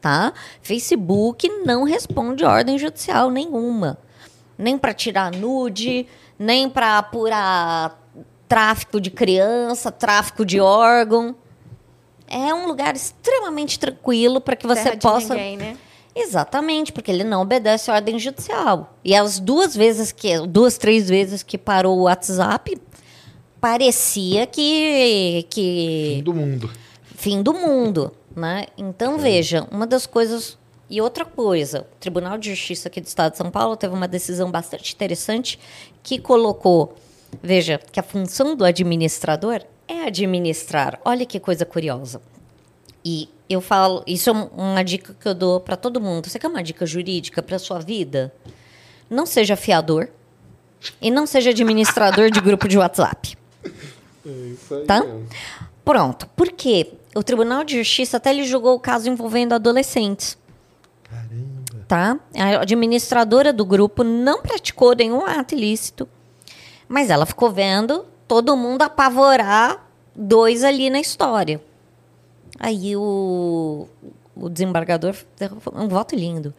Tá? 0.01 0.33
Facebook 0.61 1.47
não 1.65 1.83
responde 1.83 2.43
ordem 2.43 2.77
judicial 2.77 3.29
nenhuma. 3.29 3.97
Nem 4.57 4.77
para 4.77 4.93
tirar 4.93 5.31
nude, 5.31 6.05
nem 6.37 6.69
para 6.69 6.97
apurar 6.97 7.99
tráfico 8.47 8.99
de 8.99 9.09
criança, 9.09 9.91
tráfico 9.91 10.45
de 10.45 10.59
órgão. 10.59 11.35
É 12.27 12.53
um 12.53 12.67
lugar 12.67 12.95
extremamente 12.95 13.79
tranquilo 13.79 14.41
para 14.41 14.55
que 14.55 14.67
você 14.67 14.83
Terra 14.83 14.97
possa. 14.97 15.33
Ninguém, 15.35 15.57
né? 15.57 15.77
Exatamente, 16.15 16.91
porque 16.91 17.09
ele 17.09 17.23
não 17.23 17.41
obedece 17.41 17.89
à 17.89 17.95
ordem 17.95 18.19
judicial. 18.19 18.95
E 19.03 19.15
as 19.15 19.39
duas 19.39 19.75
vezes 19.75 20.11
que, 20.11 20.37
duas, 20.45 20.77
três 20.77 21.09
vezes 21.09 21.41
que 21.41 21.57
parou 21.57 21.97
o 21.97 22.03
WhatsApp, 22.03 22.79
parecia 23.63 24.45
que, 24.45 25.47
que. 25.49 26.15
Fim 26.17 26.23
do 26.23 26.33
mundo. 26.33 26.71
Fim 27.15 27.41
do 27.41 27.53
mundo. 27.53 28.11
Né? 28.35 28.65
Então, 28.77 29.15
é. 29.15 29.17
veja, 29.19 29.65
uma 29.71 29.87
das 29.87 30.05
coisas. 30.05 30.57
E 30.89 30.99
outra 30.99 31.23
coisa, 31.23 31.87
o 31.93 31.95
Tribunal 31.97 32.37
de 32.37 32.49
Justiça 32.49 32.89
aqui 32.89 32.99
do 32.99 33.07
Estado 33.07 33.31
de 33.31 33.37
São 33.37 33.49
Paulo 33.49 33.77
teve 33.77 33.95
uma 33.95 34.07
decisão 34.07 34.51
bastante 34.51 34.93
interessante 34.93 35.57
que 36.03 36.19
colocou, 36.19 36.93
veja, 37.41 37.79
que 37.89 38.01
a 38.01 38.03
função 38.03 38.53
do 38.53 38.65
administrador 38.65 39.61
é 39.87 40.03
administrar. 40.03 40.99
Olha 41.05 41.25
que 41.25 41.39
coisa 41.39 41.65
curiosa. 41.65 42.21
E 43.03 43.29
eu 43.49 43.61
falo, 43.61 44.03
isso 44.05 44.29
é 44.29 44.33
uma 44.33 44.83
dica 44.83 45.15
que 45.17 45.27
eu 45.27 45.33
dou 45.33 45.61
para 45.61 45.77
todo 45.77 46.01
mundo. 46.01 46.29
Você 46.29 46.37
quer 46.37 46.47
uma 46.47 46.61
dica 46.61 46.85
jurídica 46.85 47.41
para 47.41 47.57
sua 47.57 47.79
vida? 47.79 48.33
Não 49.09 49.25
seja 49.25 49.55
fiador 49.55 50.09
e 51.01 51.09
não 51.09 51.25
seja 51.25 51.51
administrador 51.51 52.29
de 52.29 52.41
grupo 52.41 52.67
de 52.67 52.77
WhatsApp. 52.77 53.32
É 54.25 54.29
isso 54.29 54.73
aí. 54.75 54.85
Tá? 54.85 55.05
Pronto. 55.83 56.27
Por 56.35 56.51
quê? 56.51 56.93
O 57.15 57.23
Tribunal 57.23 57.63
de 57.63 57.77
Justiça 57.77 58.17
até 58.17 58.31
ele 58.31 58.43
julgou 58.43 58.75
o 58.75 58.79
caso 58.79 59.09
envolvendo 59.09 59.53
adolescentes. 59.53 60.37
Caramba. 61.03 61.85
Tá? 61.87 62.19
A 62.35 62.61
administradora 62.61 63.51
do 63.53 63.65
grupo 63.65 64.03
não 64.03 64.41
praticou 64.41 64.95
nenhum 64.95 65.25
ato 65.25 65.53
ilícito, 65.53 66.07
mas 66.87 67.09
ela 67.09 67.25
ficou 67.25 67.51
vendo 67.51 68.05
todo 68.27 68.57
mundo 68.57 68.81
apavorar 68.81 69.85
dois 70.15 70.63
ali 70.63 70.89
na 70.89 70.99
história. 70.99 71.61
Aí 72.59 72.95
o, 72.95 73.87
o 74.35 74.49
desembargador 74.49 75.15
um 75.75 75.87
voto 75.87 76.15
lindo. 76.15 76.53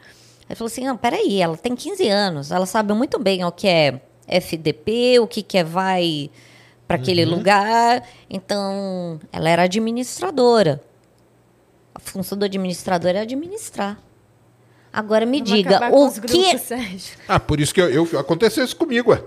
Ele 0.48 0.54
falou 0.54 0.66
assim: 0.66 0.84
não, 0.84 0.96
peraí, 0.96 1.40
ela 1.40 1.56
tem 1.56 1.74
15 1.74 2.08
anos, 2.08 2.50
ela 2.50 2.66
sabe 2.66 2.92
muito 2.92 3.18
bem 3.18 3.44
o 3.44 3.50
que 3.50 3.66
é 3.66 4.00
FDP, 4.26 5.18
o 5.20 5.26
que, 5.26 5.42
que 5.42 5.58
é 5.58 5.64
vai 5.64 6.30
para 6.86 6.96
aquele 6.96 7.24
uhum. 7.24 7.36
lugar. 7.36 8.02
Então, 8.28 9.20
ela 9.32 9.48
era 9.48 9.62
administradora. 9.62 10.82
A 11.94 12.00
função 12.00 12.36
do 12.36 12.44
administrador 12.44 13.12
é 13.12 13.20
administrar. 13.20 13.98
Agora 14.92 15.26
me 15.26 15.38
Vamos 15.38 15.52
diga, 15.52 15.90
o 15.90 16.12
que. 16.12 16.52
Grupos, 16.52 17.12
ah, 17.26 17.40
por 17.40 17.58
isso 17.58 17.74
que 17.74 17.80
eu, 17.80 17.90
eu, 17.90 18.18
aconteceu 18.18 18.64
isso 18.64 18.76
comigo, 18.76 19.10
ué. 19.10 19.22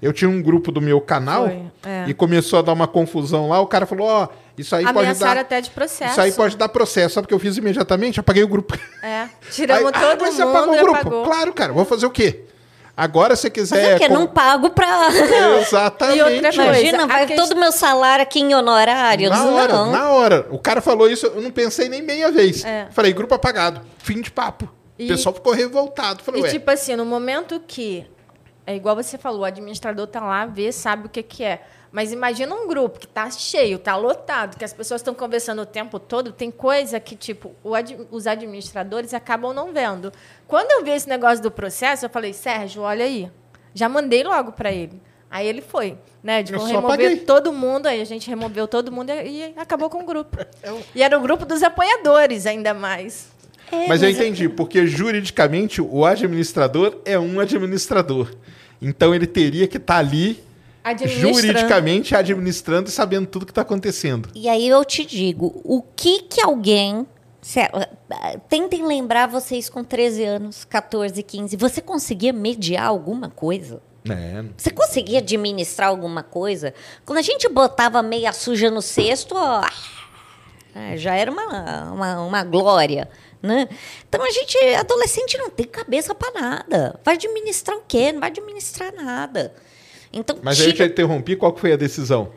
Eu 0.00 0.14
tinha 0.14 0.30
um 0.30 0.40
grupo 0.40 0.72
do 0.72 0.80
meu 0.80 0.98
canal 0.98 1.46
é. 1.46 2.08
e 2.08 2.14
começou 2.14 2.58
a 2.58 2.62
dar 2.62 2.72
uma 2.72 2.88
confusão 2.88 3.50
lá. 3.50 3.60
O 3.60 3.66
cara 3.66 3.84
falou: 3.84 4.06
Ó, 4.06 4.24
oh, 4.24 4.28
isso 4.56 4.74
aí 4.74 4.90
pode 4.90 5.18
dar. 5.18 5.36
até 5.36 5.60
de 5.60 5.68
processo. 5.68 6.12
Isso 6.12 6.20
aí 6.22 6.32
pode 6.32 6.56
dar 6.56 6.70
processo. 6.70 7.16
Sabe 7.16 7.26
o 7.26 7.28
que 7.28 7.34
eu 7.34 7.38
fiz 7.38 7.58
imediatamente? 7.58 8.18
Apaguei 8.18 8.42
o 8.42 8.48
grupo. 8.48 8.78
É. 9.02 9.28
Tiramos 9.50 9.86
aí, 9.86 9.92
todo 9.92 10.04
ah, 10.04 10.16
mas 10.18 10.34
mundo. 10.34 10.36
Você 10.36 10.42
apagou 10.42 10.74
o 10.74 10.78
grupo? 10.78 10.98
Apagou. 10.98 11.24
Claro, 11.24 11.52
cara. 11.52 11.72
Vou 11.74 11.84
fazer 11.84 12.06
o 12.06 12.10
quê? 12.10 12.44
Agora, 13.00 13.34
se 13.34 13.48
quiser. 13.48 13.92
Mas 13.92 14.02
é 14.02 14.08
com... 14.08 14.12
não 14.12 14.26
pago 14.26 14.68
pra. 14.68 15.08
Exatamente. 15.58 16.18
E 16.18 16.22
outra 16.22 16.52
coisa, 16.52 16.62
Imagina, 16.62 17.06
vai 17.06 17.26
que... 17.26 17.34
todo 17.34 17.52
o 17.52 17.58
meu 17.58 17.72
salário 17.72 18.22
aqui 18.22 18.40
em 18.40 18.54
honorário. 18.54 19.30
Na 19.30 19.46
hora, 19.46 19.72
não. 19.72 19.90
na 19.90 20.10
hora. 20.10 20.46
O 20.50 20.58
cara 20.58 20.82
falou 20.82 21.08
isso, 21.08 21.24
eu 21.24 21.40
não 21.40 21.50
pensei 21.50 21.88
nem 21.88 22.02
meia 22.02 22.30
vez. 22.30 22.62
É. 22.62 22.88
Falei, 22.90 23.14
grupo 23.14 23.34
apagado. 23.34 23.80
Fim 24.00 24.20
de 24.20 24.30
papo. 24.30 24.68
E... 24.98 25.06
O 25.06 25.08
pessoal 25.08 25.34
ficou 25.34 25.54
revoltado. 25.54 26.22
Falei, 26.22 26.42
e 26.42 26.44
Ué. 26.44 26.50
tipo 26.50 26.70
assim, 26.70 26.94
no 26.94 27.06
momento 27.06 27.58
que 27.66 28.04
É 28.66 28.76
igual 28.76 28.94
você 28.94 29.16
falou, 29.16 29.40
o 29.40 29.44
administrador 29.46 30.06
tá 30.06 30.20
lá, 30.20 30.44
vê, 30.44 30.70
sabe 30.70 31.06
o 31.06 31.08
que, 31.08 31.22
que 31.22 31.42
é. 31.42 31.62
Mas 31.92 32.12
imagina 32.12 32.54
um 32.54 32.68
grupo 32.68 33.00
que 33.00 33.06
tá 33.06 33.28
cheio, 33.30 33.78
tá 33.78 33.96
lotado, 33.96 34.56
que 34.56 34.64
as 34.64 34.72
pessoas 34.72 35.00
estão 35.00 35.12
conversando 35.12 35.62
o 35.62 35.66
tempo 35.66 35.98
todo, 35.98 36.30
tem 36.30 36.50
coisa 36.50 37.00
que, 37.00 37.16
tipo, 37.16 37.52
ad, 37.74 37.98
os 38.10 38.26
administradores 38.26 39.12
acabam 39.12 39.52
não 39.52 39.72
vendo. 39.72 40.12
Quando 40.46 40.70
eu 40.70 40.84
vi 40.84 40.92
esse 40.92 41.08
negócio 41.08 41.42
do 41.42 41.50
processo, 41.50 42.06
eu 42.06 42.10
falei, 42.10 42.32
Sérgio, 42.32 42.82
olha 42.82 43.04
aí. 43.04 43.30
Já 43.74 43.88
mandei 43.88 44.22
logo 44.22 44.52
para 44.52 44.70
ele. 44.70 45.00
Aí 45.30 45.46
ele 45.46 45.62
foi, 45.62 45.96
né? 46.22 46.42
De 46.42 46.52
remover 46.52 47.24
todo 47.24 47.52
mundo, 47.52 47.86
aí 47.86 48.00
a 48.00 48.04
gente 48.04 48.28
removeu 48.28 48.66
todo 48.66 48.90
mundo 48.90 49.10
e, 49.10 49.52
acabou 49.56 49.88
com 49.88 50.02
o 50.02 50.06
grupo. 50.06 50.38
Eu... 50.62 50.82
E 50.94 51.02
era 51.02 51.16
o 51.16 51.20
grupo 51.20 51.44
dos 51.44 51.62
apoiadores, 51.62 52.46
ainda 52.46 52.74
mais. 52.74 53.28
É, 53.70 53.76
mas, 53.76 53.88
mas 53.88 54.02
eu 54.02 54.10
entendi, 54.10 54.48
porque 54.48 54.86
juridicamente 54.86 55.80
o 55.80 56.04
administrador 56.04 56.98
é 57.04 57.18
um 57.18 57.38
administrador. 57.38 58.34
Então 58.82 59.14
ele 59.14 59.26
teria 59.26 59.68
que 59.68 59.76
estar 59.76 59.94
tá 59.94 60.00
ali 60.00 60.42
juridicamente 61.06 62.14
administrando 62.14 62.88
e 62.88 62.92
sabendo 62.92 63.26
tudo 63.26 63.46
que 63.46 63.52
está 63.52 63.62
acontecendo. 63.62 64.28
E 64.34 64.48
aí 64.48 64.68
eu 64.68 64.84
te 64.84 65.04
digo, 65.04 65.60
o 65.64 65.82
que 65.82 66.22
que 66.22 66.40
alguém 66.40 67.06
Tentem 68.48 68.86
lembrar 68.86 69.26
vocês 69.26 69.70
com 69.70 69.82
13 69.82 70.24
anos, 70.24 70.64
14, 70.64 71.22
15. 71.22 71.56
Você 71.56 71.80
conseguia 71.80 72.32
mediar 72.32 72.86
alguma 72.86 73.30
coisa? 73.30 73.80
É. 74.08 74.44
Você 74.56 74.70
conseguia 74.70 75.18
administrar 75.18 75.88
alguma 75.88 76.22
coisa? 76.22 76.74
Quando 77.04 77.18
a 77.18 77.22
gente 77.22 77.48
botava 77.48 78.02
meia 78.02 78.32
suja 78.32 78.70
no 78.70 78.82
cesto, 78.82 79.34
ó, 79.36 79.66
é, 80.74 80.96
já 80.96 81.14
era 81.14 81.30
uma, 81.30 81.92
uma, 81.92 82.20
uma 82.22 82.44
glória. 82.44 83.08
Né? 83.42 83.68
Então 84.06 84.22
a 84.22 84.30
gente, 84.30 84.58
adolescente, 84.74 85.38
não 85.38 85.48
tem 85.48 85.66
cabeça 85.66 86.14
para 86.14 86.38
nada. 86.38 87.00
Vai 87.02 87.14
administrar 87.14 87.76
o 87.76 87.82
quê? 87.88 88.12
Não 88.12 88.20
vai 88.20 88.28
administrar 88.28 88.92
nada. 88.94 89.54
Então, 90.12 90.36
Mas 90.42 90.56
tira... 90.56 90.68
aí 90.68 90.72
eu 90.72 90.76
te 90.76 90.92
interrompi, 90.92 91.36
qual 91.36 91.56
foi 91.56 91.72
a 91.72 91.76
decisão? 91.76 92.30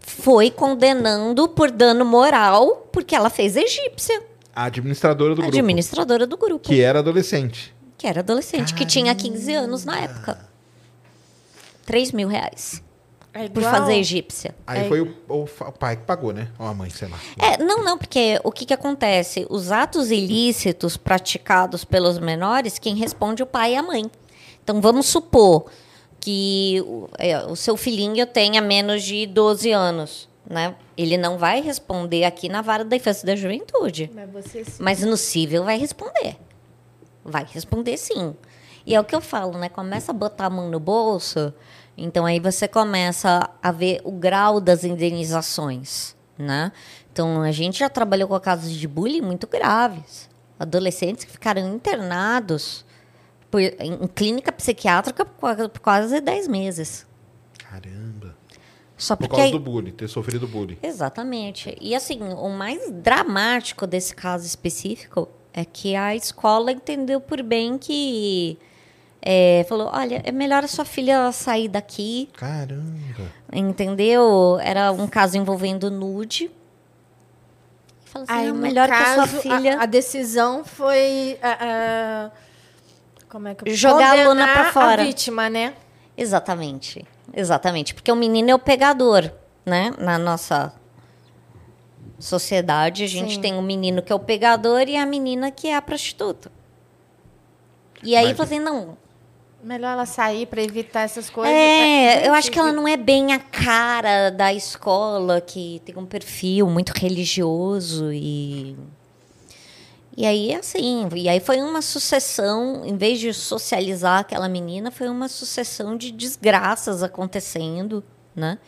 Foi 0.00 0.50
condenando 0.50 1.48
por 1.48 1.70
dano 1.70 2.04
moral, 2.04 2.88
porque 2.92 3.14
ela 3.14 3.30
fez 3.30 3.56
egípcia. 3.56 4.22
A 4.54 4.64
administradora 4.64 5.34
do 5.34 5.42
a 5.42 5.44
grupo. 5.44 5.56
Administradora 5.56 6.26
do 6.26 6.36
grupo. 6.36 6.68
Que 6.68 6.80
era 6.80 7.00
adolescente. 7.00 7.74
Que 7.96 8.06
era 8.06 8.20
adolescente, 8.20 8.72
Caramba. 8.72 8.78
que 8.78 8.86
tinha 8.86 9.14
15 9.14 9.54
anos 9.54 9.84
na 9.84 10.00
época. 10.00 10.38
3 11.84 12.12
mil 12.12 12.28
reais. 12.28 12.82
É 13.32 13.48
por 13.48 13.62
fazer 13.62 13.94
egípcia. 13.94 14.54
Aí 14.66 14.80
é. 14.80 14.88
foi 14.88 15.00
o, 15.02 15.14
o, 15.28 15.44
o, 15.44 15.72
pai 15.72 15.96
que 15.96 16.02
pagou, 16.02 16.32
né? 16.32 16.48
Ou 16.58 16.66
a 16.66 16.74
mãe, 16.74 16.90
sei 16.90 17.06
lá. 17.06 17.16
É, 17.38 17.62
não, 17.62 17.84
não, 17.84 17.96
porque 17.96 18.40
o 18.42 18.50
que, 18.50 18.66
que 18.66 18.74
acontece? 18.74 19.46
Os 19.48 19.70
atos 19.70 20.10
ilícitos 20.10 20.96
praticados 20.96 21.84
pelos 21.84 22.18
menores, 22.18 22.78
quem 22.78 22.96
responde 22.96 23.42
é 23.42 23.44
o 23.44 23.46
pai 23.46 23.74
e 23.74 23.76
a 23.76 23.82
mãe. 23.82 24.10
Então 24.62 24.80
vamos 24.80 25.06
supor 25.06 25.66
que 26.20 26.82
o, 26.86 27.08
é, 27.18 27.38
o 27.46 27.56
seu 27.56 27.76
filhinho 27.76 28.26
tenha 28.26 28.60
menos 28.60 29.02
de 29.02 29.26
12 29.26 29.72
anos. 29.72 30.28
Né? 30.48 30.74
Ele 30.96 31.16
não 31.16 31.38
vai 31.38 31.60
responder 31.60 32.24
aqui 32.24 32.48
na 32.48 32.60
vara 32.60 32.84
da 32.84 32.96
infância 32.96 33.24
e 33.24 33.26
da 33.26 33.36
juventude. 33.36 34.10
Mas, 34.14 34.78
Mas 34.78 35.00
no 35.02 35.16
cível 35.16 35.64
vai 35.64 35.78
responder. 35.78 36.36
Vai 37.24 37.46
responder 37.50 37.96
sim. 37.96 38.34
E 38.84 38.94
é 38.94 39.00
o 39.00 39.04
que 39.04 39.14
eu 39.14 39.20
falo, 39.20 39.58
né? 39.58 39.68
Começa 39.68 40.10
a 40.10 40.14
botar 40.14 40.46
a 40.46 40.50
mão 40.50 40.68
no 40.68 40.80
bolso 40.80 41.52
então 42.02 42.24
aí 42.24 42.40
você 42.40 42.66
começa 42.66 43.50
a 43.62 43.70
ver 43.70 44.00
o 44.04 44.12
grau 44.12 44.58
das 44.58 44.84
indenizações, 44.84 46.16
né? 46.38 46.72
Então 47.12 47.42
a 47.42 47.52
gente 47.52 47.80
já 47.80 47.90
trabalhou 47.90 48.26
com 48.26 48.40
casos 48.40 48.72
de 48.72 48.88
bullying 48.88 49.20
muito 49.20 49.46
graves. 49.46 50.28
Adolescentes 50.58 51.24
que 51.24 51.30
ficaram 51.30 51.74
internados 51.74 52.86
por, 53.50 53.60
em 53.60 54.06
clínica 54.14 54.52
psiquiátrica 54.52 55.24
por, 55.24 55.68
por 55.68 55.80
quase 55.80 56.20
10 56.20 56.48
meses. 56.48 57.06
Caramba. 57.58 58.36
Só 58.96 59.16
porque, 59.16 59.30
por 59.30 59.36
causa 59.36 59.52
do 59.52 59.60
bullying, 59.60 59.92
ter 59.92 60.08
sofrido 60.08 60.46
bullying. 60.46 60.76
Exatamente. 60.82 61.76
E 61.80 61.94
assim, 61.94 62.20
o 62.22 62.50
mais 62.50 62.90
dramático 62.90 63.86
desse 63.86 64.14
caso 64.14 64.46
específico 64.46 65.28
é 65.52 65.64
que 65.64 65.96
a 65.96 66.14
escola 66.14 66.70
entendeu 66.70 67.20
por 67.20 67.42
bem 67.42 67.78
que 67.78 68.58
é, 69.22 69.64
falou: 69.68 69.90
olha, 69.92 70.22
é 70.24 70.32
melhor 70.32 70.64
a 70.64 70.68
sua 70.68 70.84
filha 70.84 71.32
sair 71.32 71.68
daqui. 71.68 72.28
Caramba. 72.36 73.30
Entendeu? 73.52 74.58
Era 74.60 74.92
um 74.92 75.06
caso 75.06 75.36
envolvendo 75.36 75.90
nude. 75.90 76.50
Falou 78.04 78.26
assim: 78.28 78.48
Aí, 78.48 78.52
melhor 78.52 78.88
caso, 78.88 79.02
que 79.02 79.20
a 79.20 79.26
sua 79.26 79.40
filha. 79.40 79.78
A, 79.78 79.82
a 79.82 79.86
decisão 79.86 80.64
foi. 80.64 81.38
Uh, 81.42 82.28
uh, 82.28 82.49
como 83.30 83.48
é 83.48 83.54
que 83.54 83.68
eu 83.68 83.74
Jogar 83.74 84.18
a 84.18 84.28
luna 84.28 84.46
pra 84.46 84.72
fora. 84.72 85.02
A 85.02 85.04
vítima, 85.04 85.48
né? 85.48 85.74
Exatamente. 86.16 87.04
Exatamente. 87.32 87.94
Porque 87.94 88.10
o 88.10 88.16
menino 88.16 88.50
é 88.50 88.54
o 88.54 88.58
pegador, 88.58 89.30
né? 89.64 89.92
Na 89.98 90.18
nossa 90.18 90.74
sociedade, 92.18 93.04
a 93.04 93.06
gente 93.06 93.34
Sim. 93.34 93.40
tem 93.40 93.56
o 93.56 93.62
menino 93.62 94.02
que 94.02 94.12
é 94.12 94.14
o 94.14 94.20
pegador 94.20 94.88
e 94.88 94.96
a 94.96 95.06
menina 95.06 95.50
que 95.50 95.68
é 95.68 95.76
a 95.76 95.80
prostituta. 95.80 96.50
E 98.02 98.16
aí, 98.16 98.34
falou 98.34 98.44
assim: 98.44 98.58
não, 98.58 98.96
Melhor 99.62 99.92
ela 99.92 100.06
sair 100.06 100.46
para 100.46 100.62
evitar 100.62 101.02
essas 101.02 101.28
coisas. 101.28 101.54
É, 101.54 102.26
eu 102.26 102.32
acho 102.32 102.50
que 102.50 102.58
ela 102.58 102.72
não 102.72 102.88
é 102.88 102.96
bem 102.96 103.34
a 103.34 103.38
cara 103.38 104.30
da 104.30 104.54
escola, 104.54 105.38
que 105.38 105.82
tem 105.84 105.96
um 105.98 106.06
perfil 106.06 106.66
muito 106.66 106.90
religioso 106.90 108.10
e. 108.10 108.74
E 110.16 110.26
aí, 110.26 110.54
assim, 110.54 111.08
e 111.14 111.28
aí 111.28 111.40
foi 111.40 111.62
uma 111.62 111.80
sucessão, 111.80 112.84
em 112.84 112.96
vez 112.96 113.20
de 113.20 113.32
socializar 113.32 114.20
aquela 114.20 114.48
menina, 114.48 114.90
foi 114.90 115.08
uma 115.08 115.28
sucessão 115.28 115.96
de 115.96 116.10
desgraças 116.10 117.02
acontecendo, 117.02 118.02
né? 118.34 118.58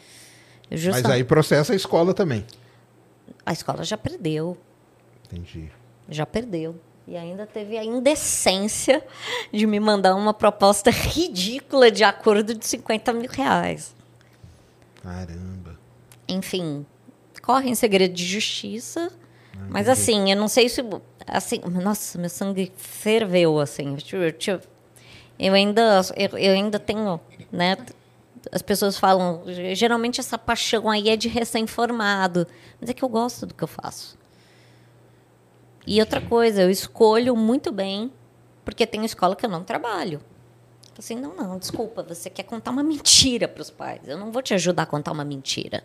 Mas 0.70 1.04
aí 1.04 1.24
processa 1.24 1.72
a 1.72 1.76
escola 1.76 2.14
também. 2.14 2.46
A 3.44 3.52
escola 3.52 3.84
já 3.84 3.98
perdeu. 3.98 4.56
Entendi. 5.26 5.70
Já 6.08 6.24
perdeu. 6.24 6.80
E 7.06 7.16
ainda 7.16 7.46
teve 7.46 7.76
a 7.76 7.84
indecência 7.84 9.04
de 9.52 9.66
me 9.66 9.80
mandar 9.80 10.14
uma 10.14 10.32
proposta 10.32 10.88
ridícula 10.92 11.90
de 11.90 12.04
acordo 12.04 12.54
de 12.54 12.64
50 12.64 13.12
mil 13.12 13.30
reais. 13.30 13.94
Caramba. 15.02 15.78
Enfim, 16.28 16.86
corre 17.42 17.68
em 17.68 17.74
segredo 17.74 18.14
de 18.14 18.24
justiça. 18.24 19.10
Ah, 19.56 19.66
mas 19.68 19.88
assim, 19.88 20.30
eu 20.30 20.36
não 20.36 20.48
sei 20.48 20.68
se. 20.68 20.82
Assim, 21.26 21.60
nossa, 21.82 22.18
meu 22.18 22.30
sangue 22.30 22.72
ferveu, 22.76 23.58
assim. 23.58 23.96
Eu, 24.12 24.60
eu 25.38 25.54
ainda, 25.54 26.00
eu, 26.16 26.38
eu 26.38 26.52
ainda 26.52 26.78
tenho, 26.78 27.20
né? 27.50 27.76
As 28.50 28.62
pessoas 28.62 28.98
falam, 28.98 29.42
geralmente 29.74 30.18
essa 30.18 30.36
paixão 30.36 30.90
aí 30.90 31.08
é 31.08 31.16
de 31.16 31.28
recém-formado. 31.28 32.46
Mas 32.80 32.90
é 32.90 32.94
que 32.94 33.04
eu 33.04 33.08
gosto 33.08 33.46
do 33.46 33.54
que 33.54 33.62
eu 33.62 33.68
faço. 33.68 34.18
E 35.86 36.00
outra 36.00 36.20
coisa, 36.20 36.62
eu 36.62 36.70
escolho 36.70 37.36
muito 37.36 37.72
bem, 37.72 38.12
porque 38.64 38.86
tem 38.86 39.04
escola 39.04 39.34
que 39.34 39.44
eu 39.44 39.50
não 39.50 39.64
trabalho. 39.64 40.20
Assim, 40.98 41.16
não, 41.16 41.34
não, 41.34 41.58
desculpa, 41.58 42.02
você 42.02 42.28
quer 42.28 42.42
contar 42.44 42.70
uma 42.70 42.82
mentira 42.82 43.48
para 43.48 43.62
os 43.62 43.70
pais. 43.70 44.00
Eu 44.06 44.18
não 44.18 44.30
vou 44.30 44.42
te 44.42 44.54
ajudar 44.54 44.84
a 44.84 44.86
contar 44.86 45.12
uma 45.12 45.24
mentira. 45.24 45.82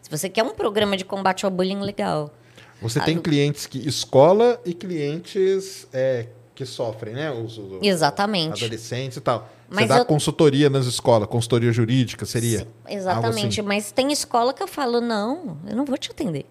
Se 0.00 0.10
você 0.10 0.28
quer 0.28 0.42
um 0.42 0.54
programa 0.54 0.96
de 0.96 1.04
combate 1.04 1.44
ao 1.44 1.50
bullying 1.50 1.80
legal. 1.80 2.32
Você 2.80 3.00
tem 3.00 3.18
clientes 3.18 3.66
que 3.66 3.78
escola 3.88 4.60
e 4.64 4.72
clientes 4.72 5.86
é, 5.92 6.26
que 6.54 6.64
sofrem, 6.64 7.14
né? 7.14 7.30
Os, 7.30 7.58
os, 7.58 7.82
Exatamente. 7.82 8.64
Adolescentes 8.64 9.16
e 9.16 9.20
tal. 9.20 9.48
Mas 9.68 9.82
você 9.82 9.88
dá 9.88 9.98
eu... 9.98 10.04
consultoria 10.04 10.70
nas 10.70 10.86
escolas, 10.86 11.28
consultoria 11.28 11.72
jurídica, 11.72 12.24
seria? 12.24 12.60
Sim, 12.60 12.66
exatamente. 12.88 13.60
Assim. 13.60 13.68
Mas 13.68 13.92
tem 13.92 14.12
escola 14.12 14.54
que 14.54 14.62
eu 14.62 14.68
falo, 14.68 15.00
não, 15.00 15.58
eu 15.66 15.76
não 15.76 15.84
vou 15.84 15.98
te 15.98 16.10
atender. 16.10 16.46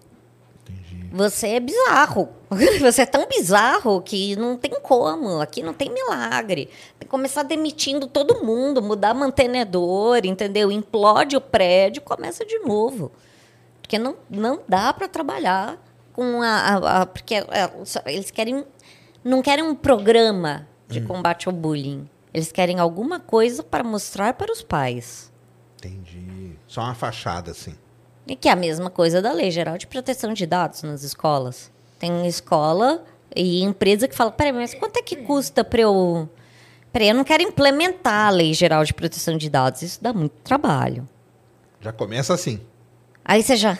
Você 1.10 1.48
é 1.48 1.60
bizarro. 1.60 2.28
Você 2.80 3.02
é 3.02 3.06
tão 3.06 3.26
bizarro 3.26 4.00
que 4.02 4.36
não 4.36 4.56
tem 4.56 4.78
como. 4.80 5.40
Aqui 5.40 5.62
não 5.62 5.72
tem 5.72 5.90
milagre. 5.90 6.66
Tem 6.98 7.00
que 7.00 7.06
começar 7.06 7.42
demitindo 7.42 8.06
todo 8.06 8.44
mundo, 8.44 8.82
mudar 8.82 9.14
mantenedor, 9.14 10.20
entendeu? 10.24 10.70
Implode 10.70 11.34
o 11.34 11.40
prédio, 11.40 12.02
começa 12.02 12.44
de 12.44 12.58
novo. 12.58 13.10
Porque 13.80 13.98
não, 13.98 14.16
não 14.28 14.60
dá 14.68 14.92
para 14.92 15.08
trabalhar 15.08 15.78
com 16.18 16.42
a, 16.42 16.48
a, 16.48 17.02
a 17.02 17.06
porque 17.06 17.36
é, 17.36 17.44
eles 18.06 18.32
querem 18.32 18.64
não 19.22 19.40
querem 19.40 19.64
um 19.64 19.72
programa 19.72 20.66
de 20.88 20.98
hum. 20.98 21.06
combate 21.06 21.46
ao 21.46 21.54
bullying. 21.54 22.10
Eles 22.34 22.50
querem 22.50 22.80
alguma 22.80 23.20
coisa 23.20 23.62
para 23.62 23.84
mostrar 23.84 24.34
para 24.34 24.50
os 24.50 24.60
pais. 24.60 25.32
Entendi. 25.76 26.56
Só 26.66 26.80
uma 26.80 26.94
fachada 26.96 27.52
assim. 27.52 27.72
E 28.26 28.34
que 28.34 28.48
é 28.48 28.52
a 28.52 28.56
mesma 28.56 28.90
coisa 28.90 29.22
da 29.22 29.32
Lei 29.32 29.52
Geral 29.52 29.78
de 29.78 29.86
Proteção 29.86 30.32
de 30.32 30.44
Dados 30.44 30.82
nas 30.82 31.04
escolas. 31.04 31.70
Tem 32.00 32.26
escola 32.26 33.04
e 33.36 33.62
empresa 33.62 34.08
que 34.08 34.16
fala: 34.16 34.32
peraí, 34.32 34.52
mas 34.52 34.74
quanto 34.74 34.96
é 34.96 35.02
que 35.02 35.18
custa 35.18 35.62
para 35.62 35.82
eu. 35.82 36.28
Peraí, 36.92 37.10
eu 37.10 37.14
não 37.14 37.22
quero 37.22 37.44
implementar 37.44 38.26
a 38.26 38.30
Lei 38.30 38.52
Geral 38.54 38.84
de 38.84 38.92
Proteção 38.92 39.36
de 39.36 39.48
Dados. 39.48 39.82
Isso 39.82 40.02
dá 40.02 40.12
muito 40.12 40.34
trabalho. 40.42 41.08
Já 41.80 41.92
começa 41.92 42.34
assim. 42.34 42.60
Aí 43.24 43.40
você 43.40 43.54
já. 43.54 43.78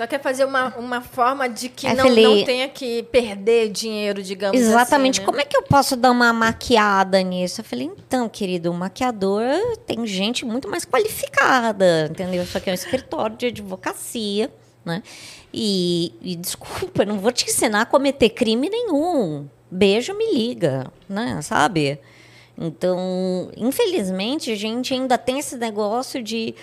Só 0.00 0.06
quer 0.06 0.18
fazer 0.22 0.46
uma, 0.46 0.74
uma 0.78 1.02
forma 1.02 1.46
de 1.46 1.68
que 1.68 1.86
não, 1.86 2.04
falei, 2.04 2.24
não 2.24 2.42
tenha 2.42 2.66
que 2.70 3.02
perder 3.02 3.68
dinheiro, 3.68 4.22
digamos 4.22 4.58
Exatamente. 4.58 5.16
Assim, 5.16 5.20
né? 5.20 5.26
Como 5.26 5.40
é 5.42 5.44
que 5.44 5.54
eu 5.54 5.62
posso 5.62 5.94
dar 5.94 6.10
uma 6.10 6.32
maquiada 6.32 7.20
nisso? 7.20 7.60
Eu 7.60 7.66
falei, 7.66 7.90
então, 7.98 8.26
querido, 8.26 8.70
o 8.70 8.74
maquiador 8.74 9.44
tem 9.86 10.06
gente 10.06 10.42
muito 10.46 10.70
mais 10.70 10.86
qualificada, 10.86 12.08
entendeu? 12.10 12.46
Só 12.46 12.58
que 12.58 12.70
é 12.70 12.72
um 12.72 12.74
escritório 12.74 13.36
de 13.36 13.48
advocacia, 13.48 14.50
né? 14.86 15.02
E, 15.52 16.14
e 16.22 16.34
desculpa, 16.34 17.04
não 17.04 17.18
vou 17.18 17.30
te 17.30 17.44
ensinar 17.44 17.82
a 17.82 17.84
cometer 17.84 18.30
crime 18.30 18.70
nenhum. 18.70 19.46
Beijo, 19.70 20.14
me 20.14 20.32
liga, 20.32 20.90
né? 21.06 21.42
Sabe? 21.42 22.00
Então, 22.56 23.50
infelizmente, 23.54 24.50
a 24.50 24.56
gente 24.56 24.94
ainda 24.94 25.18
tem 25.18 25.40
esse 25.40 25.58
negócio 25.58 26.22
de 26.22 26.54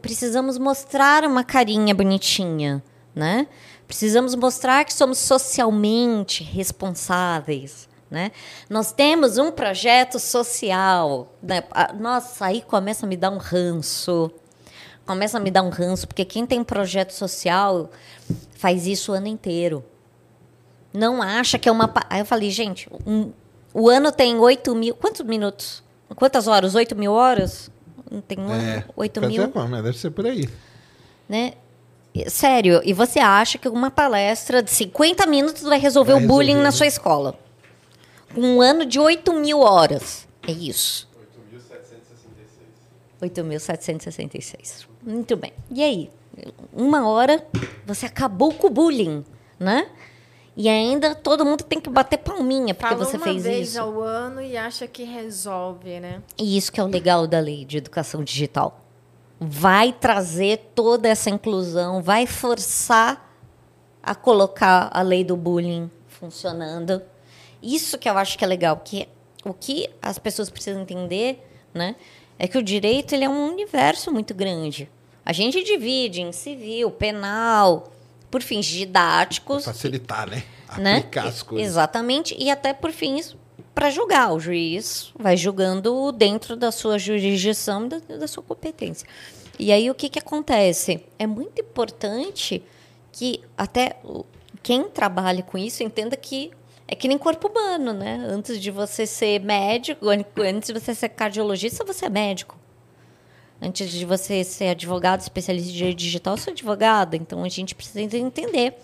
precisamos 0.00 0.58
mostrar 0.58 1.24
uma 1.24 1.44
carinha 1.44 1.94
bonitinha, 1.94 2.82
né? 3.14 3.46
Precisamos 3.86 4.34
mostrar 4.34 4.84
que 4.84 4.92
somos 4.92 5.18
socialmente 5.18 6.42
responsáveis, 6.44 7.88
né? 8.10 8.32
Nós 8.68 8.92
temos 8.92 9.38
um 9.38 9.50
projeto 9.50 10.18
social, 10.18 11.32
né? 11.42 11.62
Nossa, 11.98 12.46
aí 12.46 12.62
começa 12.62 13.06
a 13.06 13.08
me 13.08 13.16
dar 13.16 13.30
um 13.30 13.38
ranço. 13.38 14.30
Começa 15.06 15.38
a 15.38 15.40
me 15.40 15.50
dar 15.50 15.62
um 15.62 15.70
ranço, 15.70 16.06
porque 16.06 16.24
quem 16.24 16.44
tem 16.46 16.62
projeto 16.62 17.12
social 17.12 17.90
faz 18.56 18.86
isso 18.86 19.12
o 19.12 19.14
ano 19.14 19.26
inteiro. 19.26 19.82
Não 20.92 21.22
acha 21.22 21.58
que 21.58 21.68
é 21.68 21.72
uma. 21.72 21.90
Aí 22.10 22.20
eu 22.20 22.26
falei, 22.26 22.50
gente, 22.50 22.88
um, 23.06 23.32
o 23.72 23.88
ano 23.88 24.12
tem 24.12 24.38
8 24.38 24.74
mil. 24.74 24.94
Quantos 24.94 25.22
minutos? 25.22 25.82
Quantas 26.14 26.46
horas? 26.46 26.74
8 26.74 26.96
mil 26.96 27.12
horas? 27.12 27.70
Não 28.10 28.20
tem 28.20 28.38
um 28.38 28.52
é, 28.52 28.76
ano? 28.76 28.84
8 28.96 29.20
mil? 29.22 29.42
Tempo, 29.42 29.68
mas 29.68 29.82
deve 29.82 29.98
ser 29.98 30.10
por 30.10 30.26
aí. 30.26 30.48
Né? 31.28 31.52
Sério, 32.26 32.80
e 32.84 32.92
você 32.92 33.20
acha 33.20 33.58
que 33.58 33.68
uma 33.68 33.90
palestra 33.90 34.62
de 34.62 34.70
50 34.70 35.26
minutos 35.26 35.62
vai 35.62 35.78
resolver 35.78 36.14
vai 36.14 36.24
o 36.24 36.26
bullying 36.26 36.46
resolver, 36.46 36.62
na 36.62 36.70
né? 36.70 36.76
sua 36.76 36.86
escola? 36.86 37.38
Um 38.36 38.60
ano 38.60 38.84
de 38.84 38.98
8 38.98 39.32
mil 39.34 39.60
horas. 39.60 40.26
É 40.46 40.52
isso. 40.52 41.08
8.766. 43.20 44.86
Muito 45.02 45.36
bem. 45.36 45.52
E 45.70 45.82
aí? 45.82 46.10
Uma 46.72 47.08
hora, 47.08 47.44
você 47.84 48.06
acabou 48.06 48.52
com 48.54 48.68
o 48.68 48.70
bullying, 48.70 49.24
né? 49.58 49.88
E 50.60 50.68
ainda 50.68 51.14
todo 51.14 51.44
mundo 51.44 51.62
tem 51.62 51.80
que 51.80 51.88
bater 51.88 52.18
palminha 52.18 52.74
porque 52.74 52.92
Fala 52.92 53.04
você 53.04 53.16
uma 53.16 53.24
fez 53.24 53.44
vez 53.44 53.68
isso. 53.68 53.80
ao 53.80 54.02
ano 54.02 54.42
e 54.42 54.56
acha 54.56 54.88
que 54.88 55.04
resolve, 55.04 56.00
né? 56.00 56.20
E 56.36 56.56
isso 56.56 56.72
que 56.72 56.80
é 56.80 56.82
o 56.82 56.88
legal 56.88 57.28
da 57.28 57.38
lei 57.38 57.64
de 57.64 57.78
educação 57.78 58.24
digital. 58.24 58.80
Vai 59.38 59.92
trazer 59.92 60.72
toda 60.74 61.08
essa 61.08 61.30
inclusão, 61.30 62.02
vai 62.02 62.26
forçar 62.26 63.38
a 64.02 64.16
colocar 64.16 64.90
a 64.92 65.00
lei 65.00 65.22
do 65.22 65.36
bullying 65.36 65.88
funcionando. 66.08 67.00
Isso 67.62 67.96
que 67.96 68.08
eu 68.08 68.18
acho 68.18 68.36
que 68.36 68.42
é 68.42 68.48
legal, 68.48 68.78
porque 68.78 69.06
o 69.44 69.54
que 69.54 69.88
as 70.02 70.18
pessoas 70.18 70.50
precisam 70.50 70.82
entender, 70.82 71.40
né, 71.72 71.94
é 72.36 72.48
que 72.48 72.58
o 72.58 72.62
direito 72.64 73.14
ele 73.14 73.24
é 73.24 73.28
um 73.28 73.48
universo 73.48 74.10
muito 74.10 74.34
grande. 74.34 74.90
A 75.24 75.32
gente 75.32 75.62
divide 75.62 76.20
em 76.20 76.32
civil, 76.32 76.90
penal, 76.90 77.92
por 78.30 78.42
fins 78.42 78.66
didáticos. 78.66 79.64
Pra 79.64 79.72
facilitar, 79.72 80.28
né? 80.28 80.42
né? 80.78 80.96
Aplicar 80.98 81.24
né? 81.24 81.28
as 81.30 81.42
coisas. 81.42 81.66
Exatamente. 81.66 82.36
E 82.38 82.50
até 82.50 82.72
por 82.72 82.92
fins 82.92 83.36
para 83.74 83.90
julgar. 83.90 84.32
O 84.32 84.40
juiz 84.40 85.12
vai 85.16 85.36
julgando 85.36 86.10
dentro 86.10 86.56
da 86.56 86.72
sua 86.72 86.98
jurisdição 86.98 87.86
da, 87.86 87.98
da 87.98 88.26
sua 88.26 88.42
competência. 88.42 89.06
E 89.56 89.70
aí 89.70 89.88
o 89.88 89.94
que, 89.94 90.08
que 90.08 90.18
acontece? 90.18 91.04
É 91.16 91.28
muito 91.28 91.60
importante 91.60 92.60
que 93.12 93.40
até 93.56 93.96
quem 94.64 94.88
trabalha 94.88 95.42
com 95.42 95.56
isso 95.56 95.84
entenda 95.84 96.16
que 96.16 96.50
é 96.88 96.96
que 96.96 97.06
nem 97.06 97.18
corpo 97.18 97.48
humano, 97.48 97.92
né? 97.92 98.26
Antes 98.28 98.60
de 98.60 98.70
você 98.70 99.06
ser 99.06 99.40
médico, 99.40 100.06
antes 100.08 100.72
de 100.72 100.80
você 100.80 100.94
ser 100.94 101.10
cardiologista, 101.10 101.84
você 101.84 102.06
é 102.06 102.10
médico. 102.10 102.57
Antes 103.60 103.90
de 103.90 104.04
você 104.04 104.44
ser 104.44 104.68
advogado, 104.68 105.20
especialista 105.20 105.70
em 105.70 105.74
direito 105.74 105.98
digital, 105.98 106.34
eu 106.34 106.38
sou 106.38 106.52
advogada. 106.52 107.16
Então 107.16 107.42
a 107.42 107.48
gente 107.48 107.74
precisa 107.74 108.16
entender. 108.16 108.74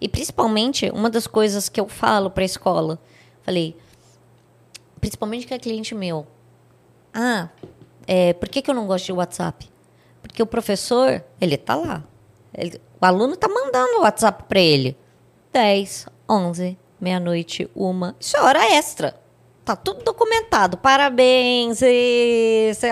E 0.00 0.08
principalmente, 0.08 0.90
uma 0.90 1.08
das 1.08 1.26
coisas 1.26 1.68
que 1.68 1.80
eu 1.80 1.88
falo 1.88 2.30
para 2.30 2.42
a 2.42 2.46
escola, 2.46 2.98
falei, 3.42 3.76
principalmente 5.00 5.46
que 5.46 5.54
é 5.54 5.58
cliente 5.58 5.94
meu. 5.94 6.26
Ah, 7.12 7.48
é, 8.06 8.32
por 8.34 8.48
que, 8.48 8.60
que 8.60 8.70
eu 8.70 8.74
não 8.74 8.86
gosto 8.86 9.06
de 9.06 9.12
WhatsApp? 9.12 9.70
Porque 10.20 10.42
o 10.42 10.46
professor, 10.46 11.24
ele 11.40 11.56
tá 11.56 11.74
lá. 11.74 12.04
Ele, 12.52 12.80
o 13.00 13.06
aluno 13.06 13.36
tá 13.36 13.48
mandando 13.48 13.98
o 13.98 14.02
WhatsApp 14.02 14.44
para 14.44 14.60
ele. 14.60 14.96
10, 15.52 16.06
11, 16.28 16.78
meia-noite, 17.00 17.70
uma. 17.74 18.16
Isso 18.18 18.36
é 18.36 18.40
hora 18.40 18.74
extra. 18.74 19.23
Tá 19.64 19.74
tudo 19.74 20.04
documentado. 20.04 20.76
Parabéns, 20.76 21.80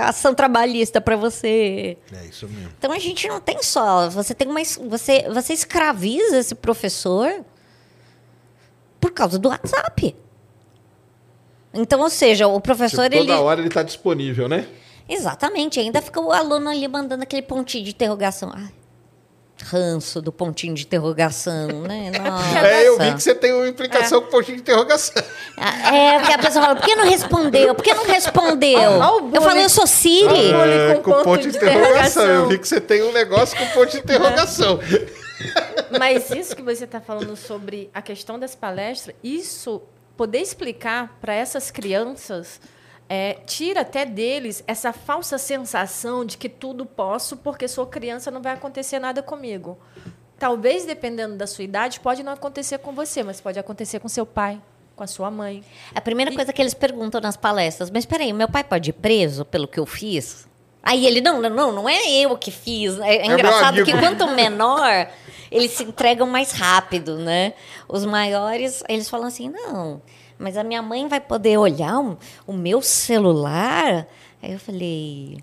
ação 0.02 0.34
trabalhista 0.34 1.02
para 1.02 1.16
você. 1.16 1.98
É 2.10 2.24
isso 2.24 2.48
mesmo. 2.48 2.70
Então 2.78 2.90
a 2.90 2.98
gente 2.98 3.28
não 3.28 3.40
tem 3.40 3.62
só, 3.62 4.08
você 4.08 4.34
tem 4.34 4.48
uma 4.48 4.60
você 4.88 5.28
você 5.28 5.52
escraviza 5.52 6.38
esse 6.38 6.54
professor 6.54 7.44
por 8.98 9.10
causa 9.10 9.38
do 9.38 9.50
WhatsApp. 9.50 10.16
Então, 11.74 12.00
ou 12.00 12.10
seja, 12.10 12.46
o 12.46 12.60
professor 12.60 13.04
tipo, 13.04 13.18
toda 13.18 13.32
ele 13.32 13.42
hora 13.42 13.60
ele 13.60 13.68
está 13.68 13.82
disponível, 13.82 14.48
né? 14.48 14.66
Exatamente. 15.08 15.78
Ainda 15.78 16.00
fica 16.00 16.20
o 16.20 16.32
aluno 16.32 16.70
ali 16.70 16.88
mandando 16.88 17.22
aquele 17.22 17.42
pontinho 17.42 17.84
de 17.84 17.90
interrogação. 17.90 18.50
Ai, 18.54 18.72
ranço 19.62 20.20
do 20.20 20.32
pontinho 20.32 20.74
de 20.74 20.84
interrogação, 20.84 21.82
né? 21.82 22.10
Nossa. 22.10 22.42
É, 22.66 22.88
eu 22.88 22.98
vi 22.98 23.14
que 23.14 23.22
você 23.22 23.34
tem 23.34 23.52
uma 23.52 23.68
implicação 23.68 24.18
é. 24.18 24.20
com 24.20 24.28
o 24.28 24.30
pontinho 24.30 24.56
de 24.56 24.62
interrogação. 24.62 25.22
Ah, 25.56 25.94
é, 25.94 26.18
porque 26.18 26.32
a 26.32 26.38
pessoa 26.38 26.64
fala, 26.64 26.76
por 26.76 26.84
que 26.84 26.94
não 26.94 27.04
respondeu? 27.04 27.74
Por 27.74 27.84
que 27.84 27.94
não 27.94 28.04
respondeu? 28.04 28.80
eu 29.32 29.42
falei, 29.42 29.64
eu 29.64 29.68
sou 29.68 29.86
Siri. 29.86 30.50
É, 30.52 30.94
com, 30.96 31.12
com 31.12 31.22
ponto 31.22 31.42
de, 31.42 31.50
de 31.50 31.56
interrogação. 31.56 32.24
Eu 32.24 32.48
vi 32.48 32.58
que 32.58 32.66
você 32.66 32.80
tem 32.80 33.02
um 33.02 33.12
negócio 33.12 33.56
com 33.56 33.66
ponto 33.66 33.90
de 33.90 33.98
interrogação. 33.98 34.78
Mas 35.98 36.30
isso 36.30 36.56
que 36.56 36.62
você 36.62 36.84
está 36.84 37.00
falando 37.00 37.36
sobre 37.36 37.90
a 37.92 38.00
questão 38.00 38.38
das 38.38 38.54
palestras, 38.54 39.14
isso 39.22 39.82
poder 40.16 40.38
explicar 40.38 41.18
para 41.20 41.34
essas 41.34 41.70
crianças 41.70 42.60
é, 43.08 43.34
tira 43.46 43.82
até 43.82 44.06
deles 44.06 44.64
essa 44.66 44.92
falsa 44.92 45.36
sensação 45.36 46.24
de 46.24 46.38
que 46.38 46.48
tudo 46.48 46.86
posso 46.86 47.36
porque 47.36 47.68
sou 47.68 47.86
criança, 47.86 48.30
não 48.30 48.40
vai 48.40 48.54
acontecer 48.54 48.98
nada 48.98 49.22
comigo. 49.22 49.78
Talvez, 50.38 50.84
dependendo 50.84 51.36
da 51.36 51.46
sua 51.46 51.64
idade, 51.64 52.00
pode 52.00 52.22
não 52.22 52.32
acontecer 52.32 52.78
com 52.78 52.92
você, 52.92 53.22
mas 53.22 53.40
pode 53.40 53.58
acontecer 53.58 54.00
com 54.00 54.08
seu 54.08 54.26
pai, 54.26 54.60
com 54.94 55.02
a 55.02 55.06
sua 55.06 55.30
mãe. 55.30 55.62
A 55.94 56.00
primeira 56.00 56.30
e... 56.30 56.34
coisa 56.34 56.52
que 56.52 56.60
eles 56.60 56.74
perguntam 56.74 57.20
nas 57.20 57.36
palestras, 57.36 57.90
mas 57.90 58.06
peraí, 58.06 58.32
meu 58.32 58.48
pai 58.48 58.64
pode 58.64 58.90
ir 58.90 58.94
preso 58.94 59.44
pelo 59.44 59.66
que 59.66 59.78
eu 59.78 59.86
fiz? 59.86 60.46
Aí 60.82 61.06
ele, 61.06 61.20
não, 61.20 61.40
não, 61.40 61.50
não, 61.50 61.72
não 61.72 61.88
é 61.88 62.10
eu 62.10 62.36
que 62.36 62.50
fiz. 62.50 62.98
É, 62.98 63.18
é 63.18 63.26
engraçado 63.26 63.84
que 63.84 63.92
quanto 63.92 64.26
menor, 64.28 65.08
eles 65.50 65.70
se 65.70 65.84
entregam 65.84 66.26
mais 66.26 66.52
rápido, 66.52 67.16
né? 67.18 67.54
Os 67.88 68.04
maiores, 68.04 68.82
eles 68.88 69.08
falam 69.08 69.28
assim, 69.28 69.48
não, 69.48 70.02
mas 70.38 70.56
a 70.56 70.64
minha 70.64 70.82
mãe 70.82 71.06
vai 71.06 71.20
poder 71.20 71.56
olhar 71.56 72.00
o, 72.00 72.18
o 72.46 72.52
meu 72.52 72.82
celular? 72.82 74.08
Aí 74.42 74.52
eu 74.52 74.58
falei, 74.58 75.38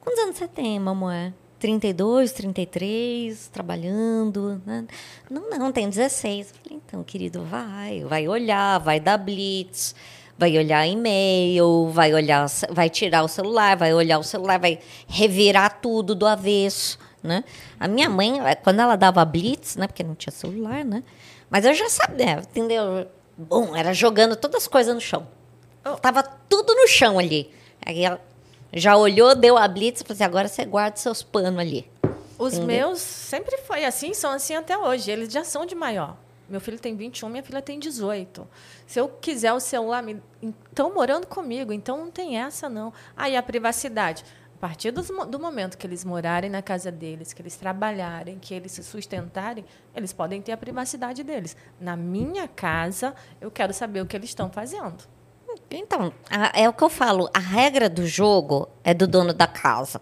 quantos 0.00 0.22
anos 0.22 0.36
você 0.36 0.46
tem, 0.46 0.78
mamãe? 0.78 1.32
32, 1.62 2.32
33, 2.32 3.46
trabalhando. 3.46 4.60
Né? 4.66 4.84
Não, 5.30 5.48
não, 5.48 5.70
tem 5.70 5.88
16. 5.88 6.48
Eu 6.48 6.54
falei, 6.56 6.82
então, 6.84 7.04
querido, 7.04 7.44
vai, 7.44 8.02
vai 8.02 8.26
olhar, 8.26 8.78
vai 8.78 8.98
dar 8.98 9.16
blitz, 9.16 9.94
vai 10.36 10.58
olhar 10.58 10.84
e-mail, 10.84 11.88
vai 11.90 12.12
olhar, 12.12 12.46
vai 12.68 12.90
tirar 12.90 13.22
o 13.22 13.28
celular, 13.28 13.76
vai 13.76 13.94
olhar 13.94 14.18
o 14.18 14.24
celular, 14.24 14.58
vai 14.58 14.80
revirar 15.06 15.80
tudo 15.80 16.16
do 16.16 16.26
avesso, 16.26 16.98
né? 17.22 17.44
A 17.78 17.86
minha 17.86 18.10
mãe, 18.10 18.40
quando 18.64 18.80
ela 18.80 18.96
dava 18.96 19.24
blitz, 19.24 19.76
né, 19.76 19.86
porque 19.86 20.02
não 20.02 20.16
tinha 20.16 20.32
celular, 20.32 20.84
né? 20.84 21.04
Mas 21.48 21.64
eu 21.64 21.74
já 21.74 21.88
sabia, 21.88 22.40
entendeu? 22.40 23.06
Bom, 23.38 23.76
era 23.76 23.94
jogando 23.94 24.34
todas 24.34 24.62
as 24.62 24.68
coisas 24.68 24.92
no 24.92 25.00
chão. 25.00 25.28
Oh. 25.84 25.90
Tava 25.90 26.24
tudo 26.24 26.74
no 26.74 26.88
chão 26.88 27.20
ali. 27.20 27.52
Aí 27.86 28.04
ela 28.04 28.20
já 28.72 28.96
olhou, 28.96 29.34
deu 29.34 29.56
a 29.56 29.66
blitz 29.68 30.00
e 30.00 30.04
falou 30.04 30.14
assim: 30.14 30.24
agora 30.24 30.48
você 30.48 30.64
guarda 30.64 30.96
seus 30.96 31.22
panos 31.22 31.60
ali. 31.60 31.90
Os 32.38 32.54
Entendeu? 32.54 32.66
meus 32.66 33.00
sempre 33.00 33.58
foi 33.58 33.84
assim, 33.84 34.14
são 34.14 34.30
assim 34.30 34.54
até 34.54 34.76
hoje. 34.76 35.10
Eles 35.10 35.32
já 35.32 35.44
são 35.44 35.64
de 35.64 35.74
maior. 35.74 36.16
Meu 36.48 36.60
filho 36.60 36.78
tem 36.78 36.94
21, 36.96 37.28
minha 37.28 37.42
filha 37.42 37.62
tem 37.62 37.78
18. 37.78 38.46
Se 38.86 39.00
eu 39.00 39.08
quiser 39.08 39.52
o 39.52 39.60
celular, 39.60 40.04
estão 40.68 40.92
morando 40.92 41.26
comigo, 41.26 41.72
então 41.72 41.96
não 41.96 42.10
tem 42.10 42.38
essa, 42.38 42.68
não. 42.68 42.92
Aí 43.16 43.36
a 43.36 43.42
privacidade 43.42 44.24
partir 44.62 44.92
do, 44.92 45.02
do 45.26 45.40
momento 45.40 45.76
que 45.76 45.84
eles 45.84 46.04
morarem 46.04 46.48
na 46.48 46.62
casa 46.62 46.92
deles, 46.92 47.32
que 47.32 47.42
eles 47.42 47.56
trabalharem, 47.56 48.38
que 48.38 48.54
eles 48.54 48.70
se 48.70 48.84
sustentarem, 48.84 49.64
eles 49.92 50.12
podem 50.12 50.40
ter 50.40 50.52
a 50.52 50.56
privacidade 50.56 51.24
deles. 51.24 51.56
Na 51.80 51.96
minha 51.96 52.46
casa, 52.46 53.12
eu 53.40 53.50
quero 53.50 53.74
saber 53.74 54.00
o 54.02 54.06
que 54.06 54.16
eles 54.16 54.30
estão 54.30 54.48
fazendo. 54.48 55.02
Então, 55.70 56.12
a, 56.30 56.58
é 56.58 56.68
o 56.68 56.72
que 56.72 56.82
eu 56.82 56.90
falo. 56.90 57.28
A 57.32 57.38
regra 57.38 57.88
do 57.88 58.06
jogo 58.06 58.68
é 58.84 58.92
do 58.92 59.06
dono 59.06 59.32
da 59.32 59.46
casa, 59.46 60.00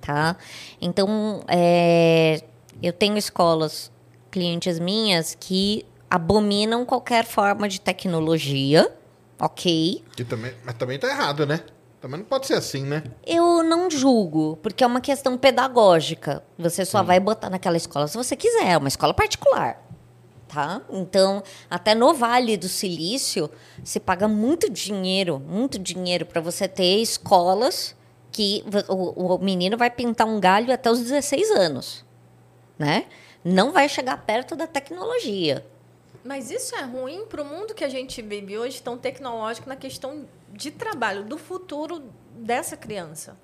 tá? 0.00 0.36
Então, 0.80 1.42
é, 1.48 2.42
eu 2.82 2.92
tenho 2.92 3.16
escolas, 3.16 3.90
clientes 4.30 4.78
minhas, 4.78 5.36
que 5.38 5.86
abominam 6.10 6.84
qualquer 6.84 7.24
forma 7.24 7.68
de 7.68 7.80
tecnologia, 7.80 8.92
ok? 9.38 10.04
Que 10.16 10.24
também, 10.24 10.52
mas 10.64 10.74
também 10.74 10.98
tá 10.98 11.08
errado, 11.08 11.46
né? 11.46 11.60
Também 12.00 12.18
não 12.20 12.24
pode 12.24 12.46
ser 12.46 12.54
assim, 12.54 12.82
né? 12.84 13.04
Eu 13.26 13.62
não 13.62 13.90
julgo, 13.90 14.58
porque 14.62 14.82
é 14.82 14.86
uma 14.86 15.02
questão 15.02 15.36
pedagógica. 15.36 16.42
Você 16.58 16.84
só 16.86 17.02
vai 17.02 17.20
botar 17.20 17.50
naquela 17.50 17.76
escola 17.76 18.08
se 18.08 18.16
você 18.16 18.34
quiser, 18.34 18.68
é 18.68 18.78
uma 18.78 18.88
escola 18.88 19.12
particular. 19.12 19.89
Tá? 20.52 20.82
Então, 20.90 21.44
até 21.70 21.94
no 21.94 22.12
Vale 22.12 22.56
do 22.56 22.68
Silício, 22.68 23.48
se 23.84 24.00
paga 24.00 24.26
muito 24.26 24.68
dinheiro, 24.68 25.38
muito 25.38 25.78
dinheiro 25.78 26.26
para 26.26 26.40
você 26.40 26.66
ter 26.66 26.96
escolas 26.96 27.94
que 28.32 28.64
o, 28.88 29.34
o 29.34 29.38
menino 29.38 29.76
vai 29.76 29.90
pintar 29.90 30.26
um 30.26 30.40
galho 30.40 30.74
até 30.74 30.90
os 30.90 30.98
16 30.98 31.50
anos, 31.52 32.04
né? 32.76 33.06
Não 33.44 33.70
vai 33.70 33.88
chegar 33.88 34.16
perto 34.24 34.56
da 34.56 34.66
tecnologia. 34.66 35.64
Mas 36.24 36.50
isso 36.50 36.74
é 36.74 36.82
ruim 36.82 37.24
para 37.26 37.42
o 37.42 37.44
mundo 37.44 37.72
que 37.72 37.84
a 37.84 37.88
gente 37.88 38.20
vive 38.20 38.58
hoje, 38.58 38.82
tão 38.82 38.98
tecnológico 38.98 39.68
na 39.68 39.76
questão 39.76 40.26
de 40.52 40.72
trabalho, 40.72 41.22
do 41.22 41.38
futuro 41.38 42.02
dessa 42.34 42.76
criança. 42.76 43.36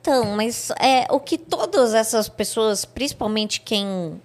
Então, 0.00 0.24
mas 0.36 0.70
é 0.80 1.06
o 1.10 1.20
que 1.20 1.36
todas 1.36 1.92
essas 1.92 2.28
pessoas, 2.28 2.84
principalmente 2.84 3.60
quem 3.60 4.20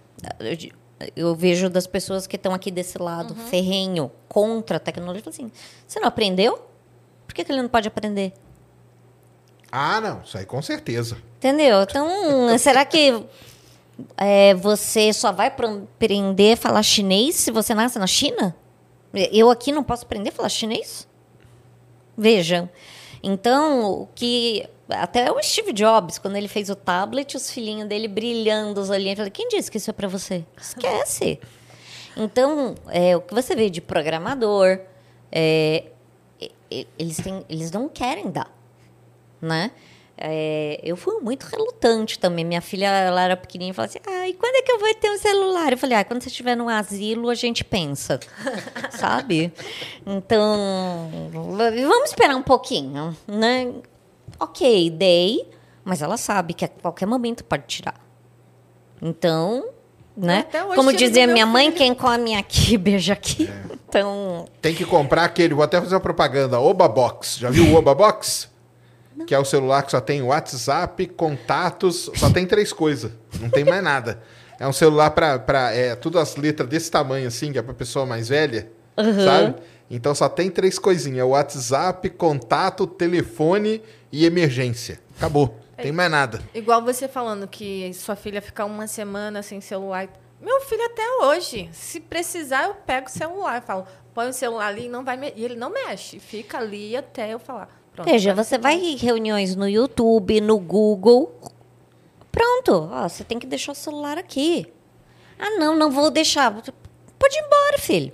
eu 1.15 1.35
vejo 1.35 1.69
das 1.69 1.87
pessoas 1.87 2.27
que 2.27 2.35
estão 2.35 2.53
aqui 2.53 2.71
desse 2.71 2.97
lado, 2.97 3.33
uhum. 3.33 3.47
ferrenho, 3.47 4.11
contra 4.27 4.77
a 4.77 4.79
tecnologia, 4.79 5.23
assim, 5.27 5.51
você 5.87 5.99
não 5.99 6.07
aprendeu? 6.07 6.67
Por 7.27 7.33
que, 7.33 7.43
que 7.43 7.51
ele 7.51 7.61
não 7.61 7.69
pode 7.69 7.87
aprender? 7.87 8.33
Ah, 9.71 10.01
não, 10.01 10.21
isso 10.21 10.37
aí 10.37 10.45
com 10.45 10.61
certeza. 10.61 11.17
Entendeu? 11.37 11.81
Então, 11.81 12.07
será 12.59 12.83
que 12.83 13.25
é, 14.17 14.53
você 14.55 15.13
só 15.13 15.31
vai 15.31 15.47
aprender 15.47 16.53
a 16.53 16.57
falar 16.57 16.83
chinês 16.83 17.35
se 17.35 17.51
você 17.51 17.73
nasce 17.73 17.97
na 17.97 18.07
China? 18.07 18.55
Eu 19.13 19.49
aqui 19.49 19.71
não 19.71 19.83
posso 19.83 20.05
aprender 20.05 20.29
a 20.29 20.31
falar 20.31 20.49
chinês? 20.49 21.07
Veja. 22.17 22.69
Então, 23.23 24.01
o 24.01 24.07
que. 24.15 24.67
Até 24.93 25.31
o 25.31 25.41
Steve 25.41 25.73
Jobs, 25.73 26.17
quando 26.17 26.35
ele 26.35 26.47
fez 26.47 26.69
o 26.69 26.75
tablet, 26.75 27.35
os 27.35 27.49
filhinhos 27.49 27.87
dele 27.87 28.07
brilhando 28.07 28.79
os 28.79 28.89
olhinhos. 28.89 29.11
Eu 29.11 29.17
falei, 29.17 29.31
quem 29.31 29.47
disse 29.47 29.69
que 29.69 29.77
isso 29.77 29.89
é 29.89 29.93
para 29.93 30.07
você? 30.07 30.45
Esquece. 30.59 31.39
Então, 32.15 32.75
é, 32.89 33.15
o 33.15 33.21
que 33.21 33.33
você 33.33 33.55
vê 33.55 33.69
de 33.69 33.81
programador, 33.81 34.79
é, 35.31 35.85
eles, 36.97 37.17
têm, 37.17 37.45
eles 37.49 37.71
não 37.71 37.87
querem 37.87 38.29
dar, 38.29 38.51
né? 39.41 39.71
É, 40.23 40.79
eu 40.83 40.95
fui 40.95 41.19
muito 41.19 41.45
relutante 41.45 42.19
também. 42.19 42.45
Minha 42.45 42.61
filha, 42.61 42.85
ela 42.85 43.23
era 43.23 43.35
pequenininha 43.35 43.71
e 43.71 43.73
falava 43.73 43.89
assim: 43.91 43.99
ah, 44.05 44.29
e 44.29 44.33
quando 44.33 44.55
é 44.55 44.61
que 44.61 44.71
eu 44.71 44.77
vou 44.77 44.93
ter 44.93 45.09
um 45.09 45.17
celular? 45.17 45.71
Eu 45.71 45.77
falei: 45.79 45.97
ah, 45.97 46.03
quando 46.03 46.21
você 46.21 46.29
estiver 46.29 46.55
no 46.55 46.69
asilo, 46.69 47.27
a 47.27 47.33
gente 47.33 47.63
pensa. 47.63 48.19
Sabe? 48.91 49.51
Então, 50.05 51.31
vamos 51.31 52.09
esperar 52.09 52.35
um 52.35 52.43
pouquinho, 52.43 53.17
né? 53.27 53.73
Ok, 54.41 54.89
dei, 54.89 55.47
mas 55.83 56.01
ela 56.01 56.17
sabe 56.17 56.55
que 56.55 56.65
a 56.65 56.67
qualquer 56.67 57.05
momento 57.05 57.43
pode 57.43 57.63
tirar. 57.67 57.99
Então, 58.99 59.69
né? 60.17 60.45
Como 60.75 60.91
dizia 60.91 61.27
minha 61.27 61.45
mãe, 61.45 61.65
filho. 61.67 61.77
quem 61.77 61.93
come 61.93 62.35
aqui, 62.35 62.75
beija 62.77 63.13
aqui. 63.13 63.47
É. 63.47 63.75
Então. 63.87 64.45
Tem 64.59 64.73
que 64.73 64.83
comprar 64.83 65.25
aquele, 65.25 65.53
vou 65.53 65.63
até 65.63 65.79
fazer 65.79 65.93
uma 65.93 66.01
propaganda, 66.01 66.59
Oba 66.59 66.87
Box. 66.87 67.37
Já 67.39 67.51
viu 67.51 67.67
o 67.67 67.75
Oba 67.75 67.93
Box? 67.93 68.49
que 69.25 69.35
é 69.35 69.39
o 69.39 69.45
celular 69.45 69.83
que 69.83 69.91
só 69.91 70.01
tem 70.01 70.21
WhatsApp, 70.21 71.05
contatos, 71.07 72.09
só 72.15 72.29
tem 72.29 72.45
três 72.45 72.73
coisas, 72.73 73.11
não 73.39 73.49
tem 73.49 73.63
mais 73.63 73.83
nada. 73.83 74.21
É 74.59 74.67
um 74.67 74.73
celular 74.73 75.11
para 75.11 75.71
é, 75.73 75.95
tudo 75.95 76.19
as 76.19 76.35
letras 76.35 76.67
desse 76.67 76.89
tamanho 76.89 77.27
assim, 77.27 77.51
que 77.51 77.59
é 77.59 77.61
para 77.61 77.73
pessoa 77.73 78.05
mais 78.05 78.29
velha, 78.29 78.71
uhum. 78.97 79.25
sabe? 79.25 79.55
Então 79.91 80.15
só 80.15 80.29
tem 80.29 80.49
três 80.49 80.79
coisinhas: 80.79 81.27
WhatsApp, 81.27 82.09
contato, 82.11 82.87
telefone 82.87 83.81
e 84.09 84.25
emergência. 84.25 84.99
Acabou. 85.17 85.57
Não 85.77 85.83
tem 85.83 85.91
mais 85.91 86.09
nada. 86.09 86.41
Igual 86.53 86.81
você 86.81 87.07
falando 87.07 87.47
que 87.47 87.93
sua 87.93 88.15
filha 88.15 88.41
fica 88.41 88.63
uma 88.63 88.87
semana 88.87 89.43
sem 89.43 89.59
celular. 89.59 90.07
Meu 90.39 90.61
filho 90.61 90.83
até 90.85 91.03
hoje, 91.23 91.69
se 91.71 91.99
precisar, 91.99 92.63
eu 92.63 92.73
pego 92.73 93.07
o 93.07 93.11
celular, 93.11 93.61
falo, 93.61 93.85
põe 94.13 94.29
o 94.29 94.33
celular 94.33 94.67
ali 94.67 94.85
e 94.85 94.89
não 94.89 95.03
vai 95.03 95.15
me... 95.15 95.31
e 95.35 95.43
ele 95.45 95.55
não 95.55 95.69
mexe, 95.69 96.19
fica 96.19 96.57
ali 96.57 96.95
até 96.95 97.31
eu 97.31 97.37
falar. 97.37 97.69
Pronto, 97.93 98.09
Veja, 98.09 98.33
você 98.33 98.57
vai 98.57 98.75
em 98.75 98.95
reuniões 98.95 99.55
no 99.55 99.67
YouTube, 99.67 100.41
no 100.41 100.57
Google. 100.57 101.39
Pronto, 102.31 102.89
ó, 102.91 103.07
você 103.07 103.23
tem 103.23 103.37
que 103.37 103.45
deixar 103.45 103.73
o 103.73 103.75
celular 103.75 104.17
aqui. 104.17 104.65
Ah, 105.37 105.59
não, 105.59 105.75
não 105.75 105.91
vou 105.91 106.09
deixar. 106.09 106.51
Pode 106.51 107.37
ir 107.37 107.43
embora, 107.43 107.77
filho. 107.77 108.13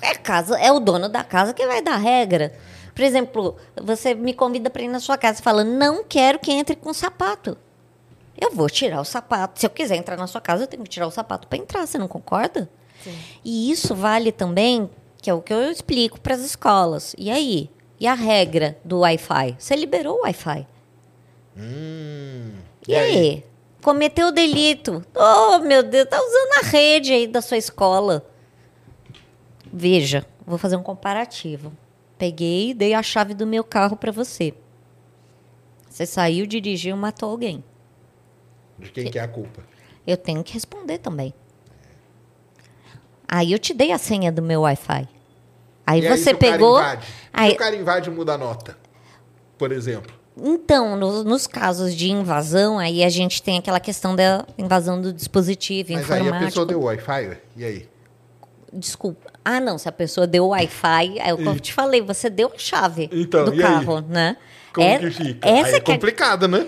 É 0.00 0.14
casa, 0.14 0.58
é 0.58 0.70
o 0.72 0.80
dono 0.80 1.08
da 1.08 1.24
casa 1.24 1.52
que 1.52 1.66
vai 1.66 1.82
dar 1.82 1.96
regra. 1.96 2.52
Por 2.94 3.02
exemplo, 3.04 3.56
você 3.80 4.14
me 4.14 4.34
convida 4.34 4.70
para 4.70 4.82
ir 4.82 4.88
na 4.88 5.00
sua 5.00 5.16
casa 5.16 5.40
e 5.40 5.42
fala: 5.42 5.62
"Não 5.64 6.04
quero 6.04 6.38
que 6.38 6.52
entre 6.52 6.76
com 6.76 6.92
sapato". 6.92 7.56
Eu 8.40 8.52
vou 8.52 8.70
tirar 8.70 9.00
o 9.00 9.04
sapato. 9.04 9.58
Se 9.58 9.66
eu 9.66 9.70
quiser 9.70 9.96
entrar 9.96 10.16
na 10.16 10.26
sua 10.26 10.40
casa, 10.40 10.62
eu 10.62 10.66
tenho 10.68 10.84
que 10.84 10.90
tirar 10.90 11.06
o 11.06 11.10
sapato 11.10 11.48
para 11.48 11.58
entrar, 11.58 11.86
você 11.86 11.98
não 11.98 12.06
concorda? 12.06 12.70
Sim. 13.02 13.18
E 13.44 13.70
isso 13.70 13.94
vale 13.94 14.30
também, 14.30 14.88
que 15.20 15.28
é 15.28 15.34
o 15.34 15.42
que 15.42 15.52
eu 15.52 15.70
explico 15.70 16.20
para 16.20 16.34
as 16.34 16.40
escolas. 16.40 17.14
E 17.18 17.30
aí, 17.30 17.68
e 17.98 18.06
a 18.06 18.14
regra 18.14 18.78
do 18.84 19.00
Wi-Fi? 19.00 19.56
Você 19.58 19.74
liberou 19.74 20.18
o 20.18 20.22
Wi-Fi. 20.22 20.66
Hum, 21.56 22.52
e, 22.86 22.92
e 22.92 22.96
aí? 22.96 23.16
aí? 23.16 23.44
Cometeu 23.82 24.28
o 24.28 24.32
delito. 24.32 25.04
Oh, 25.14 25.58
meu 25.58 25.82
Deus, 25.82 26.08
tá 26.08 26.20
usando 26.20 26.64
a 26.64 26.68
rede 26.68 27.12
aí 27.12 27.26
da 27.26 27.40
sua 27.40 27.56
escola. 27.56 28.24
Veja, 29.72 30.26
vou 30.46 30.58
fazer 30.58 30.76
um 30.76 30.82
comparativo. 30.82 31.72
Peguei 32.18 32.70
e 32.70 32.74
dei 32.74 32.94
a 32.94 33.02
chave 33.02 33.34
do 33.34 33.46
meu 33.46 33.62
carro 33.62 33.96
para 33.96 34.10
você. 34.10 34.54
Você 35.88 36.06
saiu, 36.06 36.46
dirigiu 36.46 36.96
e 36.96 36.98
matou 36.98 37.30
alguém. 37.30 37.62
De 38.78 38.90
quem 38.90 39.10
que 39.10 39.18
é 39.18 39.22
a 39.22 39.28
culpa? 39.28 39.62
Eu 40.06 40.16
tenho 40.16 40.42
que 40.42 40.54
responder 40.54 40.98
também. 40.98 41.34
Aí 43.26 43.52
eu 43.52 43.58
te 43.58 43.74
dei 43.74 43.92
a 43.92 43.98
senha 43.98 44.32
do 44.32 44.40
meu 44.40 44.62
Wi-Fi. 44.62 45.08
Aí 45.86 46.04
e 46.04 46.08
você 46.08 46.30
aí, 46.30 46.36
pegou. 46.36 46.76
O 46.76 46.80
invade, 46.80 47.06
aí... 47.32 47.50
Se 47.50 47.56
o 47.56 47.58
cara 47.58 47.76
invade, 47.76 48.10
muda 48.10 48.34
a 48.34 48.38
nota, 48.38 48.76
por 49.56 49.72
exemplo. 49.72 50.16
Então, 50.36 50.96
no, 50.96 51.24
nos 51.24 51.46
casos 51.46 51.94
de 51.94 52.10
invasão, 52.10 52.78
aí 52.78 53.02
a 53.02 53.08
gente 53.08 53.42
tem 53.42 53.58
aquela 53.58 53.80
questão 53.80 54.14
da 54.14 54.46
invasão 54.56 55.00
do 55.00 55.12
dispositivo 55.12 55.92
Mas 55.92 56.02
informático. 56.02 56.34
aí 56.34 56.42
a 56.42 56.46
pessoa 56.46 56.66
deu 56.66 56.82
Wi-Fi, 56.82 57.38
e 57.56 57.64
aí? 57.64 57.88
Desculpa. 58.72 59.27
Ah, 59.50 59.60
não, 59.60 59.78
se 59.78 59.88
a 59.88 59.92
pessoa 59.92 60.26
deu 60.26 60.48
Wi-Fi, 60.48 61.20
é 61.20 61.32
o 61.32 61.38
que 61.38 61.46
eu 61.46 61.58
te 61.58 61.72
falei, 61.72 62.02
você 62.02 62.28
deu 62.28 62.52
a 62.54 62.58
chave 62.58 63.08
então, 63.10 63.46
do 63.46 63.56
carro, 63.56 63.96
aí? 63.96 64.04
né? 64.06 64.36
Como 64.74 64.86
é, 64.86 64.98
que 64.98 65.10
fica? 65.10 65.48
Essa 65.48 65.68
aí 65.68 65.74
é 65.76 65.80
complicada, 65.80 66.44
é... 66.44 66.48
né? 66.48 66.66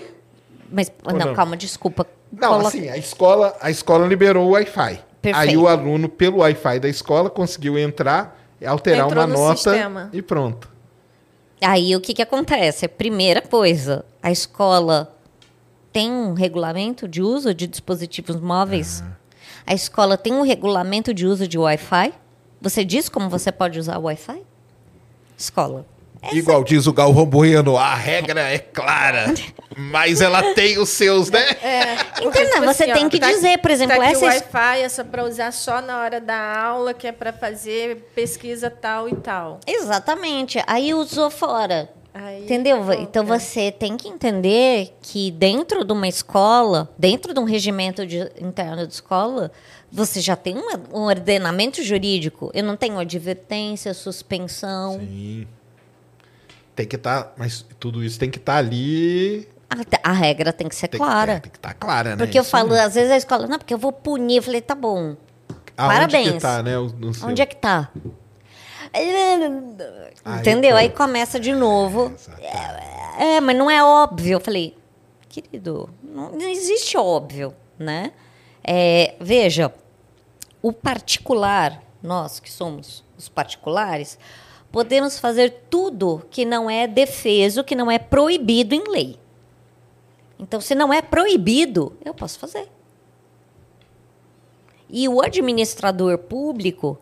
Mas, 0.71 0.91
não, 1.05 1.27
não, 1.27 1.33
calma, 1.35 1.55
desculpa. 1.55 2.07
Não, 2.33 2.49
Coloca... 2.49 2.69
assim, 2.69 2.89
a 2.89 2.97
escola, 2.97 3.55
a 3.61 3.69
escola 3.69 4.07
liberou 4.07 4.47
o 4.47 4.51
Wi-Fi. 4.53 4.99
Aí 5.31 5.55
o 5.55 5.67
aluno, 5.67 6.09
pelo 6.09 6.39
Wi-Fi 6.39 6.79
da 6.79 6.89
escola, 6.89 7.29
conseguiu 7.29 7.77
entrar 7.77 8.41
é 8.59 8.65
alterar 8.65 9.05
Entrou 9.05 9.25
uma 9.25 9.27
nota 9.27 9.57
sistema. 9.57 10.09
e 10.11 10.21
pronto. 10.21 10.67
Aí 11.61 11.95
o 11.95 12.01
que, 12.01 12.15
que 12.15 12.21
acontece? 12.23 12.87
Primeira 12.87 13.43
coisa, 13.43 14.03
a 14.23 14.31
escola 14.31 15.15
tem 15.93 16.11
um 16.11 16.33
regulamento 16.33 17.07
de 17.07 17.21
uso 17.21 17.53
de 17.53 17.67
dispositivos 17.67 18.39
móveis. 18.39 19.03
Ah. 19.05 19.11
A 19.67 19.73
escola 19.75 20.17
tem 20.17 20.33
um 20.33 20.41
regulamento 20.41 21.13
de 21.13 21.27
uso 21.27 21.47
de 21.47 21.59
Wi-Fi. 21.59 22.13
Você 22.61 22.85
diz 22.85 23.09
como 23.09 23.27
você 23.27 23.51
pode 23.51 23.79
usar 23.79 23.97
o 23.97 24.03
Wi-Fi? 24.03 24.43
Escola. 25.37 25.85
Essa... 26.21 26.35
Igual 26.35 26.63
diz 26.63 26.85
o 26.85 26.93
Galvão 26.93 27.25
Bueno, 27.25 27.75
a 27.75 27.95
regra 27.95 28.41
é 28.41 28.59
clara, 28.59 29.33
mas 29.75 30.21
ela 30.21 30.53
tem 30.53 30.77
os 30.77 30.89
seus, 30.89 31.31
né? 31.31 31.43
É, 31.63 31.93
então, 32.19 32.31
tipo 32.31 32.59
não, 32.59 32.65
você 32.65 32.83
assim, 32.83 32.93
tem 32.93 33.05
ó, 33.07 33.09
que 33.09 33.19
tá, 33.19 33.31
dizer, 33.31 33.57
por 33.57 33.71
exemplo, 33.71 33.97
tá 33.97 34.05
essa... 34.05 34.23
o 34.23 34.27
Wi-Fi 34.27 34.81
é 34.83 34.89
só 34.89 35.03
para 35.03 35.25
usar 35.25 35.51
só 35.51 35.81
na 35.81 35.99
hora 35.99 36.21
da 36.21 36.59
aula, 36.59 36.93
que 36.93 37.07
é 37.07 37.11
para 37.11 37.33
fazer 37.33 38.11
pesquisa 38.13 38.69
tal 38.69 39.09
e 39.09 39.15
tal. 39.15 39.59
Exatamente. 39.65 40.61
Aí 40.67 40.93
usou 40.93 41.31
fora. 41.31 41.89
Aí, 42.13 42.43
Entendeu? 42.43 42.83
Volta. 42.83 43.01
Então 43.01 43.25
você 43.25 43.71
tem 43.71 43.95
que 43.97 44.07
entender 44.07 44.95
que 45.01 45.31
dentro 45.31 45.83
de 45.83 45.93
uma 45.93 46.07
escola, 46.07 46.89
dentro 46.97 47.33
de 47.33 47.39
um 47.39 47.45
regimento 47.45 48.05
de, 48.05 48.19
interno 48.39 48.85
de 48.85 48.93
escola, 48.93 49.49
você 49.91 50.21
já 50.21 50.35
tem 50.35 50.55
um, 50.57 51.01
ordenamento 51.01 51.83
jurídico. 51.83 52.49
Eu 52.53 52.63
não 52.63 52.77
tenho 52.77 52.97
advertência, 52.97 53.93
suspensão. 53.93 54.99
Sim. 54.99 55.47
Tem 56.73 56.87
que 56.87 56.95
estar, 56.95 57.23
tá, 57.23 57.33
mas 57.37 57.65
tudo 57.77 58.03
isso 58.03 58.17
tem 58.17 58.29
que 58.29 58.37
estar 58.37 58.53
tá 58.53 58.59
ali. 58.59 59.47
A, 59.69 60.09
a, 60.09 60.13
regra 60.13 60.53
tem 60.53 60.67
que 60.69 60.75
ser 60.75 60.87
tem 60.87 60.97
clara. 60.97 61.35
Que, 61.35 61.41
tem 61.41 61.51
que 61.51 61.57
estar 61.57 61.69
tá 61.69 61.75
clara, 61.75 62.11
né? 62.11 62.15
Porque 62.15 62.39
eu 62.39 62.43
falo, 62.43 62.73
às 62.73 62.95
vezes 62.95 63.11
a 63.11 63.17
escola, 63.17 63.47
não, 63.47 63.57
porque 63.57 63.73
eu 63.73 63.77
vou 63.77 63.91
punir. 63.91 64.37
Eu 64.37 64.43
falei, 64.43 64.61
tá 64.61 64.75
bom. 64.75 65.17
Aonde 65.77 65.93
Parabéns. 65.93 66.27
Onde 66.27 66.35
que 66.35 66.41
tá, 66.41 66.63
né? 66.63 66.77
Onde 66.77 67.41
é 67.41 67.45
que 67.45 67.55
tá? 67.55 67.91
Entendeu? 70.39 70.75
Aí 70.75 70.89
começa 70.89 71.39
de 71.39 71.53
novo. 71.53 72.13
É, 72.39 73.35
é, 73.35 73.41
mas 73.41 73.57
não 73.57 73.69
é 73.69 73.83
óbvio. 73.83 74.33
Eu 74.33 74.39
falei, 74.39 74.77
querido, 75.29 75.89
não, 76.03 76.31
não 76.31 76.49
existe 76.49 76.97
óbvio, 76.97 77.53
né? 77.79 78.11
É, 78.63 79.15
veja, 79.19 79.73
o 80.61 80.71
particular, 80.71 81.83
nós 82.01 82.39
que 82.39 82.51
somos 82.51 83.03
os 83.17 83.27
particulares, 83.27 84.17
podemos 84.71 85.19
fazer 85.19 85.65
tudo 85.69 86.25
que 86.29 86.45
não 86.45 86.69
é 86.69 86.87
defeso, 86.87 87.63
que 87.63 87.75
não 87.75 87.89
é 87.89 87.99
proibido 87.99 88.73
em 88.73 88.83
lei. 88.89 89.19
Então, 90.39 90.59
se 90.59 90.73
não 90.73 90.91
é 90.91 91.01
proibido, 91.01 91.95
eu 92.03 92.13
posso 92.13 92.39
fazer. 92.39 92.67
E 94.89 95.07
o 95.07 95.21
administrador 95.21 96.17
público, 96.17 96.97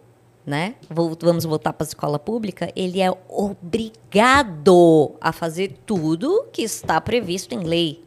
né? 0.45 0.75
Vamos 0.89 1.45
voltar 1.45 1.73
para 1.73 1.85
a 1.85 1.87
escola 1.87 2.19
pública, 2.19 2.71
ele 2.75 3.01
é 3.01 3.09
obrigado 3.27 5.15
a 5.21 5.31
fazer 5.31 5.79
tudo 5.85 6.47
que 6.51 6.61
está 6.61 6.99
previsto 6.99 7.53
em 7.55 7.63
lei. 7.63 8.03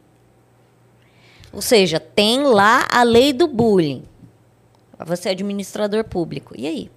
Ou 1.51 1.61
seja, 1.61 1.99
tem 1.99 2.43
lá 2.43 2.87
a 2.91 3.03
lei 3.03 3.33
do 3.33 3.47
bullying. 3.47 4.03
Você 5.05 5.29
é 5.29 5.31
administrador 5.31 6.03
público. 6.03 6.53
E 6.57 6.67
aí? 6.67 6.91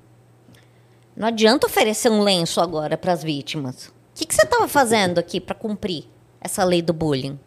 Não 1.16 1.28
adianta 1.28 1.66
oferecer 1.66 2.10
um 2.10 2.22
lenço 2.22 2.60
agora 2.60 2.96
para 2.96 3.12
as 3.12 3.22
vítimas. 3.22 3.86
O 3.86 3.92
que, 4.14 4.26
que 4.26 4.34
você 4.34 4.42
estava 4.42 4.68
fazendo 4.68 5.18
aqui 5.18 5.40
para 5.40 5.54
cumprir 5.54 6.04
essa 6.40 6.62
lei 6.62 6.82
do 6.82 6.92
bullying? 6.92 7.38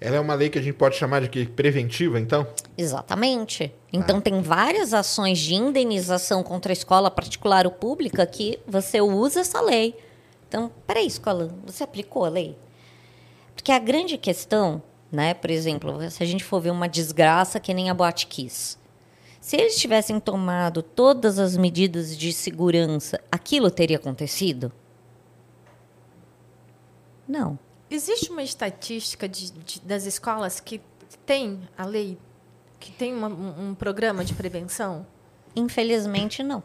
Ela 0.00 0.16
é 0.16 0.20
uma 0.20 0.34
lei 0.34 0.50
que 0.50 0.58
a 0.58 0.62
gente 0.62 0.74
pode 0.74 0.96
chamar 0.96 1.20
de 1.20 1.28
que 1.28 1.46
preventiva, 1.46 2.18
então? 2.18 2.46
Exatamente. 2.76 3.72
Então 3.92 4.18
ah. 4.18 4.20
tem 4.20 4.42
várias 4.42 4.92
ações 4.92 5.38
de 5.38 5.54
indenização 5.54 6.42
contra 6.42 6.72
a 6.72 6.74
escola 6.74 7.10
particular 7.10 7.66
ou 7.66 7.72
pública 7.72 8.26
que 8.26 8.58
você 8.66 9.00
usa 9.00 9.40
essa 9.40 9.60
lei. 9.60 9.94
Então, 10.48 10.70
peraí, 10.86 11.06
escola, 11.06 11.54
você 11.64 11.84
aplicou 11.84 12.24
a 12.24 12.28
lei? 12.28 12.58
Porque 13.54 13.70
a 13.70 13.78
grande 13.78 14.18
questão, 14.18 14.82
né, 15.10 15.34
por 15.34 15.50
exemplo, 15.50 16.10
se 16.10 16.22
a 16.22 16.26
gente 16.26 16.42
for 16.42 16.60
ver 16.60 16.70
uma 16.70 16.88
desgraça 16.88 17.60
que 17.60 17.72
nem 17.72 17.88
a 17.88 17.94
Boate 17.94 18.26
Kiss, 18.26 18.76
se 19.42 19.56
eles 19.56 19.76
tivessem 19.76 20.20
tomado 20.20 20.84
todas 20.84 21.36
as 21.40 21.56
medidas 21.56 22.16
de 22.16 22.32
segurança, 22.32 23.20
aquilo 23.30 23.72
teria 23.72 23.96
acontecido? 23.96 24.70
Não. 27.26 27.58
Existe 27.90 28.30
uma 28.30 28.44
estatística 28.44 29.28
de, 29.28 29.50
de, 29.50 29.80
das 29.80 30.06
escolas 30.06 30.60
que 30.60 30.80
tem 31.26 31.60
a 31.76 31.84
lei, 31.84 32.16
que 32.78 32.92
tem 32.92 33.12
uma, 33.12 33.26
um, 33.26 33.74
programa 33.74 34.24
de 34.24 34.32
prevenção? 34.32 35.04
Infelizmente, 35.56 36.40
não. 36.44 36.62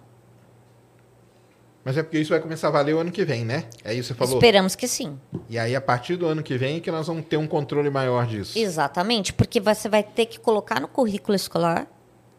Mas 1.83 1.97
é 1.97 2.03
porque 2.03 2.19
isso 2.19 2.29
vai 2.29 2.39
começar 2.39 2.67
a 2.67 2.71
valer 2.71 2.93
o 2.93 2.99
ano 2.99 3.11
que 3.11 3.25
vem, 3.25 3.43
né? 3.43 3.67
É 3.83 3.91
isso 3.91 4.13
que 4.13 4.19
você 4.19 4.19
falou? 4.19 4.35
Esperamos 4.35 4.75
que 4.75 4.87
sim. 4.87 5.19
E 5.49 5.57
aí, 5.57 5.75
a 5.75 5.81
partir 5.81 6.15
do 6.15 6.27
ano 6.27 6.43
que 6.43 6.55
vem, 6.59 6.77
é 6.77 6.79
que 6.79 6.91
nós 6.91 7.07
vamos 7.07 7.25
ter 7.25 7.37
um 7.37 7.47
controle 7.47 7.89
maior 7.89 8.27
disso. 8.27 8.59
Exatamente, 8.59 9.33
porque 9.33 9.59
você 9.59 9.89
vai 9.89 10.03
ter 10.03 10.27
que 10.27 10.39
colocar 10.39 10.79
no 10.79 10.87
currículo 10.87 11.35
escolar. 11.35 11.87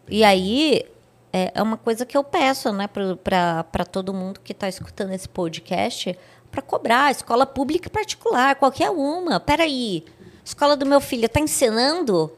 E 0.08 0.24
aí, 0.24 0.84
é, 1.32 1.52
é 1.54 1.62
uma 1.62 1.76
coisa 1.76 2.06
que 2.06 2.16
eu 2.16 2.24
peço 2.24 2.72
né, 2.72 2.88
para 2.88 3.84
todo 3.84 4.14
mundo 4.14 4.40
que 4.40 4.52
está 4.52 4.68
escutando 4.68 5.12
esse 5.12 5.28
podcast 5.28 6.18
para 6.50 6.62
cobrar, 6.62 7.10
escola 7.10 7.44
pública 7.44 7.88
e 7.88 7.90
particular, 7.90 8.56
qualquer 8.56 8.90
uma. 8.90 9.38
Peraí, 9.38 10.04
escola 10.44 10.76
do 10.76 10.86
meu 10.86 11.00
filho 11.00 11.26
está 11.26 11.40
ensinando 11.40 12.32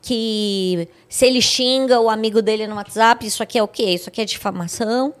que 0.00 0.88
se 1.08 1.26
ele 1.26 1.40
xinga 1.40 2.00
o 2.00 2.10
amigo 2.10 2.42
dele 2.42 2.66
no 2.66 2.74
WhatsApp, 2.76 3.24
isso 3.24 3.42
aqui 3.42 3.58
é 3.58 3.62
o 3.62 3.68
quê? 3.68 3.90
Isso 3.90 4.08
aqui 4.08 4.20
é 4.20 4.24
difamação. 4.24 5.14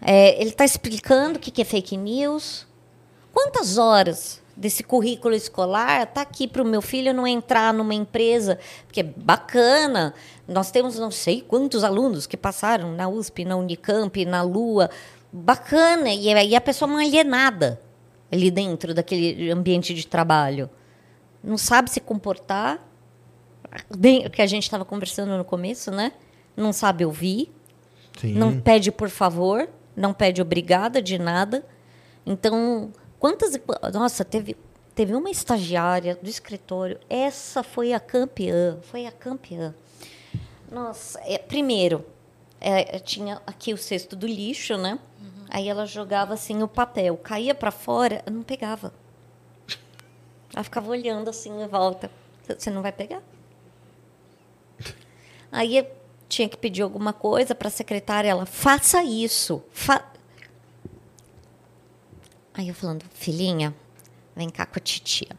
É, 0.00 0.40
ele 0.40 0.50
está 0.50 0.64
explicando 0.64 1.38
o 1.38 1.40
que 1.40 1.62
é 1.62 1.64
fake 1.64 1.96
news. 1.96 2.66
Quantas 3.32 3.78
horas 3.78 4.41
desse 4.56 4.82
currículo 4.82 5.34
escolar 5.34 6.02
está 6.02 6.20
aqui 6.20 6.46
para 6.46 6.62
o 6.62 6.66
meu 6.66 6.82
filho 6.82 7.14
não 7.14 7.26
entrar 7.26 7.72
numa 7.72 7.94
empresa? 7.94 8.58
Porque 8.86 9.00
é 9.00 9.04
bacana. 9.04 10.14
Nós 10.46 10.70
temos 10.70 10.98
não 10.98 11.10
sei 11.10 11.40
quantos 11.40 11.84
alunos 11.84 12.26
que 12.26 12.36
passaram 12.36 12.92
na 12.92 13.08
USP, 13.08 13.44
na 13.44 13.56
Unicamp, 13.56 14.24
na 14.24 14.42
Lua, 14.42 14.90
bacana. 15.32 16.10
E 16.12 16.32
aí 16.32 16.54
a 16.54 16.60
pessoa 16.60 16.90
não 16.90 16.98
alienada 16.98 17.80
ali 18.30 18.50
dentro 18.50 18.94
daquele 18.94 19.50
ambiente 19.50 19.94
de 19.94 20.06
trabalho. 20.06 20.70
Não 21.42 21.58
sabe 21.58 21.90
se 21.90 22.00
comportar. 22.00 22.78
Bem, 23.96 24.26
o 24.26 24.30
que 24.30 24.42
a 24.42 24.46
gente 24.46 24.64
estava 24.64 24.84
conversando 24.84 25.36
no 25.36 25.44
começo, 25.44 25.90
né? 25.90 26.12
Não 26.56 26.72
sabe 26.72 27.04
ouvir. 27.04 27.52
Sim. 28.18 28.34
Não 28.34 28.60
pede 28.60 28.92
por 28.92 29.08
favor. 29.08 29.68
Não 29.96 30.12
pede 30.12 30.40
obrigada 30.40 31.02
de 31.02 31.18
nada. 31.18 31.64
Então, 32.24 32.92
quantas. 33.22 33.56
Nossa, 33.94 34.24
teve, 34.24 34.56
teve 34.96 35.14
uma 35.14 35.30
estagiária 35.30 36.18
do 36.20 36.28
escritório. 36.28 36.98
Essa 37.08 37.62
foi 37.62 37.92
a 37.92 38.00
campeã. 38.00 38.78
Foi 38.82 39.06
a 39.06 39.12
campeã. 39.12 39.72
Nossa, 40.68 41.20
é, 41.24 41.38
primeiro, 41.38 42.04
é, 42.60 42.98
tinha 42.98 43.40
aqui 43.46 43.72
o 43.72 43.78
cesto 43.78 44.16
do 44.16 44.26
lixo, 44.26 44.76
né? 44.76 44.98
Uhum. 45.20 45.44
Aí 45.50 45.68
ela 45.68 45.86
jogava 45.86 46.34
assim 46.34 46.64
o 46.64 46.68
papel, 46.68 47.16
caía 47.16 47.54
para 47.54 47.70
fora, 47.70 48.24
não 48.28 48.42
pegava. 48.42 48.92
Ela 50.52 50.64
ficava 50.64 50.90
olhando 50.90 51.30
assim 51.30 51.62
em 51.62 51.68
volta. 51.68 52.10
Você 52.48 52.70
não 52.70 52.82
vai 52.82 52.90
pegar? 52.90 53.22
Aí 55.52 55.86
tinha 56.28 56.48
que 56.48 56.56
pedir 56.56 56.82
alguma 56.82 57.12
coisa 57.12 57.54
para 57.54 57.68
a 57.68 57.70
secretária, 57.70 58.30
ela 58.30 58.46
faça 58.46 59.04
isso. 59.04 59.62
Fa... 59.70 60.11
Aí 62.54 62.68
eu 62.68 62.74
falando, 62.74 63.04
filhinha, 63.14 63.74
vem 64.36 64.50
cá 64.50 64.66
com 64.66 64.78
a 64.78 64.80
titia. 64.80 65.30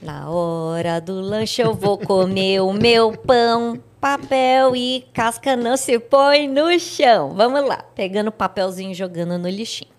Na 0.00 0.30
hora 0.30 1.00
do 1.00 1.14
lanche 1.20 1.62
eu 1.62 1.74
vou 1.74 1.98
comer 1.98 2.60
o 2.60 2.72
meu 2.72 3.16
pão 3.16 3.82
papel 4.00 4.76
e 4.76 5.06
casca 5.12 5.56
não 5.56 5.76
se 5.76 5.98
põe 5.98 6.46
no 6.46 6.78
chão. 6.78 7.34
Vamos 7.34 7.66
lá, 7.66 7.82
pegando 7.94 8.28
o 8.28 8.32
papelzinho 8.32 8.94
jogando 8.94 9.38
no 9.38 9.48
lixinho, 9.48 9.90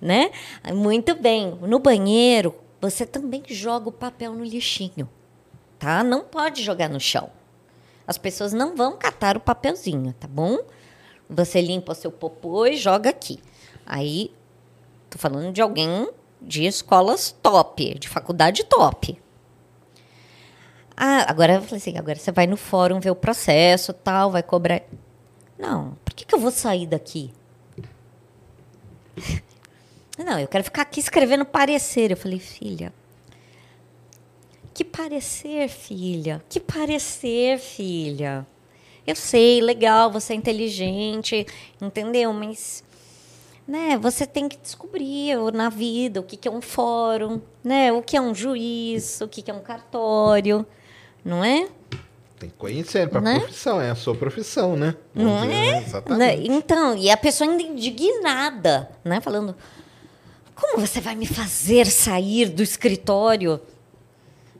né? 0.00 0.30
Muito 0.72 1.14
bem. 1.14 1.58
No 1.60 1.78
banheiro, 1.78 2.54
você 2.80 3.04
também 3.04 3.42
joga 3.46 3.88
o 3.88 3.92
papel 3.92 4.32
no 4.32 4.44
lixinho, 4.44 5.08
tá? 5.78 6.02
Não 6.02 6.22
pode 6.22 6.62
jogar 6.62 6.88
no 6.88 7.00
chão. 7.00 7.30
As 8.06 8.16
pessoas 8.16 8.52
não 8.52 8.76
vão 8.76 8.96
catar 8.96 9.36
o 9.36 9.40
papelzinho, 9.40 10.14
tá 10.18 10.28
bom? 10.28 10.58
Você 11.28 11.60
limpa 11.60 11.92
o 11.92 11.94
seu 11.94 12.12
popô 12.12 12.66
e 12.66 12.76
joga 12.76 13.10
aqui. 13.10 13.40
Aí, 13.84 14.30
tô 15.14 15.18
falando 15.18 15.52
de 15.52 15.62
alguém 15.62 16.08
de 16.42 16.64
escolas 16.64 17.34
top, 17.42 17.98
de 17.98 18.08
faculdade 18.08 18.64
top, 18.64 19.18
ah, 20.96 21.28
agora 21.28 21.54
eu 21.54 21.62
falei 21.62 21.78
assim, 21.78 21.98
agora 21.98 22.16
você 22.16 22.30
vai 22.30 22.46
no 22.46 22.56
fórum 22.56 23.00
ver 23.00 23.10
o 23.10 23.16
processo, 23.16 23.92
tal, 23.92 24.30
vai 24.30 24.42
cobrar. 24.42 24.82
Não, 25.58 25.96
por 26.04 26.14
que, 26.14 26.24
que 26.24 26.34
eu 26.34 26.38
vou 26.38 26.50
sair 26.50 26.86
daqui? 26.86 27.32
Não, 30.16 30.38
eu 30.38 30.46
quero 30.46 30.62
ficar 30.62 30.82
aqui 30.82 31.00
escrevendo 31.00 31.44
parecer. 31.44 32.12
Eu 32.12 32.16
falei, 32.16 32.38
filha, 32.38 32.92
que 34.72 34.84
parecer, 34.84 35.68
filha? 35.68 36.40
Que 36.48 36.60
parecer, 36.60 37.58
filha? 37.58 38.46
Eu 39.04 39.16
sei, 39.16 39.60
legal, 39.60 40.12
você 40.12 40.32
é 40.32 40.36
inteligente, 40.36 41.44
entendeu? 41.80 42.32
Mas 42.32 42.84
né, 43.66 43.98
você 43.98 44.26
tem 44.26 44.48
que 44.48 44.56
descobrir 44.58 45.36
na 45.52 45.68
vida 45.68 46.20
o 46.20 46.22
que, 46.22 46.36
que 46.36 46.48
é 46.48 46.50
um 46.50 46.60
fórum, 46.60 47.40
né, 47.62 47.92
o 47.92 48.02
que 48.02 48.16
é 48.16 48.20
um 48.20 48.34
juiz, 48.34 49.20
o 49.20 49.28
que, 49.28 49.42
que 49.42 49.50
é 49.50 49.54
um 49.54 49.62
cartório 49.62 50.66
não 51.24 51.42
é? 51.42 51.66
Tem 52.38 52.50
que 52.50 52.56
conhecer 52.56 53.08
para 53.08 53.20
né? 53.20 53.38
profissão, 53.38 53.80
é 53.80 53.90
a 53.90 53.94
sua 53.94 54.14
profissão, 54.14 54.76
né? 54.76 54.94
Vamos 55.14 55.32
não 55.32 55.40
dizer, 55.40 55.54
é? 55.54 55.70
Né? 55.70 55.82
Exatamente. 55.86 56.52
Então, 56.52 56.96
e 56.96 57.10
a 57.10 57.16
pessoa 57.16 57.48
ainda 57.48 57.62
indignada, 57.62 58.90
né? 59.02 59.20
Falando, 59.20 59.56
como 60.54 60.78
você 60.78 61.00
vai 61.00 61.14
me 61.14 61.26
fazer 61.26 61.86
sair 61.86 62.50
do 62.50 62.62
escritório? 62.62 63.60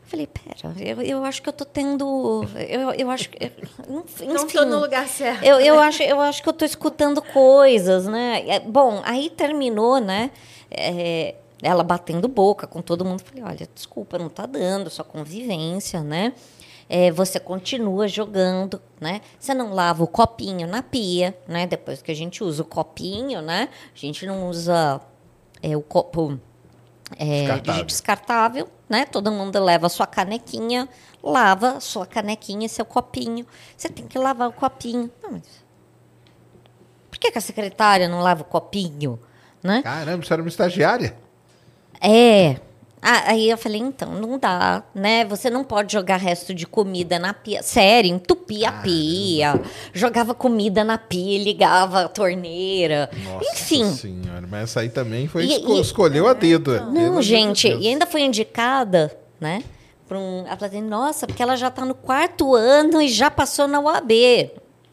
Eu 0.05 0.11
falei, 0.11 0.27
pera, 0.27 0.75
eu, 0.79 1.01
eu 1.01 1.25
acho 1.25 1.43
que 1.43 1.49
eu 1.49 1.53
tô 1.53 1.65
tendo. 1.65 2.47
Eu, 2.69 2.93
eu 2.93 3.11
acho 3.11 3.31
que. 3.31 3.39
Enfim, 3.89 4.27
não 4.27 4.47
tô 4.47 4.65
no 4.67 4.79
lugar 4.79 5.09
certo. 5.09 5.43
Eu, 5.43 5.59
eu, 5.59 5.79
acho, 5.81 6.03
eu 6.03 6.21
acho 6.21 6.43
que 6.43 6.49
eu 6.49 6.53
tô 6.53 6.65
escutando 6.65 7.23
coisas, 7.23 8.07
né? 8.07 8.45
É, 8.47 8.61
bom, 8.61 9.01
aí 9.05 9.31
terminou, 9.31 9.99
né? 9.99 10.31
É, 10.71 11.37
ela 11.63 11.83
batendo 11.83 12.29
boca 12.29 12.67
com 12.67 12.83
todo 12.83 13.05
mundo. 13.05 13.23
Falei, 13.23 13.43
olha, 13.43 13.69
desculpa, 13.75 14.19
não 14.19 14.29
tá 14.29 14.45
dando, 14.45 14.91
só 14.91 15.03
convivência, 15.03 16.03
né? 16.03 16.35
É, 16.87 17.11
você 17.11 17.41
continua 17.41 18.07
jogando, 18.07 18.81
né? 19.01 19.23
Você 19.39 19.55
não 19.55 19.73
lava 19.73 20.05
o 20.05 20.07
copinho 20.07 20.69
na 20.69 20.83
pia, 20.83 21.35
né? 21.49 21.67
Depois 21.67 22.03
que 22.03 22.13
a 22.13 22.15
gente 22.15 22.45
usa 22.45 22.63
o 22.63 22.67
copinho, 22.67 23.41
né? 23.41 23.71
A 23.95 23.99
gente 23.99 24.27
não 24.27 24.51
usa 24.51 25.01
é, 25.63 25.75
o 25.75 25.81
copo 25.81 26.39
é, 27.19 27.41
descartável. 27.41 27.85
descartável, 27.85 28.69
né? 28.89 29.05
Todo 29.07 29.31
mundo 29.31 29.63
leva 29.63 29.89
sua 29.89 30.07
canequinha, 30.07 30.89
lava 31.23 31.81
sua 31.81 32.07
canequinha 32.07 32.67
e 32.67 32.69
seu 32.69 32.85
copinho. 32.85 33.47
Você 33.77 33.89
tem 33.89 34.07
que 34.07 34.19
lavar 34.19 34.49
o 34.49 34.53
copinho. 34.53 35.11
Não, 35.23 35.33
mas... 35.33 35.65
Por 37.11 37.19
que, 37.19 37.31
que 37.31 37.39
a 37.39 37.41
secretária 37.41 38.09
não 38.09 38.21
lava 38.21 38.43
o 38.43 38.45
copinho? 38.45 39.19
Né? 39.63 39.83
Caramba, 39.83 40.25
você 40.25 40.33
era 40.33 40.43
uma 40.43 40.49
estagiária? 40.49 41.17
É. 42.01 42.61
Ah, 43.07 43.25
aí 43.33 43.51
eu 43.51 43.59
falei, 43.59 43.83
então, 43.83 44.13
não 44.15 44.39
dá, 44.39 44.83
né? 44.95 45.27
Você 45.27 45.51
não 45.51 45.63
pode 45.63 45.93
jogar 45.93 46.17
resto 46.17 46.55
de 46.55 46.67
comida 46.67 47.19
na 47.19 47.35
pia. 47.35 47.63
Sério, 47.63 48.11
entupia 48.11 48.71
a 48.71 48.73
pia. 48.73 49.61
Jogava 49.93 50.33
comida 50.35 50.83
na 50.83 50.97
pia, 50.97 51.39
ligava 51.39 52.05
a 52.07 52.09
torneira. 52.09 53.11
Nossa 53.25 53.51
Enfim. 53.53 53.93
senhora, 53.93 54.47
mas 54.51 54.63
essa 54.71 54.81
aí 54.81 54.89
também 54.89 55.29
foi 55.29 55.45
E- 55.45 55.53
esco- 55.59 55.75
e- 55.75 55.81
escolheu 55.83 56.27
a 56.27 56.33
dedo. 56.33 56.73
Não, 56.81 56.93
Pelo 56.95 57.07
amor 57.09 57.21
de 57.23 57.29
gente, 57.29 57.69
e 57.69 57.89
ainda 57.89 58.07
foi 58.07 58.23
indicada, 58.23 59.15
né? 59.39 59.63
Pra 60.09 60.19
um, 60.19 60.41
ela 60.47 60.57
falou 60.57 60.67
assim, 60.69 60.83
nossa, 60.83 61.27
porque 61.27 61.43
ela 61.43 61.57
já 61.57 61.71
tá 61.71 61.85
no 61.85 61.95
quarto 61.95 62.55
ano 62.55 63.03
e 63.03 63.09
já 63.09 63.31
passou 63.31 63.69
na 63.69 63.81
UAB. 63.81 64.51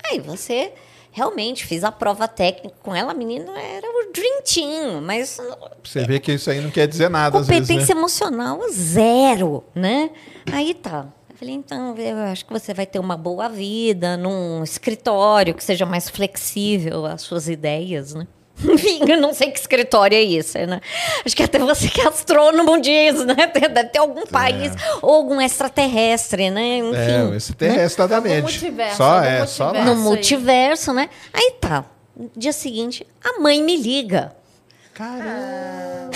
Aí 0.09 0.19
você 0.19 0.73
realmente 1.11 1.65
fiz 1.65 1.83
a 1.83 1.91
prova 1.91 2.27
técnica 2.27 2.75
com 2.81 2.95
ela, 2.95 3.11
a 3.11 3.15
menina 3.15 3.51
era 3.59 3.87
o 3.87 4.11
Dream 4.13 4.41
Team, 4.43 5.01
mas 5.01 5.37
Você 5.83 6.05
vê 6.05 6.19
que 6.19 6.31
isso 6.31 6.49
aí 6.49 6.61
não 6.61 6.71
quer 6.71 6.87
dizer 6.87 7.09
nada 7.09 7.37
às 7.39 7.47
vezes, 7.47 7.67
competência 7.67 7.93
né? 7.93 7.99
emocional 7.99 8.59
zero, 8.71 9.63
né? 9.75 10.09
Aí 10.51 10.73
tá. 10.73 11.07
Eu 11.29 11.35
falei, 11.37 11.55
então, 11.55 11.95
eu 11.97 12.17
acho 12.17 12.45
que 12.45 12.53
você 12.53 12.73
vai 12.73 12.85
ter 12.85 12.99
uma 12.99 13.17
boa 13.17 13.49
vida 13.49 14.15
num 14.15 14.63
escritório 14.63 15.53
que 15.53 15.63
seja 15.63 15.85
mais 15.85 16.09
flexível 16.09 17.05
às 17.05 17.21
suas 17.21 17.49
ideias, 17.49 18.13
né? 18.13 18.27
Enfim, 18.73 19.01
eu 19.09 19.19
não 19.19 19.33
sei 19.33 19.49
que 19.51 19.59
escritório 19.59 20.15
é 20.15 20.21
isso, 20.21 20.57
né? 20.59 20.79
Acho 21.25 21.35
que 21.35 21.43
até 21.43 21.57
você 21.59 21.87
que 21.87 22.01
é 22.01 22.07
astrônomo 22.07 22.79
diz, 22.81 23.25
né? 23.25 23.35
Deve 23.53 23.85
ter 23.85 23.99
algum 23.99 24.25
país 24.25 24.71
ou 25.01 25.13
algum 25.15 25.41
extraterrestre, 25.41 26.49
né? 26.49 26.77
Enfim, 26.77 27.33
É, 27.33 27.35
esse 27.35 27.53
terrestre 27.53 28.07
da 28.07 28.21
mente. 28.21 28.41
multiverso, 28.43 28.97
Só 28.97 29.21
é, 29.23 29.45
só 29.45 29.71
lá. 29.71 29.83
no 29.83 29.91
aí. 29.91 29.97
multiverso, 29.97 30.93
né? 30.93 31.09
Aí 31.33 31.51
tá. 31.59 31.85
No 32.15 32.29
dia 32.35 32.53
seguinte, 32.53 33.05
a 33.23 33.39
mãe 33.39 33.63
me 33.63 33.75
liga. 33.77 34.35
Caramba! 34.93 36.11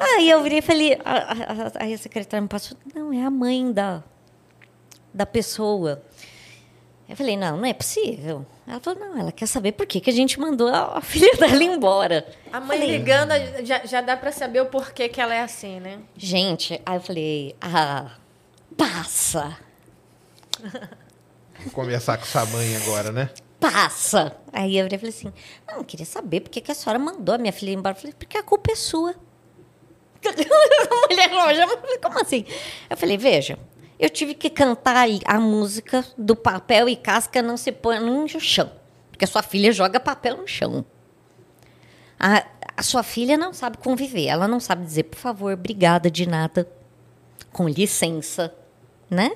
Aí 0.00 0.30
eu 0.30 0.42
virei 0.42 0.58
e 0.58 0.62
falei, 0.62 0.98
a, 1.04 1.12
a- 1.12 1.32
a- 1.66 1.72
aí 1.84 1.94
a 1.94 1.98
secretária 1.98 2.40
me 2.42 2.48
passou, 2.48 2.76
não, 2.94 3.12
é 3.12 3.24
a 3.24 3.30
mãe 3.30 3.72
da, 3.72 4.02
da 5.12 5.26
pessoa. 5.26 6.02
Eu 7.08 7.16
falei, 7.16 7.36
não, 7.36 7.56
não 7.56 7.64
é 7.64 7.72
possível. 7.72 8.44
Ela 8.66 8.80
falou, 8.80 9.00
não, 9.00 9.18
ela 9.18 9.32
quer 9.32 9.46
saber 9.46 9.72
por 9.72 9.86
que, 9.86 9.98
que 9.98 10.10
a 10.10 10.12
gente 10.12 10.38
mandou 10.38 10.68
a, 10.68 11.00
filha 11.02 11.34
dela 11.36 11.62
embora. 11.64 12.26
A 12.52 12.60
mãe 12.60 12.78
Falei, 12.78 12.98
ligando, 12.98 13.32
já, 13.64 13.84
já 13.86 14.00
dá 14.02 14.16
pra 14.16 14.30
saber 14.30 14.60
o 14.60 14.66
porquê 14.66 15.08
que 15.08 15.20
ela 15.20 15.34
é 15.34 15.40
assim, 15.40 15.80
né? 15.80 16.00
Gente, 16.16 16.80
aí 16.84 16.96
eu 16.96 17.00
falei, 17.00 17.56
ah, 17.60 18.12
passa, 18.76 19.56
Vou 21.60 21.72
conversar 21.72 22.16
com 22.18 22.24
essa 22.24 22.44
mãe 22.46 22.76
agora, 22.76 23.12
né? 23.12 23.30
passa. 23.58 24.36
Aí 24.52 24.78
eu 24.78 24.88
falei 24.88 25.08
assim, 25.08 25.32
não, 25.66 25.78
eu 25.78 25.84
queria 25.84 26.06
saber 26.06 26.40
por 26.40 26.50
que, 26.50 26.60
que 26.60 26.70
a 26.70 26.74
senhora 26.74 26.98
mandou 26.98 27.34
a 27.34 27.38
minha 27.38 27.52
filha 27.52 27.72
embora. 27.72 27.96
Eu 27.96 28.00
falei, 28.00 28.14
porque 28.16 28.38
a 28.38 28.42
culpa 28.42 28.70
é 28.70 28.76
sua. 28.76 29.14
A 30.24 31.08
mulher 31.10 31.30
loja, 31.32 31.62
eu 31.62 31.80
falei, 31.80 31.98
como 31.98 32.20
assim? 32.20 32.44
Eu 32.88 32.96
falei, 32.96 33.18
veja, 33.18 33.58
eu 33.98 34.08
tive 34.08 34.34
que 34.34 34.48
cantar 34.48 35.08
a 35.24 35.40
música 35.40 36.04
do 36.16 36.36
papel 36.36 36.88
e 36.88 36.94
casca 36.94 37.42
não 37.42 37.56
se 37.56 37.72
põe 37.72 37.98
no 37.98 38.28
chão. 38.28 38.70
Porque 39.10 39.24
a 39.24 39.28
sua 39.28 39.42
filha 39.42 39.72
joga 39.72 39.98
papel 39.98 40.36
no 40.36 40.46
chão. 40.46 40.84
A, 42.18 42.44
a 42.76 42.82
sua 42.82 43.02
filha 43.02 43.36
não 43.36 43.52
sabe 43.52 43.76
conviver. 43.78 44.26
Ela 44.26 44.46
não 44.46 44.60
sabe 44.60 44.84
dizer, 44.84 45.04
por 45.04 45.18
favor, 45.18 45.52
obrigada 45.52 46.08
de 46.08 46.28
nada. 46.28 46.70
Com 47.52 47.68
licença, 47.68 48.54
né? 49.10 49.32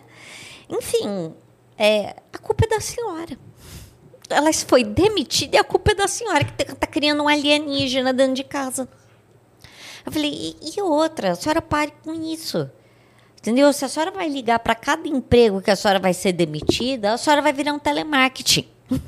Enfim, 0.69 1.35
é, 1.77 2.15
a 2.33 2.39
culpa 2.39 2.65
é 2.65 2.69
da 2.69 2.81
senhora. 2.81 3.37
Ela 4.31 4.53
foi 4.53 4.85
demitida 4.85 5.57
e 5.57 5.59
a 5.59 5.65
culpa 5.65 5.91
é 5.91 5.95
da 5.95 6.07
senhora 6.07 6.45
que 6.45 6.63
está 6.63 6.87
criando 6.87 7.25
um 7.25 7.29
alienígena 7.29 8.13
dentro 8.13 8.35
de 8.35 8.45
casa. 8.45 8.89
Eu 10.07 10.13
falei, 10.13 10.57
e, 10.63 10.77
e 10.77 10.81
outra? 10.81 11.33
A 11.33 11.35
senhora 11.35 11.61
pare 11.61 11.93
com 12.05 12.13
isso. 12.15 12.71
Entendeu? 13.43 13.73
Se 13.73 13.85
a 13.85 13.89
senhora 13.89 14.13
vai 14.13 14.29
ligar 14.29 14.61
para 14.61 14.73
cada 14.73 15.09
emprego 15.09 15.61
que 15.61 15.69
a 15.69 15.75
senhora 15.75 15.99
vai 15.99 16.15
ser 16.15 16.31
demitida, 16.33 17.13
a 17.13 17.19
senhora 17.19 17.43
vai 17.43 17.53
virar 17.53 17.73
um 17.73 17.79
telemarketing. 17.79 18.69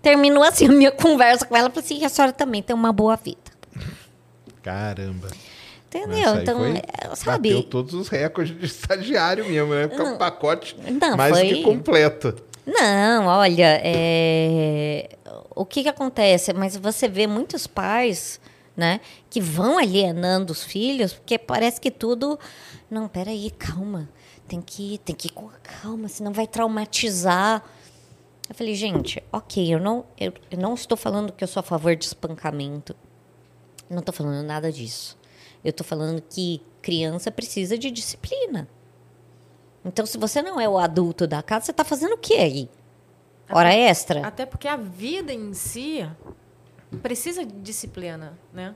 Terminou 0.00 0.42
assim 0.42 0.64
a 0.66 0.72
minha 0.72 0.90
conversa 0.90 1.44
com 1.44 1.54
ela. 1.54 1.68
Falei 1.68 1.84
assim, 1.84 2.02
a 2.02 2.08
senhora 2.08 2.32
também 2.32 2.62
tem 2.62 2.74
uma 2.74 2.90
boa 2.94 3.16
vida. 3.16 3.38
Caramba. 4.62 5.28
Entendeu? 5.86 6.34
Então, 6.36 6.58
foi- 6.60 6.78
é, 6.78 7.14
sabe? 7.14 7.48
Bateu 7.50 7.62
todos 7.64 7.92
os 7.92 8.08
recordes 8.08 8.58
de 8.58 8.64
estagiário 8.64 9.44
mesmo, 9.44 9.74
né? 9.74 9.86
Fica 9.86 10.02
um 10.04 10.16
pacote 10.16 10.74
Não, 11.00 11.14
mais 11.16 11.36
foi- 11.36 11.48
que 11.48 11.62
completo. 11.62 12.34
Não, 12.64 13.26
olha, 13.26 13.80
é, 13.84 15.10
o 15.54 15.66
que, 15.66 15.82
que 15.82 15.88
acontece? 15.88 16.52
Mas 16.54 16.74
você 16.76 17.06
vê 17.08 17.26
muitos 17.26 17.66
pais, 17.66 18.40
né, 18.76 19.00
que 19.28 19.40
vão 19.40 19.76
alienando 19.78 20.52
os 20.52 20.62
filhos, 20.64 21.12
porque 21.12 21.36
parece 21.36 21.78
que 21.80 21.90
tudo. 21.90 22.38
Não, 22.90 23.08
peraí, 23.08 23.50
calma. 23.52 24.08
Tem 24.48 24.60
que, 24.60 24.98
tem 25.04 25.14
que 25.14 25.28
ir 25.28 25.30
com 25.30 25.48
calma, 25.62 26.08
senão 26.08 26.32
vai 26.32 26.46
traumatizar. 26.46 27.64
Eu 28.48 28.54
falei, 28.54 28.74
gente, 28.74 29.22
ok, 29.32 29.72
eu 29.72 29.78
não, 29.78 30.04
eu, 30.18 30.32
eu 30.50 30.58
não 30.58 30.74
estou 30.74 30.96
falando 30.96 31.32
que 31.32 31.44
eu 31.44 31.48
sou 31.48 31.60
a 31.60 31.62
favor 31.62 31.94
de 31.94 32.04
espancamento. 32.04 32.96
Não 33.88 34.00
estou 34.00 34.12
falando 34.12 34.44
nada 34.44 34.72
disso. 34.72 35.16
Eu 35.62 35.70
estou 35.70 35.86
falando 35.86 36.20
que 36.20 36.60
criança 36.82 37.30
precisa 37.30 37.78
de 37.78 37.90
disciplina. 37.90 38.68
Então, 39.84 40.04
se 40.04 40.18
você 40.18 40.42
não 40.42 40.60
é 40.60 40.68
o 40.68 40.78
adulto 40.78 41.26
da 41.26 41.42
casa, 41.42 41.66
você 41.66 41.70
está 41.70 41.84
fazendo 41.84 42.14
o 42.14 42.18
que 42.18 42.34
aí? 42.34 42.68
Hora 43.50 43.72
extra? 43.72 44.26
Até 44.26 44.44
porque 44.44 44.68
a 44.68 44.76
vida 44.76 45.32
em 45.32 45.52
si 45.54 46.08
precisa 47.02 47.44
de 47.44 47.54
disciplina, 47.60 48.38
né? 48.52 48.74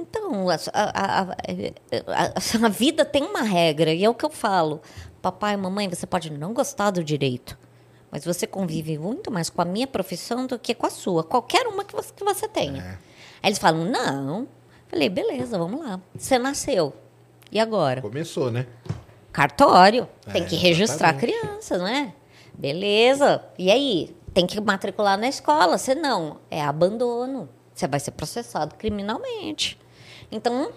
Então, 0.00 0.48
a, 0.48 0.54
a- 0.72 1.22
a- 1.22 2.66
a- 2.66 2.68
vida 2.68 3.04
tem 3.04 3.22
uma 3.24 3.42
regra, 3.42 3.92
e 3.92 4.04
é 4.04 4.08
o 4.08 4.14
que 4.14 4.24
eu 4.24 4.30
falo. 4.30 4.80
Papai 5.20 5.54
e 5.54 5.56
mamãe, 5.56 5.88
você 5.88 6.06
pode 6.06 6.30
não 6.32 6.52
gostar 6.52 6.90
do 6.90 7.02
direito, 7.02 7.58
mas 8.10 8.24
você 8.24 8.46
convive 8.46 8.96
muito 8.98 9.30
mais 9.30 9.50
com 9.50 9.60
a 9.60 9.64
minha 9.64 9.86
profissão 9.86 10.46
do 10.46 10.58
que 10.58 10.74
com 10.74 10.86
a 10.86 10.90
sua, 10.90 11.24
qualquer 11.24 11.66
uma 11.66 11.84
que 11.84 11.94
você, 11.94 12.12
que 12.14 12.24
você 12.24 12.46
tenha. 12.48 12.98
Aí 13.42 13.48
eles 13.50 13.58
falam, 13.58 13.84
não. 13.84 14.46
Falei, 14.88 15.08
beleza, 15.08 15.58
vamos 15.58 15.80
lá. 15.84 16.00
Você 16.16 16.38
nasceu. 16.38 16.94
E 17.50 17.58
agora? 17.58 18.00
Começou, 18.00 18.50
né? 18.50 18.66
Cartório. 19.32 20.08
Tem 20.32 20.42
É, 20.42 20.46
que 20.46 20.56
registrar 20.56 21.08
a 21.08 21.10
exatamente. 21.12 21.40
criança, 21.40 21.78
não 21.78 21.86
é? 21.86 22.14
Beleza. 22.54 23.42
E 23.58 23.70
aí? 23.70 24.16
Tem 24.34 24.46
que 24.46 24.60
matricular 24.60 25.18
na 25.18 25.28
escola. 25.28 25.78
Se 25.78 25.94
não, 25.94 26.38
é 26.50 26.62
abandono. 26.62 27.48
Você 27.74 27.86
vai 27.86 28.00
ser 28.00 28.10
processado 28.12 28.74
criminalmente. 28.76 29.78
Então, 30.30 30.70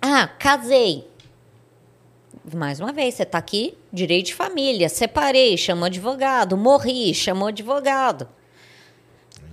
ah, 0.00 0.26
casei. 0.26 1.08
Mais 2.52 2.80
uma 2.80 2.92
vez, 2.92 3.14
você 3.14 3.22
está 3.22 3.38
aqui, 3.38 3.76
direito 3.92 4.26
de 4.26 4.34
família. 4.34 4.88
Separei, 4.88 5.56
chamou 5.56 5.86
advogado. 5.86 6.56
Morri, 6.56 7.14
chamou 7.14 7.48
advogado. 7.48 8.28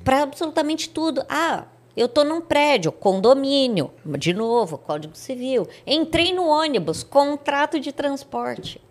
Para 0.04 0.24
absolutamente 0.24 0.90
tudo. 0.90 1.24
Ah, 1.30 1.66
eu 1.96 2.08
tô 2.08 2.24
num 2.24 2.42
prédio, 2.42 2.92
condomínio, 2.92 3.92
de 4.18 4.34
novo, 4.34 4.78
Código 4.78 5.16
Civil. 5.16 5.68
Entrei 5.86 6.34
no 6.34 6.48
ônibus, 6.48 7.04
contrato 7.04 7.80
de 7.80 7.92
transporte. 7.92 8.82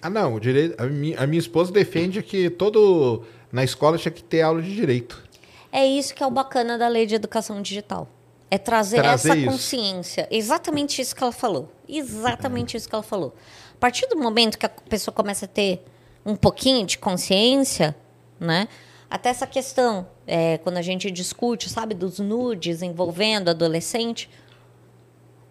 Ah, 0.00 0.10
não. 0.10 0.40
Direito, 0.40 0.80
a, 0.80 0.86
minha, 0.86 1.18
a 1.20 1.26
minha 1.26 1.40
esposa 1.40 1.72
defende 1.72 2.22
que 2.22 2.50
todo. 2.50 3.22
Na 3.52 3.62
escola 3.62 3.96
tinha 3.96 4.10
que 4.10 4.22
ter 4.22 4.42
aula 4.42 4.60
de 4.60 4.74
direito. 4.74 5.22
É 5.70 5.86
isso 5.86 6.14
que 6.14 6.22
é 6.22 6.26
o 6.26 6.30
bacana 6.30 6.76
da 6.76 6.88
lei 6.88 7.06
de 7.06 7.14
educação 7.14 7.62
digital. 7.62 8.08
É 8.54 8.58
trazer, 8.58 8.98
Trazer 9.02 9.30
essa 9.30 9.36
isso. 9.36 9.50
consciência. 9.50 10.28
Exatamente 10.30 11.02
isso 11.02 11.12
que 11.16 11.24
ela 11.24 11.32
falou. 11.32 11.72
Exatamente 11.88 12.76
isso 12.76 12.88
que 12.88 12.94
ela 12.94 13.02
falou. 13.02 13.34
A 13.74 13.78
partir 13.80 14.06
do 14.06 14.16
momento 14.16 14.56
que 14.56 14.64
a 14.64 14.68
pessoa 14.68 15.12
começa 15.12 15.46
a 15.46 15.48
ter 15.48 15.84
um 16.24 16.36
pouquinho 16.36 16.86
de 16.86 16.96
consciência, 16.96 17.96
né? 18.38 18.68
Até 19.10 19.28
essa 19.30 19.44
questão, 19.44 20.06
é, 20.24 20.58
quando 20.58 20.76
a 20.76 20.82
gente 20.82 21.10
discute, 21.10 21.68
sabe, 21.68 21.94
dos 21.96 22.20
nudes 22.20 22.80
envolvendo 22.80 23.48
adolescente, 23.48 24.30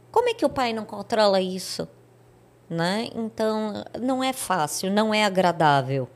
como 0.09 0.29
é 0.29 0.33
que 0.33 0.45
o 0.45 0.49
pai 0.49 0.71
não 0.71 0.85
controla 0.85 1.41
isso? 1.41 1.85
Né? 2.69 3.09
Então, 3.13 3.83
não 3.99 4.23
é 4.23 4.31
fácil, 4.31 4.89
não 4.89 5.13
é 5.13 5.25
agradável. 5.25 6.07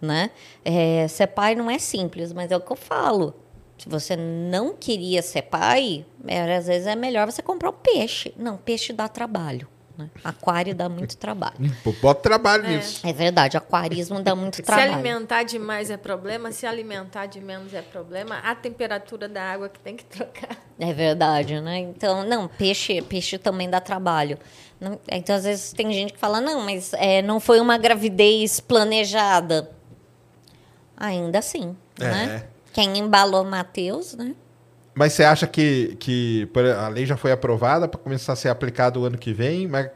Né? 0.00 0.30
É, 0.64 1.08
ser 1.08 1.26
pai 1.26 1.56
não 1.56 1.68
é 1.68 1.80
simples, 1.80 2.32
mas 2.32 2.52
é 2.52 2.56
o 2.56 2.60
que 2.60 2.70
eu 2.70 2.76
falo. 2.76 3.34
Se 3.78 3.88
você 3.88 4.16
não 4.16 4.74
queria 4.74 5.22
ser 5.22 5.42
pai, 5.42 6.04
é, 6.26 6.56
às 6.56 6.66
vezes 6.66 6.86
é 6.86 6.96
melhor 6.96 7.30
você 7.30 7.40
comprar 7.40 7.70
um 7.70 7.74
peixe. 7.74 8.34
Não, 8.36 8.56
peixe 8.56 8.92
dá 8.92 9.06
trabalho. 9.08 9.68
Né? 9.96 10.08
Aquário 10.22 10.74
dá 10.74 10.88
muito 10.88 11.16
trabalho. 11.18 11.54
Bota 12.02 12.20
trabalho 12.20 12.68
nisso. 12.68 13.04
É 13.06 13.12
verdade, 13.12 13.56
aquarismo 13.56 14.20
dá 14.20 14.34
muito 14.34 14.56
Se 14.56 14.62
trabalho. 14.62 14.94
alimentar 14.94 15.42
demais 15.44 15.90
é 15.90 15.96
problema, 15.96 16.50
se 16.52 16.66
alimentar 16.66 17.26
de 17.26 17.40
menos 17.40 17.72
é 17.74 17.82
problema. 17.82 18.38
A 18.38 18.54
temperatura 18.54 19.28
da 19.28 19.42
água 19.42 19.68
que 19.68 19.78
tem 19.80 19.96
que 19.96 20.04
trocar. 20.04 20.56
É 20.78 20.92
verdade, 20.92 21.60
né? 21.60 21.78
Então, 21.78 22.24
não, 22.24 22.46
peixe, 22.46 23.02
peixe 23.02 23.38
também 23.38 23.68
dá 23.70 23.80
trabalho. 23.80 24.38
Então, 25.10 25.34
às 25.34 25.42
vezes 25.42 25.72
tem 25.72 25.92
gente 25.92 26.12
que 26.12 26.18
fala, 26.20 26.40
não, 26.40 26.60
mas 26.60 26.92
é, 26.94 27.20
não 27.22 27.40
foi 27.40 27.58
uma 27.60 27.76
gravidez 27.76 28.60
planejada. 28.60 29.70
Ainda 30.96 31.38
assim, 31.40 31.76
É. 32.00 32.04
né? 32.04 32.44
Quem 32.72 32.98
embalou 32.98 33.44
Matheus, 33.44 34.14
né? 34.14 34.34
Mas 34.94 35.12
você 35.12 35.22
acha 35.22 35.46
que, 35.46 35.96
que 36.00 36.48
a 36.76 36.88
lei 36.88 37.06
já 37.06 37.16
foi 37.16 37.30
aprovada 37.30 37.86
para 37.86 38.00
começar 38.00 38.32
a 38.32 38.36
ser 38.36 38.48
aplicada 38.48 38.98
o 38.98 39.04
ano 39.04 39.16
que 39.16 39.32
vem? 39.32 39.68
Mas 39.68 39.90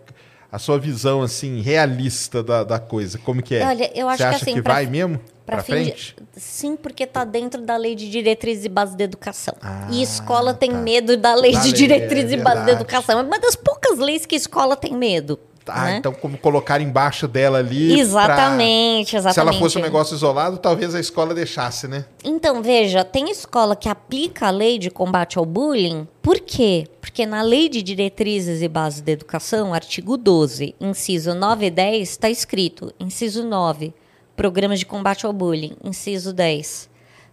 a 0.51 0.59
sua 0.59 0.78
visão 0.78 1.23
assim 1.23 1.61
realista 1.61 2.43
da, 2.43 2.62
da 2.62 2.78
coisa, 2.78 3.19
como 3.19 3.43
que 3.43 3.55
é? 3.55 3.66
Olha, 3.66 3.90
eu 3.99 4.09
acho 4.09 4.19
você 4.19 4.24
acha 4.24 4.39
que, 4.39 4.44
assim, 4.44 4.55
que 4.55 4.62
pra, 4.62 4.74
vai 4.74 4.86
mesmo 4.86 5.19
para 5.47 5.62
frente? 5.62 6.15
De, 6.32 6.40
sim, 6.40 6.77
porque 6.77 7.05
está 7.05 7.24
dentro 7.24 7.62
da 7.62 7.77
lei 7.77 7.94
de 7.94 8.09
diretrizes 8.11 8.65
e 8.65 8.69
bases 8.69 8.94
de 8.94 9.03
educação. 9.03 9.55
Ah, 9.61 9.89
e 9.90 10.03
escola 10.03 10.55
tem 10.55 10.70
tá. 10.70 10.77
medo 10.77 11.16
da 11.16 11.35
lei 11.35 11.53
da 11.53 11.61
de 11.61 11.69
lei, 11.69 11.73
diretrizes 11.73 12.32
é 12.32 12.35
e 12.35 12.36
bases 12.36 12.65
de 12.66 12.70
educação. 12.70 13.19
É 13.19 13.23
uma 13.23 13.39
das 13.39 13.57
poucas 13.57 13.99
leis 13.99 14.27
que 14.27 14.36
escola 14.36 14.77
tem 14.77 14.94
medo. 14.94 15.40
Ah, 15.66 15.84
né? 15.84 15.97
então 15.98 16.12
como 16.12 16.36
colocar 16.36 16.80
embaixo 16.80 17.28
dela 17.28 17.59
ali. 17.59 17.98
Exatamente, 17.98 19.10
pra... 19.10 19.18
exatamente. 19.18 19.34
Se 19.34 19.40
ela 19.40 19.52
fosse 19.52 19.78
um 19.78 19.82
negócio 19.82 20.14
isolado, 20.14 20.59
talvez 20.59 20.94
a 20.94 21.01
escola 21.01 21.34
deixasse, 21.34 21.86
né? 21.86 22.05
Então, 22.24 22.62
veja, 22.62 23.05
tem 23.05 23.30
escola 23.30 23.76
que 23.76 23.89
aplica 23.89 24.48
a 24.48 24.51
lei 24.51 24.78
de 24.78 24.90
combate 24.90 25.39
ao 25.39 25.44
bullying. 25.44 26.06
Por 26.20 26.40
quê? 26.40 26.86
Porque 27.01 27.26
na 27.26 27.43
Lei 27.43 27.68
de 27.68 27.82
Diretrizes 27.82 28.62
e 28.62 28.68
Bases 28.68 29.01
da 29.01 29.12
Educação, 29.12 29.74
artigo 29.74 30.16
12, 30.16 30.74
inciso 30.80 31.34
9 31.34 31.66
e 31.66 31.70
10, 31.70 32.09
está 32.09 32.30
escrito: 32.30 32.93
inciso 32.98 33.44
9, 33.44 33.93
programas 34.36 34.78
de 34.78 34.86
combate 34.86 35.26
ao 35.26 35.32
bullying. 35.32 35.76
Inciso 35.84 36.32
10, 36.32 36.89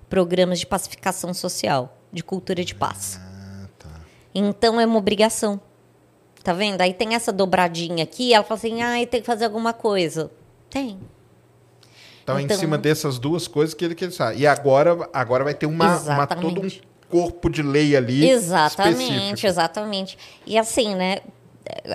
programas 0.10 0.60
de 0.60 0.66
pacificação 0.66 1.34
social, 1.34 1.98
de 2.12 2.24
cultura 2.24 2.66
de 2.66 2.76
paz. 2.76 3.20
Ah, 3.22 3.68
tá. 3.78 3.90
Então 4.34 4.80
é 4.82 4.86
uma 4.86 4.98
obrigação. 4.98 5.62
Tá 6.50 6.54
vendo? 6.54 6.82
Aí 6.82 6.96
tem 6.96 7.14
essa 7.14 7.32
dobradinha 7.32 8.04
aqui, 8.04 8.34
ela 8.34 8.44
fala 8.44 8.58
assim: 8.58 8.82
ah, 8.82 8.94
tem 9.06 9.22
que 9.22 9.28
fazer 9.28 9.46
alguma 9.46 9.72
coisa. 9.72 10.32
Tem. 10.68 11.00
Então, 12.24 12.40
é 12.40 12.42
em 12.42 12.50
cima 12.50 12.76
dessas 12.76 13.20
duas 13.20 13.48
coisas 13.48 13.76
que 13.76 13.86
ele 13.86 13.94
quer 13.94 14.12
sabe. 14.12 14.40
E 14.40 14.48
agora, 14.48 15.08
agora 15.14 15.44
vai 15.44 15.54
ter 15.54 15.68
uma, 15.68 16.00
uma, 16.00 16.26
todo 16.26 16.66
um 16.66 16.70
corpo 17.08 17.52
de 17.52 17.62
lei 17.62 17.96
ali. 17.96 18.28
Exatamente, 18.28 19.14
específico. 19.14 19.46
exatamente. 19.46 20.18
E 20.44 20.58
assim, 20.58 20.96
né? 20.96 21.20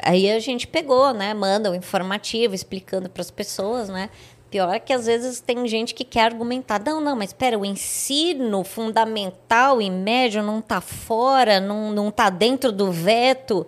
Aí 0.05 0.31
a 0.31 0.39
gente 0.39 0.68
pegou, 0.68 1.12
né? 1.12 1.35
Manda 1.35 1.72
um 1.72 1.74
informativo 1.74 2.55
explicando 2.55 3.10
para 3.10 3.22
as 3.22 3.32
pessoas, 3.32 3.89
né? 3.89 4.09
Pior 4.52 4.72
é 4.72 4.78
que 4.78 4.93
às 4.93 5.06
vezes 5.06 5.40
tem 5.40 5.66
gente 5.66 5.93
que 5.97 6.05
quer 6.05 6.26
argumentar, 6.26 6.81
não, 6.86 7.01
não, 7.01 7.16
mas 7.16 7.31
espera, 7.31 7.59
o 7.59 7.64
ensino 7.64 8.62
fundamental 8.62 9.82
e 9.82 9.90
médio 9.90 10.44
não 10.44 10.60
está 10.60 10.81
fora, 10.81 11.59
não, 11.59 11.90
não 11.90 12.09
está 12.09 12.31
dentro 12.31 12.70
do 12.70 12.93
veto. 12.93 13.66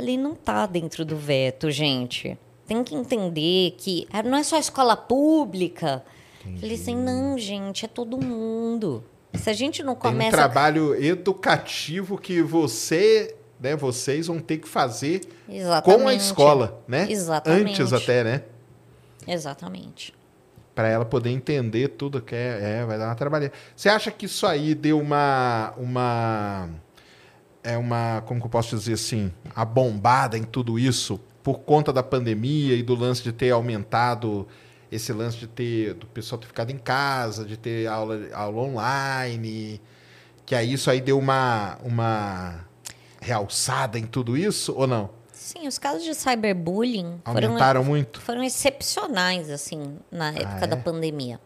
Falei, 0.00 0.16
não 0.16 0.32
está 0.32 0.64
dentro 0.64 1.04
do 1.04 1.14
veto, 1.14 1.70
gente. 1.70 2.38
Tem 2.66 2.82
que 2.82 2.94
entender 2.94 3.74
que 3.76 4.08
ah, 4.10 4.22
não 4.22 4.38
é 4.38 4.42
só 4.42 4.56
escola 4.56 4.96
pública. 4.96 6.02
Entendi. 6.40 6.60
Falei 6.60 6.74
assim, 6.74 6.96
não, 6.96 7.36
gente, 7.36 7.84
é 7.84 7.88
todo 7.88 8.16
mundo. 8.16 9.04
Se 9.34 9.50
a 9.50 9.52
gente 9.52 9.82
não 9.82 9.94
começa... 9.94 10.18
Tem 10.18 10.28
um 10.28 10.32
trabalho 10.32 10.94
educativo 11.04 12.16
que 12.16 12.40
você, 12.40 13.36
né, 13.60 13.76
vocês 13.76 14.28
vão 14.28 14.38
ter 14.38 14.56
que 14.56 14.66
fazer 14.66 15.20
Exatamente. 15.46 16.02
com 16.02 16.08
a 16.08 16.14
escola, 16.14 16.82
né? 16.88 17.06
Exatamente. 17.10 17.82
Antes 17.82 17.92
até, 17.92 18.24
né? 18.24 18.42
Exatamente. 19.28 20.14
Para 20.74 20.88
ela 20.88 21.04
poder 21.04 21.28
entender 21.28 21.88
tudo 21.88 22.22
que 22.22 22.34
é, 22.34 22.78
é, 22.80 22.86
vai 22.86 22.96
dar 22.96 23.08
uma 23.08 23.14
trabalhada. 23.14 23.52
Você 23.76 23.90
acha 23.90 24.10
que 24.10 24.24
isso 24.24 24.46
aí 24.46 24.74
deu 24.74 24.98
uma, 24.98 25.74
uma, 25.76 26.70
é 27.62 27.76
uma, 27.76 28.22
como 28.26 28.40
que 28.40 28.46
eu 28.46 28.50
posso 28.50 28.76
dizer 28.76 28.94
assim, 28.94 29.32
a 29.54 29.64
bombada 29.64 30.36
em 30.36 30.42
tudo 30.42 30.78
isso 30.78 31.20
por 31.42 31.60
conta 31.60 31.92
da 31.92 32.02
pandemia 32.02 32.74
e 32.74 32.82
do 32.82 32.94
lance 32.94 33.22
de 33.22 33.32
ter 33.32 33.50
aumentado 33.50 34.46
esse 34.90 35.12
lance 35.12 35.38
de 35.38 35.46
ter 35.46 35.94
do 35.94 36.06
pessoal 36.06 36.40
ter 36.40 36.46
ficado 36.46 36.70
em 36.70 36.78
casa, 36.78 37.44
de 37.44 37.56
ter 37.56 37.86
aula, 37.86 38.28
aula 38.32 38.62
online, 38.62 39.80
que 40.44 40.54
aí 40.54 40.72
isso 40.72 40.90
aí 40.90 41.00
deu 41.00 41.18
uma 41.18 41.78
uma 41.82 42.66
realçada 43.20 43.98
em 43.98 44.06
tudo 44.06 44.36
isso 44.36 44.74
ou 44.76 44.86
não? 44.86 45.10
Sim, 45.32 45.66
os 45.66 45.78
casos 45.78 46.04
de 46.04 46.14
cyberbullying 46.14 47.20
aumentaram 47.24 47.80
foram, 47.80 47.84
muito. 47.84 48.20
Foram 48.20 48.42
excepcionais 48.42 49.50
assim 49.50 49.98
na 50.10 50.30
época 50.30 50.60
ah, 50.60 50.64
é? 50.64 50.66
da 50.66 50.76
pandemia. 50.76 51.40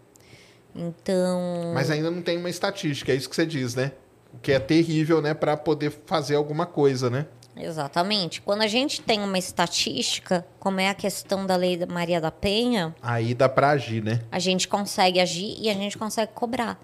Então. 0.75 1.73
Mas 1.73 1.91
ainda 1.91 2.11
não 2.11 2.21
tem 2.21 2.37
uma 2.37 2.51
estatística, 2.51 3.13
é 3.13 3.15
isso 3.15 3.29
que 3.29 3.37
você 3.37 3.47
diz, 3.47 3.75
né? 3.75 3.93
O 4.35 4.39
que 4.39 4.53
é 4.53 4.59
terrível, 4.59 5.23
né, 5.23 5.33
para 5.33 5.57
poder 5.57 5.91
fazer 6.07 6.37
alguma 6.37 6.67
coisa, 6.67 7.09
né? 7.09 7.27
Exatamente. 7.57 8.41
Quando 8.41 8.63
a 8.63 8.67
gente 8.67 9.01
tem 9.01 9.21
uma 9.21 9.39
estatística, 9.39 10.45
como 10.59 10.81
é 10.81 10.89
a 10.89 10.95
questão 10.95 11.47
da 11.47 11.57
lei 11.57 11.77
da 11.77 11.87
Maria 11.87 12.21
da 12.21 12.31
Penha, 12.31 12.95
aí 13.01 13.33
dá 13.35 13.49
para 13.49 13.71
agir, 13.71 14.03
né? 14.03 14.21
A 14.31 14.39
gente 14.39 14.67
consegue 14.67 15.21
agir 15.21 15.57
e 15.61 15.71
a 15.71 15.75
gente 15.75 15.97
consegue 15.97 16.33
cobrar. 16.33 16.81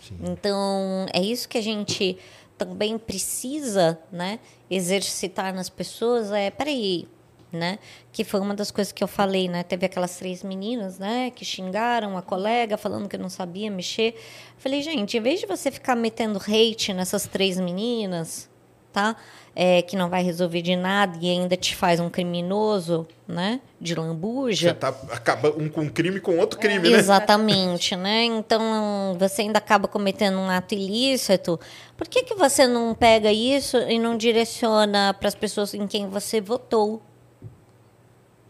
Sim. 0.00 0.16
Então, 0.22 1.06
é 1.12 1.20
isso 1.20 1.48
que 1.48 1.58
a 1.58 1.62
gente 1.62 2.18
também 2.56 2.98
precisa, 2.98 3.98
né, 4.12 4.38
exercitar 4.70 5.52
nas 5.52 5.68
pessoas, 5.68 6.30
é, 6.30 6.50
peraí, 6.50 7.06
né, 7.54 7.78
que 8.12 8.24
foi 8.24 8.40
uma 8.40 8.54
das 8.54 8.70
coisas 8.70 8.92
que 8.92 9.02
eu 9.02 9.08
falei, 9.08 9.48
né, 9.48 9.62
teve 9.62 9.86
aquelas 9.86 10.16
três 10.16 10.42
meninas, 10.42 10.98
né, 10.98 11.30
que 11.30 11.44
xingaram 11.44 12.16
a 12.16 12.22
colega 12.22 12.76
falando 12.76 13.08
que 13.08 13.16
não 13.16 13.28
sabia 13.28 13.70
mexer. 13.70 14.14
Falei, 14.58 14.82
gente, 14.82 15.16
em 15.16 15.20
vez 15.20 15.40
de 15.40 15.46
você 15.46 15.70
ficar 15.70 15.94
metendo 15.94 16.38
hate 16.38 16.92
nessas 16.92 17.26
três 17.26 17.58
meninas, 17.58 18.48
tá? 18.94 19.16
É, 19.56 19.82
que 19.82 19.96
não 19.96 20.08
vai 20.08 20.22
resolver 20.22 20.62
de 20.62 20.74
nada 20.74 21.16
e 21.20 21.30
ainda 21.30 21.56
te 21.56 21.76
faz 21.76 22.00
um 22.00 22.08
criminoso, 22.08 23.06
né? 23.26 23.60
De 23.80 23.94
lambuja. 23.94 24.70
Você 24.70 24.74
tá 24.74 24.88
acaba 25.10 25.50
um 25.50 25.68
com 25.68 25.82
um 25.82 25.88
crime 25.88 26.18
com 26.18 26.38
outro 26.38 26.58
crime, 26.58 26.88
é, 26.88 26.90
né? 26.92 26.98
Exatamente, 26.98 27.94
né? 27.94 28.24
Então 28.24 29.16
você 29.18 29.42
ainda 29.42 29.58
acaba 29.58 29.86
cometendo 29.86 30.38
um 30.38 30.48
ato 30.48 30.74
ilícito. 30.74 31.58
Por 31.96 32.08
que, 32.08 32.22
que 32.22 32.34
você 32.34 32.66
não 32.66 32.94
pega 32.94 33.32
isso 33.32 33.76
e 33.76 33.98
não 33.98 34.16
direciona 34.16 35.14
para 35.14 35.28
as 35.28 35.34
pessoas 35.34 35.74
em 35.74 35.86
quem 35.86 36.08
você 36.08 36.40
votou? 36.40 37.00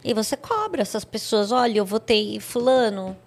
E 0.05 0.13
você 0.13 0.37
cobra 0.37 0.81
essas 0.81 1.03
pessoas. 1.03 1.51
Olha, 1.51 1.79
eu 1.79 1.85
votei 1.85 2.39
fulano. 2.39 3.17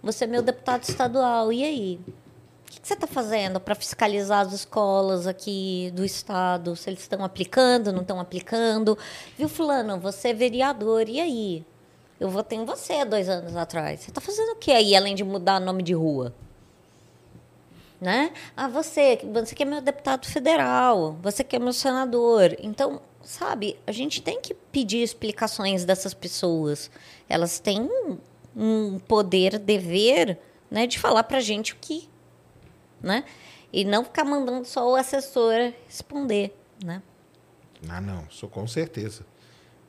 Você 0.00 0.24
é 0.24 0.26
meu 0.28 0.42
deputado 0.42 0.84
estadual. 0.84 1.52
E 1.52 1.64
aí? 1.64 2.00
que, 2.68 2.80
que 2.80 2.88
você 2.88 2.94
está 2.94 3.06
fazendo 3.06 3.58
para 3.58 3.74
fiscalizar 3.74 4.46
as 4.46 4.52
escolas 4.52 5.26
aqui 5.26 5.90
do 5.94 6.04
estado? 6.04 6.76
Se 6.76 6.88
eles 6.88 7.00
estão 7.00 7.24
aplicando, 7.24 7.92
não 7.92 8.02
estão 8.02 8.20
aplicando? 8.20 8.96
Viu, 9.36 9.48
fulano, 9.48 9.98
você 9.98 10.28
é 10.28 10.34
vereador, 10.34 11.08
e 11.08 11.20
aí? 11.20 11.66
Eu 12.20 12.28
votei 12.28 12.58
em 12.58 12.64
você 12.64 13.04
dois 13.04 13.28
anos 13.28 13.56
atrás. 13.56 14.00
Você 14.00 14.10
está 14.10 14.20
fazendo 14.20 14.52
o 14.52 14.56
que 14.56 14.72
aí, 14.72 14.94
além 14.94 15.14
de 15.14 15.24
mudar 15.24 15.60
nome 15.60 15.82
de 15.82 15.94
rua? 15.94 16.34
Né? 18.00 18.32
Ah, 18.56 18.68
você, 18.68 19.18
você 19.32 19.54
que 19.54 19.62
é 19.62 19.66
meu 19.66 19.80
deputado 19.80 20.26
federal, 20.26 21.16
você 21.20 21.42
que 21.42 21.56
é 21.56 21.58
meu 21.58 21.72
senador. 21.72 22.56
Então, 22.60 23.00
sabe, 23.28 23.78
a 23.86 23.92
gente 23.92 24.22
tem 24.22 24.40
que 24.40 24.54
pedir 24.54 25.02
explicações 25.02 25.84
dessas 25.84 26.14
pessoas. 26.14 26.90
Elas 27.28 27.58
têm 27.60 27.88
um 28.56 28.98
poder, 28.98 29.58
dever, 29.58 30.38
né, 30.70 30.86
de 30.86 30.98
falar 30.98 31.24
para 31.24 31.38
a 31.38 31.40
gente 31.40 31.72
o 31.72 31.76
que 31.80 32.08
né? 33.02 33.24
E 33.72 33.84
não 33.84 34.04
ficar 34.04 34.24
mandando 34.24 34.64
só 34.64 34.90
o 34.90 34.96
assessor 34.96 35.72
responder, 35.86 36.56
né? 36.82 37.02
Ah, 37.88 38.00
não, 38.00 38.24
sou 38.30 38.48
com 38.48 38.66
certeza. 38.66 39.24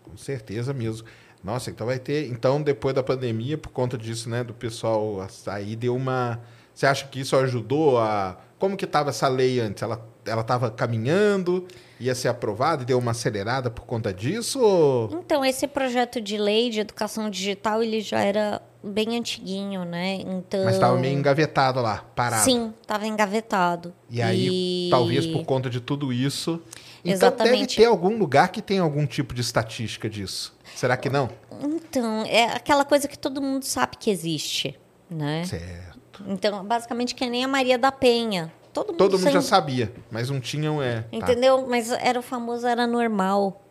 Com 0.03 0.15
certeza 0.17 0.73
mesmo. 0.73 1.07
Nossa, 1.43 1.69
então 1.69 1.87
vai 1.87 1.97
ter. 1.97 2.27
Então, 2.27 2.61
depois 2.61 2.93
da 2.93 3.01
pandemia, 3.01 3.57
por 3.57 3.69
conta 3.69 3.97
disso, 3.97 4.29
né, 4.29 4.43
do 4.43 4.53
pessoal 4.53 5.25
aí 5.47 5.75
deu 5.75 5.95
uma. 5.95 6.39
Você 6.73 6.85
acha 6.85 7.07
que 7.07 7.21
isso 7.21 7.35
ajudou 7.35 7.97
a. 7.99 8.37
Como 8.59 8.75
que 8.75 8.85
estava 8.85 9.09
essa 9.09 9.27
lei 9.27 9.59
antes? 9.59 9.81
Ela 9.81 10.05
ela 10.25 10.41
estava 10.41 10.69
caminhando, 10.69 11.67
ia 11.99 12.15
ser 12.15 12.27
aprovada 12.29 12.83
e 12.83 12.85
deu 12.85 12.97
uma 12.97 13.11
acelerada 13.11 13.69
por 13.69 13.85
conta 13.85 14.13
disso? 14.13 14.59
Ou... 14.59 15.09
Então, 15.13 15.43
esse 15.43 15.67
projeto 15.67 16.21
de 16.21 16.37
lei 16.37 16.69
de 16.69 16.79
educação 16.79 17.29
digital, 17.29 17.83
ele 17.83 18.01
já 18.01 18.21
era 18.21 18.61
bem 18.83 19.17
antiguinho, 19.17 19.83
né? 19.83 20.15
Então... 20.15 20.63
Mas 20.63 20.75
estava 20.75 20.97
meio 20.97 21.17
engavetado 21.17 21.81
lá, 21.81 22.05
parado. 22.15 22.43
Sim, 22.43 22.73
estava 22.81 23.05
engavetado. 23.05 23.93
E 24.09 24.21
aí, 24.21 24.87
e... 24.87 24.89
talvez 24.89 25.25
por 25.25 25.43
conta 25.43 25.69
de 25.69 25.81
tudo 25.81 26.13
isso... 26.13 26.61
Então 27.01 27.13
Exatamente. 27.13 27.59
deve 27.59 27.75
ter 27.77 27.85
algum 27.85 28.17
lugar 28.17 28.49
que 28.49 28.61
tem 28.61 28.79
algum 28.79 29.05
tipo 29.05 29.33
de 29.33 29.39
estatística 29.39 30.09
disso. 30.09 30.53
Será 30.75 30.97
que 30.97 31.09
não? 31.09 31.29
Então, 31.63 32.25
é 32.25 32.43
aquela 32.47 32.83
coisa 32.83 33.07
que 33.07 33.17
todo 33.17 33.41
mundo 33.41 33.63
sabe 33.63 33.95
que 33.97 34.09
existe, 34.09 34.77
né? 35.09 35.45
Certo. 35.45 36.21
Então, 36.27 36.61
basicamente, 36.65 37.15
que 37.15 37.25
nem 37.25 37.45
a 37.45 37.47
Maria 37.47 37.77
da 37.77 37.89
Penha. 37.89 38.51
Todo 38.79 38.87
mundo, 38.87 38.97
todo 38.97 39.19
mundo 39.19 39.31
já 39.31 39.41
sabia, 39.41 39.93
mas 40.09 40.29
não 40.29 40.39
tinham... 40.39 40.81
É, 40.81 41.01
tá. 41.01 41.07
Entendeu? 41.11 41.59
Tá. 41.59 41.67
Mas 41.67 41.91
era 41.91 42.19
o 42.19 42.21
famoso, 42.21 42.65
era 42.65 42.87
normal. 42.87 43.61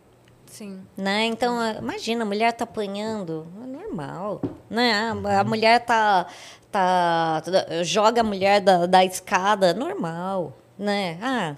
Sim. 0.45 0.81
Né? 0.97 1.25
Então, 1.25 1.57
imagina, 1.77 2.23
a 2.23 2.25
mulher 2.25 2.51
tá 2.53 2.63
apanhando, 2.63 3.47
é 3.63 3.67
normal, 3.67 4.41
né? 4.69 4.93
A, 5.25 5.41
a 5.41 5.43
mulher 5.43 5.85
tá, 5.85 6.25
tá 6.71 7.43
joga 7.83 8.21
a 8.21 8.23
mulher 8.23 8.59
da, 8.59 8.85
da 8.85 9.05
escada, 9.05 9.73
normal, 9.73 10.57
né? 10.77 11.19
Ah, 11.21 11.55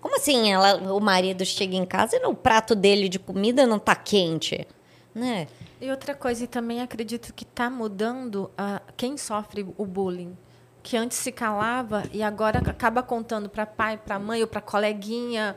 como 0.00 0.16
assim 0.16 0.52
ela, 0.52 0.92
o 0.92 1.00
marido 1.00 1.44
chega 1.44 1.76
em 1.76 1.86
casa 1.86 2.16
e 2.16 2.20
no 2.20 2.34
prato 2.34 2.74
dele 2.74 3.08
de 3.08 3.18
comida 3.18 3.66
não 3.66 3.78
tá 3.78 3.94
quente, 3.94 4.66
né? 5.14 5.46
E 5.80 5.90
outra 5.90 6.14
coisa, 6.14 6.44
e 6.44 6.46
também 6.46 6.82
acredito 6.82 7.32
que 7.32 7.44
está 7.44 7.70
mudando 7.70 8.50
a 8.56 8.82
quem 8.96 9.16
sofre 9.16 9.66
o 9.78 9.86
bullying. 9.86 10.36
Que 10.84 10.98
antes 10.98 11.16
se 11.16 11.32
calava 11.32 12.02
e 12.12 12.22
agora 12.22 12.58
acaba 12.58 13.02
contando 13.02 13.48
para 13.48 13.64
pai, 13.64 13.96
para 13.96 14.18
mãe 14.18 14.42
ou 14.42 14.46
para 14.46 14.60
coleguinha, 14.60 15.56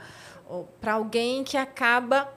ou 0.49 0.63
para 0.79 0.93
alguém 0.93 1.43
que 1.43 1.57
acaba 1.57 2.33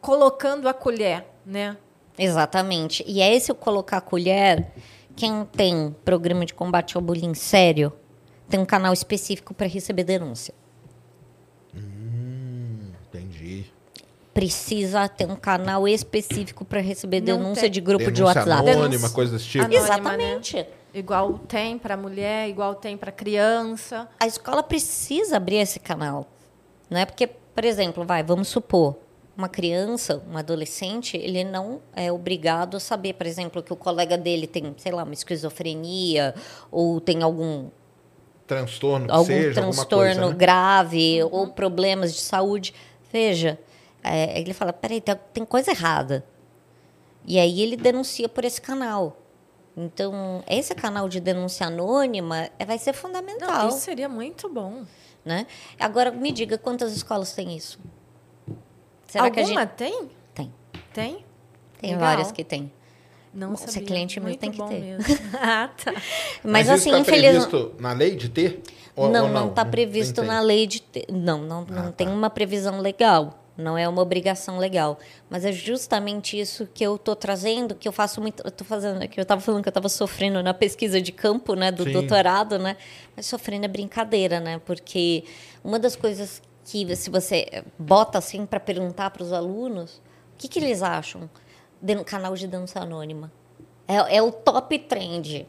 colocando 0.00 0.66
a 0.66 0.72
colher, 0.72 1.26
né? 1.44 1.76
Exatamente. 2.18 3.04
E 3.06 3.20
é 3.20 3.34
esse 3.34 3.52
o 3.52 3.54
colocar 3.54 3.98
a 3.98 4.00
colher. 4.00 4.72
Quem 5.14 5.44
tem 5.44 5.94
programa 6.02 6.46
de 6.46 6.54
combate 6.54 6.96
ao 6.96 7.02
bullying 7.02 7.34
sério 7.34 7.92
tem 8.48 8.58
um 8.58 8.64
canal 8.64 8.94
específico 8.94 9.52
para 9.52 9.66
receber 9.66 10.04
denúncia. 10.04 10.54
Hum, 11.76 12.90
entendi. 13.06 13.66
Precisa 14.32 15.06
ter 15.10 15.26
um 15.30 15.36
canal 15.36 15.86
específico 15.86 16.64
para 16.64 16.80
receber 16.80 17.20
Não 17.20 17.36
denúncia 17.36 17.62
tem. 17.64 17.70
de 17.70 17.80
grupo 17.82 18.04
de 18.06 18.12
Denúncia 18.12 18.40
WhatsApp. 18.40 18.50
anônima, 18.70 18.88
Denúncia. 18.88 19.10
coisa 19.10 19.32
desse 19.34 19.44
tipo. 19.44 19.64
Anônima, 19.66 19.84
Exatamente. 19.84 20.56
né? 20.56 20.66
Igual 20.92 21.38
tem 21.38 21.78
para 21.78 21.96
mulher, 21.96 22.48
igual 22.48 22.74
tem 22.74 22.96
para 22.96 23.12
criança. 23.12 24.08
A 24.18 24.26
escola 24.26 24.62
precisa 24.62 25.36
abrir 25.36 25.56
esse 25.56 25.78
canal. 25.78 26.26
Não 26.88 26.98
é 26.98 27.06
porque, 27.06 27.26
por 27.26 27.64
exemplo, 27.64 28.04
vai, 28.04 28.22
vamos 28.22 28.48
supor, 28.48 28.96
uma 29.36 29.48
criança, 29.48 30.22
um 30.28 30.36
adolescente, 30.36 31.16
ele 31.16 31.44
não 31.44 31.80
é 31.94 32.10
obrigado 32.10 32.76
a 32.76 32.80
saber, 32.80 33.14
por 33.14 33.26
exemplo, 33.26 33.62
que 33.62 33.72
o 33.72 33.76
colega 33.76 34.18
dele 34.18 34.46
tem, 34.46 34.74
sei 34.76 34.92
lá, 34.92 35.04
uma 35.04 35.14
esquizofrenia 35.14 36.34
ou 36.70 37.00
tem 37.00 37.22
algum 37.22 37.68
Transtorno 38.46 39.06
algum 39.08 39.26
seja, 39.26 39.60
alguma 39.60 39.72
transtorno 39.72 40.14
coisa, 40.14 40.30
né? 40.30 40.36
grave 40.36 41.22
ou 41.30 41.46
problemas 41.52 42.12
de 42.12 42.20
saúde. 42.20 42.74
Veja, 43.12 43.56
é, 44.02 44.40
ele 44.40 44.52
fala, 44.52 44.72
peraí, 44.72 45.00
tem, 45.00 45.16
tem 45.32 45.44
coisa 45.44 45.70
errada. 45.70 46.24
E 47.24 47.38
aí 47.38 47.62
ele 47.62 47.76
denuncia 47.76 48.28
por 48.28 48.44
esse 48.44 48.60
canal. 48.60 49.16
Então, 49.76 50.42
esse 50.48 50.74
canal 50.74 51.08
de 51.08 51.20
denúncia 51.20 51.66
anônima 51.66 52.50
é, 52.58 52.64
vai 52.64 52.76
ser 52.78 52.92
Não, 52.92 52.98
fundamental. 52.98 53.68
isso 53.68 53.78
seria 53.78 54.08
muito 54.08 54.48
bom. 54.48 54.82
né? 55.24 55.46
Agora, 55.78 56.10
me 56.10 56.32
diga 56.32 56.58
quantas 56.58 56.92
escolas 56.92 57.32
têm 57.32 57.56
isso? 57.56 57.78
Será 59.06 59.30
que 59.30 59.40
a 59.40 59.42
Alguma 59.42 59.60
gente... 59.62 59.70
tem? 59.74 60.10
Tem. 60.34 60.54
Tem? 60.92 61.24
Tem 61.80 61.90
Legal. 61.92 62.00
várias 62.08 62.32
que 62.32 62.44
tem. 62.44 62.72
Não 63.32 63.50
Nossa, 63.50 63.68
sabia. 63.68 63.86
cliente 63.86 64.18
meu 64.18 64.28
Muito 64.28 64.40
tem 64.40 64.50
que 64.50 64.58
bom 64.58 64.68
ter. 64.68 64.80
mesmo. 64.80 65.04
ah, 65.40 65.70
tá. 65.82 65.94
Mas, 66.42 66.66
isso 66.66 66.74
assim, 66.74 66.90
tá 66.90 66.98
infelizmente... 66.98 67.48
previsto 67.48 67.74
na 67.80 67.92
lei 67.92 68.16
de 68.16 68.28
ter? 68.28 68.62
Ou- 68.96 69.08
não, 69.08 69.26
ou 69.26 69.30
não 69.32 69.48
está 69.50 69.64
previsto 69.64 70.16
tem. 70.20 70.24
na 70.24 70.40
lei 70.40 70.66
de. 70.66 70.80
te- 70.80 71.06
Não, 71.10 71.38
não, 71.38 71.64
não 71.64 71.88
Ah, 71.88 71.92
tem 71.92 72.08
tá. 72.08 72.12
uma 72.12 72.28
previsão 72.28 72.80
legal. 72.80 73.39
Não 73.60 73.76
é 73.76 73.88
uma 73.88 74.02
obrigação 74.02 74.58
legal. 74.58 74.98
Mas 75.28 75.44
é 75.44 75.52
justamente 75.52 76.38
isso 76.38 76.66
que 76.72 76.84
eu 76.84 76.96
estou 76.96 77.14
trazendo, 77.14 77.74
que 77.74 77.86
eu 77.86 77.92
faço 77.92 78.20
muito. 78.20 78.42
Eu 78.44 78.50
tô 78.50 78.64
fazendo, 78.64 79.06
que 79.06 79.20
eu 79.20 79.22
estava 79.22 79.40
falando 79.40 79.62
que 79.62 79.68
eu 79.68 79.70
estava 79.70 79.88
sofrendo 79.88 80.42
na 80.42 80.54
pesquisa 80.54 81.00
de 81.00 81.12
campo, 81.12 81.54
né, 81.54 81.70
do 81.70 81.84
Sim. 81.84 81.92
doutorado, 81.92 82.58
né? 82.58 82.76
Mas 83.14 83.26
sofrendo 83.26 83.64
é 83.66 83.68
brincadeira, 83.68 84.40
né? 84.40 84.60
Porque 84.64 85.24
uma 85.62 85.78
das 85.78 85.94
coisas 85.94 86.42
que 86.64 86.94
se 86.96 87.10
você 87.10 87.64
bota 87.78 88.18
assim 88.18 88.46
para 88.46 88.60
perguntar 88.60 89.10
para 89.10 89.22
os 89.22 89.32
alunos, 89.32 90.00
o 90.34 90.38
que, 90.38 90.48
que 90.48 90.58
eles 90.58 90.82
acham 90.82 91.28
do 91.80 92.04
canal 92.04 92.34
de 92.34 92.46
dança 92.46 92.80
anônima? 92.80 93.32
É, 93.86 94.16
é 94.16 94.22
o 94.22 94.30
top 94.30 94.78
trend. 94.78 95.46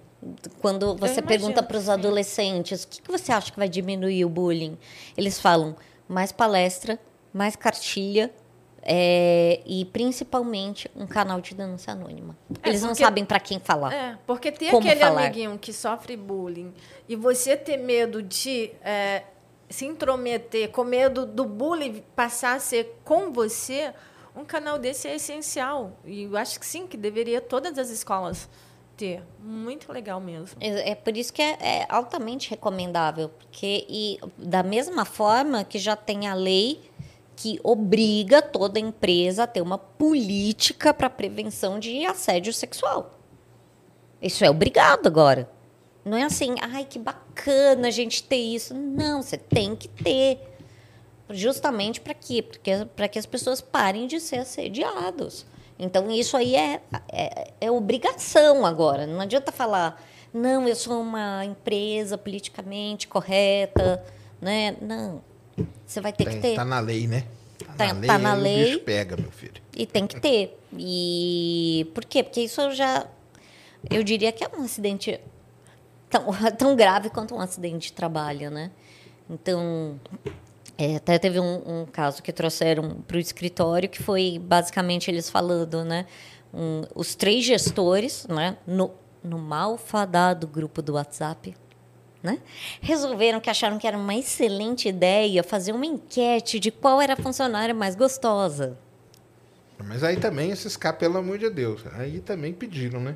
Quando 0.59 0.95
você 0.95 1.19
imagino 1.19 1.27
pergunta 1.27 1.63
para 1.63 1.77
os 1.77 1.89
adolescentes, 1.89 2.83
o 2.83 2.87
que, 2.87 3.01
que 3.01 3.11
você 3.11 3.31
acha 3.31 3.51
que 3.51 3.57
vai 3.57 3.69
diminuir 3.69 4.23
o 4.25 4.29
bullying? 4.29 4.77
Eles 5.17 5.39
falam 5.39 5.75
mais 6.07 6.31
palestra, 6.31 6.99
mais 7.33 7.55
cartilha 7.55 8.31
é, 8.83 9.61
e 9.65 9.85
principalmente 9.85 10.89
um 10.95 11.05
canal 11.05 11.39
de 11.39 11.53
dança 11.53 11.91
anônima. 11.91 12.35
É, 12.63 12.69
Eles 12.69 12.81
não 12.81 12.89
porque- 12.89 13.03
sabem 13.03 13.23
para 13.25 13.39
quem 13.39 13.59
falar. 13.59 13.93
É, 13.93 14.17
porque 14.25 14.51
ter 14.51 14.71
Como 14.71 14.85
aquele 14.85 14.99
falar? 15.01 15.25
amiguinho 15.25 15.57
que 15.57 15.71
sofre 15.71 16.17
bullying 16.17 16.73
e 17.07 17.15
você 17.15 17.55
ter 17.55 17.77
medo 17.77 18.21
de 18.23 18.71
é, 18.83 19.23
se 19.69 19.85
intrometer, 19.85 20.69
com 20.71 20.83
medo 20.83 21.25
do 21.25 21.45
bullying 21.45 22.03
passar 22.15 22.55
a 22.55 22.59
ser 22.59 22.99
com 23.03 23.31
você, 23.31 23.93
um 24.35 24.43
canal 24.43 24.79
desse 24.79 25.07
é 25.07 25.15
essencial. 25.15 25.91
E 26.05 26.23
eu 26.23 26.35
acho 26.37 26.59
que 26.59 26.65
sim, 26.65 26.87
que 26.87 26.97
deveria 26.97 27.39
todas 27.39 27.77
as 27.77 27.89
escolas 27.89 28.49
ter. 28.97 29.23
Muito 29.39 29.91
legal 29.91 30.19
mesmo. 30.19 30.57
É, 30.59 30.91
é 30.91 30.95
por 30.95 31.15
isso 31.15 31.31
que 31.31 31.41
é, 31.41 31.57
é 31.61 31.85
altamente 31.87 32.49
recomendável, 32.49 33.29
porque 33.29 33.85
e 33.87 34.19
da 34.37 34.63
mesma 34.63 35.05
forma 35.05 35.63
que 35.63 35.77
já 35.79 35.95
tem 35.95 36.27
a 36.27 36.33
lei 36.33 36.81
que 37.41 37.59
obriga 37.63 38.39
toda 38.39 38.79
empresa 38.79 39.43
a 39.43 39.47
ter 39.47 39.61
uma 39.61 39.75
política 39.75 40.93
para 40.93 41.09
prevenção 41.09 41.79
de 41.79 42.05
assédio 42.05 42.53
sexual. 42.53 43.17
Isso 44.21 44.45
é 44.45 44.49
obrigado 44.49 45.07
agora. 45.07 45.49
Não 46.05 46.15
é 46.15 46.21
assim, 46.21 46.53
ai 46.61 46.85
que 46.85 46.99
bacana 46.99 47.87
a 47.87 47.91
gente 47.91 48.21
ter 48.21 48.35
isso. 48.35 48.75
Não, 48.75 49.23
você 49.23 49.39
tem 49.39 49.75
que 49.75 49.87
ter. 49.87 50.39
Justamente 51.31 51.99
para 51.99 52.13
quê? 52.13 52.45
Para 52.95 53.07
que 53.07 53.17
as 53.17 53.25
pessoas 53.25 53.59
parem 53.59 54.05
de 54.05 54.19
ser 54.19 54.37
assediados. 54.37 55.43
Então 55.79 56.11
isso 56.11 56.37
aí 56.37 56.55
é, 56.55 56.79
é, 57.11 57.53
é 57.59 57.71
obrigação 57.71 58.67
agora. 58.67 59.07
Não 59.07 59.19
adianta 59.19 59.51
falar, 59.51 59.99
não, 60.31 60.67
eu 60.67 60.75
sou 60.75 61.01
uma 61.01 61.43
empresa 61.43 62.19
politicamente 62.19 63.07
correta, 63.07 64.03
né? 64.39 64.77
Não. 64.79 65.30
Você 65.91 65.99
vai 65.99 66.13
ter 66.13 66.23
Tem, 66.23 66.35
que 66.35 66.41
ter. 66.41 66.55
Tá 66.55 66.63
na 66.63 66.79
lei, 66.79 67.05
né? 67.05 67.25
Tá- 67.77 67.93
tá 67.93 68.17
na 68.17 68.31
aí 68.33 68.39
o 68.39 68.43
lei. 68.43 68.63
bicho 68.65 68.79
pega, 68.79 69.17
meu 69.17 69.29
filho. 69.29 69.61
E 69.75 69.85
tem 69.85 70.07
que 70.07 70.19
ter. 70.21 70.57
E 70.77 71.91
por 71.93 72.05
quê? 72.05 72.23
Porque 72.23 72.39
isso 72.41 72.71
já. 72.71 73.05
Eu 73.89 74.01
diria 74.01 74.31
que 74.31 74.41
é 74.41 74.47
um 74.57 74.63
acidente 74.63 75.19
tão, 76.09 76.25
tão 76.57 76.75
grave 76.77 77.09
quanto 77.09 77.35
um 77.35 77.41
acidente 77.41 77.87
de 77.87 77.93
trabalho, 77.93 78.49
né? 78.49 78.71
Então. 79.29 79.99
é, 80.77 80.95
até 80.95 81.19
teve 81.19 81.41
um, 81.41 81.81
um 81.81 81.85
caso 81.85 82.23
que 82.23 82.31
trouxeram 82.31 83.01
para 83.05 83.17
o 83.17 83.19
escritório 83.19 83.89
que 83.89 84.01
foi 84.01 84.39
basicamente 84.41 85.11
eles 85.11 85.29
falando, 85.29 85.83
né? 85.83 86.05
um- 86.53 86.83
os 86.95 87.15
três 87.15 87.43
gestores, 87.43 88.25
né? 88.27 88.57
No, 88.65 88.91
no 89.21 89.37
malfadado 89.37 90.47
grupo 90.47 90.81
do 90.81 90.93
WhatsApp, 90.93 91.53
né? 92.21 92.39
Resolveram 92.81 93.39
que 93.39 93.49
acharam 93.49 93.77
que 93.77 93.87
era 93.87 93.97
uma 93.97 94.15
excelente 94.15 94.87
ideia 94.87 95.43
fazer 95.43 95.71
uma 95.71 95.85
enquete 95.85 96.59
de 96.59 96.71
qual 96.71 97.01
era 97.01 97.13
a 97.13 97.17
funcionária 97.17 97.73
mais 97.73 97.95
gostosa. 97.95 98.77
Mas 99.83 100.03
aí 100.03 100.17
também, 100.17 100.51
esses 100.51 100.77
caras, 100.77 100.99
pelo 100.99 101.17
amor 101.17 101.37
de 101.37 101.49
Deus, 101.49 101.83
aí 101.93 102.19
também 102.19 102.53
pediram, 102.53 102.99
né? 102.99 103.15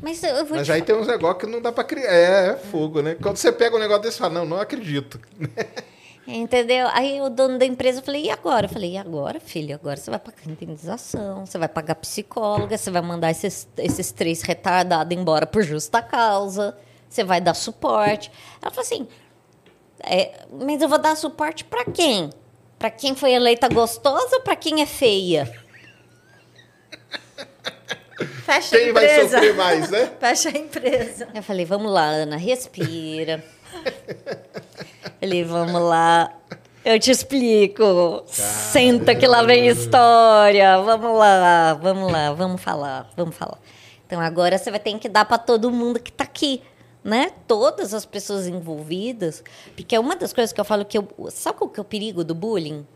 Mas 0.00 0.20
Mas 0.50 0.68
aí 0.68 0.82
tem 0.82 0.94
uns 0.94 1.06
negócios 1.06 1.44
que 1.44 1.50
não 1.50 1.60
dá 1.60 1.72
pra 1.72 1.84
criar. 1.84 2.12
É, 2.12 2.48
é 2.50 2.56
fogo, 2.56 3.00
né? 3.00 3.14
Quando 3.14 3.36
você 3.36 3.50
pega 3.50 3.76
um 3.76 3.78
negócio 3.78 4.02
desse, 4.02 4.18
fala, 4.18 4.34
não, 4.34 4.44
não 4.44 4.60
acredito. 4.60 5.18
Entendeu? 6.26 6.88
Aí 6.92 7.20
o 7.20 7.30
dono 7.30 7.56
da 7.56 7.64
empresa, 7.64 8.00
eu 8.00 8.02
falei, 8.02 8.24
e 8.24 8.30
agora? 8.30 8.66
Eu 8.66 8.70
falei, 8.70 8.92
e 8.92 8.98
agora, 8.98 9.38
filho? 9.38 9.74
Agora 9.74 9.96
você 9.96 10.10
vai 10.10 10.18
pagar 10.18 10.38
indenização, 10.44 11.46
você 11.46 11.56
vai 11.56 11.68
pagar 11.68 11.94
psicóloga, 11.94 12.76
você 12.76 12.90
vai 12.90 13.00
mandar 13.00 13.30
esses, 13.30 13.68
esses 13.78 14.10
três 14.10 14.42
retardados 14.42 15.16
embora 15.16 15.46
por 15.46 15.62
justa 15.62 16.02
causa, 16.02 16.76
você 17.08 17.24
vai 17.24 17.40
dar 17.40 17.54
suporte. 17.54 18.30
Ela 18.60 18.70
falou 18.70 18.84
assim, 18.84 19.08
é, 20.00 20.44
mas 20.50 20.82
eu 20.82 20.88
vou 20.88 20.98
dar 20.98 21.16
suporte 21.16 21.64
para 21.64 21.84
quem? 21.84 22.30
Para 22.78 22.90
quem 22.90 23.14
foi 23.14 23.32
eleita 23.32 23.68
gostosa 23.68 24.36
ou 24.36 24.42
para 24.42 24.56
quem 24.56 24.82
é 24.82 24.86
feia? 24.86 25.50
Fecha 28.44 28.78
Quem 28.78 28.90
a 28.90 28.92
vai 28.92 29.04
empresa. 29.04 29.36
sofrer 29.36 29.54
mais, 29.54 29.90
né? 29.90 30.10
Fecha 30.20 30.48
a 30.48 30.52
empresa. 30.52 31.28
Eu 31.34 31.42
falei, 31.42 31.64
vamos 31.64 31.90
lá, 31.90 32.04
Ana, 32.04 32.36
respira. 32.36 33.44
falei, 35.20 35.44
vamos 35.44 35.82
lá. 35.82 36.32
Eu 36.84 36.98
te 37.00 37.10
explico. 37.10 38.22
Senta 38.26 39.14
que 39.14 39.26
lá 39.26 39.42
vem 39.42 39.66
história. 39.66 40.80
Vamos 40.80 41.18
lá, 41.18 41.74
vamos 41.74 42.12
lá, 42.12 42.32
vamos 42.32 42.62
falar, 42.62 43.10
vamos 43.16 43.34
falar. 43.34 43.58
Então 44.06 44.20
agora 44.20 44.56
você 44.56 44.70
vai 44.70 44.78
ter 44.78 44.96
que 44.98 45.08
dar 45.08 45.24
para 45.24 45.38
todo 45.38 45.70
mundo 45.70 45.98
que 45.98 46.10
está 46.10 46.22
aqui, 46.22 46.62
né? 47.06 47.30
Todas 47.46 47.94
as 47.94 48.04
pessoas 48.04 48.46
envolvidas, 48.46 49.42
porque 49.74 49.94
é 49.94 50.00
uma 50.00 50.16
das 50.16 50.32
coisas 50.32 50.52
que 50.52 50.60
eu 50.60 50.64
falo 50.64 50.84
que 50.84 50.98
eu, 50.98 51.08
sabe 51.30 51.58
qual 51.58 51.70
que 51.70 51.78
é 51.78 51.82
o 51.82 51.84
perigo 51.84 52.24
do 52.24 52.34
bullying? 52.34 52.86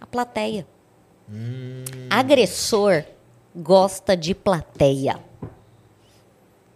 A 0.00 0.06
plateia. 0.06 0.66
Agressor 2.10 3.04
gosta 3.54 4.16
de 4.16 4.34
plateia 4.34 5.20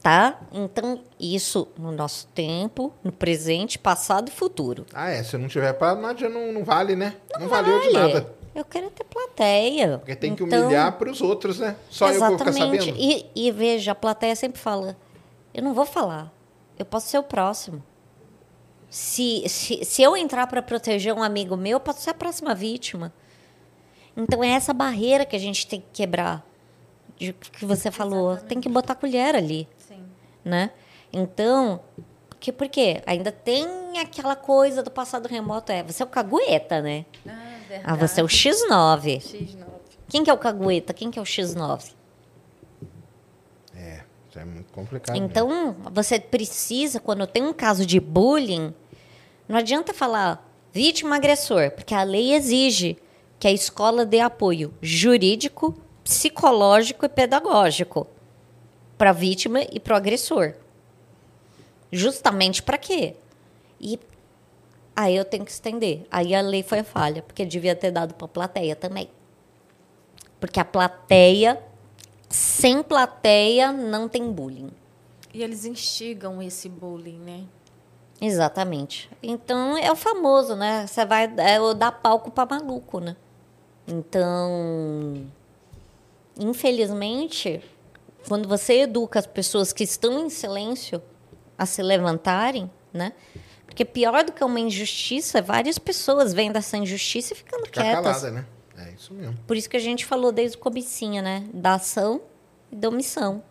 tá? 0.06 0.38
Então, 0.52 1.00
isso 1.18 1.66
no 1.76 1.90
nosso 1.90 2.28
tempo, 2.28 2.92
no 3.02 3.10
presente, 3.10 3.76
passado 3.76 4.28
e 4.28 4.30
futuro. 4.30 4.86
Ah, 4.94 5.10
é. 5.10 5.20
Se 5.24 5.36
não 5.36 5.48
tiver 5.48 5.76
nada, 5.80 6.28
não, 6.28 6.52
não 6.52 6.62
vale, 6.62 6.94
né? 6.94 7.16
Não, 7.40 7.48
valeu 7.48 7.80
de 7.80 7.90
nada. 7.90 8.32
Eu 8.54 8.64
quero 8.64 8.88
ter 8.88 9.02
plateia. 9.02 9.98
Porque 9.98 10.14
tem 10.14 10.36
que 10.36 10.44
Então, 10.44 10.62
humilhar 10.62 10.96
pros 10.96 11.20
outros, 11.20 11.58
né? 11.58 11.74
Só 11.90 12.08
eu 12.12 12.20
vou 12.20 12.38
ficar 12.38 12.50
Exatamente. 12.50 12.84
sabendo. 12.84 13.00
E, 13.00 13.26
e 13.34 13.50
veja, 13.50 13.90
a 13.90 13.94
plateia 13.96 14.36
sempre 14.36 14.60
fala: 14.60 14.96
eu 15.56 15.62
não 15.62 15.74
vou 15.74 15.86
falar, 15.86 16.32
eu 16.78 16.84
posso 16.84 17.08
ser 17.08 17.18
o 17.18 17.22
próximo. 17.22 17.82
Se, 18.90 19.48
se, 19.48 19.84
se 19.84 20.02
eu 20.02 20.16
entrar 20.16 20.46
para 20.46 20.62
proteger 20.62 21.12
um 21.12 21.22
amigo 21.22 21.56
meu, 21.56 21.72
eu 21.72 21.80
posso 21.80 22.00
ser 22.00 22.10
a 22.10 22.14
próxima 22.14 22.54
vítima. 22.54 23.12
Então 24.16 24.44
é 24.44 24.50
essa 24.50 24.72
barreira 24.72 25.24
que 25.26 25.34
a 25.34 25.38
gente 25.38 25.66
tem 25.66 25.80
que 25.80 25.88
quebrar. 25.92 26.46
De 27.16 27.32
que 27.32 27.64
você 27.64 27.90
falou, 27.90 28.36
tem 28.36 28.60
que 28.60 28.68
botar 28.68 28.94
colher 28.94 29.34
ali 29.34 29.66
Sim. 29.78 30.04
né? 30.44 30.70
Então, 31.10 31.80
que, 32.38 32.52
por 32.52 32.68
quê? 32.68 33.02
Ainda 33.06 33.32
tem 33.32 33.98
aquela 33.98 34.36
coisa 34.36 34.82
do 34.82 34.90
passado 34.90 35.26
remoto, 35.26 35.72
é, 35.72 35.82
você 35.82 36.02
é 36.02 36.06
o 36.06 36.08
cagueta, 36.08 36.80
né? 36.80 37.04
Ah, 37.26 37.56
Ah, 37.82 37.94
você 37.96 38.20
é 38.20 38.24
o 38.24 38.28
X9. 38.28 39.18
X9. 39.18 39.64
Quem 40.08 40.22
que 40.22 40.30
é 40.30 40.32
o 40.32 40.38
cagueta? 40.38 40.94
Quem 40.94 41.10
que 41.10 41.18
é 41.18 41.22
o 41.22 41.24
X9? 41.24 41.92
É, 44.36 44.44
muito 44.44 44.72
complicado. 44.72 45.16
Então, 45.16 45.74
você 45.92 46.20
precisa, 46.20 47.00
quando 47.00 47.26
tem 47.26 47.42
um 47.42 47.52
caso 47.52 47.86
de 47.86 47.98
bullying, 47.98 48.74
não 49.48 49.56
adianta 49.56 49.94
falar 49.94 50.46
vítima 50.72 51.16
agressor, 51.16 51.70
porque 51.70 51.94
a 51.94 52.02
lei 52.02 52.34
exige 52.34 52.98
que 53.38 53.48
a 53.48 53.52
escola 53.52 54.04
dê 54.04 54.20
apoio 54.20 54.74
jurídico, 54.82 55.74
psicológico 56.04 57.04
e 57.06 57.08
pedagógico 57.08 58.06
para 58.96 59.10
a 59.10 59.12
vítima 59.12 59.60
e 59.62 59.80
para 59.80 59.94
o 59.94 59.96
agressor. 59.96 60.54
Justamente 61.90 62.62
para 62.62 62.78
quê? 62.78 63.16
E 63.80 63.98
aí 64.94 65.16
eu 65.16 65.24
tenho 65.24 65.44
que 65.44 65.50
estender. 65.50 66.06
Aí 66.10 66.34
a 66.34 66.40
lei 66.40 66.62
foi 66.62 66.82
falha, 66.82 67.22
porque 67.22 67.44
devia 67.44 67.74
ter 67.74 67.90
dado 67.90 68.14
para 68.14 68.24
a 68.24 68.28
plateia 68.28 68.74
também. 68.74 69.08
Porque 70.40 70.60
a 70.60 70.64
plateia, 70.64 71.62
sem 72.28 72.82
plateia, 72.82 73.72
não 73.72 74.08
tem 74.08 74.30
bullying. 74.30 74.70
E 75.32 75.42
eles 75.42 75.64
instigam 75.64 76.42
esse 76.42 76.68
bullying, 76.68 77.18
né? 77.18 77.44
Exatamente. 78.20 79.10
Então 79.22 79.76
é 79.76 79.92
o 79.92 79.96
famoso, 79.96 80.56
né? 80.56 80.86
Você 80.86 81.04
vai 81.04 81.24
é, 81.24 81.74
dar 81.74 81.92
palco 81.92 82.30
para 82.30 82.58
maluco, 82.58 83.00
né? 83.00 83.16
Então, 83.86 85.26
infelizmente, 86.38 87.62
quando 88.26 88.48
você 88.48 88.80
educa 88.80 89.18
as 89.18 89.26
pessoas 89.26 89.72
que 89.72 89.84
estão 89.84 90.18
em 90.24 90.30
silêncio 90.30 91.02
a 91.56 91.66
se 91.66 91.82
levantarem, 91.82 92.70
né? 92.92 93.12
Porque 93.66 93.84
pior 93.84 94.24
do 94.24 94.32
que 94.32 94.42
uma 94.42 94.58
injustiça, 94.58 95.42
várias 95.42 95.78
pessoas 95.78 96.32
vêm 96.32 96.50
dessa 96.50 96.76
injustiça 96.76 97.34
e 97.34 97.36
ficando 97.36 97.66
Ficar 97.66 97.82
quietas. 97.82 98.02
calada, 98.02 98.30
né? 98.30 98.46
É 98.78 98.90
isso 98.92 99.12
mesmo. 99.14 99.36
Por 99.46 99.56
isso 99.56 99.68
que 99.70 99.76
a 99.76 99.80
gente 99.80 100.04
falou 100.04 100.30
desde 100.32 100.56
o 100.56 100.60
comecinho, 100.60 101.22
né? 101.22 101.48
Da 101.52 101.74
ação 101.74 102.20
e 102.70 102.76
da 102.76 102.88
omissão. 102.88 103.42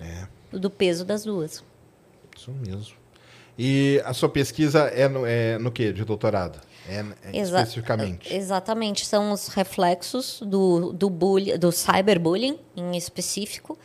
É, 0.00 0.26
Do 0.56 0.70
peso 0.70 1.04
das 1.04 1.24
duas. 1.24 1.64
isso 2.36 2.50
mesmo. 2.52 2.96
E 3.58 4.00
a 4.04 4.12
sua 4.14 4.28
pesquisa 4.28 4.80
é 4.84 5.08
no, 5.08 5.26
é 5.26 5.58
no 5.58 5.72
que 5.72 5.92
de 5.92 6.04
doutorado? 6.04 6.60
É, 6.88 7.04
é 7.24 7.36
Exa- 7.40 7.58
especificamente? 7.58 8.32
Exatamente, 8.32 9.04
são 9.04 9.32
os 9.32 9.48
reflexos 9.48 10.40
do, 10.46 10.92
do, 10.92 11.10
bullying, 11.10 11.58
do 11.58 11.72
cyberbullying 11.72 12.58
em 12.76 12.96
específico. 12.96 13.76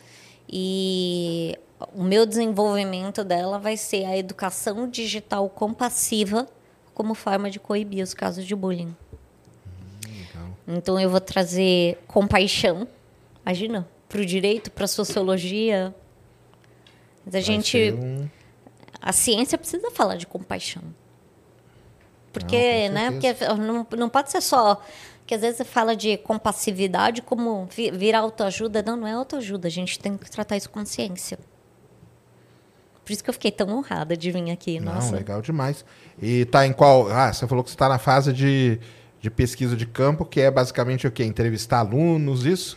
E 0.48 1.58
o 1.92 2.04
meu 2.04 2.24
desenvolvimento 2.24 3.24
dela 3.24 3.58
vai 3.58 3.76
ser 3.76 4.04
a 4.04 4.16
educação 4.16 4.88
digital 4.88 5.48
compassiva 5.50 6.46
como 6.94 7.12
forma 7.14 7.50
de 7.50 7.58
coibir 7.58 8.04
os 8.04 8.14
casos 8.14 8.44
de 8.46 8.54
bullying. 8.54 8.94
Então 10.66 10.98
eu 10.98 11.10
vou 11.10 11.20
trazer 11.20 11.98
compaixão, 12.06 12.88
imagina, 13.44 13.86
para 14.08 14.20
o 14.20 14.24
direito, 14.26 14.70
para 14.70 14.84
a 14.84 14.88
sociologia. 14.88 15.94
A 17.26 17.30
Vai 17.30 17.40
gente 17.42 17.92
um- 17.92 18.28
a 19.00 19.12
ciência 19.12 19.58
precisa 19.58 19.90
falar 19.90 20.16
de 20.16 20.26
compaixão. 20.26 20.82
Porque, 22.32 22.88
Não, 22.88 22.94
né? 22.94 23.10
Porque 23.12 23.32
não, 23.60 23.86
não 23.96 24.08
pode 24.08 24.30
ser 24.30 24.40
só. 24.40 24.82
Que 25.26 25.34
às 25.34 25.40
vezes 25.40 25.56
você 25.58 25.64
fala 25.64 25.94
de 25.96 26.16
compassividade 26.18 27.22
como 27.22 27.66
vi- 27.66 27.90
vir 27.90 28.14
autoajuda. 28.14 28.82
Não, 28.82 28.96
não 28.96 29.06
é 29.06 29.12
autoajuda. 29.12 29.68
A 29.68 29.70
gente 29.70 29.98
tem 29.98 30.16
que 30.18 30.30
tratar 30.30 30.56
isso 30.56 30.68
com 30.68 30.84
ciência. 30.84 31.38
Por 33.04 33.12
isso 33.12 33.22
que 33.22 33.30
eu 33.30 33.34
fiquei 33.34 33.50
tão 33.52 33.68
honrada 33.70 34.16
de 34.16 34.30
vir 34.30 34.50
aqui. 34.50 34.80
Não, 34.80 34.94
Nossa. 34.94 35.14
legal 35.14 35.40
demais. 35.40 35.84
E 36.20 36.44
tá 36.46 36.66
em 36.66 36.72
qual. 36.72 37.08
Ah, 37.10 37.32
você 37.32 37.46
falou 37.46 37.62
que 37.62 37.70
você 37.70 37.74
está 37.74 37.88
na 37.88 37.98
fase 37.98 38.32
de, 38.32 38.78
de 39.24 39.30
pesquisa 39.30 39.74
de 39.74 39.86
campo, 39.86 40.22
que 40.22 40.38
é 40.38 40.50
basicamente 40.50 41.06
o 41.06 41.10
quê? 41.10 41.24
Entrevistar 41.24 41.78
alunos, 41.78 42.44
isso? 42.44 42.76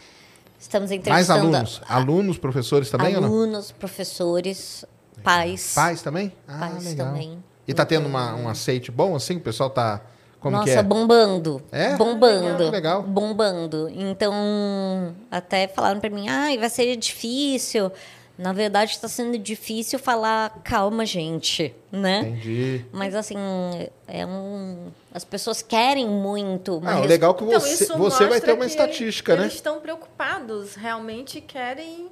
Estamos 0.58 0.90
Mais 0.90 1.00
entrevistando 1.02 1.40
alunos? 1.42 1.82
Alunos, 1.90 2.38
professores 2.38 2.90
também 2.90 3.14
alunos, 3.16 3.74
professores, 3.74 4.86
pais. 5.22 5.74
Pais 5.76 6.02
também? 6.02 6.32
Ah, 6.48 6.60
Pais 6.60 6.86
legal. 6.86 7.08
também. 7.08 7.44
E 7.68 7.74
tá 7.74 7.86
tendo 7.86 8.08
uma, 8.08 8.34
um 8.34 8.48
aceite 8.48 8.90
bom, 8.90 9.14
assim? 9.14 9.36
O 9.36 9.42
pessoal 9.42 9.70
tá. 9.70 10.00
Como 10.40 10.56
Nossa, 10.56 10.72
que 10.72 10.72
é? 10.72 10.82
bombando. 10.82 11.62
É? 11.70 11.98
Bombando. 11.98 12.64
Legal, 12.64 12.72
legal. 12.72 13.04
Bombando. 13.04 13.90
Então, 13.94 14.34
até 15.30 15.68
falaram 15.68 16.00
pra 16.00 16.10
mim, 16.10 16.30
ah, 16.30 16.48
vai 16.58 16.70
ser 16.70 16.96
difícil. 16.96 17.92
Na 18.38 18.54
verdade, 18.54 18.92
está 18.92 19.08
sendo 19.08 19.38
difícil 19.38 19.98
falar, 19.98 20.62
calma, 20.64 21.06
gente, 21.06 21.74
né? 21.92 22.20
Entendi. 22.20 22.86
Mas 22.92 23.16
assim, 23.16 23.36
é 24.08 24.26
um. 24.26 24.92
As 25.12 25.26
pessoas 25.26 25.64
querem 25.64 26.08
muito. 26.08 26.78
uma 26.78 26.92
Ah, 26.92 27.00
legal 27.00 27.34
é 27.34 27.38
que 27.38 27.44
Então, 27.46 27.60
você, 27.60 27.84
isso 27.84 27.98
você 27.98 28.28
vai 28.28 28.40
ter 28.40 28.54
uma 28.54 28.66
estatística, 28.66 29.36
né? 29.36 29.44
Eles 29.44 29.56
estão 29.56 29.80
preocupados, 29.80 30.76
realmente 30.76 31.42
querem 31.42 32.10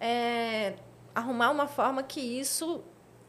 é, 0.00 0.72
arrumar 1.14 1.50
uma 1.50 1.68
forma 1.68 2.02
que 2.02 2.20
isso 2.20 2.80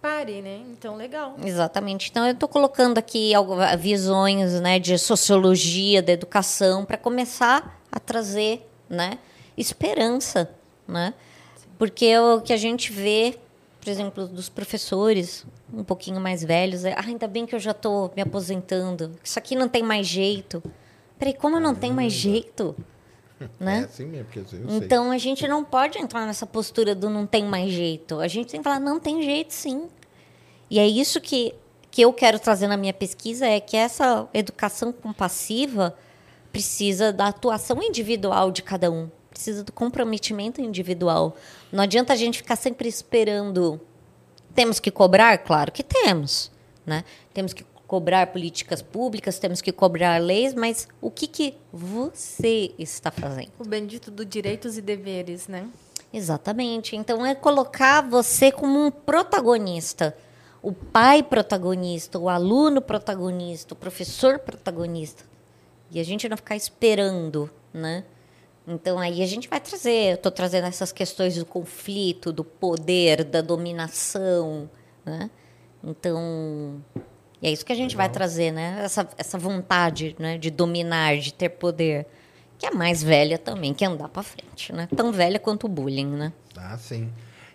pare, 0.02 0.42
né? 0.42 0.62
Então, 0.72 0.96
legal. 0.96 1.36
Exatamente. 1.44 2.10
Então, 2.10 2.26
eu 2.26 2.34
estou 2.34 2.50
colocando 2.50 2.98
aqui 2.98 3.34
algumas 3.34 3.80
visões 3.80 4.60
né, 4.60 4.80
de 4.80 4.98
sociologia 4.98 6.02
da 6.02 6.14
educação 6.14 6.84
para 6.84 6.98
começar 6.98 7.80
a 7.92 8.00
trazer 8.00 8.68
né, 8.90 9.20
esperança. 9.58 10.50
Né? 10.88 11.14
Porque 11.80 12.16
o 12.20 12.42
que 12.42 12.52
a 12.52 12.58
gente 12.58 12.92
vê, 12.92 13.40
por 13.80 13.90
exemplo, 13.90 14.28
dos 14.28 14.50
professores 14.50 15.46
um 15.74 15.84
pouquinho 15.84 16.20
mais 16.20 16.44
velhos, 16.44 16.84
é 16.84 16.92
ah, 16.92 17.06
ainda 17.08 17.26
bem 17.26 17.46
que 17.46 17.56
eu 17.56 17.60
já 17.60 17.72
estou 17.72 18.12
me 18.14 18.22
aposentando, 18.22 19.16
isso 19.24 19.40
aqui 19.40 19.56
não 19.56 19.70
tem 19.70 19.82
mais 19.82 20.06
jeito. 20.06 20.62
Peraí, 21.18 21.34
como 21.34 21.58
não 21.58 21.74
tem 21.74 21.92
mais 21.92 22.12
jeito? 22.14 22.76
Né? 23.58 23.84
É 23.84 23.84
assim 23.86 24.06
mesmo, 24.06 24.28
eu 24.36 24.46
sei. 24.46 24.60
Então 24.70 25.12
a 25.12 25.18
gente 25.18 25.48
não 25.48 25.64
pode 25.64 25.98
entrar 25.98 26.26
nessa 26.26 26.46
postura 26.46 26.94
do 26.94 27.10
não 27.10 27.26
tem 27.26 27.46
mais 27.46 27.72
jeito. 27.72 28.20
A 28.20 28.28
gente 28.28 28.50
tem 28.50 28.60
que 28.60 28.64
falar, 28.66 28.82
não 28.82 29.00
tem 29.00 29.24
jeito 29.24 29.54
sim. 29.54 29.88
E 30.70 30.78
é 30.78 30.86
isso 30.86 31.22
que, 31.22 31.56
que 31.90 32.02
eu 32.02 32.12
quero 32.12 32.38
trazer 32.38 32.68
na 32.68 32.76
minha 32.76 32.92
pesquisa, 32.92 33.48
é 33.48 33.62
que 33.62 33.78
essa 33.78 34.28
educação 34.34 34.92
compassiva 34.92 35.96
precisa 36.52 37.14
da 37.14 37.28
atuação 37.28 37.82
individual 37.82 38.52
de 38.52 38.62
cada 38.62 38.92
um. 38.92 39.10
Precisa 39.30 39.64
do 39.64 39.72
comprometimento 39.72 40.60
individual. 40.60 41.38
Não 41.72 41.84
adianta 41.84 42.14
a 42.14 42.16
gente 42.16 42.40
ficar 42.40 42.56
sempre 42.56 42.90
esperando. 42.90 43.80
Temos 44.56 44.80
que 44.80 44.90
cobrar? 44.90 45.38
Claro 45.40 45.72
que 45.72 45.84
temos. 45.84 46.52
Né? 46.86 47.04
Temos 47.34 47.54
que 47.54 47.64
cobrar 47.90 48.28
políticas 48.28 48.84
públicas, 48.84 49.40
temos 49.40 49.62
que 49.62 49.72
cobrar 49.72 50.22
leis, 50.22 50.54
mas 50.54 50.88
o 51.02 51.10
que, 51.10 51.26
que 51.26 51.56
você 51.74 52.72
está 52.78 53.10
fazendo? 53.10 53.50
O 53.58 53.66
bendito 53.66 54.12
do 54.12 54.24
direitos 54.24 54.78
e 54.78 54.82
deveres, 54.82 55.48
né? 55.48 55.68
Exatamente. 56.14 56.96
Então 56.96 57.26
é 57.26 57.34
colocar 57.34 58.02
você 58.08 58.52
como 58.52 58.86
um 58.86 58.92
protagonista. 58.92 60.16
O 60.62 60.72
pai 60.72 61.24
protagonista, 61.24 62.20
o 62.20 62.30
aluno 62.30 62.82
protagonista, 62.82 63.74
o 63.74 63.78
professor 63.78 64.38
protagonista. 64.38 65.24
E 65.90 66.00
a 66.00 66.04
gente 66.04 66.30
não 66.30 66.38
ficar 66.38 66.56
esperando, 66.56 67.50
né? 67.74 68.04
Então 68.70 69.00
aí 69.00 69.24
a 69.24 69.26
gente 69.26 69.50
vai 69.50 69.60
trazer, 69.60 70.12
eu 70.12 70.16
estou 70.16 70.32
trazendo 70.32 70.68
essas 70.68 70.92
questões 70.92 71.36
do 71.36 71.46
conflito, 71.46 72.32
do 72.32 72.44
poder, 72.44 73.24
da 73.24 73.42
dominação, 73.42 74.70
né? 75.04 75.32
Então, 75.84 76.80
e 77.42 77.48
é 77.48 77.52
isso 77.52 77.66
que 77.66 77.72
a 77.72 77.76
gente 77.76 77.96
vai 77.96 78.08
trazer, 78.10 78.52
né? 78.52 78.82
Essa, 78.84 79.10
essa 79.18 79.38
vontade 79.40 80.16
né? 80.20 80.38
de 80.38 80.52
dominar, 80.52 81.18
de 81.18 81.34
ter 81.34 81.50
poder, 81.50 82.06
que 82.60 82.66
é 82.68 82.72
mais 82.72 83.02
velha 83.02 83.40
também 83.40 83.74
que 83.74 83.84
andar 83.84 84.10
para 84.10 84.22
frente, 84.22 84.72
né? 84.72 84.88
Tão 84.96 85.12
velha 85.12 85.40
quanto 85.40 85.66
o 85.66 85.70
bullying, 85.70 86.06
né? 86.06 86.32
Ah, 86.56 86.78
sim. 86.78 87.10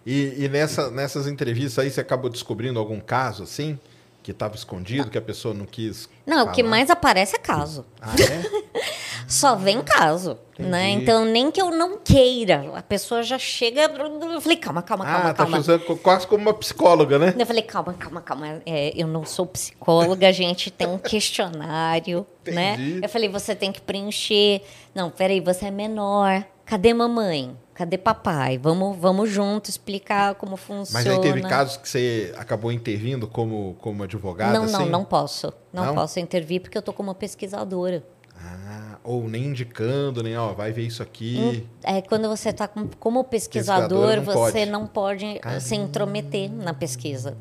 E, 0.05 0.45
e 0.45 0.49
nessa, 0.49 0.91
nessas 0.91 1.29
entrevistas 1.29 1.85
aí, 1.85 1.91
você 1.91 2.01
acabou 2.01 2.29
descobrindo 2.29 2.79
algum 2.79 2.99
caso, 2.99 3.45
assim? 3.45 3.79
Que 4.23 4.33
estava 4.33 4.57
escondido, 4.57 5.11
que 5.11 5.19
a 5.19 5.23
pessoa 5.23 5.55
não 5.55 5.67
quis. 5.67 6.09
Não, 6.27 6.47
o 6.47 6.51
que 6.51 6.63
falar? 6.63 6.71
mais 6.71 6.91
aparece 6.91 7.37
é 7.37 7.39
caso. 7.39 7.87
Ah, 8.01 8.15
é? 8.19 8.65
Só 9.27 9.55
vem 9.57 9.81
caso, 9.83 10.39
né? 10.59 10.91
Então, 10.91 11.25
nem 11.25 11.51
que 11.51 11.61
eu 11.61 11.71
não 11.71 11.99
queira, 11.99 12.71
a 12.75 12.83
pessoa 12.83 13.23
já 13.23 13.39
chega... 13.39 13.83
Eu 13.83 14.41
falei, 14.41 14.57
calma, 14.57 14.83
calma, 14.83 15.05
calma, 15.05 15.19
ah, 15.31 15.35
tá 15.35 15.43
calma. 15.45 15.59
usando 15.59 15.85
co- 15.85 15.97
quase 15.97 16.27
como 16.27 16.43
uma 16.43 16.55
psicóloga, 16.55 17.19
né? 17.19 17.35
Eu 17.39 17.47
falei, 17.47 17.63
calma, 17.63 17.93
calma, 17.95 18.21
calma. 18.21 18.63
É, 18.67 18.93
eu 18.95 19.07
não 19.07 19.25
sou 19.25 19.47
psicóloga, 19.47 20.29
a 20.29 20.33
gente 20.33 20.71
tem 20.71 20.87
um 20.87 20.99
questionário, 20.99 22.27
né? 22.47 22.77
Eu 23.03 23.09
falei, 23.09 23.29
você 23.29 23.55
tem 23.55 23.73
que 23.73 23.81
preencher. 23.81 24.63
Não, 24.95 25.11
peraí, 25.11 25.41
você 25.41 25.67
é 25.67 25.71
menor. 25.71 26.45
Cadê 26.67 26.95
mamãe? 26.95 27.57
Cadê 27.75 27.99
papai? 27.99 28.57
Vamos, 28.57 28.97
vamos 28.99 29.29
junto 29.29 29.69
explicar 29.69 30.35
como 30.37 30.57
funciona. 30.57 31.05
Mas 31.05 31.13
aí 31.13 31.21
teve 31.21 31.43
casos 31.43 31.77
que 31.77 31.89
você 31.89 32.33
acabou 32.39 32.71
intervindo 32.71 33.27
como, 33.27 33.77
como 33.81 34.03
advogada, 34.05 34.53
Não, 34.53 34.65
não, 34.67 34.81
assim? 34.81 34.89
não 34.91 35.05
posso. 35.05 35.53
Não, 35.73 35.87
Não? 35.87 35.95
posso 35.95 36.21
intervir 36.21 36.61
porque 36.61 36.79
eu 36.79 36.83
tô 36.83 36.93
como 36.93 37.13
pesquisadora. 37.15 38.03
Ah, 38.37 38.99
ou 39.05 39.29
nem 39.29 39.47
indicando, 39.47 40.23
nem, 40.23 40.37
ó, 40.37 40.53
vai 40.53 40.73
ver 40.73 40.83
isso 40.83 41.03
aqui. 41.03 41.67
É 41.83 42.03
quando 42.03 42.29
você 42.29 42.51
está 42.51 42.69
como 42.99 43.25
pesquisador, 43.25 44.09
Pesquisador 44.09 44.17
não 44.17 44.25
você 44.25 44.59
pode. 44.59 44.71
não 44.71 44.87
pode 44.87 45.41
eh, 45.43 45.61
se 45.61 45.75
intrometer 45.77 46.51
na 46.51 46.75
pesquisa. 46.75 47.37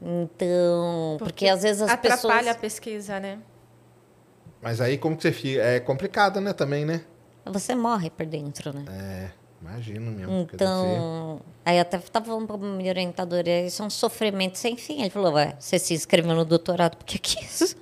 Então, 0.00 1.16
porque, 1.18 1.48
às 1.48 1.62
vezes 1.62 1.82
as 1.82 1.90
atrapalha 1.90 2.38
pessoas 2.38 2.48
a 2.48 2.54
pesquisa, 2.54 3.18
né? 3.18 3.38
Mas 4.60 4.80
aí 4.80 4.98
como 4.98 5.16
que 5.16 5.22
você 5.22 5.32
fica? 5.32 5.62
É 5.62 5.80
complicado, 5.80 6.40
né, 6.40 6.52
também, 6.52 6.84
né? 6.84 7.02
você 7.46 7.74
morre 7.74 8.10
por 8.10 8.24
dentro, 8.26 8.72
né? 8.72 8.84
É, 8.88 9.30
imagino 9.60 10.10
mesmo. 10.10 10.44
porque 10.44 10.56
Então, 10.56 11.40
aí 11.64 11.78
até 11.78 11.98
estava 11.98 12.24
falando 12.24 12.46
para 12.46 12.56
minha 12.56 12.90
orientadora, 12.90 13.60
isso 13.60 13.82
é 13.82 13.86
um 13.86 13.90
sofrimento 13.90 14.58
sem 14.58 14.76
fim. 14.76 15.00
Ele 15.00 15.10
falou, 15.10 15.34
ué, 15.34 15.54
você 15.58 15.78
se 15.78 15.94
inscreveu 15.94 16.34
no 16.34 16.44
doutorado 16.44 16.96
porque 16.96 17.18
quis. 17.18 17.76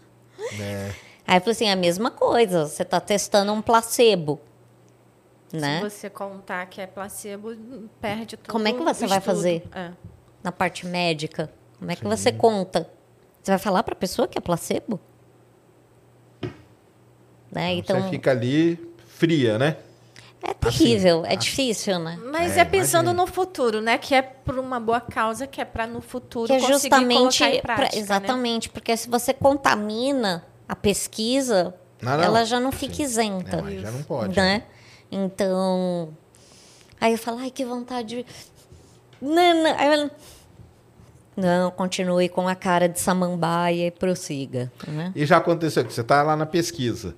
É. 0.61 0.93
Aí 1.33 1.39
eu 1.39 1.41
falei 1.41 1.53
assim, 1.53 1.65
é 1.65 1.73
a 1.73 1.77
mesma 1.77 2.11
coisa, 2.11 2.67
você 2.67 2.83
está 2.83 3.01
testando 3.01 3.51
um 3.55 3.63
placebo, 3.63 4.39
né? 5.51 5.79
Se 5.79 5.89
você 5.91 6.11
contar 6.11 6.67
que 6.67 6.79
é 6.79 6.87
placebo, 6.87 7.57
perde 8.03 8.37
tudo. 8.37 8.53
Como 8.53 8.69
é 8.69 8.73
que 8.75 8.83
você 8.83 9.07
vai 9.07 9.19
fazer? 9.19 9.63
É. 9.75 9.93
Na 10.43 10.53
parte 10.53 10.85
médica, 10.85 11.51
como 11.79 11.91
é 11.91 11.97
que 11.97 12.05
você 12.05 12.31
conta? 12.31 12.87
Você 13.43 13.51
vai 13.51 13.59
falar 13.59 13.83
para 13.83 13.95
a 13.95 13.97
pessoa 13.97 14.29
que 14.29 14.37
é 14.37 14.43
placebo? 14.43 15.01
Né? 17.51 17.77
Então, 17.77 17.99
você 18.03 18.11
fica 18.11 18.31
ali 18.31 18.79
fria, 19.07 19.59
né? 19.59 19.79
é 20.43 20.53
terrível, 20.53 21.21
assim, 21.23 21.33
é 21.33 21.37
difícil, 21.37 21.99
né? 21.99 22.19
Mas 22.31 22.59
É, 22.59 22.61
é, 22.61 22.65
pensando 22.67 23.05
imagino. 23.07 23.23
no 23.27 23.33
futuro, 23.33 23.81
né? 23.81 23.97
Que 23.97 24.15
é 24.15 24.21
por 24.21 24.59
uma 24.59 24.79
boa 24.79 25.01
causa, 25.01 25.47
que 25.47 25.63
é 25.63 25.65
para 25.65 25.87
no 25.87 26.03
futuro 26.03 26.47
Que 26.49 26.53
é 26.53 26.57
conseguir 26.59 26.73
justamente 26.75 27.39
colocar 27.39 27.57
em 27.57 27.63
pra- 27.63 27.75
prática, 27.77 27.97
né? 27.97 28.03
exatamente, 28.03 28.69
porque 28.69 28.95
se 28.99 29.09
você 29.09 29.33
contamina 29.33 30.45
a 30.73 30.75
pesquisa, 30.77 31.75
Não, 32.01 32.17
não. 32.17 32.25
ela 32.25 32.45
já 32.47 32.59
não 32.59 32.73
fica 32.73 33.03
isenta. 33.03 33.59
Não, 33.59 33.67
aí 33.67 33.79
já 33.81 33.91
não 33.91 34.03
pode. 34.03 34.35
né? 34.35 34.63
Então, 35.11 36.09
aí 36.99 37.13
eu 37.13 37.19
falo, 37.19 37.39
ai, 37.41 37.51
que 37.51 37.63
vontade. 37.63 38.17
de- 38.17 38.27
Não, 39.21 39.63
não. 39.63 39.79
Aí 39.79 39.87
ela, 39.87 40.11
não, 41.37 41.71
continue 41.71 42.29
com 42.31 42.49
a 42.49 42.55
cara 42.55 42.89
de 42.89 42.99
samambaia 42.99 43.87
e 43.89 43.91
prossiga, 43.91 44.73
né? 44.89 45.13
E 45.15 45.27
já 45.27 45.37
aconteceu 45.37 45.85
que 45.85 45.93
você 45.93 46.03
tá 46.03 46.23
lá 46.23 46.35
na 46.37 46.47
pesquisa, 46.47 47.15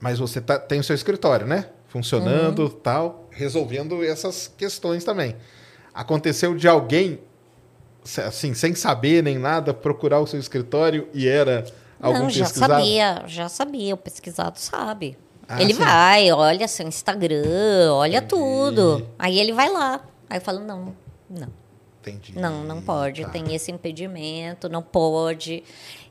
mas 0.00 0.18
você 0.18 0.40
tá, 0.40 0.58
tem 0.58 0.80
o 0.80 0.84
seu 0.84 0.94
escritório, 0.94 1.46
né? 1.46 1.66
Funcionando, 1.88 2.62
Uhum. 2.64 2.68
tal, 2.70 3.28
resolvendo 3.30 4.02
essas 4.02 4.48
questões 4.56 5.04
também. 5.04 5.36
Aconteceu 5.92 6.54
de 6.56 6.66
alguém, 6.66 7.18
assim, 8.26 8.54
sem 8.54 8.74
saber 8.74 9.22
nem 9.22 9.36
nada, 9.38 9.74
procurar 9.74 10.20
o 10.20 10.26
seu 10.26 10.40
escritório 10.40 11.06
e 11.12 11.28
era 11.28 11.66
algum 12.00 12.18
não, 12.20 12.30
já 12.30 12.44
pesquisado? 12.44 12.72
sabia, 12.72 13.22
já 13.26 13.48
sabia, 13.48 13.94
o 13.94 13.96
pesquisado 13.98 14.58
sabe. 14.58 15.16
Ah, 15.48 15.62
ele 15.62 15.72
sim. 15.74 15.80
vai, 15.80 16.30
olha 16.30 16.68
seu 16.68 16.86
Instagram, 16.86 17.92
olha 17.92 18.20
tudo. 18.20 19.08
Aí 19.18 19.38
ele 19.38 19.52
vai 19.52 19.70
lá. 19.70 20.00
Aí 20.28 20.36
eu 20.38 20.42
falo, 20.42 20.60
não, 20.60 20.94
não. 21.28 21.48
Entendi. 22.00 22.38
Não, 22.38 22.62
não 22.64 22.80
pode. 22.82 23.22
Tá. 23.22 23.30
Tem 23.30 23.54
esse 23.54 23.70
impedimento, 23.72 24.68
não 24.68 24.82
pode. 24.82 25.62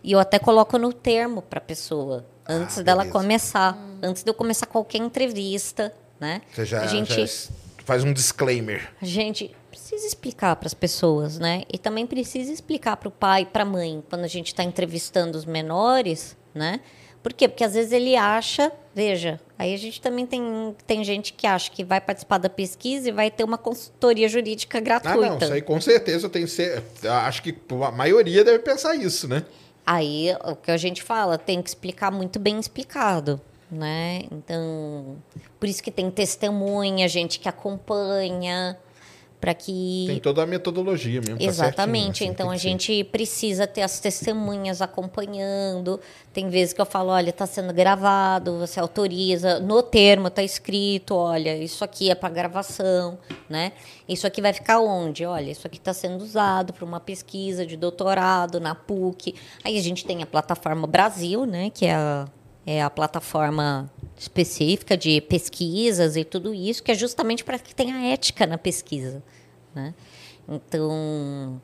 E 0.03 0.11
eu 0.11 0.19
até 0.19 0.37
coloco 0.39 0.77
no 0.77 0.91
termo 0.91 1.41
para 1.41 1.59
a 1.59 1.61
pessoa, 1.61 2.25
antes 2.47 2.79
Ah, 2.79 2.83
dela 2.83 3.03
beleza. 3.03 3.19
começar. 3.19 3.77
Antes 4.01 4.23
de 4.23 4.29
eu 4.29 4.33
começar 4.33 4.65
qualquer 4.65 4.99
entrevista, 4.99 5.93
né? 6.19 6.41
Você 6.53 6.65
já, 6.65 6.81
a 6.81 6.87
gente, 6.87 7.25
já 7.25 7.49
faz 7.85 8.03
um 8.03 8.11
disclaimer. 8.13 8.89
a 9.01 9.05
gente 9.05 9.55
precisa 9.77 10.07
explicar 10.07 10.55
para 10.55 10.67
as 10.67 10.73
pessoas, 10.73 11.37
né? 11.37 11.63
E 11.71 11.77
também 11.77 12.05
precisa 12.07 12.51
explicar 12.51 12.97
para 12.97 13.07
o 13.07 13.11
pai 13.11 13.43
e 13.43 13.45
para 13.45 13.63
a 13.63 13.65
mãe, 13.65 14.03
quando 14.09 14.23
a 14.23 14.27
gente 14.27 14.47
está 14.47 14.63
entrevistando 14.63 15.37
os 15.37 15.45
menores, 15.45 16.35
né? 16.53 16.79
Por 17.21 17.33
quê? 17.33 17.47
Porque 17.47 17.63
às 17.63 17.73
vezes 17.73 17.91
ele 17.91 18.15
acha, 18.15 18.71
veja, 18.95 19.39
aí 19.59 19.73
a 19.73 19.77
gente 19.77 19.99
também 20.01 20.25
tem, 20.25 20.75
tem 20.85 21.03
gente 21.03 21.33
que 21.33 21.45
acha 21.45 21.69
que 21.69 21.83
vai 21.83 21.99
participar 21.99 22.37
da 22.37 22.49
pesquisa 22.49 23.09
e 23.09 23.11
vai 23.11 23.29
ter 23.29 23.43
uma 23.43 23.57
consultoria 23.57 24.27
jurídica 24.29 24.77
Ah, 24.77 24.81
gratuita. 24.81 25.19
não, 25.29 25.37
isso 25.37 25.53
aí 25.53 25.61
com 25.61 25.79
certeza 25.81 26.29
tenho 26.29 26.47
cer- 26.47 26.81
Acho 27.25 27.43
que 27.43 27.53
a 27.85 27.91
maioria 27.91 28.43
deve 28.43 28.59
pensar 28.59 28.95
isso, 28.95 29.27
né? 29.27 29.43
Aí 29.85 30.29
o 30.45 30.55
que 30.55 30.71
a 30.71 30.77
gente 30.77 31.03
fala 31.03 31.37
tem 31.37 31.61
que 31.61 31.69
explicar 31.69 32.11
muito 32.11 32.39
bem 32.39 32.59
explicado, 32.59 33.41
né? 33.69 34.23
Então, 34.31 35.17
por 35.59 35.67
isso 35.67 35.83
que 35.83 35.91
tem 35.91 36.09
testemunha, 36.09 37.07
gente 37.09 37.39
que 37.39 37.49
acompanha, 37.49 38.77
para 39.39 39.53
que 39.53 40.05
Tem 40.07 40.19
toda 40.19 40.41
a 40.43 40.45
metodologia 40.45 41.21
mesmo. 41.21 41.37
tá 41.37 41.43
Exatamente. 41.43 42.19
certinho, 42.19 42.31
assim, 42.31 42.33
então 42.33 42.49
a 42.49 42.57
gente 42.57 43.03
precisa 43.05 43.67
ter 43.67 43.83
as 43.83 43.99
testemunhas 43.99 44.81
acompanhando. 44.81 45.99
Tem 46.33 46.49
vezes 46.49 46.73
que 46.73 46.81
eu 46.81 46.85
falo, 46.85 47.09
olha, 47.11 47.29
está 47.29 47.45
sendo 47.45 47.71
gravado, 47.71 48.57
você 48.57 48.79
autoriza. 48.79 49.59
No 49.59 49.83
termo 49.83 50.27
está 50.27 50.41
escrito, 50.41 51.15
olha, 51.15 51.55
isso 51.55 51.83
aqui 51.83 52.09
é 52.09 52.15
para 52.15 52.29
gravação, 52.29 53.17
né? 53.47 53.73
Isso 54.09 54.25
aqui 54.25 54.41
vai 54.41 54.53
ficar 54.53 54.79
onde? 54.79 55.23
Olha, 55.25 55.51
isso 55.51 55.67
aqui 55.67 55.77
está 55.77 55.93
sendo 55.93 56.21
usado 56.23 56.73
para 56.73 56.85
uma 56.85 56.99
pesquisa 56.99 57.65
de 57.65 57.77
doutorado 57.77 58.59
na 58.59 58.73
PUC. 58.73 59.35
Aí 59.63 59.77
a 59.77 59.81
gente 59.83 60.03
tem 60.03 60.23
a 60.23 60.25
plataforma 60.25 60.87
Brasil, 60.87 61.45
né? 61.45 61.69
Que 61.69 61.85
é 61.85 61.93
a, 61.93 62.27
é 62.65 62.81
a 62.81 62.89
plataforma 62.89 63.89
específica 64.17 64.97
de 64.97 65.21
pesquisas 65.21 66.15
e 66.15 66.23
tudo 66.23 66.53
isso, 66.53 66.83
que 66.83 66.91
é 66.91 66.95
justamente 66.95 67.43
para 67.43 67.59
que 67.59 67.73
tenha 67.73 68.11
ética 68.11 68.45
na 68.45 68.57
pesquisa, 68.57 69.21
né? 69.75 69.93
Então, 70.47 71.61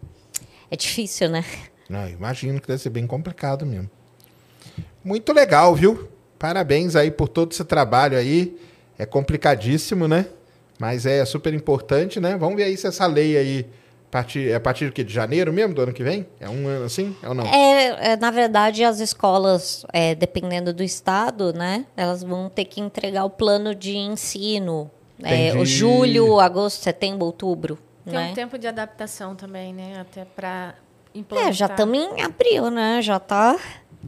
é 0.69 0.75
difícil, 0.75 1.29
né? 1.29 1.43
Não, 1.89 2.07
imagino 2.09 2.59
que 2.59 2.67
deve 2.67 2.81
ser 2.81 2.89
bem 2.89 3.07
complicado 3.07 3.65
mesmo. 3.65 3.89
Muito 5.03 5.33
legal, 5.33 5.75
viu? 5.75 6.09
Parabéns 6.39 6.95
aí 6.95 7.11
por 7.11 7.27
todo 7.27 7.51
esse 7.51 7.63
trabalho 7.63 8.17
aí. 8.17 8.57
É 8.97 9.05
complicadíssimo, 9.05 10.07
né? 10.07 10.27
Mas 10.79 11.05
é 11.05 11.23
super 11.25 11.53
importante, 11.53 12.19
né? 12.19 12.37
Vamos 12.37 12.55
ver 12.55 12.63
aí 12.63 12.77
se 12.77 12.87
essa 12.87 13.05
lei 13.05 13.37
aí 13.37 13.65
partir, 14.13 14.51
é 14.51 14.55
a 14.55 14.59
partir 14.59 14.85
do 14.85 14.91
quê? 14.91 15.03
De 15.03 15.11
janeiro 15.11 15.51
mesmo, 15.51 15.73
do 15.73 15.81
ano 15.81 15.91
que 15.91 16.03
vem? 16.03 16.27
É 16.39 16.47
um 16.47 16.67
ano 16.67 16.85
assim? 16.85 17.17
É 17.23 17.27
ou 17.27 17.33
não? 17.33 17.45
É, 17.47 18.11
é, 18.11 18.15
na 18.15 18.29
verdade, 18.29 18.83
as 18.83 18.99
escolas, 18.99 19.83
é, 19.91 20.13
dependendo 20.13 20.71
do 20.71 20.83
estado, 20.83 21.51
né, 21.51 21.87
elas 21.97 22.21
vão 22.21 22.47
ter 22.47 22.65
que 22.65 22.79
entregar 22.79 23.25
o 23.25 23.29
plano 23.31 23.73
de 23.73 23.97
ensino. 23.97 24.91
É, 25.23 25.55
o 25.55 25.65
julho, 25.65 26.39
agosto, 26.39 26.83
setembro, 26.83 27.25
outubro. 27.25 27.79
Tem 28.05 28.13
né? 28.13 28.31
um 28.31 28.33
tempo 28.35 28.57
de 28.59 28.67
adaptação 28.67 29.35
também, 29.35 29.73
né? 29.73 29.99
Até 30.01 30.25
para 30.25 30.75
implantar. 31.15 31.49
É, 31.49 31.53
já 31.53 31.65
estamos 31.65 31.97
em 31.97 32.21
abril, 32.21 32.69
né? 32.69 33.01
Já 33.01 33.19
tá, 33.19 33.57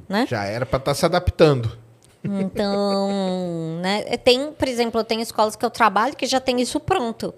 né? 0.08 0.28
Já 0.30 0.44
era 0.44 0.66
para 0.66 0.78
estar 0.78 0.94
se 0.94 1.06
adaptando. 1.06 1.72
Então, 2.24 3.80
né? 3.82 4.18
Tem, 4.18 4.52
por 4.52 4.68
exemplo, 4.68 5.00
eu 5.00 5.06
tenho 5.06 5.22
escolas 5.22 5.56
que 5.56 5.64
eu 5.66 5.70
trabalho 5.70 6.16
que 6.16 6.26
já 6.26 6.40
tem 6.40 6.60
isso 6.60 6.80
pronto. 6.80 7.34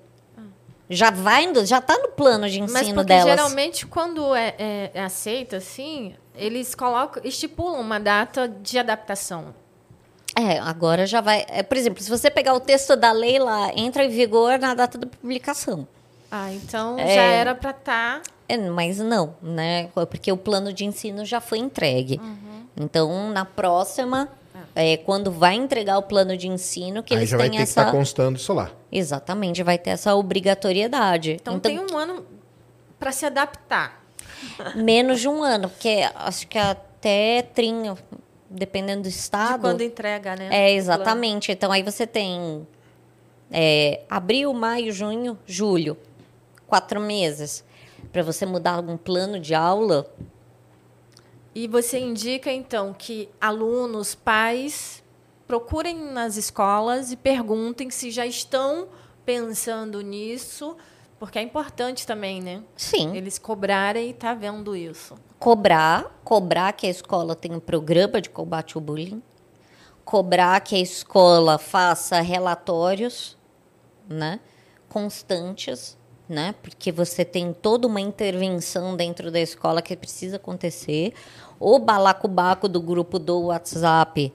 Já 0.89 1.11
vai, 1.11 1.43
indo- 1.43 1.65
já 1.65 1.81
tá 1.81 1.97
no 1.97 2.09
plano 2.09 2.49
de 2.49 2.61
Mas 2.61 2.71
ensino 2.71 2.95
porque 2.95 3.07
delas. 3.07 3.25
geralmente 3.25 3.85
quando 3.85 4.33
é, 4.33 4.55
é, 4.57 4.91
é 4.93 5.03
aceito 5.03 5.55
assim, 5.55 6.15
eles 6.35 6.73
colocam, 6.73 7.21
estipulam 7.25 7.81
uma 7.81 7.99
data 7.99 8.47
de 8.47 8.79
adaptação. 8.79 9.53
É, 10.35 10.59
agora 10.59 11.05
já 11.05 11.19
vai. 11.19 11.45
é, 11.49 11.63
por 11.63 11.75
exemplo, 11.77 12.01
se 12.01 12.09
você 12.09 12.29
pegar 12.29 12.53
o 12.53 12.59
texto 12.59 12.95
da 12.95 13.11
lei 13.11 13.39
lá, 13.39 13.71
entra 13.75 14.05
em 14.05 14.09
vigor 14.09 14.59
na 14.59 14.73
data 14.73 14.97
da 14.97 15.07
publicação. 15.07 15.87
Ah, 16.31 16.51
então 16.53 16.97
É. 16.99 17.07
já 17.15 17.21
era 17.21 17.55
para 17.55 17.71
estar. 17.71 18.21
É, 18.47 18.57
mas 18.57 18.99
não, 18.99 19.35
né? 19.41 19.89
Porque 20.09 20.31
o 20.31 20.37
plano 20.37 20.71
de 20.71 20.85
ensino 20.85 21.25
já 21.25 21.41
foi 21.41 21.57
entregue. 21.57 22.19
Uhum. 22.23 22.63
Então, 22.79 23.29
na 23.31 23.43
próxima, 23.45 24.29
é, 24.77 24.95
quando 24.95 25.31
vai 25.31 25.55
entregar 25.55 25.97
o 25.97 26.03
plano 26.03 26.37
de 26.37 26.47
ensino, 26.47 27.01
que 27.01 27.11
aí 27.13 27.21
eles 27.21 27.29
já 27.29 27.37
vai 27.37 27.49
têm 27.49 27.57
ter 27.57 27.57
que 27.57 27.63
essa. 27.63 27.81
estar 27.81 27.91
constando 27.91 28.37
isso 28.37 28.53
lá. 28.53 28.69
Exatamente, 28.91 29.63
vai 29.63 29.77
ter 29.77 29.89
essa 29.89 30.13
obrigatoriedade. 30.15 31.31
Então, 31.31 31.59
tem 31.59 31.79
um 31.79 31.97
ano 31.97 32.23
para 32.99 33.11
se 33.11 33.25
adaptar. 33.25 34.03
menos 34.75 35.19
de 35.19 35.27
um 35.27 35.41
ano, 35.41 35.67
porque 35.67 36.07
acho 36.13 36.47
que 36.47 36.59
até 36.59 37.41
30, 37.41 37.97
dependendo 38.47 39.01
do 39.01 39.09
De 39.09 39.15
estado. 39.15 39.61
quando 39.61 39.81
entrega, 39.81 40.35
né? 40.35 40.49
É, 40.51 40.71
exatamente. 40.71 41.51
Então 41.51 41.71
aí 41.71 41.81
você 41.81 42.05
tem 42.05 42.67
é, 43.51 44.01
abril, 44.07 44.53
maio, 44.53 44.91
junho, 44.93 45.37
julho. 45.45 45.97
Quatro 46.67 46.99
meses. 46.99 47.63
Para 48.11 48.21
você 48.21 48.45
mudar 48.45 48.73
algum 48.73 48.95
plano 48.95 49.39
de 49.39 49.55
aula. 49.55 50.07
E 51.59 51.67
você 51.67 51.97
indica, 51.97 52.51
então, 52.51 52.93
que 52.93 53.27
alunos, 53.41 54.13
pais, 54.13 55.03
procurem 55.47 55.97
nas 56.11 56.37
escolas 56.37 57.11
e 57.11 57.17
perguntem 57.17 57.89
se 57.89 58.11
já 58.11 58.27
estão 58.27 58.89
pensando 59.25 60.01
nisso, 60.01 60.77
porque 61.17 61.39
é 61.39 61.41
importante 61.41 62.05
também, 62.05 62.43
né? 62.43 62.61
Sim. 62.75 63.17
Eles 63.17 63.39
cobrarem 63.39 64.11
e 64.11 64.13
tá 64.13 64.35
vendo 64.35 64.75
isso. 64.75 65.15
Cobrar, 65.39 66.21
cobrar 66.23 66.73
que 66.73 66.85
a 66.85 66.91
escola 66.91 67.35
tenha 67.35 67.57
um 67.57 67.59
programa 67.59 68.21
de 68.21 68.29
combate 68.29 68.77
ao 68.77 68.81
bullying. 68.81 69.23
Cobrar 70.05 70.61
que 70.61 70.75
a 70.75 70.79
escola 70.79 71.57
faça 71.57 72.21
relatórios, 72.21 73.35
né? 74.07 74.39
Constantes, 74.87 75.96
né? 76.27 76.53
Porque 76.61 76.91
você 76.91 77.23
tem 77.23 77.53
toda 77.53 77.87
uma 77.87 78.01
intervenção 78.01 78.95
dentro 78.95 79.31
da 79.31 79.39
escola 79.39 79.81
que 79.81 79.95
precisa 79.95 80.37
acontecer. 80.37 81.13
O 81.59 81.79
balacobaco 81.79 82.67
do 82.67 82.81
grupo 82.81 83.17
do 83.17 83.43
WhatsApp 83.43 84.33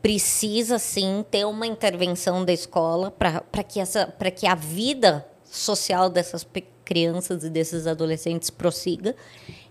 precisa 0.00 0.78
sim 0.78 1.24
ter 1.30 1.44
uma 1.46 1.66
intervenção 1.66 2.44
da 2.44 2.52
escola 2.52 3.10
para 3.10 3.62
que, 3.62 3.80
essa, 3.80 4.06
que 4.36 4.46
a 4.46 4.54
vida 4.54 5.26
social 5.44 6.10
dessas 6.10 6.46
crianças 6.84 7.42
e 7.42 7.50
desses 7.50 7.86
adolescentes 7.86 8.50
prossiga. 8.50 9.16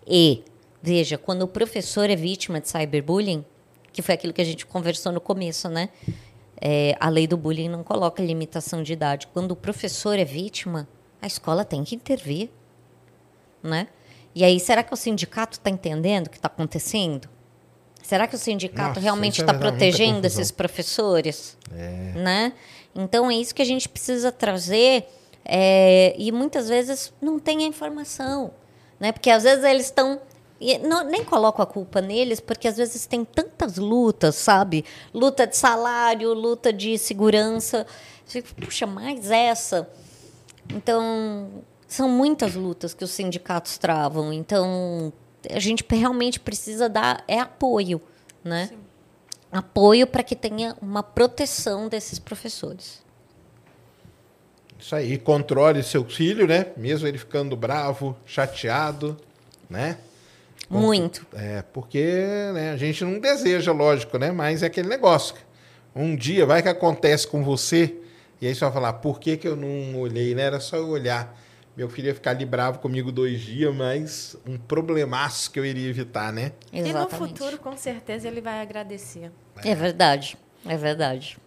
E, 0.08 0.44
veja, 0.82 1.18
quando 1.18 1.44
o 1.44 1.48
professor 1.48 2.10
é 2.10 2.16
vítima 2.16 2.60
de 2.60 2.68
cyberbullying, 2.68 3.46
que 3.92 4.02
foi 4.02 4.16
aquilo 4.16 4.34
que 4.34 4.42
a 4.42 4.46
gente 4.46 4.66
conversou 4.66 5.12
no 5.12 5.22
começo, 5.22 5.70
né? 5.70 5.90
É, 6.60 6.96
a 7.00 7.10
lei 7.10 7.28
do 7.28 7.38
bullying 7.38 7.70
não 7.70 7.84
coloca 7.84 8.24
limitação 8.24 8.82
de 8.82 8.94
idade. 8.94 9.28
Quando 9.28 9.52
o 9.52 9.56
professor 9.56 10.18
é 10.18 10.26
vítima, 10.26 10.88
a 11.24 11.28
escola 11.28 11.64
tem 11.64 11.86
que 11.86 11.96
intervir, 11.96 12.50
né? 13.64 13.88
E 14.36 14.44
aí, 14.44 14.60
será 14.60 14.84
que 14.84 14.94
o 14.94 14.98
sindicato 14.98 15.58
está 15.58 15.70
entendendo 15.70 16.28
o 16.28 16.30
que 16.30 16.36
está 16.36 16.48
acontecendo? 16.48 17.30
Será 18.02 18.28
que 18.28 18.36
o 18.36 18.38
sindicato 18.38 18.90
Nossa, 18.90 19.00
realmente 19.00 19.40
está 19.40 19.54
é 19.54 19.58
protegendo 19.58 20.28
esses 20.28 20.52
professores? 20.52 21.58
É. 21.74 22.12
Né? 22.18 22.54
Então, 22.94 23.32
é 23.32 23.36
isso 23.36 23.56
que 23.56 23.62
a 23.62 23.66
gente 23.66 23.88
precisa 23.88 24.34
trazer. 24.34 25.06
É, 25.46 26.14
e 26.18 26.30
muitas 26.30 26.68
vezes 26.68 27.14
não 27.22 27.40
tem 27.40 27.64
a 27.64 27.68
informação. 27.68 28.52
Né? 29.00 29.14
Porque 29.14 29.30
às 29.30 29.44
vezes 29.44 29.64
eles 29.64 29.86
estão 29.86 30.20
e 30.60 30.78
não, 30.78 31.06
nem 31.06 31.24
coloco 31.24 31.62
a 31.62 31.66
culpa 31.66 32.02
neles, 32.02 32.42
porque 32.42 32.68
às 32.68 32.76
vezes 32.76 33.06
tem 33.06 33.24
tantas 33.24 33.78
lutas, 33.78 34.36
sabe? 34.36 34.84
Luta 35.14 35.48
de 35.48 35.56
salário, 35.56 36.34
luta 36.34 36.74
de 36.74 36.98
segurança. 36.98 37.88
Puxa, 38.60 38.86
mais 38.86 39.32
essa. 39.32 39.90
Então, 40.70 41.64
são 41.88 42.10
muitas 42.10 42.56
lutas 42.56 42.94
que 42.94 43.04
os 43.04 43.12
sindicatos 43.12 43.78
travam. 43.78 44.32
Então, 44.34 45.12
a 45.50 45.60
gente 45.60 45.86
realmente 45.90 46.40
precisa 46.40 46.90
dar 46.90 47.24
é 47.28 47.40
apoio, 47.40 48.02
né? 48.44 48.68
Sim. 48.68 48.78
Apoio 49.52 50.08
para 50.08 50.24
que 50.24 50.36
tenha 50.36 50.76
uma 50.82 51.04
proteção 51.04 51.88
desses 51.88 52.18
professores. 52.18 53.04
Isso 54.80 54.96
aí, 54.96 55.18
controle 55.18 55.84
seu 55.84 56.04
filho, 56.04 56.48
né? 56.48 56.68
Mesmo 56.76 57.08
ele 57.08 57.18
ficando 57.18 57.56
bravo, 57.56 58.18
chateado, 58.26 59.16
né? 59.70 59.98
Muito. 60.70 61.26
É, 61.34 61.62
porque 61.62 62.04
né, 62.54 62.72
a 62.72 62.78
gente 62.78 63.04
não 63.06 63.20
deseja, 63.20 63.72
lógico, 63.72 64.18
né? 64.18 64.32
Mas 64.32 64.64
é 64.64 64.66
aquele 64.66 64.90
negócio. 64.90 65.36
Um 65.96 66.16
dia 66.16 66.46
vai 66.46 66.62
que 66.62 66.68
acontece 66.68 67.28
com 67.28 67.44
você, 67.44 67.96
e 68.44 68.48
aí 68.48 68.54
você 68.54 68.60
vai 68.60 68.74
falar, 68.74 68.92
por 68.92 69.22
que, 69.22 69.38
que 69.38 69.48
eu 69.48 69.56
não 69.56 70.02
olhei, 70.02 70.36
né? 70.36 70.44
Era 70.44 70.60
só 70.60 70.76
eu 70.76 70.90
olhar. 70.90 71.34
Meu 71.78 71.88
filho 71.88 72.08
ia 72.08 72.14
ficar 72.14 72.32
ali 72.32 72.46
bravo 72.46 72.80
comigo 72.80 73.10
dois 73.10 73.40
dias, 73.40 73.74
mas 73.74 74.36
um 74.46 74.58
problemaço 74.58 75.50
que 75.50 75.58
eu 75.58 75.66
iria 75.66 75.90
evitar, 75.90 76.34
né? 76.34 76.52
Exatamente. 76.74 76.90
E 76.90 76.94
no 76.94 77.10
futuro, 77.10 77.58
com 77.58 77.78
certeza, 77.78 78.28
ele 78.28 78.42
vai 78.42 78.60
agradecer. 78.62 79.32
É, 79.64 79.70
é 79.70 79.76
verdade, 79.76 80.38
é 80.66 80.76
verdade. 80.76 81.38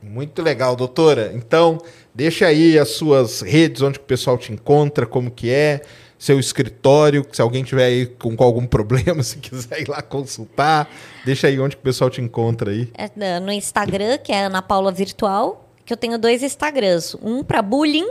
Muito 0.00 0.40
legal, 0.40 0.76
doutora. 0.76 1.32
Então, 1.34 1.78
deixa 2.14 2.46
aí 2.46 2.78
as 2.78 2.90
suas 2.90 3.40
redes, 3.40 3.82
onde 3.82 3.98
o 3.98 4.02
pessoal 4.02 4.38
te 4.38 4.52
encontra, 4.52 5.06
como 5.06 5.32
que 5.32 5.50
é 5.50 5.82
seu 6.16 6.38
escritório, 6.38 7.26
se 7.32 7.42
alguém 7.42 7.64
tiver 7.64 7.86
aí 7.86 8.06
com, 8.06 8.36
com, 8.36 8.44
algum 8.44 8.66
problema, 8.70 9.20
se 9.24 9.38
quiser 9.38 9.80
ir 9.80 9.88
lá 9.88 10.00
consultar, 10.00 10.88
deixa 11.24 11.48
aí 11.48 11.58
onde 11.58 11.74
que 11.74 11.80
o 11.80 11.84
pessoal 11.84 12.08
te 12.08 12.20
encontra 12.20 12.70
aí. 12.70 12.88
É 12.94 13.40
no 13.40 13.50
Instagram, 13.50 14.16
que 14.18 14.30
é 14.30 14.44
Ana 14.44 14.62
Paula 14.62 14.92
Virtual, 14.92 15.66
que 15.90 15.94
eu 15.94 15.96
tenho 15.96 16.16
dois 16.20 16.40
Instagrams, 16.40 17.16
um 17.20 17.42
para 17.42 17.60
bullying 17.60 18.08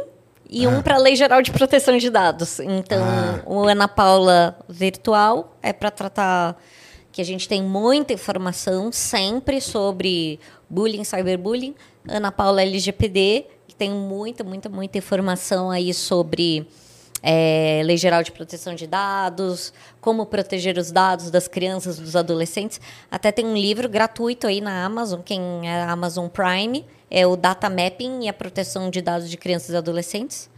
e 0.49 0.65
ah. 0.65 0.69
um 0.69 0.81
para 0.81 0.97
Lei 0.97 1.15
Geral 1.15 1.41
de 1.41 1.49
Proteção 1.49 1.97
de 1.97 2.09
Dados. 2.09 2.59
Então, 2.59 3.01
ah. 3.01 3.41
o 3.45 3.63
Ana 3.63 3.87
Paula 3.87 4.59
Virtual 4.67 5.55
é 5.63 5.71
para 5.71 5.89
tratar 5.89 6.61
que 7.09 7.21
a 7.21 7.23
gente 7.23 7.47
tem 7.47 7.63
muita 7.63 8.11
informação 8.11 8.91
sempre 8.91 9.61
sobre 9.61 10.41
bullying, 10.69 11.05
cyberbullying. 11.05 11.73
Ana 12.05 12.33
Paula 12.33 12.61
LGPD, 12.61 13.45
que 13.65 13.75
tem 13.75 13.91
muita, 13.91 14.43
muita, 14.43 14.67
muita 14.67 14.97
informação 14.97 15.71
aí 15.71 15.93
sobre 15.93 16.67
é, 17.23 17.81
Lei 17.85 17.95
Geral 17.95 18.23
de 18.23 18.33
Proteção 18.33 18.75
de 18.75 18.87
Dados, 18.87 19.71
como 20.01 20.25
proteger 20.25 20.77
os 20.77 20.91
dados 20.91 21.31
das 21.31 21.47
crianças, 21.47 21.97
dos 21.97 22.17
adolescentes. 22.17 22.81
Até 23.09 23.31
tem 23.31 23.45
um 23.45 23.55
livro 23.55 23.87
gratuito 23.87 24.47
aí 24.47 24.59
na 24.59 24.83
Amazon, 24.83 25.21
quem 25.21 25.41
é 25.63 25.83
Amazon 25.83 26.27
Prime, 26.27 26.85
é 27.09 27.25
o 27.25 27.35
Data 27.35 27.69
Mapping 27.69 28.25
e 28.25 28.29
a 28.29 28.33
proteção 28.33 28.89
de 28.89 29.01
dados 29.01 29.29
de 29.29 29.37
crianças 29.37 29.69
e 29.69 29.77
adolescentes. 29.77 30.49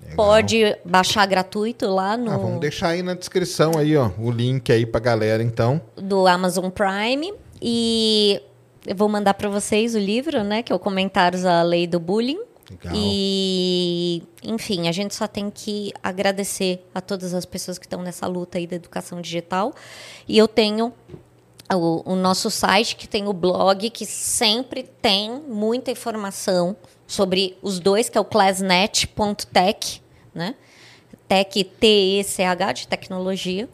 Legal. 0.00 0.16
Pode 0.16 0.76
baixar 0.84 1.26
gratuito 1.26 1.86
lá 1.86 2.16
no. 2.16 2.30
Ah, 2.30 2.36
vamos 2.36 2.60
deixar 2.60 2.88
aí 2.88 3.02
na 3.02 3.14
descrição 3.14 3.72
aí, 3.78 3.96
ó, 3.96 4.10
o 4.18 4.30
link 4.30 4.70
aí 4.72 4.84
pra 4.84 5.00
galera, 5.00 5.42
então. 5.42 5.80
Do 5.96 6.26
Amazon 6.26 6.70
Prime. 6.70 7.32
E 7.60 8.42
eu 8.86 8.96
vou 8.96 9.08
mandar 9.08 9.34
para 9.34 9.48
vocês 9.48 9.94
o 9.94 9.98
livro, 9.98 10.42
né? 10.42 10.62
Que 10.62 10.72
é 10.72 10.76
o 10.76 10.78
Comentários 10.78 11.44
à 11.44 11.62
Lei 11.62 11.86
do 11.86 12.00
Bullying. 12.00 12.40
Legal. 12.70 12.92
E, 12.96 14.22
enfim, 14.42 14.88
a 14.88 14.92
gente 14.92 15.14
só 15.14 15.26
tem 15.26 15.50
que 15.50 15.92
agradecer 16.02 16.84
a 16.94 17.00
todas 17.00 17.34
as 17.34 17.44
pessoas 17.44 17.78
que 17.78 17.86
estão 17.86 18.02
nessa 18.02 18.26
luta 18.26 18.58
aí 18.58 18.66
da 18.66 18.76
educação 18.76 19.20
digital. 19.20 19.74
E 20.26 20.38
eu 20.38 20.48
tenho 20.48 20.92
o, 21.74 22.02
o, 22.04 22.16
nosso 22.16 22.50
site, 22.50 22.96
que 22.96 23.08
tem 23.08 23.28
o 23.28 23.32
blog, 23.32 23.88
que 23.90 24.06
sempre 24.06 24.82
tem 24.82 25.30
muita 25.48 25.90
informação 25.90 26.76
sobre 27.06 27.56
os 27.62 27.78
dois, 27.78 28.08
que 28.08 28.16
é 28.16 28.20
o 28.20 28.24
classnet.tech, 28.24 30.02
né? 30.34 30.54
Tech, 31.28 31.64
T-E-C-H, 31.64 32.72
de 32.72 32.88
tecnologia, 32.88 33.68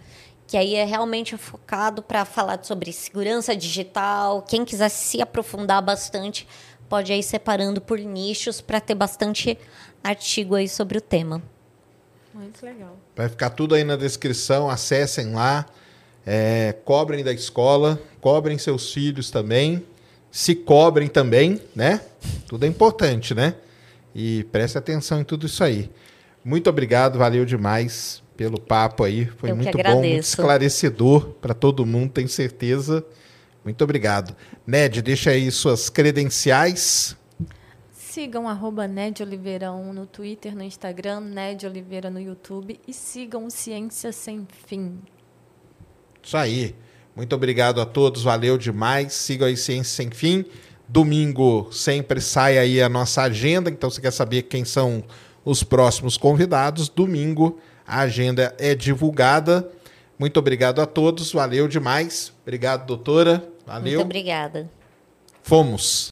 que 0.47 0.57
aí 0.57 0.75
é 0.75 0.85
realmente 0.85 1.37
focado 1.37 2.03
para 2.03 2.25
falar 2.25 2.63
sobre 2.63 2.93
segurança 2.93 3.55
digital. 3.55 4.43
Quem 4.43 4.65
quiser 4.65 4.89
se 4.89 5.21
aprofundar 5.21 5.83
bastante, 5.83 6.47
pode 6.89 7.13
ir 7.13 7.23
separando 7.23 7.81
por 7.81 7.99
nichos 7.99 8.61
para 8.61 8.81
ter 8.81 8.95
bastante 8.95 9.59
artigo 10.03 10.55
aí 10.55 10.69
sobre 10.69 10.99
o 10.99 11.01
tema. 11.01 11.43
Muito 12.33 12.65
legal. 12.65 12.97
Vai 13.17 13.29
ficar 13.29 13.51
tudo 13.51 13.75
aí 13.75 13.85
na 13.85 13.97
descrição, 13.97 14.71
acessem 14.71 15.35
lá, 15.35 15.67
é, 16.31 16.75
cobrem 16.85 17.25
da 17.25 17.33
escola, 17.33 17.99
cobrem 18.21 18.59
seus 18.59 18.93
filhos 18.93 19.31
também, 19.31 19.83
se 20.31 20.55
cobrem 20.55 21.09
também, 21.09 21.59
né? 21.75 22.03
Tudo 22.47 22.67
é 22.67 22.69
importante, 22.69 23.35
né? 23.35 23.55
E 24.15 24.45
preste 24.53 24.77
atenção 24.77 25.23
em 25.23 25.25
tudo 25.25 25.47
isso 25.47 25.65
aí. 25.65 25.91
Muito 26.45 26.69
obrigado, 26.69 27.19
valeu 27.19 27.47
demais 27.47 28.23
pelo 28.37 28.61
papo 28.61 29.05
aí. 29.05 29.25
Foi 29.25 29.53
Eu 29.53 29.57
muito 29.57 29.79
bom, 29.79 30.03
muito 30.03 30.19
esclarecedor 30.19 31.31
para 31.41 31.55
todo 31.55 31.87
mundo, 31.87 32.13
tenho 32.13 32.29
certeza. 32.29 33.03
Muito 33.65 33.83
obrigado. 33.83 34.37
Ned, 34.67 35.01
deixa 35.01 35.31
aí 35.31 35.51
suas 35.51 35.89
credenciais. 35.89 37.17
Sigam 37.91 38.47
arroba 38.47 38.87
Ned 38.87 39.25
Oliveira1 39.25 39.93
no 39.93 40.05
Twitter, 40.05 40.55
no 40.55 40.63
Instagram, 40.63 41.21
Ned 41.21 41.67
Oliveira 41.67 42.11
no 42.11 42.21
YouTube 42.21 42.79
e 42.87 42.93
sigam 42.93 43.49
Ciência 43.49 44.13
Sem 44.13 44.47
Fim. 44.67 45.01
Isso 46.29 46.37
aí. 46.37 46.75
Muito 47.17 47.35
obrigado 47.35 47.81
a 47.81 47.87
todos, 47.87 48.23
valeu 48.23 48.59
demais. 48.59 49.15
Sigam 49.15 49.49
aí 49.49 49.57
Ciência 49.57 49.97
Sem 49.97 50.11
Fim. 50.11 50.45
Domingo 50.87 51.71
sempre 51.73 52.21
sai 52.21 52.59
aí 52.59 52.83
a 52.83 52.89
nossa 52.89 53.23
agenda, 53.23 53.71
então 53.71 53.89
você 53.89 53.99
quer 53.99 54.11
saber 54.11 54.43
quem 54.43 54.63
são 54.63 55.03
os 55.43 55.63
próximos 55.63 56.19
convidados. 56.19 56.91
Domingo 56.91 57.59
a 57.87 58.01
agenda 58.01 58.55
é 58.59 58.75
divulgada. 58.75 59.67
Muito 60.19 60.39
obrigado 60.39 60.83
a 60.83 60.87
todos, 60.87 61.33
valeu 61.33 61.67
demais. 61.67 62.31
Obrigado, 62.43 62.85
doutora. 62.85 63.49
Valeu. 63.67 64.01
Muito 64.01 64.05
obrigada. 64.05 64.71
Fomos. 65.43 66.07